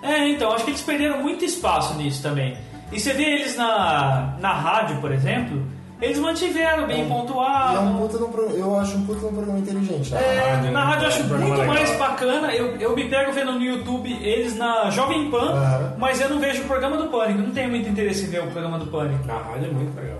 É. 0.02 0.12
É, 0.12 0.28
então, 0.28 0.52
acho 0.52 0.64
que 0.64 0.72
eles 0.72 0.82
perderam 0.82 1.22
muito 1.22 1.46
espaço 1.46 1.94
nisso 1.94 2.22
também. 2.22 2.58
E 2.92 3.00
você 3.00 3.14
vê 3.14 3.22
eles 3.24 3.56
na, 3.56 4.34
na 4.38 4.52
rádio, 4.52 4.98
por 5.00 5.10
exemplo, 5.10 5.62
eles 6.04 6.18
mantiveram 6.18 6.86
bem 6.86 6.96
É 6.96 6.98
E 7.00 7.02
é 7.02 7.04
um 7.04 7.08
pontuado. 7.08 7.98
puta 7.98 8.18
de 8.18 8.24
um 8.24 8.30
pro- 8.30 8.50
eu 8.50 8.78
acho 8.78 8.96
um 8.96 9.06
puta 9.06 9.20
de 9.20 9.26
um 9.26 9.32
programa 9.32 9.58
inteligente. 9.58 10.12
né? 10.12 10.20
É, 10.22 10.50
rádio, 10.50 10.70
na 10.72 10.80
né? 10.80 10.86
rádio 10.86 11.04
eu 11.04 11.08
acho 11.08 11.20
É 11.20 11.22
muito 11.38 11.64
mais 11.66 11.90
legal. 11.90 12.08
bacana. 12.08 12.54
Eu, 12.54 12.76
eu 12.76 12.94
me 12.96 13.04
pego 13.08 13.32
vendo 13.32 13.52
no 13.52 13.62
YouTube 13.62 14.10
eles 14.22 14.56
na 14.56 14.90
Jovem 14.90 15.30
Pan, 15.30 15.52
Aham. 15.52 15.94
mas 15.98 16.20
eu 16.20 16.28
não 16.28 16.38
vejo 16.40 16.62
o 16.62 16.66
programa 16.66 16.96
do 16.96 17.08
Pânico. 17.08 17.40
Eu 17.40 17.46
não 17.46 17.52
tenho 17.54 17.70
muito 17.70 17.88
interesse 17.88 18.24
em 18.24 18.28
ver 18.28 18.42
o 18.42 18.46
programa 18.48 18.78
do 18.78 18.86
Pânico. 18.86 19.26
Na 19.26 19.34
rádio 19.38 19.66
é 19.66 19.72
muito 19.72 19.96
legal. 20.00 20.18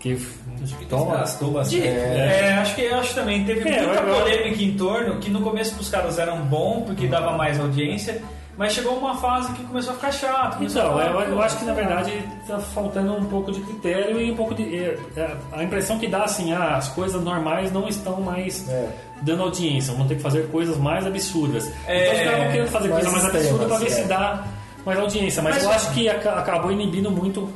Que 0.00 0.18
Acho 0.62 0.76
que 0.76 0.84
toma. 0.86 1.16
gastou 1.16 1.48
De- 1.48 1.54
bastante. 1.54 1.82
é, 1.88 2.58
acho 2.60 2.74
que 2.74 2.86
acho 2.88 3.14
também 3.14 3.44
teve 3.44 3.66
É, 3.68 3.86
muita 3.86 4.02
polêmica 4.02 4.62
em 4.62 4.74
torno, 4.76 5.18
que 5.18 5.30
no 5.30 5.40
começo 5.40 5.80
os 5.80 5.88
caras 5.88 6.18
eram 6.18 6.38
bom 6.42 6.82
porque 6.86 7.06
dava 7.06 7.32
mais 7.38 7.58
audiência, 7.58 8.20
mas 8.56 8.72
chegou 8.72 8.96
uma 8.96 9.16
fase 9.16 9.52
que 9.52 9.64
começou 9.64 9.92
a 9.92 9.96
ficar 9.96 10.12
chato. 10.12 10.62
Então, 10.62 10.98
ficar- 10.98 11.10
eu, 11.10 11.20
eu 11.20 11.42
acho 11.42 11.58
que 11.58 11.64
na 11.64 11.72
verdade 11.74 12.12
tá 12.46 12.58
faltando 12.58 13.14
um 13.14 13.24
pouco 13.24 13.50
de 13.52 13.60
critério 13.60 14.20
e 14.20 14.30
um 14.30 14.36
pouco 14.36 14.54
de. 14.54 14.62
é, 14.76 14.98
é, 15.16 15.36
a 15.52 15.62
impressão 15.64 15.98
que 15.98 16.06
dá 16.06 16.24
assim, 16.24 16.52
ah, 16.52 16.76
as 16.76 16.88
coisas 16.88 17.22
normais 17.22 17.72
não 17.72 17.88
estão 17.88 18.20
mais 18.20 18.68
É. 18.68 18.88
dando 19.22 19.42
audiência, 19.42 19.92
vão 19.94 20.06
ter 20.06 20.16
que 20.16 20.22
fazer 20.22 20.48
coisas 20.50 20.76
mais 20.78 21.06
absurdas. 21.06 21.70
É, 21.86 22.02
então 22.06 22.14
os 22.16 22.22
caras 22.24 22.38
vão 22.42 22.52
querendo 22.52 22.68
fazer 22.70 22.88
mais 22.88 23.06
coisa 23.08 23.22
mais 23.22 23.34
absurda 23.36 23.66
pra 23.66 23.78
ver 23.78 23.86
é. 23.86 23.90
se 23.90 24.04
dá 24.04 24.44
mais 24.86 24.98
audiência. 24.98 25.42
Mas, 25.42 25.54
Mas- 25.56 25.64
eu 25.64 25.70
acho 25.72 25.90
que 25.92 26.08
aca- 26.08 26.34
acabou 26.34 26.70
inibindo 26.70 27.10
muito 27.10 27.48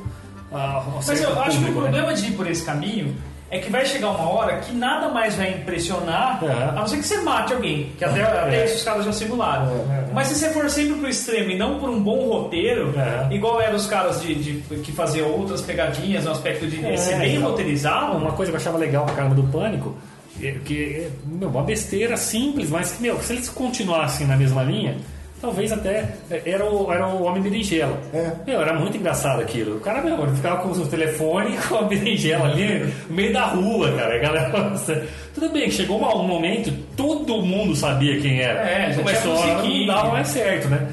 a, 0.51 0.77
a 0.79 0.83
Mas 1.05 1.21
eu 1.21 1.39
acho 1.41 1.57
que 1.59 1.63
o 1.63 1.67
público, 1.67 1.81
né? 1.81 1.89
problema 1.91 2.13
de 2.13 2.25
ir 2.27 2.31
por 2.31 2.47
esse 2.49 2.65
caminho 2.65 3.15
é 3.51 3.57
que 3.59 3.69
vai 3.71 3.85
chegar 3.85 4.09
uma 4.11 4.29
hora 4.29 4.57
que 4.59 4.71
nada 4.75 5.09
mais 5.09 5.35
vai 5.35 5.51
impressionar, 5.53 6.39
É. 6.43 6.69
a 6.69 6.71
não 6.73 6.87
ser 6.87 6.97
que 6.97 7.03
você 7.03 7.17
mate 7.21 7.53
alguém, 7.53 7.91
que 7.97 8.05
até, 8.05 8.21
até 8.21 8.65
isso 8.65 8.75
os 8.75 8.83
caras 8.83 9.05
já 9.05 9.11
simularam. 9.13 9.65
É. 9.89 10.05
Mas 10.13 10.27
se 10.27 10.35
você 10.35 10.49
for 10.49 10.69
sempre 10.69 10.95
pro 10.99 11.09
extremo 11.09 11.49
e 11.51 11.57
não 11.57 11.79
por 11.79 11.89
um 11.89 11.99
bom 12.01 12.27
roteiro, 12.29 12.93
É. 12.97 13.33
igual 13.33 13.59
eram 13.61 13.75
os 13.75 13.87
caras 13.87 14.21
de, 14.21 14.35
de- 14.35 14.77
que 14.81 14.91
faziam 14.91 15.29
outras 15.31 15.61
pegadinhas 15.61 16.25
no 16.25 16.31
aspecto 16.31 16.67
de 16.67 16.85
É, 16.85 16.95
ser 16.97 17.17
bem 17.17 17.35
então. 17.37 17.49
roteirizado, 17.49 18.17
Uma 18.17 18.33
coisa 18.33 18.51
que 18.51 18.55
eu 18.55 18.61
achava 18.61 18.77
legal 18.77 19.05
pra 19.05 19.15
caramba 19.15 19.35
do 19.35 19.43
Pânico, 19.43 19.95
é 20.41 20.51
que 20.63 20.83
é 20.83 21.09
meu, 21.25 21.49
uma 21.49 21.63
besteira 21.63 22.15
simples, 22.17 22.69
mas 22.69 22.91
que, 22.91 23.01
meu, 23.01 23.19
se 23.21 23.33
eles 23.33 23.49
continuassem 23.49 24.27
na 24.27 24.37
mesma 24.37 24.63
linha, 24.63 24.95
Talvez 25.41 25.71
até 25.71 26.09
é, 26.29 26.41
era 26.45 26.65
o, 26.65 26.91
era 26.91 27.07
o 27.07 27.23
Homem 27.23 27.41
Berinjela. 27.41 27.97
É. 28.13 28.31
Meu, 28.45 28.61
era 28.61 28.73
muito 28.77 28.97
engraçado 28.97 29.41
aquilo. 29.41 29.77
O 29.77 29.79
cara, 29.79 30.01
meu, 30.01 30.21
ele 30.21 30.35
ficava 30.35 30.61
com 30.61 30.69
o 30.69 30.87
telefone 30.87 31.57
com 31.67 31.77
a 31.77 31.81
berinjela 31.83 32.45
ali 32.49 32.93
no 33.09 33.15
meio 33.15 33.31
da 33.31 33.45
rua, 33.45 33.91
cara. 33.93 34.15
A 34.15 34.19
galera, 34.19 34.49
nossa. 34.69 35.01
Tudo 35.33 35.49
bem, 35.49 35.65
que 35.65 35.71
chegou 35.71 35.97
um 35.97 36.27
momento, 36.27 36.71
todo 36.95 37.41
mundo 37.41 37.73
sabia 37.75 38.19
quem 38.19 38.41
era. 38.41 38.69
É, 38.69 38.91
já 38.91 38.99
Começou 39.01 39.37
tinha 39.37 39.57
a 39.57 39.63
não 39.63 39.85
dava 39.85 40.11
mais 40.11 40.27
certo, 40.27 40.67
né? 40.67 40.87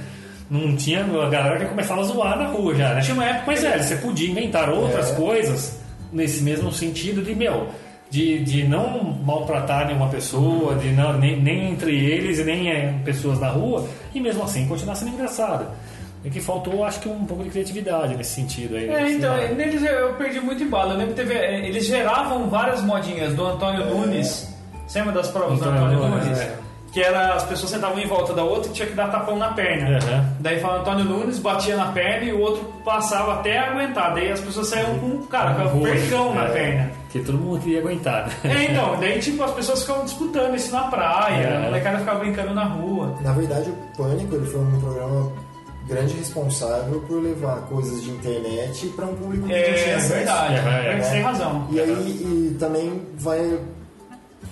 Não 0.49 0.77
tinha, 0.77 1.01
a 1.05 1.29
galera 1.29 1.59
já 1.59 1.67
começava 1.67 2.01
a 2.03 2.05
zoar 2.05 2.39
na 2.39 2.47
rua 2.47 2.73
já, 2.75 2.95
né? 2.95 3.01
Tinha 3.01 3.15
uma 3.15 3.25
época 3.25 3.45
Mas 3.49 3.65
é, 3.65 3.79
você 3.79 3.97
podia 3.97 4.31
inventar 4.31 4.71
outras 4.71 5.11
É. 5.11 5.15
coisas 5.17 5.81
nesse 6.13 6.43
mesmo 6.45 6.71
sentido 6.73 7.21
de, 7.21 7.35
meu, 7.35 7.67
de, 8.09 8.39
de 8.45 8.63
não 8.63 9.03
maltratar 9.25 9.87
nenhuma 9.87 10.09
pessoa, 10.09 10.77
de 10.77 10.91
não, 10.91 11.19
nem, 11.19 11.41
nem 11.43 11.71
entre 11.73 11.93
eles 11.97 12.39
e 12.39 12.45
nem 12.45 12.71
é, 12.71 12.95
pessoas 13.05 13.41
na 13.41 13.49
rua, 13.49 13.89
e 14.17 14.21
mesmo 14.21 14.43
assim 14.43 14.67
continuar 14.67 14.95
sendo 14.95 15.13
engraçado. 15.13 15.67
É 16.25 16.29
que 16.29 16.41
faltou, 16.41 16.85
acho 16.85 16.99
que, 16.99 17.09
um 17.09 17.25
pouco 17.25 17.45
de 17.45 17.51
criatividade 17.51 18.17
nesse 18.17 18.31
sentido 18.31 18.75
aí. 18.75 18.89
É, 18.89 19.13
então, 19.13 19.33
lá. 19.33 19.49
neles 19.49 19.83
eu 19.85 20.15
perdi 20.15 20.41
muito 20.41 20.63
embalo. 20.63 20.93
Eu 20.93 20.97
lembro 20.97 21.15
que 21.15 21.21
teve, 21.21 21.35
é, 21.35 21.67
eles 21.67 21.87
geravam 21.87 22.49
várias 22.49 22.83
modinhas 22.83 23.33
do 23.35 23.47
Antônio 23.47 23.87
Nunes. 23.87 24.53
Você 24.87 24.99
lembra 24.99 25.15
das 25.15 25.29
provas 25.29 25.61
do 25.61 25.69
Antônio 25.69 26.01
Nunes? 26.01 26.39
é. 26.39 26.66
Que 26.97 27.03
era, 27.03 27.35
as 27.35 27.45
pessoas 27.45 27.73
sentavam 27.73 27.99
em 27.99 28.07
volta 28.07 28.33
da 28.33 28.43
outra 28.43 28.71
e 28.71 28.73
tinha 28.73 28.89
que 28.89 28.95
dar 28.95 29.11
tapão 29.11 29.37
na 29.37 29.49
perna. 29.53 29.99
Aham. 29.99 30.25
Daí 30.41 30.59
falava 30.61 30.81
Antônio 30.81 31.05
Nunes, 31.05 31.39
batia 31.39 31.77
na 31.77 31.93
perna 31.93 32.25
e 32.25 32.33
o 32.33 32.41
outro 32.41 32.65
passava 32.83 33.35
até 33.35 33.59
aguentar. 33.59 34.15
Daí 34.15 34.33
as 34.33 34.41
pessoas 34.41 34.69
saíam 34.69 34.99
com, 34.99 35.19
cara, 35.27 35.53
com 35.69 35.77
um 35.77 35.83
percão 35.83 36.35
na 36.35 36.45
É, 36.45 36.49
perna. 36.49 36.91
Que 37.11 37.19
todo 37.21 37.37
mundo 37.37 37.61
queria 37.61 37.81
aguentar, 37.81 38.29
né? 38.29 38.35
É, 38.51 38.73
então, 38.73 38.97
daí 38.99 39.19
tipo, 39.19 39.43
as 39.43 39.51
pessoas 39.51 39.83
ficavam 39.83 40.05
disputando 40.07 40.55
isso 40.55 40.73
na 40.73 40.85
praia, 40.85 41.45
É. 41.45 41.57
a 41.59 41.61
molecada 41.61 41.99
ficava 41.99 42.19
brincando 42.21 42.55
na 42.55 42.65
rua. 42.65 43.15
Na 43.21 43.33
verdade, 43.33 43.69
o 43.69 43.97
Pânico 43.99 44.35
ele 44.35 44.47
foi 44.47 44.61
um 44.63 44.81
programa 44.81 45.33
grande 45.87 46.15
responsável 46.17 47.01
por 47.07 47.23
levar 47.23 47.57
coisas 47.69 48.03
de 48.03 48.11
internet 48.11 48.87
para 48.97 49.05
um 49.05 49.15
público 49.15 49.47
que 49.47 49.53
não 49.53 49.63
tinha 49.63 49.77
É 49.77 49.95
acesso. 49.97 50.15
verdade, 50.15 50.55
É, 50.55 50.93
é. 50.97 51.03
você 51.03 51.11
tem 51.11 51.21
razão. 51.23 51.67
E 51.71 51.79
aí 51.79 51.93
e 51.93 52.57
também 52.59 53.03
vai. 53.19 53.59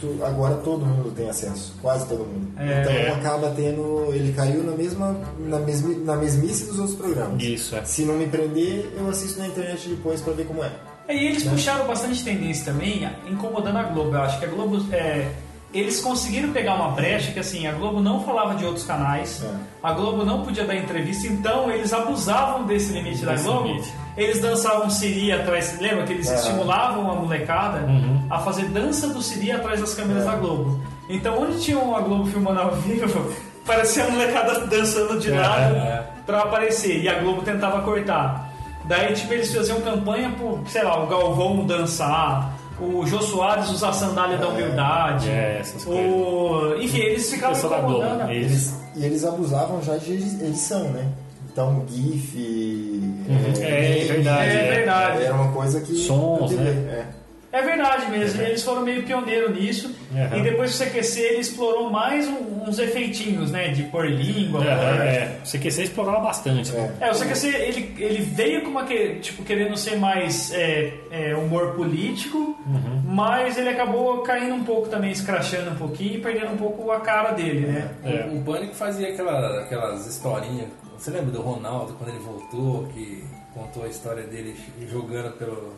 Tu- 0.00 0.18
Agora 0.24 0.54
todo 0.56 0.84
mundo 0.86 1.10
tem 1.14 1.28
acesso, 1.28 1.74
quase 1.82 2.06
todo 2.08 2.20
mundo. 2.24 2.48
É. 2.58 2.82
então 2.82 3.14
acaba 3.16 3.50
tendo. 3.50 4.08
Ele 4.12 4.32
caiu 4.32 4.62
na 4.62 4.72
mesma. 4.72 5.16
Na, 5.38 5.58
mesmi, 5.58 5.94
na 5.96 6.16
mesmice 6.16 6.64
dos 6.66 6.78
outros 6.78 6.96
programas. 6.96 7.42
Isso, 7.42 7.74
é. 7.76 7.84
Se 7.84 8.04
não 8.04 8.14
me 8.14 8.26
prender, 8.26 8.90
eu 8.96 9.08
assisto 9.08 9.38
na 9.38 9.46
internet 9.48 9.88
depois 9.88 10.20
para 10.20 10.32
ver 10.32 10.46
como 10.46 10.62
é. 10.64 10.70
E 11.08 11.26
eles 11.26 11.42
puxaram 11.44 11.86
bastante 11.86 12.24
tendência 12.24 12.72
também, 12.72 13.06
incomodando 13.30 13.76
a 13.76 13.82
Globo. 13.82 14.14
Eu 14.14 14.22
acho 14.22 14.38
que 14.38 14.46
a 14.46 14.48
Globo. 14.48 14.82
é, 14.92 15.30
eles 15.74 16.00
conseguiram 16.00 16.52
pegar 16.52 16.74
uma 16.74 16.90
brecha 16.92 17.32
que 17.32 17.38
assim, 17.40 17.66
a 17.66 17.72
Globo 17.72 18.00
não 18.00 18.22
falava 18.24 18.54
de 18.54 18.64
outros 18.64 18.84
canais, 18.86 19.42
É. 19.44 19.50
a 19.82 19.92
Globo 19.92 20.24
não 20.24 20.42
podia 20.44 20.64
dar 20.64 20.76
entrevista, 20.76 21.26
então 21.26 21.70
eles 21.70 21.92
abusavam 21.92 22.64
desse 22.64 22.92
limite 22.92 23.24
da 23.24 23.32
Desse 23.32 23.44
Globo. 23.44 23.66
limite. 23.66 23.92
Eles 24.16 24.40
dançavam 24.40 24.88
Siri 24.88 25.32
atrás, 25.32 25.78
lembra 25.80 26.04
que 26.04 26.12
eles 26.12 26.30
É. 26.30 26.34
estimulavam 26.36 27.10
a 27.10 27.14
molecada 27.16 27.80
Uhum. 27.86 28.26
a 28.30 28.38
fazer 28.38 28.66
dança 28.66 29.08
do 29.08 29.20
Siri 29.20 29.50
atrás 29.50 29.80
das 29.80 29.92
câmeras 29.94 30.22
É. 30.22 30.26
da 30.26 30.36
Globo. 30.36 30.80
Então, 31.08 31.42
onde 31.42 31.60
tinha 31.60 31.76
a 31.78 32.00
Globo 32.00 32.24
filmando 32.26 32.60
ao 32.60 32.70
vivo, 32.76 33.30
parecia 33.66 34.04
a 34.04 34.10
molecada 34.10 34.66
dançando 34.66 35.18
de 35.18 35.32
É, 35.32 35.38
lado 35.40 35.74
é. 35.76 36.06
pra 36.24 36.42
aparecer. 36.42 37.02
E 37.02 37.08
a 37.08 37.18
Globo 37.18 37.42
tentava 37.42 37.82
cortar. 37.82 38.50
Daí, 38.84 39.14
tipo, 39.14 39.32
eles 39.32 39.52
faziam 39.54 39.80
campanha 39.80 40.30
por, 40.38 40.60
sei 40.66 40.82
lá, 40.82 41.02
o 41.02 41.06
Galvão 41.06 41.64
dançar, 41.66 42.52
o 42.80 43.06
Jô 43.06 43.20
Soares 43.22 43.70
usar 43.70 43.90
a 43.90 43.92
sandália 43.92 44.36
da 44.38 44.48
humildade. 44.48 45.30
É, 45.30 45.58
essas 45.60 45.86
o... 45.86 46.74
Enfim, 46.80 46.98
eles 46.98 47.30
ficavam 47.30 47.56
incomodando. 47.58 48.30
eles- 48.30 48.74
E 48.96 49.04
eles 49.04 49.24
abusavam 49.24 49.82
já 49.82 49.96
de 49.96 50.12
edição, 50.14 50.84
né? 50.90 51.06
Então, 51.52 51.84
GIF. 51.88 52.36
É, 53.60 53.80
meme, 53.80 54.04
verdade, 54.04 54.50
É 54.50 54.74
verdade. 54.74 55.22
Era 55.24 55.34
uma 55.34 55.52
coisa 55.52 55.80
que. 55.80 55.94
Sons, 55.96 56.50
eu 56.52 56.58
né? 56.58 56.70
é. 56.70 57.06
É 57.54 57.62
verdade 57.62 58.10
mesmo, 58.10 58.42
eles 58.42 58.62
foram 58.62 58.82
meio 58.82 59.04
pioneiro 59.04 59.52
nisso. 59.52 59.94
Uhum. 60.12 60.38
E 60.38 60.42
depois 60.42 60.72
do 60.72 60.84
CQC 60.84 61.20
ele 61.20 61.40
explorou 61.40 61.88
mais 61.90 62.26
um- 62.26 62.64
uns 62.68 62.78
efeitinhos, 62.78 63.50
né? 63.50 63.68
De 63.68 63.84
pôr 63.84 64.06
língua. 64.10 64.64
É, 64.64 64.74
pôr- 64.74 65.00
é, 65.06 65.38
o 65.44 65.46
CQC 65.46 65.82
explorava 65.84 66.20
bastante. 66.20 66.72
né? 66.72 66.92
É. 67.00 67.06
É, 67.06 67.10
o 67.10 67.14
CQC 67.14 67.46
ele, 67.48 67.94
ele 67.98 68.22
veio 68.22 68.62
com 68.62 68.70
uma 68.70 68.84
que, 68.84 69.16
tipo, 69.20 69.42
querendo 69.44 69.76
ser 69.76 69.96
mais 69.96 70.52
é, 70.52 70.92
é, 71.10 71.36
humor 71.36 71.74
político, 71.74 72.38
Uhum. 72.66 73.02
mas 73.04 73.56
ele 73.58 73.68
acabou 73.68 74.18
caindo 74.22 74.54
um 74.54 74.64
pouco 74.64 74.88
também, 74.88 75.12
escrachando 75.12 75.70
um 75.70 75.76
pouquinho 75.76 76.14
e 76.14 76.20
perdendo 76.20 76.52
um 76.52 76.56
pouco 76.56 76.90
a 76.90 77.00
cara 77.00 77.32
dele, 77.32 77.66
né? 77.68 77.90
É. 78.04 78.28
O, 78.32 78.38
o 78.38 78.42
Pânico 78.42 78.74
fazia 78.74 79.08
aquela, 79.10 79.60
aquelas 79.60 80.06
historinhas. 80.06 80.68
Você 80.98 81.10
lembra 81.10 81.30
do 81.30 81.40
Ronaldo 81.42 81.92
quando 81.94 82.10
ele 82.10 82.18
voltou, 82.18 82.88
que 82.94 83.22
contou 83.52 83.84
a 83.84 83.88
história 83.88 84.24
dele 84.24 84.56
jogando 84.90 85.32
pelo 85.38 85.72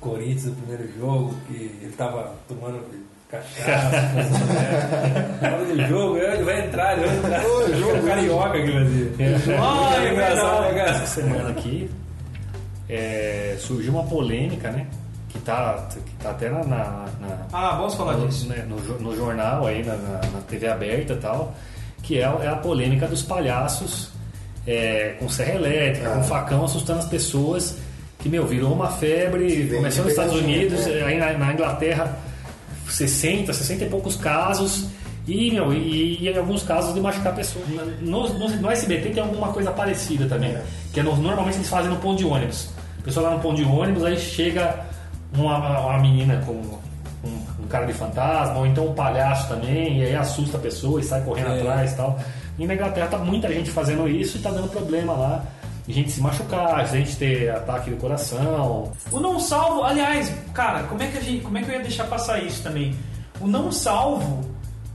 Corinthians 0.00 0.46
no 0.46 0.52
primeiro 0.52 0.88
jogo, 0.98 1.34
que 1.46 1.54
ele 1.82 1.94
tava 1.96 2.32
tomando 2.48 2.80
cachaça. 3.28 3.90
Na 5.40 5.48
hora 5.56 5.64
do 5.64 5.86
jogo, 5.88 6.16
ele 6.18 6.42
vai 6.44 6.66
entrar, 6.66 6.96
ele 6.98 7.06
vai 7.06 7.16
entrar. 7.18 7.44
Ô, 7.46 7.68
jogo, 7.74 7.90
era 7.96 8.02
carioca 8.02 8.52
que 8.62 8.72
fazia. 8.72 9.58
Ah, 9.60 9.94
Era 9.94 10.04
é 10.08 10.12
engraçado, 10.12 10.74
cara? 10.74 10.90
Essa 10.90 11.06
semana 11.06 11.50
aqui 11.50 11.90
é, 12.88 13.56
surgiu 13.58 13.92
uma 13.92 14.04
polêmica, 14.04 14.70
né? 14.70 14.86
Que 15.28 15.38
tá, 15.38 15.86
que 15.92 16.14
tá 16.22 16.30
até 16.30 16.50
na, 16.50 16.64
na- 16.64 17.06
na- 17.20 17.46
Ah, 17.52 17.76
vamos 17.76 17.94
falar 17.94 18.14
no, 18.14 18.26
disso. 18.26 18.48
né, 18.48 18.66
no 18.68 18.76
no 18.98 19.14
jornal 19.14 19.64
aí, 19.66 19.84
na, 19.84 19.94
na- 19.94 20.20
na 20.32 20.40
TV 20.48 20.66
aberta 20.66 21.12
e 21.12 21.16
tal, 21.16 21.54
que 22.02 22.18
é, 22.18 22.22
é 22.22 22.48
a 22.48 22.56
polêmica 22.56 23.06
dos 23.06 23.22
palhaços 23.22 24.10
é, 24.66 25.14
com 25.20 25.28
serra 25.28 25.54
elétrica, 25.54 26.10
Ah. 26.10 26.16
com 26.16 26.24
facão 26.24 26.64
assustando 26.64 26.98
as 26.98 27.04
pessoas, 27.06 27.76
que, 28.20 28.28
meu, 28.28 28.46
virou 28.46 28.72
uma 28.72 28.88
febre, 28.88 29.68
começou 29.74 30.04
nos 30.04 30.12
Estados 30.12 30.34
pegadinha, 30.34 30.58
Unidos, 30.58 30.86
né? 30.86 31.02
aí 31.04 31.18
na, 31.18 31.32
na 31.38 31.52
Inglaterra 31.52 32.18
60, 32.88 33.52
60 33.52 33.84
e 33.84 33.88
poucos 33.88 34.16
casos. 34.16 34.86
E, 35.26 35.50
meu, 35.52 35.72
e, 35.72 36.18
e 36.22 36.28
em 36.28 36.36
alguns 36.36 36.62
casos 36.62 36.92
de 36.94 37.00
machucar 37.00 37.34
pessoas. 37.34 37.64
No, 38.00 38.28
no, 38.28 38.48
no 38.48 38.70
SBT 38.70 39.10
tem 39.10 39.22
alguma 39.22 39.48
coisa 39.52 39.70
parecida 39.70 40.26
também. 40.26 40.50
É. 40.50 40.62
Que 40.92 41.00
é 41.00 41.02
no- 41.02 41.16
normalmente 41.16 41.56
eles 41.58 41.68
fazem 41.68 41.90
no 41.90 41.96
ponto 41.96 42.18
de 42.18 42.24
ônibus. 42.24 42.68
A 42.98 43.02
pessoa 43.02 43.28
lá 43.30 43.36
no 43.36 43.40
ponto 43.40 43.56
de 43.56 43.64
ônibus, 43.64 44.04
aí 44.04 44.18
chega 44.18 44.80
uma, 45.34 45.78
uma 45.80 45.98
menina 46.00 46.42
com 46.44 46.52
um, 46.52 47.28
um 47.62 47.66
cara 47.68 47.86
de 47.86 47.92
fantasma, 47.92 48.58
ou 48.58 48.66
então 48.66 48.88
um 48.88 48.94
palhaço 48.94 49.48
também, 49.48 50.00
e 50.00 50.04
aí 50.06 50.16
assusta 50.16 50.56
a 50.56 50.60
pessoa 50.60 51.00
e 51.00 51.04
sai 51.04 51.20
correndo 51.22 51.50
É. 51.52 51.60
atrás 51.60 51.92
e 51.92 51.96
tal. 51.96 52.18
E 52.58 52.66
na 52.66 52.74
Inglaterra 52.74 53.06
tá 53.06 53.18
muita 53.18 53.48
gente 53.52 53.70
fazendo 53.70 54.08
isso 54.08 54.36
e 54.36 54.40
tá 54.40 54.50
dando 54.50 54.68
problema 54.68 55.12
lá. 55.12 55.44
De 55.90 55.96
gente 55.96 56.12
se 56.12 56.20
machucar, 56.20 56.84
de 56.84 56.92
gente 56.98 57.16
ter 57.16 57.50
ataque 57.50 57.90
do 57.90 57.96
coração. 57.96 58.92
O 59.10 59.18
não 59.18 59.40
salvo, 59.40 59.82
aliás, 59.82 60.32
cara, 60.54 60.84
como 60.84 61.02
é 61.02 61.08
que 61.08 61.18
a 61.18 61.20
gente, 61.20 61.42
como 61.42 61.58
é 61.58 61.62
que 61.62 61.68
eu 61.70 61.74
ia 61.74 61.80
deixar 61.82 62.04
passar 62.04 62.38
isso 62.42 62.62
também? 62.62 62.94
O 63.40 63.46
não 63.48 63.72
salvo 63.72 64.48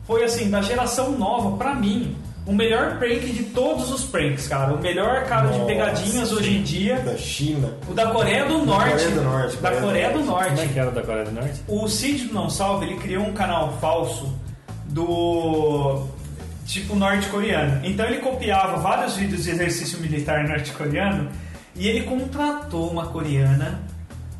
foi 0.05 0.23
assim 0.23 0.49
da 0.49 0.61
geração 0.61 1.11
nova 1.11 1.57
pra 1.57 1.75
mim. 1.75 2.15
O 2.45 2.53
melhor 2.53 2.99
prank 2.99 3.21
de 3.31 3.43
todos 3.45 3.91
os 3.91 4.03
pranks, 4.03 4.47
cara. 4.47 4.73
O 4.75 4.79
melhor 4.79 5.23
cara 5.25 5.47
de 5.47 5.53
Nossa, 5.57 5.65
pegadinhas 5.65 6.31
hoje 6.31 6.57
em 6.57 6.61
dia. 6.61 6.97
Da 6.99 7.17
China. 7.17 7.73
O 7.89 7.93
da 7.93 8.05
Coreia 8.11 8.45
do 8.45 8.59
Norte. 8.59 8.91
Coreia 8.91 9.09
do 9.11 9.21
Norte, 9.23 9.57
Da 9.57 9.71
Coreia 9.71 10.09
do 10.11 10.19
do 10.19 10.25
Como 10.27 10.41
é 10.43 10.49
Norte. 10.51 10.67
que 10.69 10.79
era 10.79 10.91
da 10.91 11.01
Coreia 11.01 11.25
do 11.25 11.31
Norte? 11.31 11.61
O 11.67 11.87
Cid 11.89 12.25
do 12.27 12.33
Não 12.35 12.47
Salvo, 12.49 12.83
ele 12.83 12.97
criou 12.97 13.25
um 13.25 13.33
canal 13.33 13.73
falso 13.81 14.31
do 14.85 16.05
tipo 16.65 16.95
norte-coreano. 16.95 17.81
Então 17.85 18.05
ele 18.05 18.17
copiava 18.17 18.77
vários 18.77 19.15
vídeos 19.15 19.43
de 19.43 19.51
exercício 19.51 19.99
militar 19.99 20.47
norte-coreano 20.47 21.29
e 21.75 21.87
ele 21.87 22.01
contratou 22.03 22.89
uma 22.89 23.07
coreana, 23.07 23.81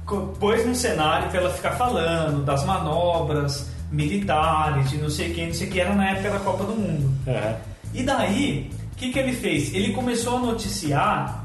co- 0.06 0.34
pôs 0.40 0.66
num 0.66 0.74
cenário 0.76 1.30
para 1.30 1.40
ela 1.42 1.50
ficar 1.54 1.72
falando 1.72 2.44
das 2.44 2.66
manobras 2.66 3.70
militares, 3.92 4.90
de 4.90 4.98
não 4.98 5.10
sei 5.10 5.34
quem, 5.34 5.48
não 5.48 5.54
sei 5.54 5.68
que, 5.68 5.80
era 5.80 5.94
na 5.94 6.10
época 6.12 6.32
da 6.32 6.40
Copa 6.40 6.64
do 6.64 6.74
Mundo. 6.76 7.12
Aham. 7.28 7.56
E 7.94 8.04
daí, 8.04 8.72
o 8.92 8.96
que, 8.98 9.12
que 9.12 9.20
ele 9.20 9.34
fez? 9.34 9.74
Ele 9.74 9.94
começou 9.94 10.38
a 10.38 10.40
noticiar. 10.42 11.45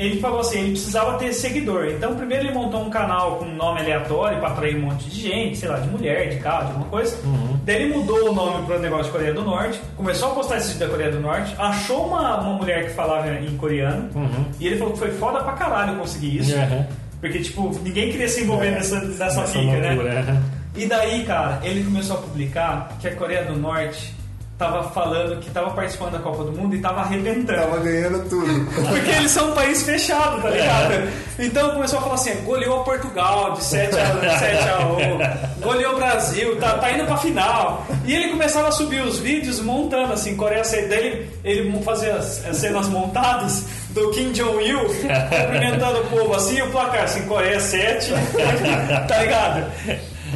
Ele 0.00 0.20
falou 0.20 0.40
assim: 0.40 0.60
ele 0.60 0.70
precisava 0.70 1.18
ter 1.18 1.32
seguidor. 1.32 1.86
Então, 1.88 2.14
primeiro 2.16 2.44
ele 2.46 2.54
montou 2.54 2.80
um 2.82 2.90
canal 2.90 3.36
com 3.36 3.44
um 3.44 3.54
nome 3.54 3.80
aleatório 3.80 4.38
para 4.38 4.48
atrair 4.48 4.76
um 4.76 4.80
monte 4.86 5.10
de 5.10 5.20
gente, 5.20 5.58
sei 5.58 5.68
lá, 5.68 5.78
de 5.78 5.88
mulher, 5.88 6.30
de 6.30 6.36
carro, 6.38 6.64
de 6.66 6.72
alguma 6.72 6.86
coisa. 6.86 7.16
Daí 7.64 7.82
ele 7.82 7.94
mudou 7.94 8.30
o 8.30 8.34
nome 8.34 8.64
para 8.66 8.76
o 8.76 8.80
negócio 8.80 9.04
de 9.06 9.10
Coreia 9.10 9.34
do 9.34 9.42
Norte, 9.42 9.80
começou 9.96 10.30
a 10.30 10.34
postar 10.34 10.56
esse 10.56 10.68
vídeo 10.72 10.80
da 10.80 10.88
Coreia 10.88 11.10
do 11.10 11.20
Norte, 11.20 11.54
achou 11.58 12.06
uma, 12.06 12.38
uma 12.40 12.54
mulher 12.54 12.86
que 12.86 12.92
falava 12.94 13.28
em 13.30 13.56
coreano, 13.58 14.08
Uhum. 14.14 14.44
e 14.58 14.66
ele 14.66 14.76
falou 14.78 14.92
que 14.94 14.98
foi 14.98 15.10
foda 15.12 15.40
pra 15.44 15.52
caralho 15.52 15.98
conseguir 15.98 16.38
isso. 16.38 16.54
Aham. 16.56 16.86
Porque, 17.20 17.38
tipo, 17.40 17.68
ninguém 17.82 18.10
queria 18.10 18.28
se 18.28 18.42
envolver 18.42 18.68
É, 18.68 18.70
nessa, 18.70 18.98
nessa 19.02 19.24
Essa 19.42 19.42
pica, 19.58 19.76
né? 19.76 19.90
aham. 20.18 20.42
E 20.74 20.86
daí, 20.86 21.24
cara, 21.24 21.58
ele 21.62 21.84
começou 21.84 22.16
a 22.16 22.20
publicar 22.20 22.96
que 22.98 23.08
a 23.08 23.14
Coreia 23.14 23.44
do 23.44 23.56
Norte 23.58 24.14
tava 24.60 24.90
falando 24.90 25.40
que 25.40 25.50
tava 25.50 25.70
participando 25.70 26.12
da 26.12 26.18
Copa 26.18 26.44
do 26.44 26.52
Mundo 26.52 26.76
e 26.76 26.80
tava 26.80 27.00
arrebentando. 27.00 27.58
Tava 27.58 27.78
ganhando 27.78 28.28
tudo. 28.28 28.66
Porque 28.90 29.10
eles 29.10 29.30
são 29.30 29.52
um 29.52 29.54
país 29.54 29.82
fechado, 29.82 30.42
tá 30.42 30.50
ligado? 30.50 31.10
Então 31.38 31.70
começou 31.70 31.98
a 31.98 32.02
falar 32.02 32.14
assim: 32.16 32.34
goleou 32.44 32.84
Portugal 32.84 33.54
de 33.54 33.64
7 33.64 33.98
a, 33.98 34.38
7 34.38 34.68
a 34.68 35.58
1, 35.58 35.62
goleou 35.62 35.94
o 35.94 35.96
Brasil, 35.96 36.56
tá, 36.56 36.74
tá 36.74 36.92
indo 36.92 37.06
pra 37.06 37.16
final. 37.16 37.86
E 38.04 38.14
ele 38.14 38.28
começava 38.28 38.68
a 38.68 38.72
subir 38.72 39.00
os 39.00 39.18
vídeos 39.18 39.60
montando 39.60 40.12
assim, 40.12 40.36
Coreia 40.36 40.62
Center. 40.62 40.90
Daí 40.90 41.06
ele, 41.06 41.30
ele 41.42 41.82
fazia 41.82 42.16
as, 42.16 42.44
as 42.44 42.58
cenas 42.58 42.86
montadas 42.88 43.64
do 43.90 44.10
Kim 44.10 44.30
Jong-il 44.32 44.78
cumprimentando 44.84 46.00
o 46.00 46.06
povo 46.08 46.34
assim, 46.34 46.58
e 46.58 46.62
o 46.62 46.70
placar 46.70 47.04
assim, 47.04 47.22
Coreia 47.22 47.58
7, 47.58 48.12
tá 49.08 49.22
ligado? 49.22 49.72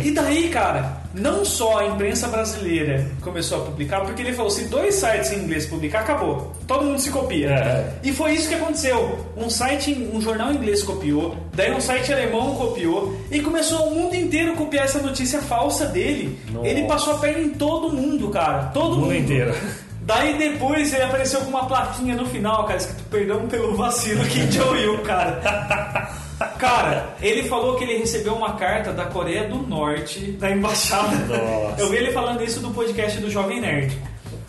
E 0.03 0.11
daí, 0.11 0.49
cara, 0.49 0.94
não 1.15 1.45
só 1.45 1.79
a 1.79 1.87
imprensa 1.87 2.27
brasileira 2.29 3.07
começou 3.21 3.63
a 3.63 3.65
publicar, 3.67 4.01
porque 4.01 4.21
ele 4.21 4.33
falou: 4.33 4.51
se 4.51 4.65
dois 4.65 4.95
sites 4.97 5.33
em 5.33 5.39
inglês 5.45 5.65
publicar, 5.67 6.01
acabou. 6.01 6.53
Todo 6.67 6.85
mundo 6.85 6.99
se 6.99 7.11
copia. 7.11 7.51
É. 7.51 7.93
E 8.03 8.13
foi 8.13 8.33
isso 8.33 8.49
que 8.49 8.55
aconteceu. 8.55 9.19
Um 9.37 9.49
site, 9.49 9.93
um 10.13 10.21
jornal 10.21 10.53
inglês 10.53 10.83
copiou, 10.83 11.37
daí 11.55 11.73
um 11.73 11.81
site 11.81 12.13
alemão 12.13 12.55
copiou, 12.57 13.17
e 13.31 13.41
começou 13.41 13.87
o 13.89 13.95
mundo 13.95 14.15
inteiro 14.17 14.53
a 14.53 14.57
copiar 14.57 14.85
essa 14.85 15.01
notícia 15.01 15.41
falsa 15.41 15.87
dele. 15.87 16.39
Nossa. 16.51 16.67
Ele 16.67 16.83
passou 16.89 17.15
a 17.15 17.19
perna 17.19 17.41
em 17.43 17.51
todo 17.51 17.93
mundo, 17.93 18.29
cara. 18.31 18.65
Todo 18.75 18.95
O 18.95 18.97
mundo 18.97 19.05
mundo. 19.13 19.15
inteiro. 19.17 19.55
Daí 20.03 20.37
depois 20.37 20.93
ele 20.93 21.03
apareceu 21.03 21.41
com 21.41 21.49
uma 21.49 21.65
plaquinha 21.67 22.15
no 22.15 22.27
final, 22.27 22.65
cara, 22.65 22.77
escrito 22.77 23.05
perdão 23.05 23.47
pelo 23.49 23.75
vacilo 23.75 24.23
Kim 24.27 24.47
Jong-il, 24.49 24.99
cara. 24.99 26.11
Cara, 26.59 27.15
ele 27.21 27.45
falou 27.49 27.77
que 27.77 27.85
ele 27.85 27.99
recebeu 27.99 28.35
uma 28.35 28.55
carta 28.55 28.93
da 28.93 29.05
Coreia 29.07 29.49
do 29.49 29.59
Norte, 29.59 30.33
da 30.33 30.51
embaixada. 30.51 31.17
Nossa. 31.27 31.81
Eu 31.81 31.89
vi 31.89 31.97
ele 31.97 32.13
falando 32.13 32.43
isso 32.43 32.61
do 32.61 32.71
podcast 32.71 33.21
do 33.21 33.31
Jovem 33.31 33.61
Nerd. 33.61 33.97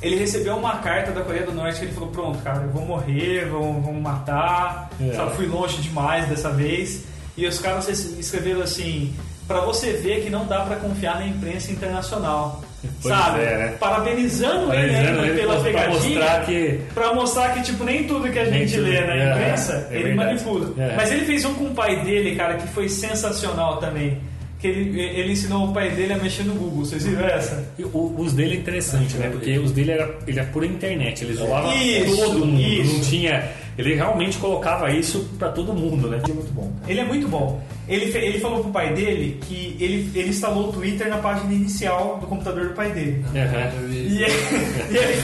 Ele 0.02 0.18
recebeu 0.18 0.56
uma 0.56 0.78
carta 0.78 1.12
da 1.12 1.22
Coreia 1.22 1.46
do 1.46 1.54
Norte 1.54 1.80
que 1.80 1.86
ele 1.86 1.94
falou: 1.94 2.10
Pronto, 2.10 2.40
cara, 2.40 2.64
eu 2.64 2.70
vou 2.70 2.86
morrer, 2.86 3.46
vão, 3.46 3.82
vão 3.82 3.94
matar. 3.94 4.90
É. 5.00 5.14
Sabe, 5.14 5.36
fui 5.36 5.46
longe 5.46 5.82
demais 5.82 6.28
dessa 6.28 6.50
vez. 6.50 7.04
E 7.38 7.46
os 7.46 7.60
caras 7.60 7.88
escreveram 7.88 8.62
assim: 8.62 9.14
Pra 9.48 9.62
você 9.62 9.94
ver 9.94 10.24
que 10.24 10.30
não 10.30 10.46
dá 10.46 10.62
pra 10.62 10.78
confiar 10.78 11.16
na 11.16 11.28
imprensa 11.28 11.72
internacional. 11.72 12.62
Pois 13.02 13.16
sabe? 13.16 13.40
é, 13.44 13.58
né? 13.58 13.74
Parabenizando 13.80 14.54
ele 14.56 14.66
Parabenizando 14.94 15.08
ainda 15.20 15.26
ele 15.28 15.40
pela 15.40 15.54
pra 15.56 15.64
pegadinha. 15.64 15.94
mostrar 16.20 16.46
que- 16.46 16.80
Pra 16.94 17.14
mostrar 17.14 17.54
que, 17.54 17.64
tipo, 17.64 17.84
nem 17.84 18.04
tudo 18.06 18.30
que 18.32 18.40
a 18.40 18.44
Nem 18.46 18.68
gente 18.68 18.76
tudo. 18.78 18.90
lê 18.90 19.02
na 19.02 19.14
É, 19.16 19.32
imprensa, 19.32 19.88
é 19.92 19.96
ele 19.96 20.04
verdade. 20.04 20.28
manipula. 20.30 20.74
É. 20.78 20.96
Mas 20.96 21.12
ele 21.12 21.26
fez 21.26 21.46
um 21.46 21.54
com 21.54 21.66
o 21.66 21.72
pai 21.76 22.04
dele, 22.04 22.36
cara, 22.36 22.56
que 22.56 22.68
foi 22.68 22.88
sensacional 22.90 23.78
também. 23.78 24.18
Que 24.60 24.68
ele, 24.68 25.00
ele 25.00 25.34
ensinou 25.34 25.70
o 25.70 25.74
pai 25.74 25.90
dele 25.92 26.14
a 26.14 26.18
mexer 26.18 26.44
no 26.44 26.54
Google. 26.56 26.86
Vocês 26.86 27.06
viram 27.06 27.26
essa? 27.28 27.64
O- 27.94 28.16
os 28.18 28.34
dele 28.34 28.56
é 28.56 28.58
interessante, 28.58 29.16
né? 29.18 29.30
Porque 29.30 29.60
os 29.60 29.72
dele 29.72 29.92
era, 29.92 30.10
ele 30.26 30.40
era 30.40 30.48
por 30.50 30.64
internet, 30.64 31.24
ele 31.24 31.34
zoava 31.34 31.74
Isso, 31.76 32.16
todo 32.18 32.46
mundo. 32.46 32.60
isso. 32.62 32.94
Não 32.94 33.02
tinha. 33.02 33.44
Ele 33.78 33.94
realmente 33.94 34.38
colocava 34.38 34.90
isso 34.90 35.30
pra 35.38 35.50
todo 35.50 35.74
mundo, 35.74 36.08
né? 36.10 36.20
É 36.28 36.34
muito 36.34 36.54
bom. 36.54 36.72
Ele 36.88 37.00
é 37.02 37.04
muito 37.04 37.28
bom. 37.28 37.62
Ele, 37.88 38.06
ele 38.18 38.40
falou 38.40 38.62
pro 38.64 38.72
pai 38.72 38.94
dele 38.94 39.38
que 39.42 39.78
ele, 39.80 40.10
ele 40.18 40.30
instalou 40.30 40.70
o 40.70 40.74
Twitter 40.74 41.08
na 41.08 41.18
página 41.20 41.54
inicial 41.54 42.18
do 42.20 42.26
computador 42.28 42.70
do 42.70 42.74
pai 42.74 42.92
dele. 42.92 43.24
Aham. 43.30 43.88
E, 43.92 44.24
ele, 44.24 44.34
e 44.92 44.98
ele, 44.98 45.24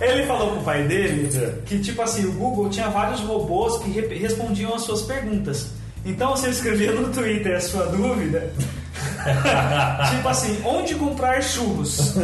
ele 0.00 0.26
falou 0.26 0.52
pro 0.52 0.60
pai 0.62 0.84
dele 0.86 1.28
É. 1.34 1.52
que, 1.66 1.78
tipo 1.80 2.00
assim, 2.00 2.24
o 2.26 2.32
Google 2.32 2.68
tinha 2.70 2.88
vários 2.88 3.20
robôs 3.20 3.78
que 3.82 3.90
re- 3.90 4.14
respondiam 4.16 4.74
as 4.74 4.82
suas 4.82 5.02
perguntas. 5.02 5.70
Então, 6.06 6.30
você 6.36 6.48
escrevia 6.50 6.92
no 6.92 7.08
Twitter 7.12 7.56
a 7.56 7.60
sua 7.60 7.86
dúvida, 7.86 8.50
tipo 10.14 10.28
assim, 10.28 10.58
onde 10.64 10.94
comprar 10.94 11.42
churros? 11.42 12.14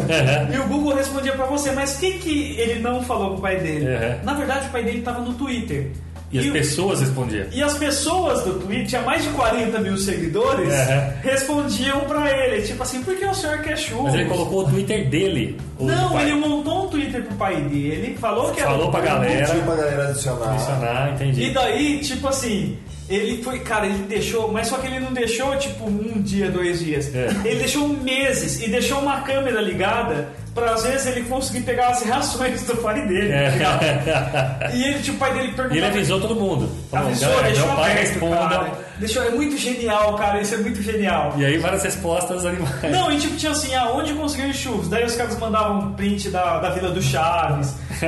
E 0.54 0.58
o 0.58 0.68
Google 0.68 0.94
respondia 0.94 1.32
pra 1.32 1.46
você, 1.46 1.72
mas 1.72 1.96
o 1.96 1.98
que, 2.00 2.12
que 2.18 2.58
ele 2.60 2.80
não 2.80 3.02
falou 3.02 3.32
pro 3.32 3.42
pai 3.42 3.58
dele? 3.58 3.86
É. 3.86 4.20
Na 4.22 4.34
verdade, 4.34 4.68
o 4.68 4.70
pai 4.70 4.84
dele 4.84 5.02
tava 5.02 5.20
no 5.20 5.34
Twitter. 5.34 5.90
E 6.34 6.38
as 6.40 6.46
o- 6.46 6.52
pessoas 6.52 7.00
respondiam. 7.00 7.46
e 7.52 7.62
as 7.62 7.74
pessoas 7.78 8.42
do 8.42 8.54
Twitter, 8.60 8.86
tinha 8.86 9.02
mais 9.02 9.22
de 9.22 9.28
40 9.30 9.78
mil 9.78 9.96
seguidores, 9.96 10.68
Uhum. 10.72 11.12
respondiam 11.22 12.00
pra 12.00 12.30
ele, 12.30 12.62
tipo 12.62 12.82
assim, 12.82 13.02
por 13.02 13.14
que 13.16 13.24
o 13.24 13.34
senhor 13.34 13.58
quer 13.62 13.76
churros? 13.78 14.04
Mas 14.04 14.14
ele 14.14 14.24
colocou 14.28 14.60
o 14.66 14.68
Twitter 14.70 15.08
dele. 15.08 15.56
Não, 15.78 16.20
ele 16.20 16.34
montou 16.34 16.84
um 16.86 16.88
Twitter 16.88 17.22
pro 17.22 17.34
pai 17.36 17.56
dele, 17.62 18.16
falou 18.20 18.50
que 18.52 18.60
Falou 18.60 18.82
era 18.82 18.90
pra 18.90 19.00
galera. 19.00 19.46
Pediu 19.46 19.62
pra 19.64 19.74
galera 19.76 20.08
adicionar. 20.10 20.52
Adicionar, 20.54 21.12
entendi. 21.14 21.42
E 21.44 21.50
daí, 21.52 21.98
tipo 22.00 22.28
assim, 22.28 22.76
ele 23.08 23.42
foi, 23.42 23.58
cara, 23.60 23.86
ele 23.86 24.04
deixou, 24.08 24.50
mas 24.50 24.68
só 24.68 24.76
que 24.78 24.86
ele 24.86 25.00
não 25.00 25.12
deixou 25.12 25.56
tipo 25.56 25.84
um 25.86 26.20
dia, 26.22 26.50
dois 26.50 26.80
dias. 26.80 27.14
É. 27.14 27.28
Ele 27.44 27.60
deixou 27.60 27.88
meses 27.88 28.60
e 28.62 28.68
deixou 28.68 28.98
uma 29.00 29.20
câmera 29.20 29.60
ligada 29.60 30.28
pra 30.54 30.72
às 30.74 30.82
vezes 30.84 31.06
ele 31.06 31.22
conseguir 31.28 31.60
pegar 31.62 31.88
as 31.88 32.02
reações 32.02 32.62
do 32.62 32.76
pai 32.76 33.06
dele, 33.06 33.32
tá 33.32 33.50
ligado? 33.50 34.74
E 34.74 34.84
ele, 34.84 34.98
tipo, 35.00 35.16
o 35.16 35.20
pai 35.20 35.32
dele 35.34 35.48
perguntou. 35.52 35.74
E 35.74 35.78
ele 35.78 35.86
avisou 35.86 36.20
todo 36.20 36.34
mundo. 36.36 36.70
Falou, 36.90 37.08
Avisou, 37.08 37.28
galera, 37.28 37.46
deixou 37.48 37.66
meu 37.66 37.76
pai 37.76 37.90
aberto, 37.92 38.08
responda. 38.08 38.48
cara. 38.48 38.72
Deixou, 38.98 39.22
é 39.24 39.30
muito 39.30 39.56
genial, 39.58 40.14
cara, 40.16 40.40
isso 40.40 40.54
é 40.54 40.58
muito 40.58 40.80
genial. 40.80 41.34
E 41.36 41.44
aí 41.44 41.58
várias 41.58 41.82
respostas 41.82 42.46
animais. 42.46 42.82
Não, 42.92 43.10
e 43.10 43.18
tipo, 43.18 43.36
tinha 43.36 43.50
assim, 43.52 43.74
aonde 43.74 44.14
conseguiu 44.14 44.48
os 44.50 44.56
churros? 44.56 44.88
Daí 44.88 45.04
os 45.04 45.16
caras 45.16 45.36
mandavam 45.38 45.78
um 45.80 45.92
print 45.94 46.30
da, 46.30 46.60
da 46.60 46.70
Vila 46.70 46.90
do 46.90 47.02
Chaves, 47.02 47.74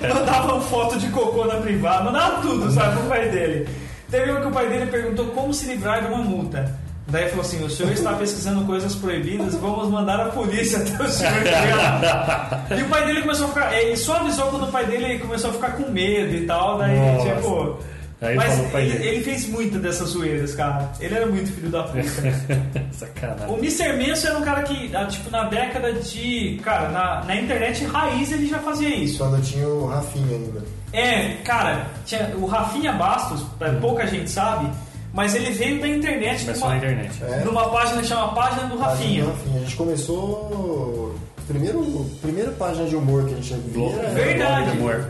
mandavam 0.00 0.60
foto 0.62 0.98
de 0.98 1.08
cocô 1.08 1.44
na 1.44 1.56
privada, 1.56 2.04
mandavam 2.04 2.40
tudo, 2.42 2.70
sabe, 2.72 2.96
pro 2.96 3.08
pai 3.08 3.28
dele. 3.28 3.68
Teve 4.10 4.32
um 4.32 4.40
que 4.40 4.46
o 4.48 4.50
pai 4.50 4.68
dele 4.68 4.86
perguntou 4.86 5.26
como 5.26 5.54
se 5.54 5.66
livrar 5.66 6.02
de 6.02 6.08
uma 6.08 6.18
multa. 6.18 6.76
Daí 7.10 7.28
falou 7.28 7.44
assim, 7.44 7.64
o 7.64 7.68
senhor 7.68 7.92
está 7.92 8.12
pesquisando 8.12 8.64
coisas 8.64 8.94
proibidas, 8.94 9.54
vamos 9.56 9.88
mandar 9.88 10.20
a 10.20 10.24
polícia 10.26 10.78
até 10.78 11.02
o 11.02 11.08
senhor 11.08 11.42
chegar. 11.42 12.66
E 12.70 12.82
o 12.82 12.88
pai 12.88 13.04
dele 13.04 13.22
começou 13.22 13.46
a 13.46 13.48
ficar. 13.48 13.74
Ele 13.74 13.96
só 13.96 14.16
avisou 14.16 14.46
quando 14.46 14.68
o 14.68 14.72
pai 14.72 14.86
dele 14.86 15.18
começou 15.18 15.50
a 15.50 15.52
ficar 15.54 15.72
com 15.72 15.90
medo 15.90 16.34
e 16.34 16.46
tal, 16.46 16.78
daí, 16.78 16.96
Nossa. 16.96 17.34
tipo. 17.34 17.78
Aí 18.22 18.36
mas 18.36 18.74
ele, 18.74 19.06
ele 19.06 19.24
fez 19.24 19.48
muita 19.48 19.78
dessas 19.78 20.10
zoeiras, 20.10 20.54
cara. 20.54 20.92
Ele 21.00 21.14
era 21.14 21.26
muito 21.26 21.50
filho 21.52 21.70
da 21.70 21.82
puta. 21.84 22.00
O 22.90 22.94
Sacanagem. 22.94 23.58
Mr. 23.58 23.92
Manson 23.94 24.28
era 24.28 24.38
um 24.38 24.42
cara 24.42 24.62
que, 24.62 24.94
ah, 24.94 25.06
tipo, 25.06 25.30
na 25.30 25.44
década 25.44 25.92
de. 25.94 26.60
Cara, 26.62 26.90
na, 26.90 27.24
na 27.24 27.36
internet 27.36 27.84
raiz 27.86 28.30
ele 28.30 28.46
já 28.46 28.58
fazia 28.58 28.94
isso. 28.94 29.18
Quando 29.18 29.42
tinha 29.42 29.66
o 29.66 29.86
Rafinha 29.86 30.36
ainda. 30.36 30.62
É, 30.92 31.36
cara, 31.44 31.86
tinha, 32.04 32.32
o 32.36 32.46
Rafinha 32.46 32.92
Bastos, 32.92 33.44
é, 33.60 33.70
pouca 33.72 34.06
gente 34.06 34.28
sabe, 34.28 34.68
mas 35.12 35.34
ele 35.34 35.50
veio 35.50 35.80
da 35.80 35.88
internet 35.88 36.44
Começou 36.44 36.68
numa, 36.68 36.70
na 36.70 36.76
internet. 36.76 37.24
É. 37.24 37.44
numa 37.44 37.68
página 37.70 38.00
que 38.00 38.06
chama 38.08 38.28
Página 38.34 38.68
do 38.68 38.78
Rafinha. 38.78 39.24
Página 39.24 39.24
do 39.24 39.30
Rafinha. 39.30 39.56
A 39.56 39.64
gente 39.64 39.76
começou. 39.76 41.14
Primeiro, 41.48 42.06
primeira 42.22 42.50
página 42.52 42.86
de 42.86 42.94
humor 42.94 43.24
que 43.26 43.32
a 43.34 43.36
gente 43.36 43.52
era- 43.52 44.08
Verdade. 44.10 44.70
De 44.70 44.78
humor. 44.78 45.08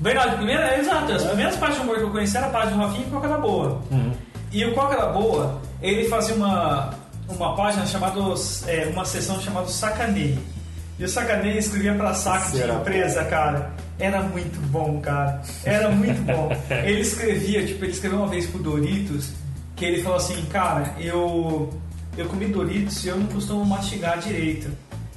Verdade, 0.00 0.36
primeira, 0.36 0.74
é, 0.74 0.80
exato. 0.80 1.12
As 1.12 1.24
primeiras 1.24 1.56
páginas 1.56 1.78
de 1.78 1.84
humor 1.84 1.96
que 1.98 2.02
eu 2.04 2.10
conheci 2.10 2.36
era 2.36 2.46
a 2.46 2.50
página 2.50 2.72
do 2.76 2.78
Rafinha 2.82 3.06
e 3.06 3.10
Coca 3.10 3.28
da 3.28 3.38
Boa. 3.38 3.80
Uhum. 3.90 4.12
E 4.52 4.64
o 4.64 4.74
Coca 4.74 4.96
da 4.96 5.06
Boa, 5.06 5.60
ele 5.82 6.08
fazia 6.08 6.34
uma, 6.34 6.90
uma 7.28 7.54
página 7.56 7.84
chamada. 7.86 8.18
É, 8.66 8.88
uma 8.92 9.04
sessão 9.04 9.40
chamada 9.40 9.66
Sacaneio. 9.66 10.38
E 10.98 11.04
o 11.04 11.08
Sacaneio 11.08 11.58
escrevia 11.58 11.94
pra 11.94 12.12
saco 12.14 12.50
de 12.50 12.58
Será 12.58 12.74
empresa, 12.74 13.24
cara. 13.24 13.70
Era 13.98 14.20
muito 14.22 14.60
bom, 14.68 15.00
cara. 15.00 15.40
Era 15.64 15.90
muito 15.90 16.20
bom. 16.22 16.50
ele 16.84 17.00
escrevia, 17.00 17.66
tipo, 17.66 17.84
ele 17.84 17.92
escreveu 17.92 18.18
uma 18.18 18.28
vez 18.28 18.46
pro 18.46 18.62
Doritos, 18.62 19.30
que 19.80 19.86
ele 19.86 20.02
falou 20.02 20.18
assim, 20.18 20.44
cara, 20.52 20.94
eu, 21.00 21.70
eu 22.18 22.26
comi 22.26 22.44
Doritos 22.44 23.02
e 23.02 23.08
eu 23.08 23.16
não 23.16 23.26
costumo 23.28 23.64
mastigar 23.64 24.18
direito. 24.18 24.68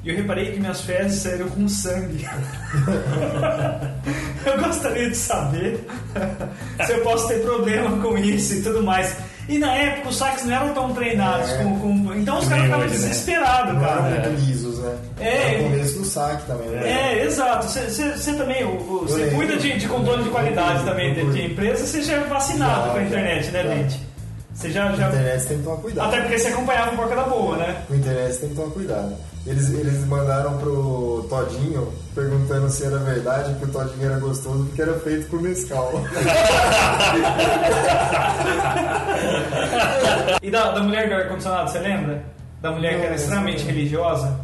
E 0.06 0.10
eu 0.10 0.16
reparei 0.16 0.54
que 0.54 0.60
minhas 0.60 0.80
fezes 0.82 1.22
saíram 1.22 1.50
com 1.50 1.68
sangue. 1.68 2.26
eu 4.46 4.58
gostaria 4.64 5.10
de 5.10 5.16
saber 5.18 5.86
se 6.86 6.92
eu 6.94 7.02
posso 7.02 7.28
ter 7.28 7.42
problema 7.42 8.02
com 8.02 8.18
isso 8.18 8.54
e 8.56 8.62
tudo 8.62 8.82
mais. 8.84 9.16
E 9.50 9.58
na 9.60 9.76
época 9.76 10.10
os 10.10 10.16
saques 10.18 10.46
não 10.46 10.56
eram 10.56 10.74
tão 10.74 10.94
treinados 10.94 11.50
É. 11.52 11.58
com, 11.58 11.78
com- 11.80 12.14
Então 12.16 12.40
os 12.40 12.48
caras 12.48 12.64
ficavam 12.64 12.86
né? 12.86 12.92
desesperados, 12.92 13.74
Não 13.74 13.84
eram 13.84 14.02
cara. 14.04 14.30
muito 14.30 14.46
lisos, 14.46 14.80
né? 14.80 14.96
É. 15.20 15.54
Era 15.56 15.60
o 15.60 15.64
começo 15.64 16.00
do 16.00 16.06
saque 16.06 16.46
também, 16.48 16.70
né? 16.70 16.90
É, 16.90 17.26
exato. 17.26 17.66
Você 17.68 18.34
também, 18.34 18.64
você 18.66 19.32
cuida 19.36 19.58
de, 19.58 19.78
de 19.78 19.88
controle 19.88 20.24
de 20.24 20.30
qualidade 20.30 20.86
também 20.86 21.14
de, 21.14 21.30
de 21.34 21.46
empresa, 21.52 21.86
você 21.86 22.02
já 22.02 22.14
é 22.14 22.20
vacinado 22.22 22.92
com 22.92 22.98
a 22.98 23.04
internet, 23.04 23.52
né, 23.52 23.64
gente? 23.64 24.13
Você 24.54 24.72
já, 24.72 24.92
já. 24.94 25.08
internet 25.10 25.42
você 25.42 25.48
tem 25.48 25.58
que 25.58 25.64
tomar 25.64 25.78
cuidado. 25.78 26.08
Até 26.08 26.22
porque 26.22 26.40
você 26.40 26.48
acompanhava 26.50 26.92
o 26.92 26.96
Porca 26.96 27.16
da 27.16 27.24
Boa, 27.24 27.58
né? 27.58 27.84
A 27.90 27.96
internet 27.96 28.38
tem 28.38 28.50
que 28.50 28.56
tomar 28.56 28.72
cuidado. 28.72 29.16
Eles, 29.46 29.70
eles 29.72 30.06
mandaram 30.08 30.58
pro 30.58 31.26
Todinho 31.30 31.92
perguntando 32.16 32.70
se 32.70 32.86
era 32.86 32.98
verdade 33.00 33.54
que 33.56 33.66
o 33.66 33.68
Todinho 33.68 34.06
era 34.06 34.18
gostoso 34.20 34.66
porque 34.66 34.82
era 34.82 34.98
feito 35.00 35.30
com 35.30 35.38
Nescau. 35.38 35.92
E 40.42 40.52
da, 40.52 40.72
da 40.72 40.82
mulher 40.82 41.08
do 41.08 41.16
ar-condicionado, 41.16 41.72
você 41.72 41.80
lembra? 41.80 42.24
Da 42.62 42.72
mulher 42.72 43.00
que 43.00 43.06
era 43.06 43.16
extremamente 43.16 43.64
religiosa, 43.64 44.40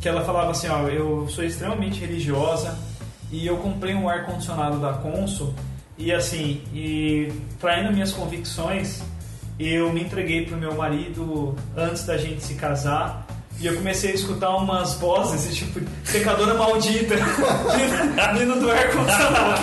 que 0.00 0.08
ela 0.08 0.24
falava 0.24 0.50
assim, 0.50 0.68
ó, 0.68 0.88
eu 0.88 1.26
sou 1.28 1.44
extremamente 1.44 2.00
religiosa 2.00 2.78
e 3.30 3.46
eu 3.46 3.56
comprei 3.56 3.94
um 3.94 4.08
ar-condicionado 4.08 4.78
da 4.78 4.92
Consul 4.94 5.54
e 5.96 6.12
assim, 6.12 6.62
e 6.72 7.32
traindo 7.60 7.92
minhas 7.92 8.12
convicções, 8.12 9.02
eu 9.58 9.92
me 9.92 10.02
entreguei 10.02 10.46
pro 10.46 10.56
meu 10.56 10.74
marido 10.74 11.54
antes 11.76 12.04
da 12.04 12.16
gente 12.16 12.42
se 12.44 12.54
casar 12.54 13.26
E 13.60 13.66
eu 13.66 13.74
comecei 13.74 14.12
a 14.12 14.14
escutar 14.14 14.50
umas 14.56 14.94
vozes, 14.94 15.56
tipo, 15.56 15.80
pecadora 16.12 16.54
maldita, 16.54 17.16
vindo- 18.38 18.60
do 18.60 18.70
ar-condicionado. 18.70 19.62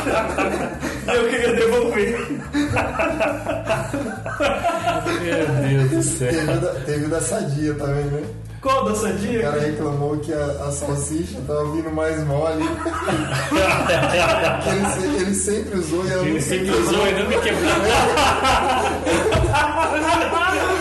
Eu 1.07 1.29
queria 1.29 1.53
devolver. 1.55 2.27
Meu 5.21 5.47
Deus 5.69 5.89
do 5.91 6.03
céu. 6.03 6.29
Teve 6.29 6.51
o 6.51 6.59
da, 6.61 6.67
teve 6.81 7.05
o 7.05 7.09
da 7.09 7.21
sadia 7.21 7.73
também, 7.75 8.03
né? 8.05 8.23
Qual 8.61 8.83
da 8.85 8.91
O 8.93 8.95
sadia? 8.95 9.41
cara 9.43 9.61
reclamou 9.61 10.17
que 10.17 10.33
a, 10.33 10.43
a 10.67 10.71
salsicha 10.71 11.37
tava 11.47 11.71
vindo 11.71 11.91
mais 11.91 12.21
mole. 12.25 12.63
Ele, 15.05 15.15
ele 15.21 15.35
sempre 15.35 15.77
usou 15.79 16.03
e 16.05 16.11
ela 16.11 16.25
Ele 16.27 16.41
sempre 16.41 16.71
usou 16.71 17.07
e 17.07 17.11
nunca 17.13 17.39
quebrou. 17.41 17.71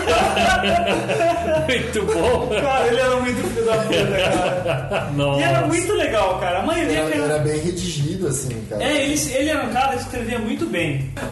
Muito 1.67 2.05
bom. 2.05 2.49
Cara, 2.61 2.87
ele 2.87 2.99
era 2.99 3.15
muito 3.17 3.47
filho 3.49 3.65
da 3.65 3.77
puta, 3.77 4.77
cara. 4.85 5.11
Nossa. 5.15 5.35
E 5.39 5.43
era 5.43 5.67
muito 5.67 5.93
legal, 5.93 6.39
cara. 6.39 6.59
A 6.59 6.63
maioria 6.63 6.99
Era, 6.99 7.11
que 7.11 7.17
era 7.17 7.39
bem 7.39 7.59
redigido, 7.59 8.27
assim, 8.27 8.65
cara. 8.69 8.83
É, 8.83 9.03
ele, 9.03 9.33
ele 9.33 9.49
era 9.49 9.63
um 9.65 9.73
cara 9.73 9.95
que 9.95 10.03
escrevia 10.03 10.39
muito 10.39 10.65
bem. 10.67 11.11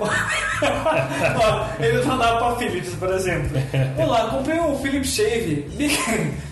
Ó, 0.61 1.65
ele 1.79 2.03
mandava 2.03 2.37
pra 2.37 2.55
Philips, 2.57 2.95
por 2.95 3.13
exemplo. 3.13 3.51
Olá, 3.97 4.29
comprei 4.29 4.59
um 4.59 4.77
Philips 4.79 5.09
Shave 5.09 5.67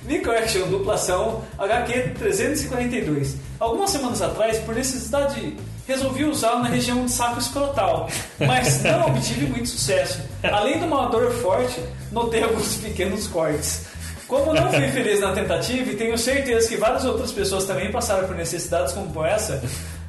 Micro 0.05 0.31
Action 0.31 0.67
duplação 0.67 1.41
HQ 1.57 2.15
342. 2.19 3.35
Algumas 3.59 3.89
semanas 3.89 4.21
atrás, 4.21 4.57
por 4.59 4.75
necessidade, 4.75 5.55
resolvi 5.87 6.25
usá-lo 6.25 6.63
na 6.63 6.69
região 6.69 7.05
de 7.05 7.11
saco 7.11 7.39
escrotal, 7.39 8.09
mas 8.39 8.83
não 8.83 9.07
obtive 9.07 9.45
muito 9.47 9.69
sucesso. 9.69 10.19
Além 10.43 10.79
de 10.79 10.85
uma 10.85 11.07
dor 11.07 11.31
forte, 11.31 11.79
notei 12.11 12.43
alguns 12.43 12.77
pequenos 12.77 13.27
cortes. 13.27 13.85
Como 14.27 14.53
não 14.53 14.71
fui 14.71 14.87
feliz 14.87 15.19
na 15.19 15.33
tentativa 15.33 15.91
e 15.91 15.95
tenho 15.95 16.17
certeza 16.17 16.69
que 16.69 16.77
várias 16.77 17.03
outras 17.03 17.31
pessoas 17.33 17.65
também 17.65 17.91
passaram 17.91 18.25
por 18.27 18.35
necessidades 18.35 18.93
como 18.93 19.25
essa, 19.25 19.61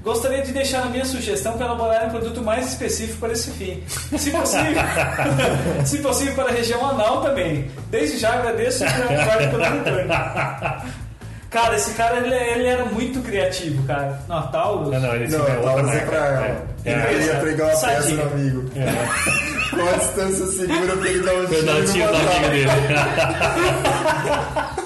gostaria 0.02 0.42
de 0.42 0.52
deixar 0.52 0.82
a 0.82 0.86
minha 0.86 1.04
sugestão 1.04 1.54
para 1.54 1.66
elaborar 1.66 2.06
um 2.06 2.10
produto 2.10 2.40
mais 2.40 2.68
específico 2.68 3.18
para 3.18 3.32
esse 3.32 3.50
fim. 3.50 3.82
Se 4.16 4.30
possível, 4.30 4.82
se 5.84 5.98
possível 5.98 6.34
para 6.34 6.50
a 6.50 6.52
região 6.52 6.88
anal 6.88 7.22
também. 7.22 7.68
Desde 7.90 8.18
já 8.18 8.34
agradeço 8.34 8.84
e 8.84 8.86
aguardo 8.86 9.50
pelo 9.50 9.62
retorno. 9.62 10.14
Cara, 11.52 11.76
esse 11.76 11.92
cara 11.92 12.16
ele, 12.16 12.34
ele 12.34 12.66
era 12.66 12.84
muito 12.86 13.20
criativo, 13.20 13.82
cara. 13.86 14.18
No 14.26 14.40
Taurus. 14.48 14.88
Não, 14.90 14.98
não, 15.00 15.14
esse 15.16 15.36
Não, 15.36 15.46
é 15.46 15.50
outra 15.56 15.70
tava 15.70 15.82
marca. 15.82 16.06
pra 16.06 16.46
É. 16.46 16.56
Ele 16.84 17.00
É. 17.00 17.06
queria 17.06 17.34
pregar 17.36 17.66
uma 17.68 17.76
peça 17.78 18.00
Sadia. 18.00 18.16
no 18.16 18.22
amigo. 18.32 18.70
Com 19.72 19.88
a 19.88 19.92
distância 19.92 20.46
segura 20.46 20.96
pra 20.96 21.08
ele 21.08 21.20
dar 21.22 21.34
um 21.34 21.46
tiro 21.46 21.62
dar 21.66 21.84
tiro 21.84 22.10
no 22.12 22.18
amigo 22.18 22.48
dele. 22.50 22.70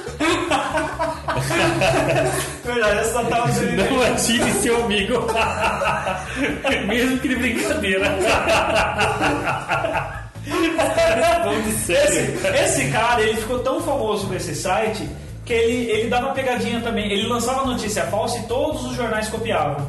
Verdade, 2.65 2.99
essa 3.01 3.25
Taurus 3.25 3.57
ele 3.63 3.83
Não 3.83 4.03
atire 4.03 4.53
seu 4.55 4.85
amigo. 4.85 5.15
Mesmo 6.89 7.19
que 7.19 7.29
de 7.29 7.37
brincadeira. 7.37 8.11
Vamos 11.45 11.65
de 11.65 11.73
sério. 11.73 12.35
Esse, 12.35 12.47
esse 12.83 12.91
cara, 12.93 13.23
ele 13.23 13.37
ficou 13.41 13.59
tão 13.61 13.81
famoso 13.81 14.27
com 14.27 14.35
esse 14.35 14.55
site 14.55 15.09
que 15.47 15.53
ele, 15.53 15.91
ele 15.91 16.09
dava 16.09 16.33
pegadinha 16.33 16.81
também. 16.81 17.11
Ele 17.11 17.27
lançava 17.27 17.65
notícia 17.65 18.03
falsa 18.07 18.39
e 18.39 18.43
todos 18.43 18.85
os 18.85 18.97
jornais 18.97 19.29
copiavam. 19.29 19.87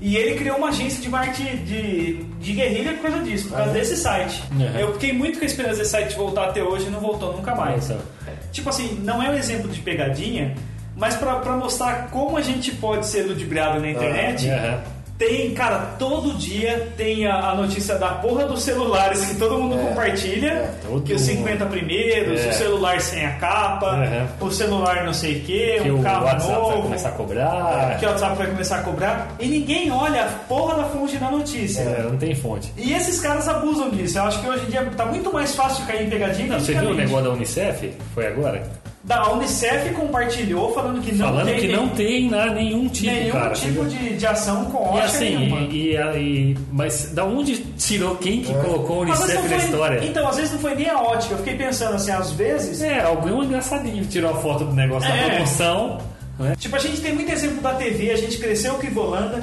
E 0.00 0.16
ele 0.16 0.36
criou 0.36 0.56
uma 0.56 0.68
agência 0.68 1.02
de 1.02 1.10
marketing 1.10 1.56
de, 1.64 2.24
de 2.40 2.52
guerrilha 2.54 2.94
por 2.94 3.02
causa 3.02 3.18
disso, 3.18 3.48
por 3.48 3.58
causa 3.58 3.72
desse 3.72 3.96
site. 3.96 4.42
Uhum. 4.52 4.78
Eu 4.78 4.92
fiquei 4.94 5.12
muito 5.12 5.38
com 5.38 5.44
a 5.44 5.46
esperança 5.46 5.78
desse 5.78 5.90
site 5.90 6.16
voltar 6.16 6.46
até 6.46 6.62
hoje 6.62 6.86
e 6.86 6.90
não 6.90 7.00
voltou 7.00 7.36
nunca 7.36 7.54
mais. 7.54 7.90
Nossa. 7.90 8.02
Tipo 8.50 8.70
assim, 8.70 8.98
não 9.04 9.22
é 9.22 9.28
um 9.28 9.34
exemplo 9.34 9.68
de 9.68 9.80
pegadinha, 9.80 10.54
mas 10.96 11.16
pra 11.16 11.36
mostrar 11.54 12.08
como 12.10 12.38
a 12.38 12.40
gente 12.40 12.70
pode 12.72 13.06
ser 13.06 13.24
ludibriado 13.24 13.78
na 13.78 13.90
internet. 13.90 14.48
Aham. 14.48 14.80
Tem, 15.20 15.52
cara, 15.52 15.96
todo 15.98 16.32
dia 16.38 16.88
tem 16.96 17.26
a, 17.26 17.50
a 17.50 17.54
notícia 17.54 17.96
da 17.96 18.08
porra 18.08 18.46
dos 18.46 18.62
celulares 18.62 19.22
que 19.26 19.34
todo 19.34 19.58
mundo 19.58 19.76
compartilha. 19.76 20.70
todo 20.82 21.02
que 21.02 21.12
os 21.12 21.20
50 21.20 21.66
primeiros, 21.66 22.40
É. 22.40 22.48
o 22.48 22.52
celular 22.54 22.98
sem 23.02 23.26
a 23.26 23.32
capa, 23.32 23.96
Uhum. 24.40 24.46
o 24.48 24.50
celular 24.50 25.04
não 25.04 25.12
sei 25.12 25.36
o 25.36 25.40
que, 25.40 25.80
um 25.90 26.00
o 26.00 26.02
carro 26.02 26.24
WhatsApp 26.24 26.46
vai 26.52 26.58
novo. 26.70 26.82
começar 26.84 27.08
a 27.10 27.12
cobrar. 27.12 27.96
Que 28.00 28.06
o 28.06 28.08
WhatsApp 28.08 28.36
vai 28.38 28.46
começar 28.46 28.76
a 28.78 28.82
cobrar. 28.82 29.28
E 29.38 29.46
ninguém 29.46 29.90
olha 29.92 30.22
a 30.24 30.28
porra 30.48 30.76
da 30.76 30.84
fonte 30.84 31.18
da 31.18 31.30
notícia. 31.30 31.82
É, 31.82 32.02
não 32.02 32.16
tem 32.16 32.34
fonte. 32.34 32.72
E 32.78 32.94
esses 32.94 33.20
caras 33.20 33.46
abusam 33.46 33.90
disso. 33.90 34.16
Eu 34.16 34.22
acho 34.24 34.40
que 34.40 34.48
hoje 34.48 34.64
em 34.68 34.70
dia 34.70 34.82
tá 34.96 35.04
muito 35.04 35.30
mais 35.30 35.54
fácil 35.54 35.84
cair 35.84 36.06
em 36.06 36.08
pegadinha 36.08 36.48
Não, 36.48 36.56
que 36.56 36.62
você 36.64 36.72
viu 36.74 36.90
o 36.92 36.94
negócio 36.94 37.24
da 37.24 37.30
Unicef? 37.32 37.92
Foi 38.14 38.26
agora? 38.26 38.62
Da 39.02 39.16
a 39.20 39.32
Unicef 39.32 39.90
compartilhou 39.94 40.74
falando 40.74 41.00
que 41.00 41.10
não 41.14 41.26
Falando 41.28 41.46
tem 41.46 41.60
que 41.60 41.68
não 41.68 41.88
tem 41.88 42.28
nada, 42.28 42.52
nenhum 42.52 42.86
tipo, 42.86 43.10
nenhum 43.10 43.32
cara. 43.32 43.52
tipo 43.54 43.84
de, 43.86 44.16
de 44.16 44.26
ação 44.26 44.66
com 44.66 44.76
E 44.78 44.88
ótica 44.88 45.04
assim, 45.06 45.36
nenhuma. 45.38 45.60
e, 45.60 45.96
e- 45.96 46.50
e- 46.52 46.58
mas 46.70 47.10
da 47.14 47.24
onde 47.24 47.56
tirou 47.78 48.16
quem 48.16 48.42
que 48.42 48.52
colocou 48.52 48.98
o 49.06 49.10
Às 49.10 49.20
vezes 49.20 49.34
Unicef 49.36 49.48
na 49.48 49.56
história? 49.64 50.04
Então, 50.04 50.28
às 50.28 50.36
vezes 50.36 50.52
não 50.52 50.58
foi 50.58 50.74
nem 50.74 50.90
a 50.90 50.98
ótica. 51.00 51.32
Eu 51.32 51.38
fiquei 51.38 51.54
pensando 51.54 51.94
assim, 51.94 52.10
às 52.10 52.30
vezes. 52.32 52.82
É, 52.82 53.00
algum 53.00 53.42
engraçadinho 53.42 54.04
tirou 54.04 54.32
a 54.32 54.34
foto 54.34 54.64
do 54.66 54.72
negócio 54.74 55.08
da 55.08 55.16
É. 55.16 55.30
promoção. 55.30 55.98
Né? 56.38 56.54
Tipo, 56.58 56.76
a 56.76 56.78
gente 56.78 57.00
tem 57.00 57.14
muito 57.14 57.32
exemplo 57.32 57.62
da 57.62 57.72
TV, 57.74 58.10
a 58.10 58.16
gente 58.16 58.36
cresceu 58.36 58.74
com 58.74 58.84
Ivolanda. 58.86 59.42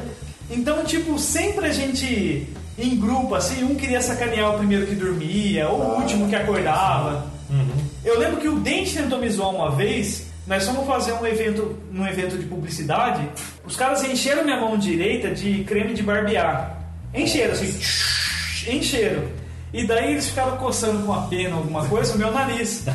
Então, 0.52 0.84
tipo, 0.84 1.18
sempre 1.18 1.66
a 1.66 1.72
gente 1.74 2.48
em 2.78 2.96
grupo, 2.96 3.34
assim, 3.34 3.64
um 3.64 3.74
queria 3.74 4.02
sacanear 4.02 4.54
o 4.54 4.58
primeiro 4.60 4.86
que 4.86 4.94
dormia, 4.94 5.68
ou 5.68 5.80
o 5.82 5.96
último 6.02 6.30
que 6.30 6.36
acordava. 6.36 7.26
Eu 8.08 8.18
lembro 8.18 8.38
que 8.40 8.48
o 8.48 8.58
Dente 8.60 8.96
tentou 8.96 9.20
me 9.20 9.30
zoar 9.30 9.50
uma 9.50 9.70
vez. 9.72 10.28
Nós 10.48 10.66
fomos 10.66 10.88
fazer 10.88 11.12
um 11.12 11.26
evento, 11.28 11.78
num 11.92 12.08
evento 12.08 12.38
de 12.38 12.46
publicidade. 12.46 13.30
Os 13.66 13.76
caras 13.76 14.02
encheram 14.02 14.46
minha 14.46 14.56
mão 14.62 14.78
direita 14.78 15.30
de 15.32 15.66
creme 15.66 15.94
de 15.94 16.02
barbear. 16.02 16.78
Encheram, 17.14 17.52
assim, 17.52 17.78
encheram. 18.72 19.24
E 19.74 19.86
daí 19.86 20.12
eles 20.14 20.30
ficaram 20.30 20.56
coçando 20.56 21.06
com 21.06 21.14
a 21.14 21.24
pena 21.24 21.58
alguma 21.58 21.86
coisa 21.86 22.16
o 22.16 22.18
meu 22.18 22.32
nariz. 22.32 22.86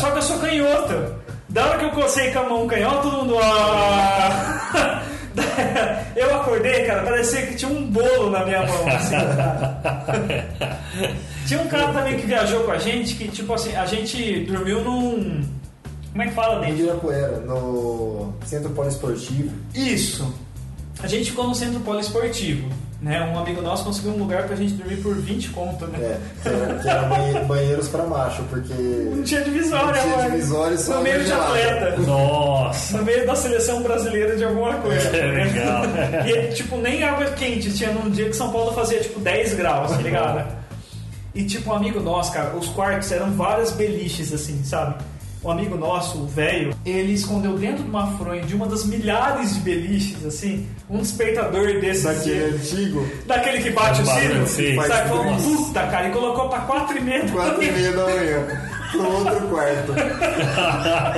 Só 0.00 0.10
que 0.10 0.16
eu 0.18 0.22
sou 0.22 0.38
canhoto. 0.38 1.14
Da 1.50 1.66
hora 1.66 1.78
que 1.78 1.84
eu 1.84 1.90
cocei 1.90 2.30
com 2.32 2.38
a 2.38 2.48
mão 2.48 2.66
canhota, 2.66 3.02
todo 3.02 3.18
mundo. 3.18 3.36
"Ah!" 3.42 5.02
Eu 6.16 6.34
acordei, 6.36 6.84
cara, 6.84 7.02
parecia 7.02 7.46
que 7.46 7.54
tinha 7.54 7.70
um 7.70 7.86
bolo 7.86 8.30
na 8.30 8.44
minha 8.44 8.66
mão. 8.66 8.88
Assim, 8.88 9.16
cara. 9.36 10.80
Tinha 11.46 11.60
um 11.60 11.68
cara 11.68 11.92
também 11.92 12.16
que 12.16 12.26
viajou 12.26 12.64
com 12.64 12.72
a 12.72 12.78
gente, 12.78 13.14
que 13.14 13.28
tipo 13.28 13.52
assim, 13.52 13.74
a 13.74 13.86
gente 13.86 14.40
dormiu 14.44 14.82
num. 14.82 15.44
Como 16.10 16.22
é 16.22 16.26
que 16.26 16.34
fala, 16.34 16.60
Dente? 16.60 16.80
Ibirapuera, 16.80 17.40
no 17.40 18.34
Centro 18.44 18.70
Poliesportivo. 18.70 19.52
Isso. 19.74 20.34
A 21.02 21.06
gente 21.06 21.30
ficou 21.30 21.46
no 21.46 21.54
centro 21.54 21.80
poliesportivo. 21.80 22.68
Né? 23.02 23.18
Um 23.22 23.38
amigo 23.38 23.62
nosso 23.62 23.82
conseguiu 23.84 24.12
um 24.12 24.18
lugar 24.18 24.42
pra 24.46 24.54
gente 24.54 24.74
dormir 24.74 24.96
por 24.98 25.14
20 25.16 25.48
conto, 25.50 25.86
né? 25.86 25.98
É, 26.02 26.18
que 26.42 26.48
era, 26.48 26.74
que 26.80 26.88
era 26.88 27.02
banhe- 27.04 27.40
banheiros 27.46 27.88
pra 27.88 28.04
macho, 28.04 28.42
porque. 28.50 28.74
Não 28.74 29.22
tinha 29.22 29.40
divisória, 29.40 29.86
Não 29.86 29.92
tinha 30.02 30.16
mano. 30.18 30.30
divisória, 30.32 30.76
só 30.76 30.94
No 30.96 31.02
meio 31.02 31.18
de 31.20 31.26
gelada. 31.26 31.46
atleta. 31.54 31.96
Nossa! 32.02 32.98
No 32.98 33.04
meio 33.04 33.26
da 33.26 33.34
seleção 33.34 33.82
brasileira 33.82 34.36
de 34.36 34.44
alguma 34.44 34.74
coisa. 34.74 35.08
É, 35.16 35.32
né? 35.32 35.44
legal. 35.44 35.82
E, 36.28 36.54
tipo, 36.54 36.76
nem 36.76 37.02
água 37.02 37.24
quente 37.30 37.72
tinha 37.72 37.90
num 37.90 38.10
dia 38.10 38.26
que 38.26 38.36
São 38.36 38.52
Paulo 38.52 38.72
fazia, 38.72 39.00
tipo, 39.00 39.18
10 39.18 39.54
graus, 39.54 39.92
tá 39.92 39.96
ligado? 39.96 40.46
E, 41.34 41.44
tipo, 41.44 41.70
um 41.70 41.74
amigo 41.74 42.00
nosso, 42.00 42.32
cara, 42.32 42.54
os 42.54 42.68
quartos 42.68 43.10
eram 43.12 43.30
várias 43.32 43.70
beliches, 43.70 44.30
assim, 44.30 44.62
sabe? 44.62 44.96
Um 45.42 45.50
amigo 45.50 45.74
nosso, 45.78 46.18
o 46.18 46.26
velho, 46.26 46.74
ele 46.84 47.14
escondeu 47.14 47.56
dentro 47.56 47.82
de 47.82 47.88
uma 47.88 48.06
fronha 48.18 48.42
de 48.42 48.54
uma 48.54 48.66
das 48.66 48.84
milhares 48.84 49.54
de 49.54 49.60
beliches, 49.60 50.22
assim, 50.26 50.68
um 50.88 50.98
despertador 50.98 51.80
desses. 51.80 52.02
Daquele 52.04 52.50
de- 52.50 52.56
antigo, 52.56 53.08
Daquele 53.26 53.62
que 53.62 53.70
bate 53.70 54.02
o 54.02 54.06
sino. 54.06 54.46
Sabe? 54.46 54.76
Faz 54.76 55.42
puta, 55.42 55.86
cara, 55.86 56.08
e 56.08 56.12
colocou 56.12 56.48
pra 56.50 56.58
4 56.60 56.98
e 56.98 57.00
meia. 57.00 57.22
da 57.24 57.32
4 57.32 57.62
e 57.62 57.70
manhã. 57.70 57.72
meia 57.72 57.92
da 57.92 58.04
manhã, 58.04 58.46
pro 58.92 59.12
outro 59.16 59.40
quarto. 59.48 59.94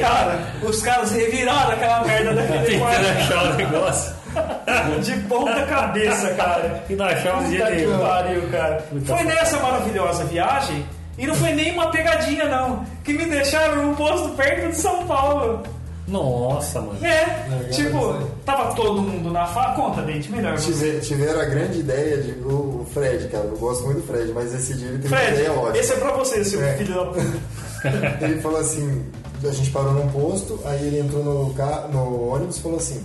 Cara, 0.00 0.38
os 0.62 0.82
caras 0.82 1.12
reviraram 1.12 1.72
aquela 1.72 2.04
merda 2.04 2.32
daquele 2.34 2.58
Tentando 2.64 2.80
quarto 2.80 3.06
achar 3.08 3.44
o 3.44 3.54
negócio 3.56 4.12
de 5.02 5.12
ponta 5.28 5.66
cabeça, 5.66 6.30
cara. 6.34 6.84
e 6.88 6.94
não 6.94 7.04
achava 7.06 7.42
um 7.42 7.50
dia 7.50 7.66
que 7.66 7.86
pariu, 7.98 8.42
cara. 8.50 8.84
Foi 9.04 9.24
nessa 9.24 9.58
maravilhosa 9.58 10.24
viagem 10.24 10.84
e 11.22 11.26
não 11.26 11.34
foi 11.34 11.52
nem 11.52 11.72
uma 11.72 11.90
pegadinha, 11.90 12.44
não. 12.46 12.84
Que 13.04 13.12
me 13.14 13.24
deixaram 13.26 13.86
num 13.86 13.94
posto 13.94 14.28
perto 14.30 14.68
de 14.70 14.76
São 14.76 15.06
Paulo. 15.06 15.62
Nossa, 16.08 16.80
mano. 16.80 16.98
É, 17.04 17.46
Legal, 17.48 17.70
tipo, 17.70 17.96
isso 18.16 18.30
tava 18.44 18.74
todo 18.74 19.00
mundo 19.00 19.30
na 19.30 19.46
fa 19.46 19.72
Conta, 19.74 20.02
dente, 20.02 20.30
melhor. 20.32 20.56
tiveram 20.58 21.40
a 21.40 21.44
grande 21.44 21.78
ideia 21.78 22.18
de. 22.18 22.32
O 22.40 22.84
Fred, 22.92 23.28
cara, 23.28 23.44
eu 23.44 23.56
gosto 23.56 23.84
muito 23.84 24.00
do 24.00 24.06
Fred, 24.06 24.32
mas 24.32 24.52
esse 24.52 24.74
dia 24.74 24.88
ele 24.88 24.98
teve 24.98 25.14
uma 25.14 25.20
Fred, 25.20 25.32
ideia 25.38 25.52
ótima. 25.52 25.78
esse 25.78 25.92
é 25.92 25.96
pra 25.96 26.10
você, 26.12 26.44
seu 26.44 26.60
É. 26.62 26.74
filho 26.76 26.94
da 26.94 27.04
puta. 27.06 27.52
Ele 28.24 28.40
falou 28.40 28.60
assim: 28.60 29.04
a 29.44 29.50
gente 29.52 29.70
parou 29.70 29.92
num 29.92 30.08
posto, 30.08 30.58
aí 30.64 30.86
ele 30.86 31.00
entrou 31.00 31.22
no, 31.24 31.54
ca- 31.54 31.88
no 31.92 32.28
ônibus 32.34 32.58
e 32.58 32.62
falou 32.62 32.78
assim: 32.78 33.04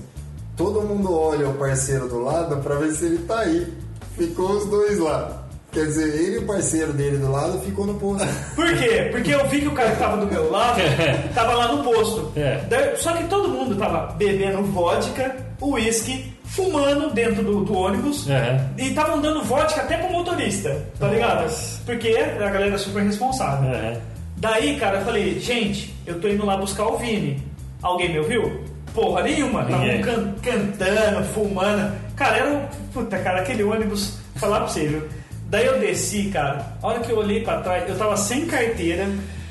todo 0.55 0.81
mundo 0.81 1.15
olha 1.15 1.47
o 1.49 1.53
parceiro 1.53 2.07
do 2.07 2.19
lado 2.23 2.57
pra 2.57 2.75
ver 2.75 2.91
se 2.93 3.05
ele 3.05 3.19
tá 3.19 3.39
aí. 3.39 3.71
Ficou 4.17 4.49
os 4.51 4.65
dois 4.65 4.97
lá. 4.99 5.46
Quer 5.77 5.85
dizer, 5.85 6.07
ele 6.15 6.35
e 6.35 6.37
o 6.39 6.45
parceiro 6.47 6.91
dele 6.91 7.17
do 7.17 7.31
lado 7.31 7.59
ficou 7.61 7.85
no 7.85 7.93
posto. 7.95 8.27
Por 8.55 8.67
quê? 8.77 9.09
Porque 9.11 9.31
eu 9.31 9.47
vi 9.47 9.61
que 9.61 9.67
o 9.67 9.73
cara 9.73 9.91
que 9.91 9.97
tava 9.99 10.17
do 10.17 10.25
meu 10.31 10.49
lado 10.51 10.79
tava 11.35 11.53
lá 11.53 11.71
no 11.71 11.83
posto. 11.83 12.31
É. 12.35 12.95
Só 12.95 13.13
que 13.13 13.25
todo 13.25 13.47
mundo 13.49 13.75
tava 13.75 14.11
bebendo 14.13 14.63
vodka, 14.63 15.35
uísque, 15.61 16.33
fumando 16.45 17.11
dentro 17.13 17.43
do, 17.43 17.63
do 17.63 17.77
ônibus. 17.77 18.27
É. 18.27 18.59
E 18.75 18.87
estavam 18.87 19.21
dando 19.21 19.43
vodka 19.43 19.81
até 19.81 19.97
pro 19.97 20.11
motorista, 20.11 20.83
tá 20.99 21.07
ligado? 21.09 21.47
Porque 21.85 22.09
a 22.17 22.49
galera 22.49 22.73
é 22.73 22.77
super 22.79 23.03
responsável. 23.03 23.69
É. 23.71 23.99
Daí, 24.37 24.79
cara, 24.79 24.97
eu 24.97 25.05
falei, 25.05 25.39
gente, 25.39 25.93
eu 26.07 26.19
tô 26.19 26.27
indo 26.27 26.43
lá 26.43 26.57
buscar 26.57 26.87
o 26.87 26.97
Vini. 26.97 27.43
Alguém 27.83 28.11
me 28.13 28.19
ouviu? 28.19 28.61
Porra 28.95 29.21
nenhuma. 29.21 29.61
Estavam 29.61 30.01
can- 30.01 30.33
cantando, 30.41 31.23
fumando. 31.33 31.91
Cara, 32.15 32.37
era 32.37 32.49
um. 32.49 32.65
Puta, 32.91 33.19
cara, 33.19 33.41
aquele 33.41 33.63
ônibus. 33.63 34.17
Falar 34.37 34.59
pra 34.61 34.67
você, 34.69 34.85
viu? 34.87 35.01
Daí 35.49 35.65
eu 35.65 35.79
desci, 35.79 36.29
cara. 36.31 36.65
A 36.81 36.87
hora 36.87 36.99
que 36.99 37.11
eu 37.11 37.17
olhei 37.17 37.41
pra 37.41 37.59
trás, 37.61 37.87
eu 37.87 37.97
tava 37.97 38.17
sem 38.17 38.45
carteira. 38.45 39.07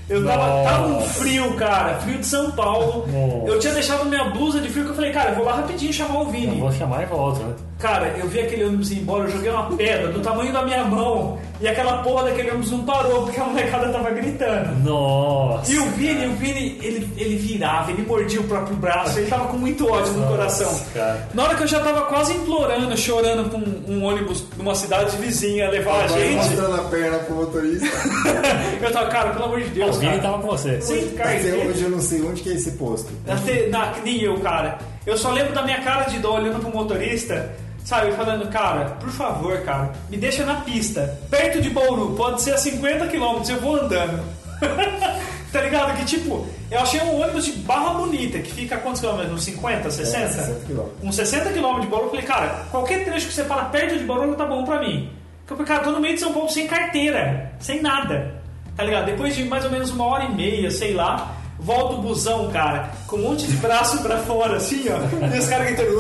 Eu 0.08 0.24
tava, 0.24 0.46
Nossa. 0.46 0.70
tava 0.70 0.86
um 0.86 1.00
frio, 1.00 1.54
cara, 1.54 1.94
frio 1.96 2.18
de 2.18 2.26
São 2.26 2.52
Paulo. 2.52 3.08
Nossa. 3.08 3.48
Eu 3.48 3.58
tinha 3.58 3.72
deixado 3.74 4.04
minha 4.04 4.24
blusa 4.30 4.60
de 4.60 4.68
frio 4.68 4.84
que 4.84 4.90
eu 4.90 4.94
falei, 4.94 5.10
cara, 5.10 5.30
eu 5.30 5.34
vou 5.36 5.44
lá 5.44 5.56
rapidinho 5.56 5.92
chamar 5.92 6.20
o 6.20 6.22
Eu 6.22 6.30
Vini. 6.30 6.60
vou 6.60 6.70
chamar 6.70 7.02
e 7.02 7.06
volto, 7.06 7.40
né? 7.42 7.54
Cara, 7.78 8.14
eu 8.18 8.26
vi 8.26 8.40
aquele 8.40 8.64
ônibus 8.64 8.90
ir 8.90 9.00
embora, 9.00 9.24
eu 9.24 9.32
joguei 9.32 9.50
uma 9.50 9.76
pedra 9.76 10.08
do 10.08 10.20
tamanho 10.20 10.50
da 10.50 10.64
minha 10.64 10.82
mão 10.84 11.38
e 11.60 11.68
aquela 11.68 11.98
porra 12.02 12.24
daquele 12.24 12.50
ônibus 12.50 12.70
não 12.70 12.84
parou 12.84 13.24
porque 13.24 13.38
a 13.38 13.44
molecada 13.44 13.88
tava 13.90 14.10
gritando. 14.12 14.82
Nossa. 14.82 15.70
E 15.70 15.78
o 15.78 15.84
Vini, 15.90 16.26
o 16.26 16.32
Vini, 16.36 16.78
ele, 16.82 17.10
ele 17.18 17.36
virava, 17.36 17.90
ele 17.90 18.02
mordia 18.06 18.40
o 18.40 18.44
próprio 18.44 18.76
braço, 18.76 19.18
ele 19.18 19.28
tava 19.28 19.48
com 19.48 19.58
muito 19.58 19.86
ódio 19.90 20.12
no 20.14 20.26
coração. 20.26 20.80
cara. 20.94 21.28
Na 21.34 21.44
hora 21.44 21.54
que 21.54 21.62
eu 21.64 21.66
já 21.66 21.80
tava 21.80 22.02
quase 22.06 22.32
implorando, 22.32 22.96
chorando 22.96 23.50
pra 23.50 23.58
um, 23.58 23.96
um 23.98 24.04
ônibus 24.04 24.44
numa 24.56 24.74
cidade 24.74 25.14
vizinha 25.18 25.68
levar 25.68 26.04
a 26.04 26.08
gente, 26.08 26.34
mostrando 26.36 26.80
a 26.80 26.84
perna 26.84 27.18
pro 27.18 27.34
motorista. 27.34 27.86
eu 28.80 28.90
tava, 28.90 29.06
cara, 29.10 29.30
pelo 29.30 29.44
amor 29.44 29.60
de 29.60 29.66
O 29.68 29.74
Deus, 29.74 29.98
Vini 29.98 30.12
cara. 30.12 30.22
tava 30.22 30.38
com 30.38 30.48
você. 30.48 30.80
Sim, 30.80 31.10
cara. 31.10 31.36
Hoje 31.68 31.82
eu 31.82 31.90
não 31.90 32.00
sei 32.00 32.22
onde 32.22 32.40
que 32.42 32.48
é 32.50 32.54
esse 32.54 32.72
posto. 32.72 33.12
Até, 33.28 33.68
na, 33.68 33.92
nem 34.02 34.22
eu, 34.22 34.40
cara. 34.40 34.78
Eu 35.06 35.16
só 35.16 35.30
lembro 35.30 35.54
da 35.54 35.62
minha 35.62 35.80
cara 35.82 36.04
de 36.04 36.18
dó 36.18 36.34
olhando 36.34 36.58
pro 36.58 36.70
motorista, 36.70 37.54
sabe, 37.84 38.10
falando, 38.12 38.50
cara, 38.50 38.86
por 38.98 39.08
favor, 39.10 39.60
cara, 39.60 39.92
me 40.10 40.16
deixa 40.16 40.44
na 40.44 40.56
pista, 40.56 41.16
perto 41.30 41.62
de 41.62 41.70
Bauru, 41.70 42.14
pode 42.16 42.42
ser 42.42 42.54
a 42.54 42.58
50 42.58 43.06
km, 43.06 43.48
eu 43.48 43.60
vou 43.60 43.76
andando. 43.76 44.20
tá 45.52 45.60
ligado? 45.60 45.96
Que 45.96 46.04
tipo, 46.04 46.44
eu 46.70 46.80
achei 46.80 47.00
um 47.00 47.22
ônibus 47.22 47.44
de 47.44 47.52
Barra 47.52 47.94
Bonita, 47.94 48.40
que 48.40 48.52
fica 48.52 48.74
a 48.74 48.78
quantos 48.78 49.00
quilômetros? 49.00 49.32
Uns 49.32 49.44
50, 49.44 49.90
60? 49.92 50.18
É, 50.18 50.28
60 50.28 50.66
quilômetros. 50.66 51.04
Uns 51.04 51.14
60 51.14 51.50
km 51.50 51.80
de 51.80 51.86
Bauru, 51.86 52.06
eu 52.06 52.10
falei, 52.10 52.24
cara, 52.24 52.64
qualquer 52.72 53.04
trecho 53.04 53.28
que 53.28 53.32
você 53.32 53.44
para 53.44 53.66
perto 53.66 53.96
de 53.96 54.04
Bauru 54.04 54.34
tá 54.34 54.44
bom 54.44 54.64
pra 54.64 54.80
mim. 54.80 55.08
Porque 55.46 55.52
eu 55.52 55.56
falei, 55.56 55.72
cara, 55.72 55.84
tô 55.84 55.90
no 55.92 56.00
meio 56.00 56.14
de 56.14 56.20
São 56.20 56.32
Paulo 56.32 56.50
sem 56.50 56.66
carteira, 56.66 57.52
sem 57.60 57.80
nada. 57.80 58.34
Tá 58.76 58.82
ligado? 58.82 59.06
Depois 59.06 59.36
de 59.36 59.44
mais 59.44 59.64
ou 59.64 59.70
menos 59.70 59.90
uma 59.90 60.04
hora 60.04 60.24
e 60.24 60.34
meia, 60.34 60.70
sei 60.70 60.92
lá, 60.92 61.35
volta 61.66 61.96
o 61.96 62.02
busão, 62.02 62.48
cara, 62.50 62.90
com 63.08 63.16
um 63.16 63.22
monte 63.22 63.46
de 63.46 63.56
braço 63.56 63.98
pra 64.02 64.16
fora, 64.18 64.56
assim, 64.56 64.84
ó. 64.88 65.34
E 65.34 65.38
os 65.38 65.46
caras 65.48 65.66
gritando. 65.66 65.90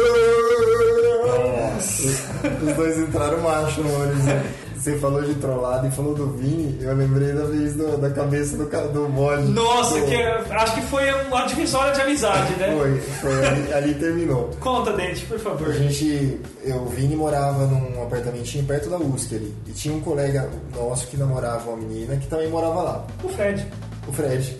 Os 2.62 2.74
dois 2.76 2.98
entraram 2.98 3.40
macho 3.42 3.82
no 3.82 4.02
ônibus. 4.02 4.24
né? 4.24 4.44
Você 4.76 4.96
falou 4.98 5.20
de 5.22 5.34
trollado 5.34 5.88
e 5.88 5.90
falou 5.90 6.14
do 6.14 6.28
Vini, 6.34 6.78
eu 6.80 6.94
lembrei 6.94 7.32
da 7.32 7.42
vez 7.44 7.74
do- 7.74 7.96
da 7.98 8.08
cabeça 8.10 8.56
do, 8.56 8.66
do 8.92 9.08
bode. 9.08 9.42
Nossa, 9.50 9.98
Do- 9.98 10.06
que 10.06 10.14
é- 10.14 10.44
acho 10.50 10.74
que 10.76 10.82
foi 10.82 11.10
uma 11.24 11.44
divisória 11.44 11.92
de 11.92 12.02
amizade, 12.02 12.52
né? 12.54 12.72
Foi, 12.78 13.00
foi 13.00 13.46
ali, 13.48 13.72
ali 13.72 13.94
terminou. 13.94 14.50
Conta, 14.60 14.92
Dente, 14.92 15.26
por 15.26 15.40
favor. 15.40 15.68
A 15.68 15.72
gente, 15.72 16.40
eu, 16.62 16.76
o 16.76 16.86
Vini 16.86 17.16
morava 17.16 17.66
num 17.66 18.00
apartamentinho 18.04 18.64
perto 18.64 18.88
da 18.88 18.96
USP 18.96 19.34
ali. 19.34 19.52
E 19.66 19.72
tinha 19.72 19.92
um 19.92 20.00
colega 20.00 20.48
nosso 20.76 21.08
que 21.08 21.16
namorava 21.16 21.68
uma 21.70 21.78
menina 21.78 22.14
que 22.16 22.28
também 22.28 22.48
morava 22.48 22.82
lá, 22.82 23.06
O 23.24 23.28
Fred. 23.28 23.66
O 24.08 24.12
Fred. 24.12 24.56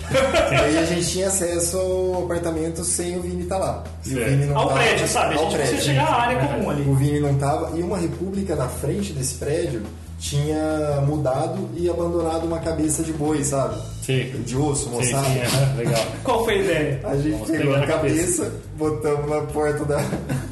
e 0.51 0.55
aí 0.55 0.79
a 0.79 0.85
gente 0.85 1.07
tinha 1.11 1.29
acesso 1.29 1.79
ao 1.79 2.25
apartamento 2.25 2.83
sem 2.85 3.17
o 3.19 3.23
Vini 3.23 3.43
estar 3.43 3.59
lá. 3.59 3.85
E 4.05 4.11
o 4.11 4.15
Certo. 4.17 4.31
Vini 4.31 4.47
não 4.47 4.57
Ao 4.59 4.69
tava- 4.69 4.81
prédio, 4.81 5.09
sabe? 5.09 5.35
A 5.35 5.39
ao 5.39 5.45
gente 5.45 5.53
prédio. 5.55 5.69
precisa 5.73 5.91
chegar 5.93 6.07
à 6.09 6.21
área 6.23 6.49
comum 6.49 6.71
ali. 6.71 6.83
O 6.89 6.95
Vini 6.95 7.21
não 7.21 7.35
tava. 7.37 7.77
E 7.79 7.83
uma 7.83 7.99
república 7.99 8.57
na 8.57 8.69
frente 8.69 9.13
desse 9.13 9.35
prédio 9.35 9.83
tinha 10.19 11.03
mudado 11.07 11.69
e 11.77 11.89
abandonado 11.91 12.45
uma 12.47 12.59
cabeça 12.59 13.03
de 13.03 13.13
boi, 13.13 13.45
sabe? 13.45 13.77
Sim. 14.03 14.31
De 14.47 14.57
osso, 14.57 14.85
Sim, 14.85 14.91
moçada. 14.91 15.27
sim, 15.29 15.41
aham, 15.41 15.77
legal. 15.77 16.05
Qual 16.25 16.45
foi 16.45 16.55
a 16.55 16.59
ideia? 16.63 17.01
A 17.05 17.17
gente 17.17 17.31
Vamos 17.33 17.51
pegou 17.51 17.75
a 17.75 17.87
cabeça. 17.87 18.43
cabeça, 18.45 18.53
botamos 18.79 19.31
na 19.31 19.41
porta 19.43 19.85
da, 19.85 20.03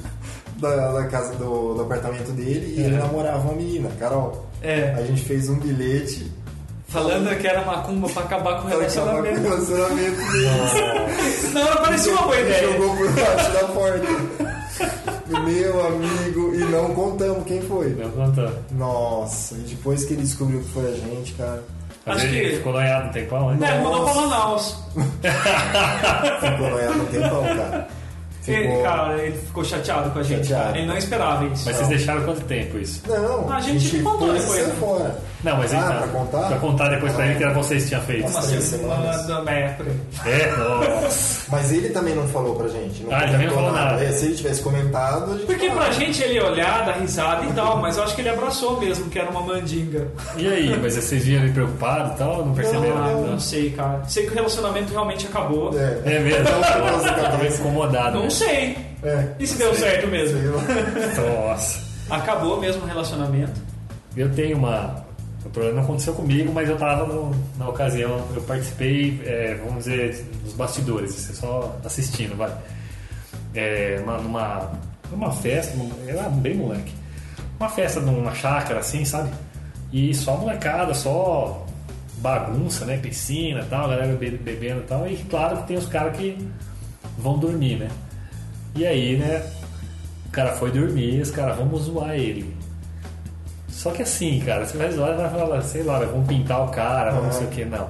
da, 0.60 0.92
da 0.92 1.04
casa 1.06 1.34
do, 1.36 1.74
do 1.74 1.82
apartamento 1.82 2.30
dele 2.32 2.74
e 2.76 2.82
ele 2.82 2.96
namorava 2.96 3.38
uma 3.38 3.54
menina, 3.54 3.88
Carol. 3.98 4.44
É. 4.62 4.94
A 4.96 5.02
gente 5.02 5.22
fez 5.22 5.48
um 5.48 5.56
bilhete 5.58 6.30
Falando 6.94 7.36
que 7.38 7.46
era 7.46 7.62
macumba 7.64 8.08
pra 8.08 8.22
acabar 8.22 8.62
com 8.62 8.68
o 8.68 8.70
para 8.70 8.78
acabar 8.78 9.02
com 9.02 9.36
o 9.36 9.40
relacionamento. 9.40 9.40
relacionamento. 9.40 10.20
Não, 11.52 11.64
não 11.64 11.76
parecia 11.82 12.12
uma 12.12 12.22
boa 12.22 12.40
ideia. 12.40 12.72
Jogou 12.72 12.96
por 12.96 13.10
baixo 13.12 13.52
da 13.52 13.64
porta. 13.64 14.06
Meu 15.44 15.86
amigo, 15.86 16.54
e 16.54 16.58
não 16.70 16.94
contamos 16.94 17.44
quem 17.46 17.60
foi. 17.62 17.90
Não 17.94 18.10
contando. 18.10 18.56
Nossa, 18.72 19.54
e 19.56 19.58
depois 19.58 20.04
que 20.04 20.12
ele 20.14 20.22
descobriu 20.22 20.60
que 20.60 20.68
foi 20.70 20.86
a 20.86 20.94
gente, 20.94 21.32
cara, 21.34 21.62
Acho 22.06 22.26
ele 22.26 22.50
que- 22.50 22.56
ficou 22.58 22.72
noiado 22.74 23.08
um 23.08 23.12
tempão, 23.12 23.50
né? 23.54 23.68
É, 23.68 23.78
mudou 23.80 24.04
pra 24.04 24.14
Manaus. 24.14 24.76
ficou 26.40 26.70
noiado 26.70 27.00
um 27.00 27.06
tempão, 27.06 27.42
cara. 27.42 27.88
Ele, 28.46 28.68
Ficou- 28.68 28.82
cara, 28.82 29.18
ele 29.22 29.38
ficou 29.38 29.64
chateado 29.64 30.10
com 30.10 30.18
a 30.18 30.22
gente. 30.22 30.46
Chateado. 30.48 30.76
Ele 30.78 30.86
não 30.86 30.96
esperava 30.98 31.44
isso. 31.46 31.62
Mas 31.66 31.76
vocês 31.76 31.88
deixaram 31.88 32.22
quanto 32.24 32.40
tempo 32.42 32.78
isso? 32.78 33.02
Não, 33.08 33.50
A 33.52 33.60
gente 33.60 33.98
contou 34.00 34.28
foi 34.28 34.38
depois, 34.38 34.48
saiu 34.54 34.66
né? 34.68 34.74
fora. 34.78 35.18
Não, 35.44 35.56
mas 35.58 35.74
ah, 35.74 35.76
então. 35.76 35.98
pra 35.98 36.06
contar? 36.08 36.48
Pra 36.48 36.56
contar 36.58 36.88
depois 36.88 37.12
pra 37.12 37.26
ele 37.26 37.34
que 37.36 37.44
era 37.44 37.52
vocês 37.52 37.82
que 37.82 37.88
tinham 37.90 38.02
feito. 38.02 38.28
Uma 38.28 38.42
semana 38.42 39.50
é. 39.50 39.76
É, 40.26 40.56
nossa. 40.56 41.44
Mas 41.50 41.72
ele 41.72 41.90
também 41.90 42.14
não 42.14 42.26
falou 42.28 42.54
pra 42.56 42.68
gente. 42.68 43.02
Não 43.02 43.14
Ah, 43.14 43.22
ele 43.24 43.32
também 43.32 43.46
não 43.48 43.54
falou 43.54 43.72
nada. 43.72 44.02
É, 44.02 44.10
se 44.12 44.26
ele 44.26 44.34
tivesse 44.36 44.62
comentado, 44.62 45.24
a 45.32 45.36
gente 45.36 45.46
Porque 45.46 45.68
falava. 45.68 45.86
pra 45.86 45.92
gente 45.94 46.22
ele 46.22 46.34
ia 46.34 46.46
olhar, 46.46 46.86
dar 46.86 46.92
risada 46.92 47.44
e 47.44 47.52
tal, 47.52 47.78
mas 47.78 47.96
eu 47.96 48.04
acho 48.04 48.14
que 48.14 48.22
ele 48.22 48.30
abraçou 48.30 48.80
mesmo, 48.80 49.10
que 49.10 49.18
era 49.18 49.30
uma 49.30 49.42
mandinga. 49.42 50.08
E 50.36 50.46
aí, 50.48 50.78
mas 50.80 50.96
vocês 50.96 51.22
viram 51.24 51.44
ele 51.44 51.52
preocupado 51.52 52.14
e 52.14 52.18
tal? 52.18 52.44
Não 52.46 52.54
perceberam? 52.54 52.96
Ah, 52.96 53.06
né? 53.08 53.26
não 53.32 53.40
sei, 53.40 53.70
cara. 53.70 54.02
Sei 54.08 54.24
que 54.24 54.30
o 54.32 54.34
relacionamento 54.34 54.92
realmente 54.92 55.26
acabou. 55.26 55.70
É, 55.78 56.00
É 56.16 56.18
mesmo? 56.20 56.40
Então, 56.40 57.30
tava 57.30 57.46
incomodado. 57.46 58.18
Não? 58.18 58.30
Sei. 58.34 58.76
É. 59.02 59.28
E 59.38 59.46
se 59.46 59.56
deu 59.56 59.74
certo 59.74 60.06
mesmo? 60.08 60.38
Sei. 61.14 61.24
Nossa. 61.46 61.80
Acabou 62.10 62.60
mesmo 62.60 62.82
o 62.82 62.86
relacionamento. 62.86 63.60
Eu 64.16 64.30
tenho 64.34 64.58
uma. 64.58 65.04
O 65.44 65.50
problema 65.50 65.76
não 65.76 65.84
aconteceu 65.84 66.14
comigo, 66.14 66.52
mas 66.52 66.68
eu 66.68 66.76
tava 66.76 67.04
no- 67.06 67.34
na 67.58 67.68
ocasião, 67.68 68.26
eu 68.34 68.42
participei, 68.42 69.20
é, 69.24 69.54
vamos 69.64 69.84
dizer, 69.84 70.24
dos 70.42 70.54
bastidores, 70.54 71.12
você 71.12 71.34
só 71.34 71.76
assistindo, 71.84 72.34
vai. 72.36 72.50
É, 73.54 74.00
uma, 74.02 74.18
numa, 74.18 74.72
numa 75.10 75.30
festa, 75.32 75.76
eu 76.06 76.18
era 76.18 76.28
bem 76.28 76.54
moleque. 76.54 76.92
Uma 77.60 77.68
festa 77.68 78.00
numa 78.00 78.34
chácara 78.34 78.80
assim, 78.80 79.04
sabe? 79.04 79.30
E 79.92 80.14
só 80.14 80.36
molecada, 80.36 80.92
só 80.94 81.64
bagunça, 82.18 82.84
né? 82.84 82.96
Piscina 82.96 83.60
e 83.60 83.64
tal, 83.66 83.88
galera 83.88 84.14
bebe- 84.14 84.38
bebendo 84.38 84.80
e 84.80 84.84
tal. 84.84 85.06
E 85.06 85.16
claro 85.30 85.58
que 85.58 85.68
tem 85.68 85.76
os 85.76 85.86
caras 85.86 86.16
que 86.16 86.36
vão 87.18 87.38
dormir, 87.38 87.76
né? 87.76 87.88
E 88.74 88.84
aí, 88.84 89.16
né? 89.16 89.48
O 90.26 90.30
cara 90.30 90.52
foi 90.56 90.72
dormir, 90.72 91.20
os 91.20 91.30
caras, 91.30 91.56
vamos 91.56 91.82
zoar 91.82 92.14
ele. 92.14 92.56
Só 93.68 93.92
que 93.92 94.02
assim, 94.02 94.40
cara, 94.40 94.66
você 94.66 94.76
vai 94.76 94.90
zoar 94.90 95.12
e 95.12 95.16
vai 95.16 95.30
falar, 95.30 95.62
sei 95.62 95.82
lá, 95.82 96.00
vamos 96.00 96.26
pintar 96.26 96.64
o 96.64 96.68
cara, 96.70 97.12
vamos 97.12 97.26
não 97.26 97.32
sei 97.32 97.46
o 97.46 97.50
que, 97.50 97.64
não. 97.64 97.88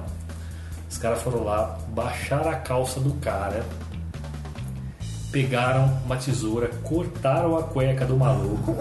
Os 0.89 0.97
caras 0.97 1.21
foram 1.21 1.43
lá, 1.43 1.79
baixaram 1.89 2.51
a 2.51 2.55
calça 2.55 2.99
do 2.99 3.13
cara, 3.15 3.65
pegaram 5.31 5.91
uma 6.05 6.17
tesoura, 6.17 6.69
cortaram 6.83 7.57
a 7.57 7.63
cueca 7.63 8.05
do 8.05 8.15
maluco, 8.15 8.75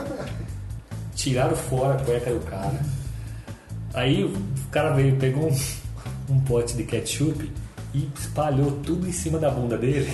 tiraram 1.17 1.57
fora 1.57 1.95
a 1.95 2.05
cueca 2.05 2.31
do 2.31 2.41
cara. 2.41 2.81
Aí 3.95 4.25
o 4.25 4.35
cara 4.71 4.91
veio, 4.91 5.17
pegou 5.17 5.49
um, 5.49 6.35
um 6.35 6.41
pote 6.41 6.77
de 6.77 6.85
ketchup 6.85 7.51
e 7.95 8.09
espalhou 8.19 8.73
tudo 8.83 9.07
em 9.07 9.13
cima 9.13 9.39
da 9.39 9.51
bunda 9.51 9.79
dele. 9.79 10.11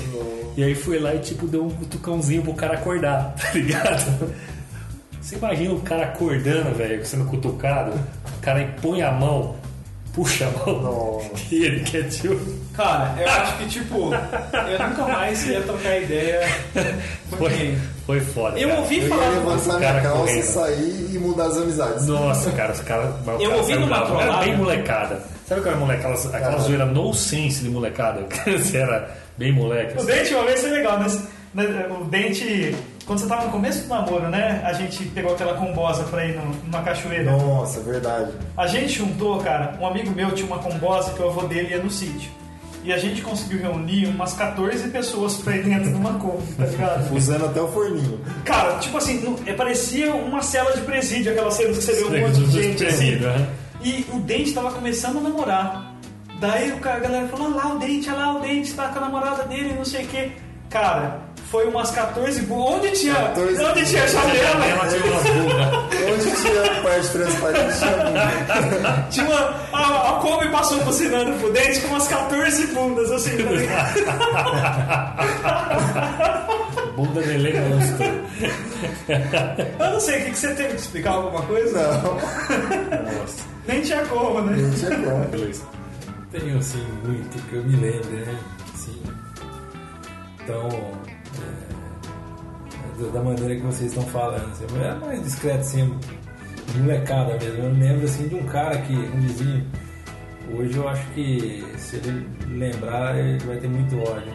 E 0.57 0.63
aí 0.63 0.75
foi 0.75 0.99
lá 0.99 1.15
e 1.15 1.21
tipo 1.21 1.47
deu 1.47 1.65
um 1.65 1.71
cutucãozinho 1.71 2.43
pro 2.43 2.55
cara 2.55 2.75
acordar, 2.75 3.35
tá 3.41 3.53
ligado? 3.53 4.35
Você 5.21 5.37
imagina 5.37 5.73
o 5.73 5.81
cara 5.81 6.05
acordando, 6.05 6.75
velho, 6.75 7.05
sendo 7.05 7.25
cutucado, 7.25 7.93
o 7.93 8.41
cara 8.41 8.75
põe 8.81 9.03
a 9.03 9.13
mão, 9.13 9.57
puxa 10.13 10.47
a 10.47 10.67
mão 10.67 11.21
e 11.51 11.57
ele 11.65 11.81
ketchup. 11.81 12.41
Cara, 12.75 13.15
eu 13.21 13.29
acho 13.29 13.57
que, 13.59 13.67
tipo, 13.69 14.11
eu 14.15 14.89
nunca 14.89 15.05
mais 15.09 15.47
ia 15.47 15.61
trocar 15.63 15.99
ideia 16.01 16.41
com 17.31 17.37
Foi, 17.37 17.51
ninguém. 17.51 17.79
foi 18.07 18.21
foda. 18.21 18.59
Eu 18.59 18.69
cara. 18.69 18.81
ouvi 18.81 18.97
Eu 18.99 19.03
ia 19.03 19.09
falar. 19.09 19.29
levantar 19.31 19.81
cara 19.81 19.91
minha 20.01 20.03
calça, 20.03 20.19
correndo. 20.19 20.43
sair 20.45 21.11
e 21.15 21.19
mudar 21.19 21.45
as 21.47 21.57
amizades. 21.59 22.07
Nossa, 22.07 22.51
cara, 22.53 22.73
os 22.73 22.81
caras. 22.81 23.11
o 23.21 23.25
cara 23.25 23.57
ouvi 23.57 23.75
numa 23.75 23.87
bravo. 23.89 24.15
Era 24.15 24.23
trollada. 24.25 24.45
bem 24.47 24.57
molecada. 24.57 25.23
Sabe 25.47 25.61
qual 25.63 25.73
era 25.75 25.81
molecada? 25.81 26.15
Aquela, 26.15 26.37
aquela 26.37 26.59
zoeira 26.59 26.87
no 26.87 27.13
sense 27.13 27.63
de 27.63 27.69
molecada? 27.69 28.27
Você 28.47 28.77
era 28.79 29.11
bem 29.37 29.53
moleque. 29.53 29.97
O 29.97 29.99
assim. 29.99 30.07
dente 30.07 30.35
uma 30.35 30.45
vez 30.45 30.61
foi 30.61 30.71
legal, 30.71 30.99
né? 31.01 31.07
O 32.01 32.05
dente 32.05 32.75
quando 33.11 33.19
você 33.19 33.27
tava 33.27 33.47
no 33.47 33.51
começo 33.51 33.83
do 33.83 33.89
namoro, 33.89 34.29
né? 34.29 34.63
A 34.65 34.73
gente 34.73 35.05
pegou 35.07 35.33
aquela 35.35 35.55
combosa 35.55 36.05
pra 36.05 36.25
ir 36.25 36.37
no- 36.37 36.55
numa 36.65 36.81
cachoeira. 36.81 37.33
Nossa, 37.33 37.81
verdade. 37.81 38.31
A 38.57 38.69
gente 38.69 38.93
juntou, 38.99 39.41
cara, 39.41 39.77
um 39.81 39.85
amigo 39.89 40.13
meu 40.13 40.31
tinha 40.31 40.47
uma 40.47 40.61
combosa 40.61 41.13
que 41.15 41.21
o 41.21 41.27
avô 41.29 41.43
dele 41.49 41.71
ia 41.75 41.83
no 41.83 41.91
sítio. 41.91 42.31
E 42.85 42.93
a 42.93 42.99
gente 42.99 43.21
conseguiu 43.21 43.59
reunir 43.63 44.07
umas 44.07 44.35
14 44.35 44.87
pessoas 44.91 45.39
pra 45.39 45.57
ir 45.57 45.65
dentro 45.65 45.89
de 45.91 45.95
uma 45.97 46.15
Kombi, 46.21 46.53
tá 46.57 46.65
ligado? 46.67 47.11
Usando 47.13 47.47
até 47.47 47.61
o 47.61 47.67
forninho. 47.67 48.21
Cara, 48.45 48.79
tipo 48.79 48.97
assim, 48.97 49.21
não- 49.25 49.37
é, 49.45 49.55
parecia 49.55 50.15
uma 50.15 50.41
cela 50.41 50.71
de 50.73 50.83
presídio, 50.83 51.33
aquelas 51.33 51.55
cenas 51.55 51.79
que 51.79 51.83
você 51.83 51.95
vê 51.95 52.05
um 52.05 52.21
monte 52.29 52.41
de 52.45 52.63
gente. 52.63 52.87
assim. 52.87 53.19
E 53.83 54.07
o 54.13 54.21
Dente 54.21 54.53
tava 54.53 54.71
começando 54.71 55.19
a 55.19 55.21
namorar. 55.23 55.95
Daí 56.39 56.71
o 56.71 56.77
cara, 56.79 56.99
a 56.99 57.01
galera 57.01 57.27
falou, 57.27 57.49
olha 57.49 57.57
lá 57.57 57.75
o 57.75 57.79
Dente, 57.81 58.09
olha 58.09 58.19
lá 58.21 58.37
o 58.37 58.41
Dente, 58.41 58.73
tá 58.73 58.87
com 58.87 58.99
a 58.99 59.03
namorada 59.03 59.43
dele, 59.47 59.75
não 59.77 59.85
sei 59.85 60.05
o 60.05 60.07
quê. 60.07 60.31
Cara, 60.71 61.19
foi 61.51 61.67
umas 61.67 61.91
14 61.91 62.43
bu- 62.43 62.75
Onde 62.77 62.91
tinha? 62.93 63.15
14 63.15 63.65
onde 63.65 63.85
tinha 63.87 64.03
Ela 64.03 64.09
janela? 64.09 64.65
Onde 66.13 66.31
tinha 66.37 66.83
parte 66.83 67.09
transparente, 67.09 67.79
tinha 69.11 69.27
uma. 69.27 69.55
A, 69.73 70.11
a 70.11 70.13
Kombi 70.21 70.49
passou 70.51 70.79
buzinando 70.85 71.33
pro 71.41 71.53
Dente 71.53 71.81
com 71.81 71.89
umas 71.89 72.07
14 72.09 72.67
bundas, 72.69 73.11
assim, 73.11 73.37
tá? 73.67 75.17
Bunda 76.97 77.23
de 77.23 77.37
Lustre. 77.39 78.23
Eu 79.79 79.91
não 79.91 80.01
sei, 80.01 80.21
o 80.21 80.25
que, 80.25 80.31
que 80.31 80.39
você 80.39 80.55
teve 80.55 80.69
que 80.75 80.81
explicar 80.81 81.11
alguma 81.13 81.43
coisa? 81.43 81.81
Não, 82.03 82.15
Nossa. 82.15 83.45
Nem 83.67 83.81
tinha 83.83 84.05
como, 84.07 84.41
né? 84.43 84.57
não 84.57 84.71
tinha 84.75 84.91
como. 84.91 85.25
Tenho 86.33 86.59
assim 86.59 86.87
muito 87.05 87.43
que 87.49 87.57
eu 87.57 87.63
me 87.65 87.77
lembre, 87.77 88.25
né? 88.25 88.37
Assim, 88.75 89.03
então, 90.43 90.69
da- 93.09 93.23
maneira 93.23 93.57
que 93.57 93.63
vocês 93.63 93.91
estão 93.93 94.03
falando, 94.05 94.51
assim, 94.51 94.65
é 94.83 94.95
mais 95.07 95.23
discreto, 95.23 95.61
assim, 95.61 95.99
molecada 96.79 97.37
mesmo. 97.43 97.65
Eu 97.65 97.73
lembro 97.73 98.05
assim 98.05 98.29
de 98.29 98.35
um 98.35 98.45
cara 98.45 98.77
que, 98.79 98.93
um 98.95 99.21
vizinho, 99.21 99.67
hoje 100.55 100.77
eu 100.77 100.89
acho 100.89 101.07
que 101.09 101.65
se 101.79 101.97
ele 101.97 102.27
lembrar, 102.49 103.19
ele 103.19 103.39
vai 103.45 103.57
ter 103.57 103.69
muito 103.69 103.99
ódio. 103.99 104.33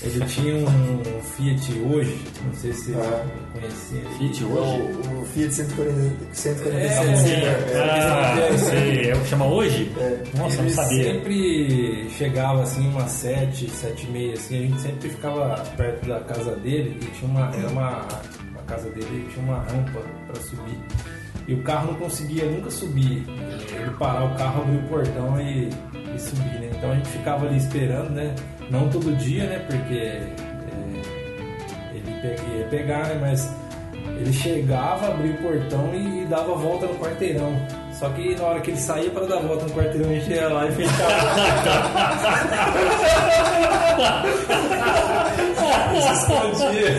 Ele 0.00 0.24
tinha 0.26 0.54
um 0.54 1.22
Fiat 1.36 1.72
hoje, 1.80 2.20
não 2.44 2.54
sei 2.54 2.72
se 2.72 2.92
vocês 2.92 2.96
Ah. 2.98 3.26
conheciam. 3.52 4.10
Fiat 4.12 4.44
hoje? 4.44 4.80
O, 4.80 5.20
o 5.20 5.24
Fiat 5.26 5.54
140, 5.54 6.14
145. 6.32 6.76
É, 7.04 7.16
Sim. 7.16 7.32
é, 7.32 7.80
Ah, 7.80 8.58
sei. 8.58 9.10
É 9.10 9.14
o 9.16 9.20
que 9.20 9.26
chama 9.28 9.46
hoje? 9.46 9.90
Nossa, 10.36 10.54
eu 10.56 10.60
ele 10.60 10.68
não 10.68 10.82
sabia. 10.84 11.04
sempre 11.04 12.10
chegava 12.16 12.62
assim 12.62 12.88
umas 12.88 13.10
sete, 13.10 13.68
sete 13.70 14.06
e 14.06 14.10
meia, 14.10 14.34
assim, 14.34 14.56
a 14.58 14.60
gente 14.68 14.80
sempre 14.80 15.08
ficava 15.10 15.56
perto 15.76 16.06
da 16.08 16.20
casa 16.20 16.54
dele 16.56 16.96
e 17.02 17.04
tinha 17.06 17.30
uma, 17.30 17.50
era 17.56 17.68
uma, 17.68 17.98
a 18.56 18.62
casa 18.68 18.88
dele 18.90 19.28
tinha 19.34 19.44
uma 19.44 19.58
rampa 19.62 20.00
para 20.28 20.40
subir. 20.42 20.78
E 21.48 21.54
o 21.54 21.62
carro 21.62 21.92
não 21.92 21.98
conseguia 21.98 22.44
nunca 22.44 22.70
subir. 22.70 23.24
Ele 23.26 23.90
parar 23.98 24.24
o 24.24 24.34
carro, 24.36 24.62
abrir 24.62 24.76
o 24.76 24.82
portão 24.82 25.40
e, 25.40 25.70
e 26.14 26.18
subir, 26.20 26.60
né? 26.60 26.70
Então 26.76 26.92
a 26.92 26.94
gente 26.94 27.08
ficava 27.08 27.46
ali 27.46 27.56
esperando, 27.56 28.10
né? 28.10 28.34
Não 28.70 28.86
todo 28.90 29.16
dia, 29.16 29.44
né? 29.46 29.58
Porque 29.60 29.94
é, 29.94 30.28
ele 31.94 32.58
ia 32.58 32.66
pegar, 32.66 33.06
né? 33.06 33.18
Mas 33.18 33.50
ele 34.20 34.30
chegava, 34.30 35.08
abria 35.08 35.32
o 35.32 35.38
portão 35.38 35.94
e, 35.94 36.26
dava 36.26 36.52
a 36.52 36.56
volta 36.56 36.86
no 36.86 36.94
quarteirão. 36.96 37.56
Só 37.92 38.10
que 38.10 38.34
na 38.36 38.44
hora 38.44 38.60
que 38.60 38.70
ele 38.72 38.78
saía 38.78 39.10
para 39.10 39.24
dar 39.24 39.40
volta 39.40 39.64
no 39.64 39.70
quarteirão, 39.70 40.10
a 40.10 40.14
gente 40.14 40.30
ia 40.30 40.48
lá 40.48 40.66
e 40.66 40.72
fechava. 40.72 41.08
Se 45.98 46.12
escondia. 46.12 46.92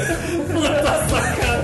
Puta 0.52 0.94
sacanagem. 1.08 1.59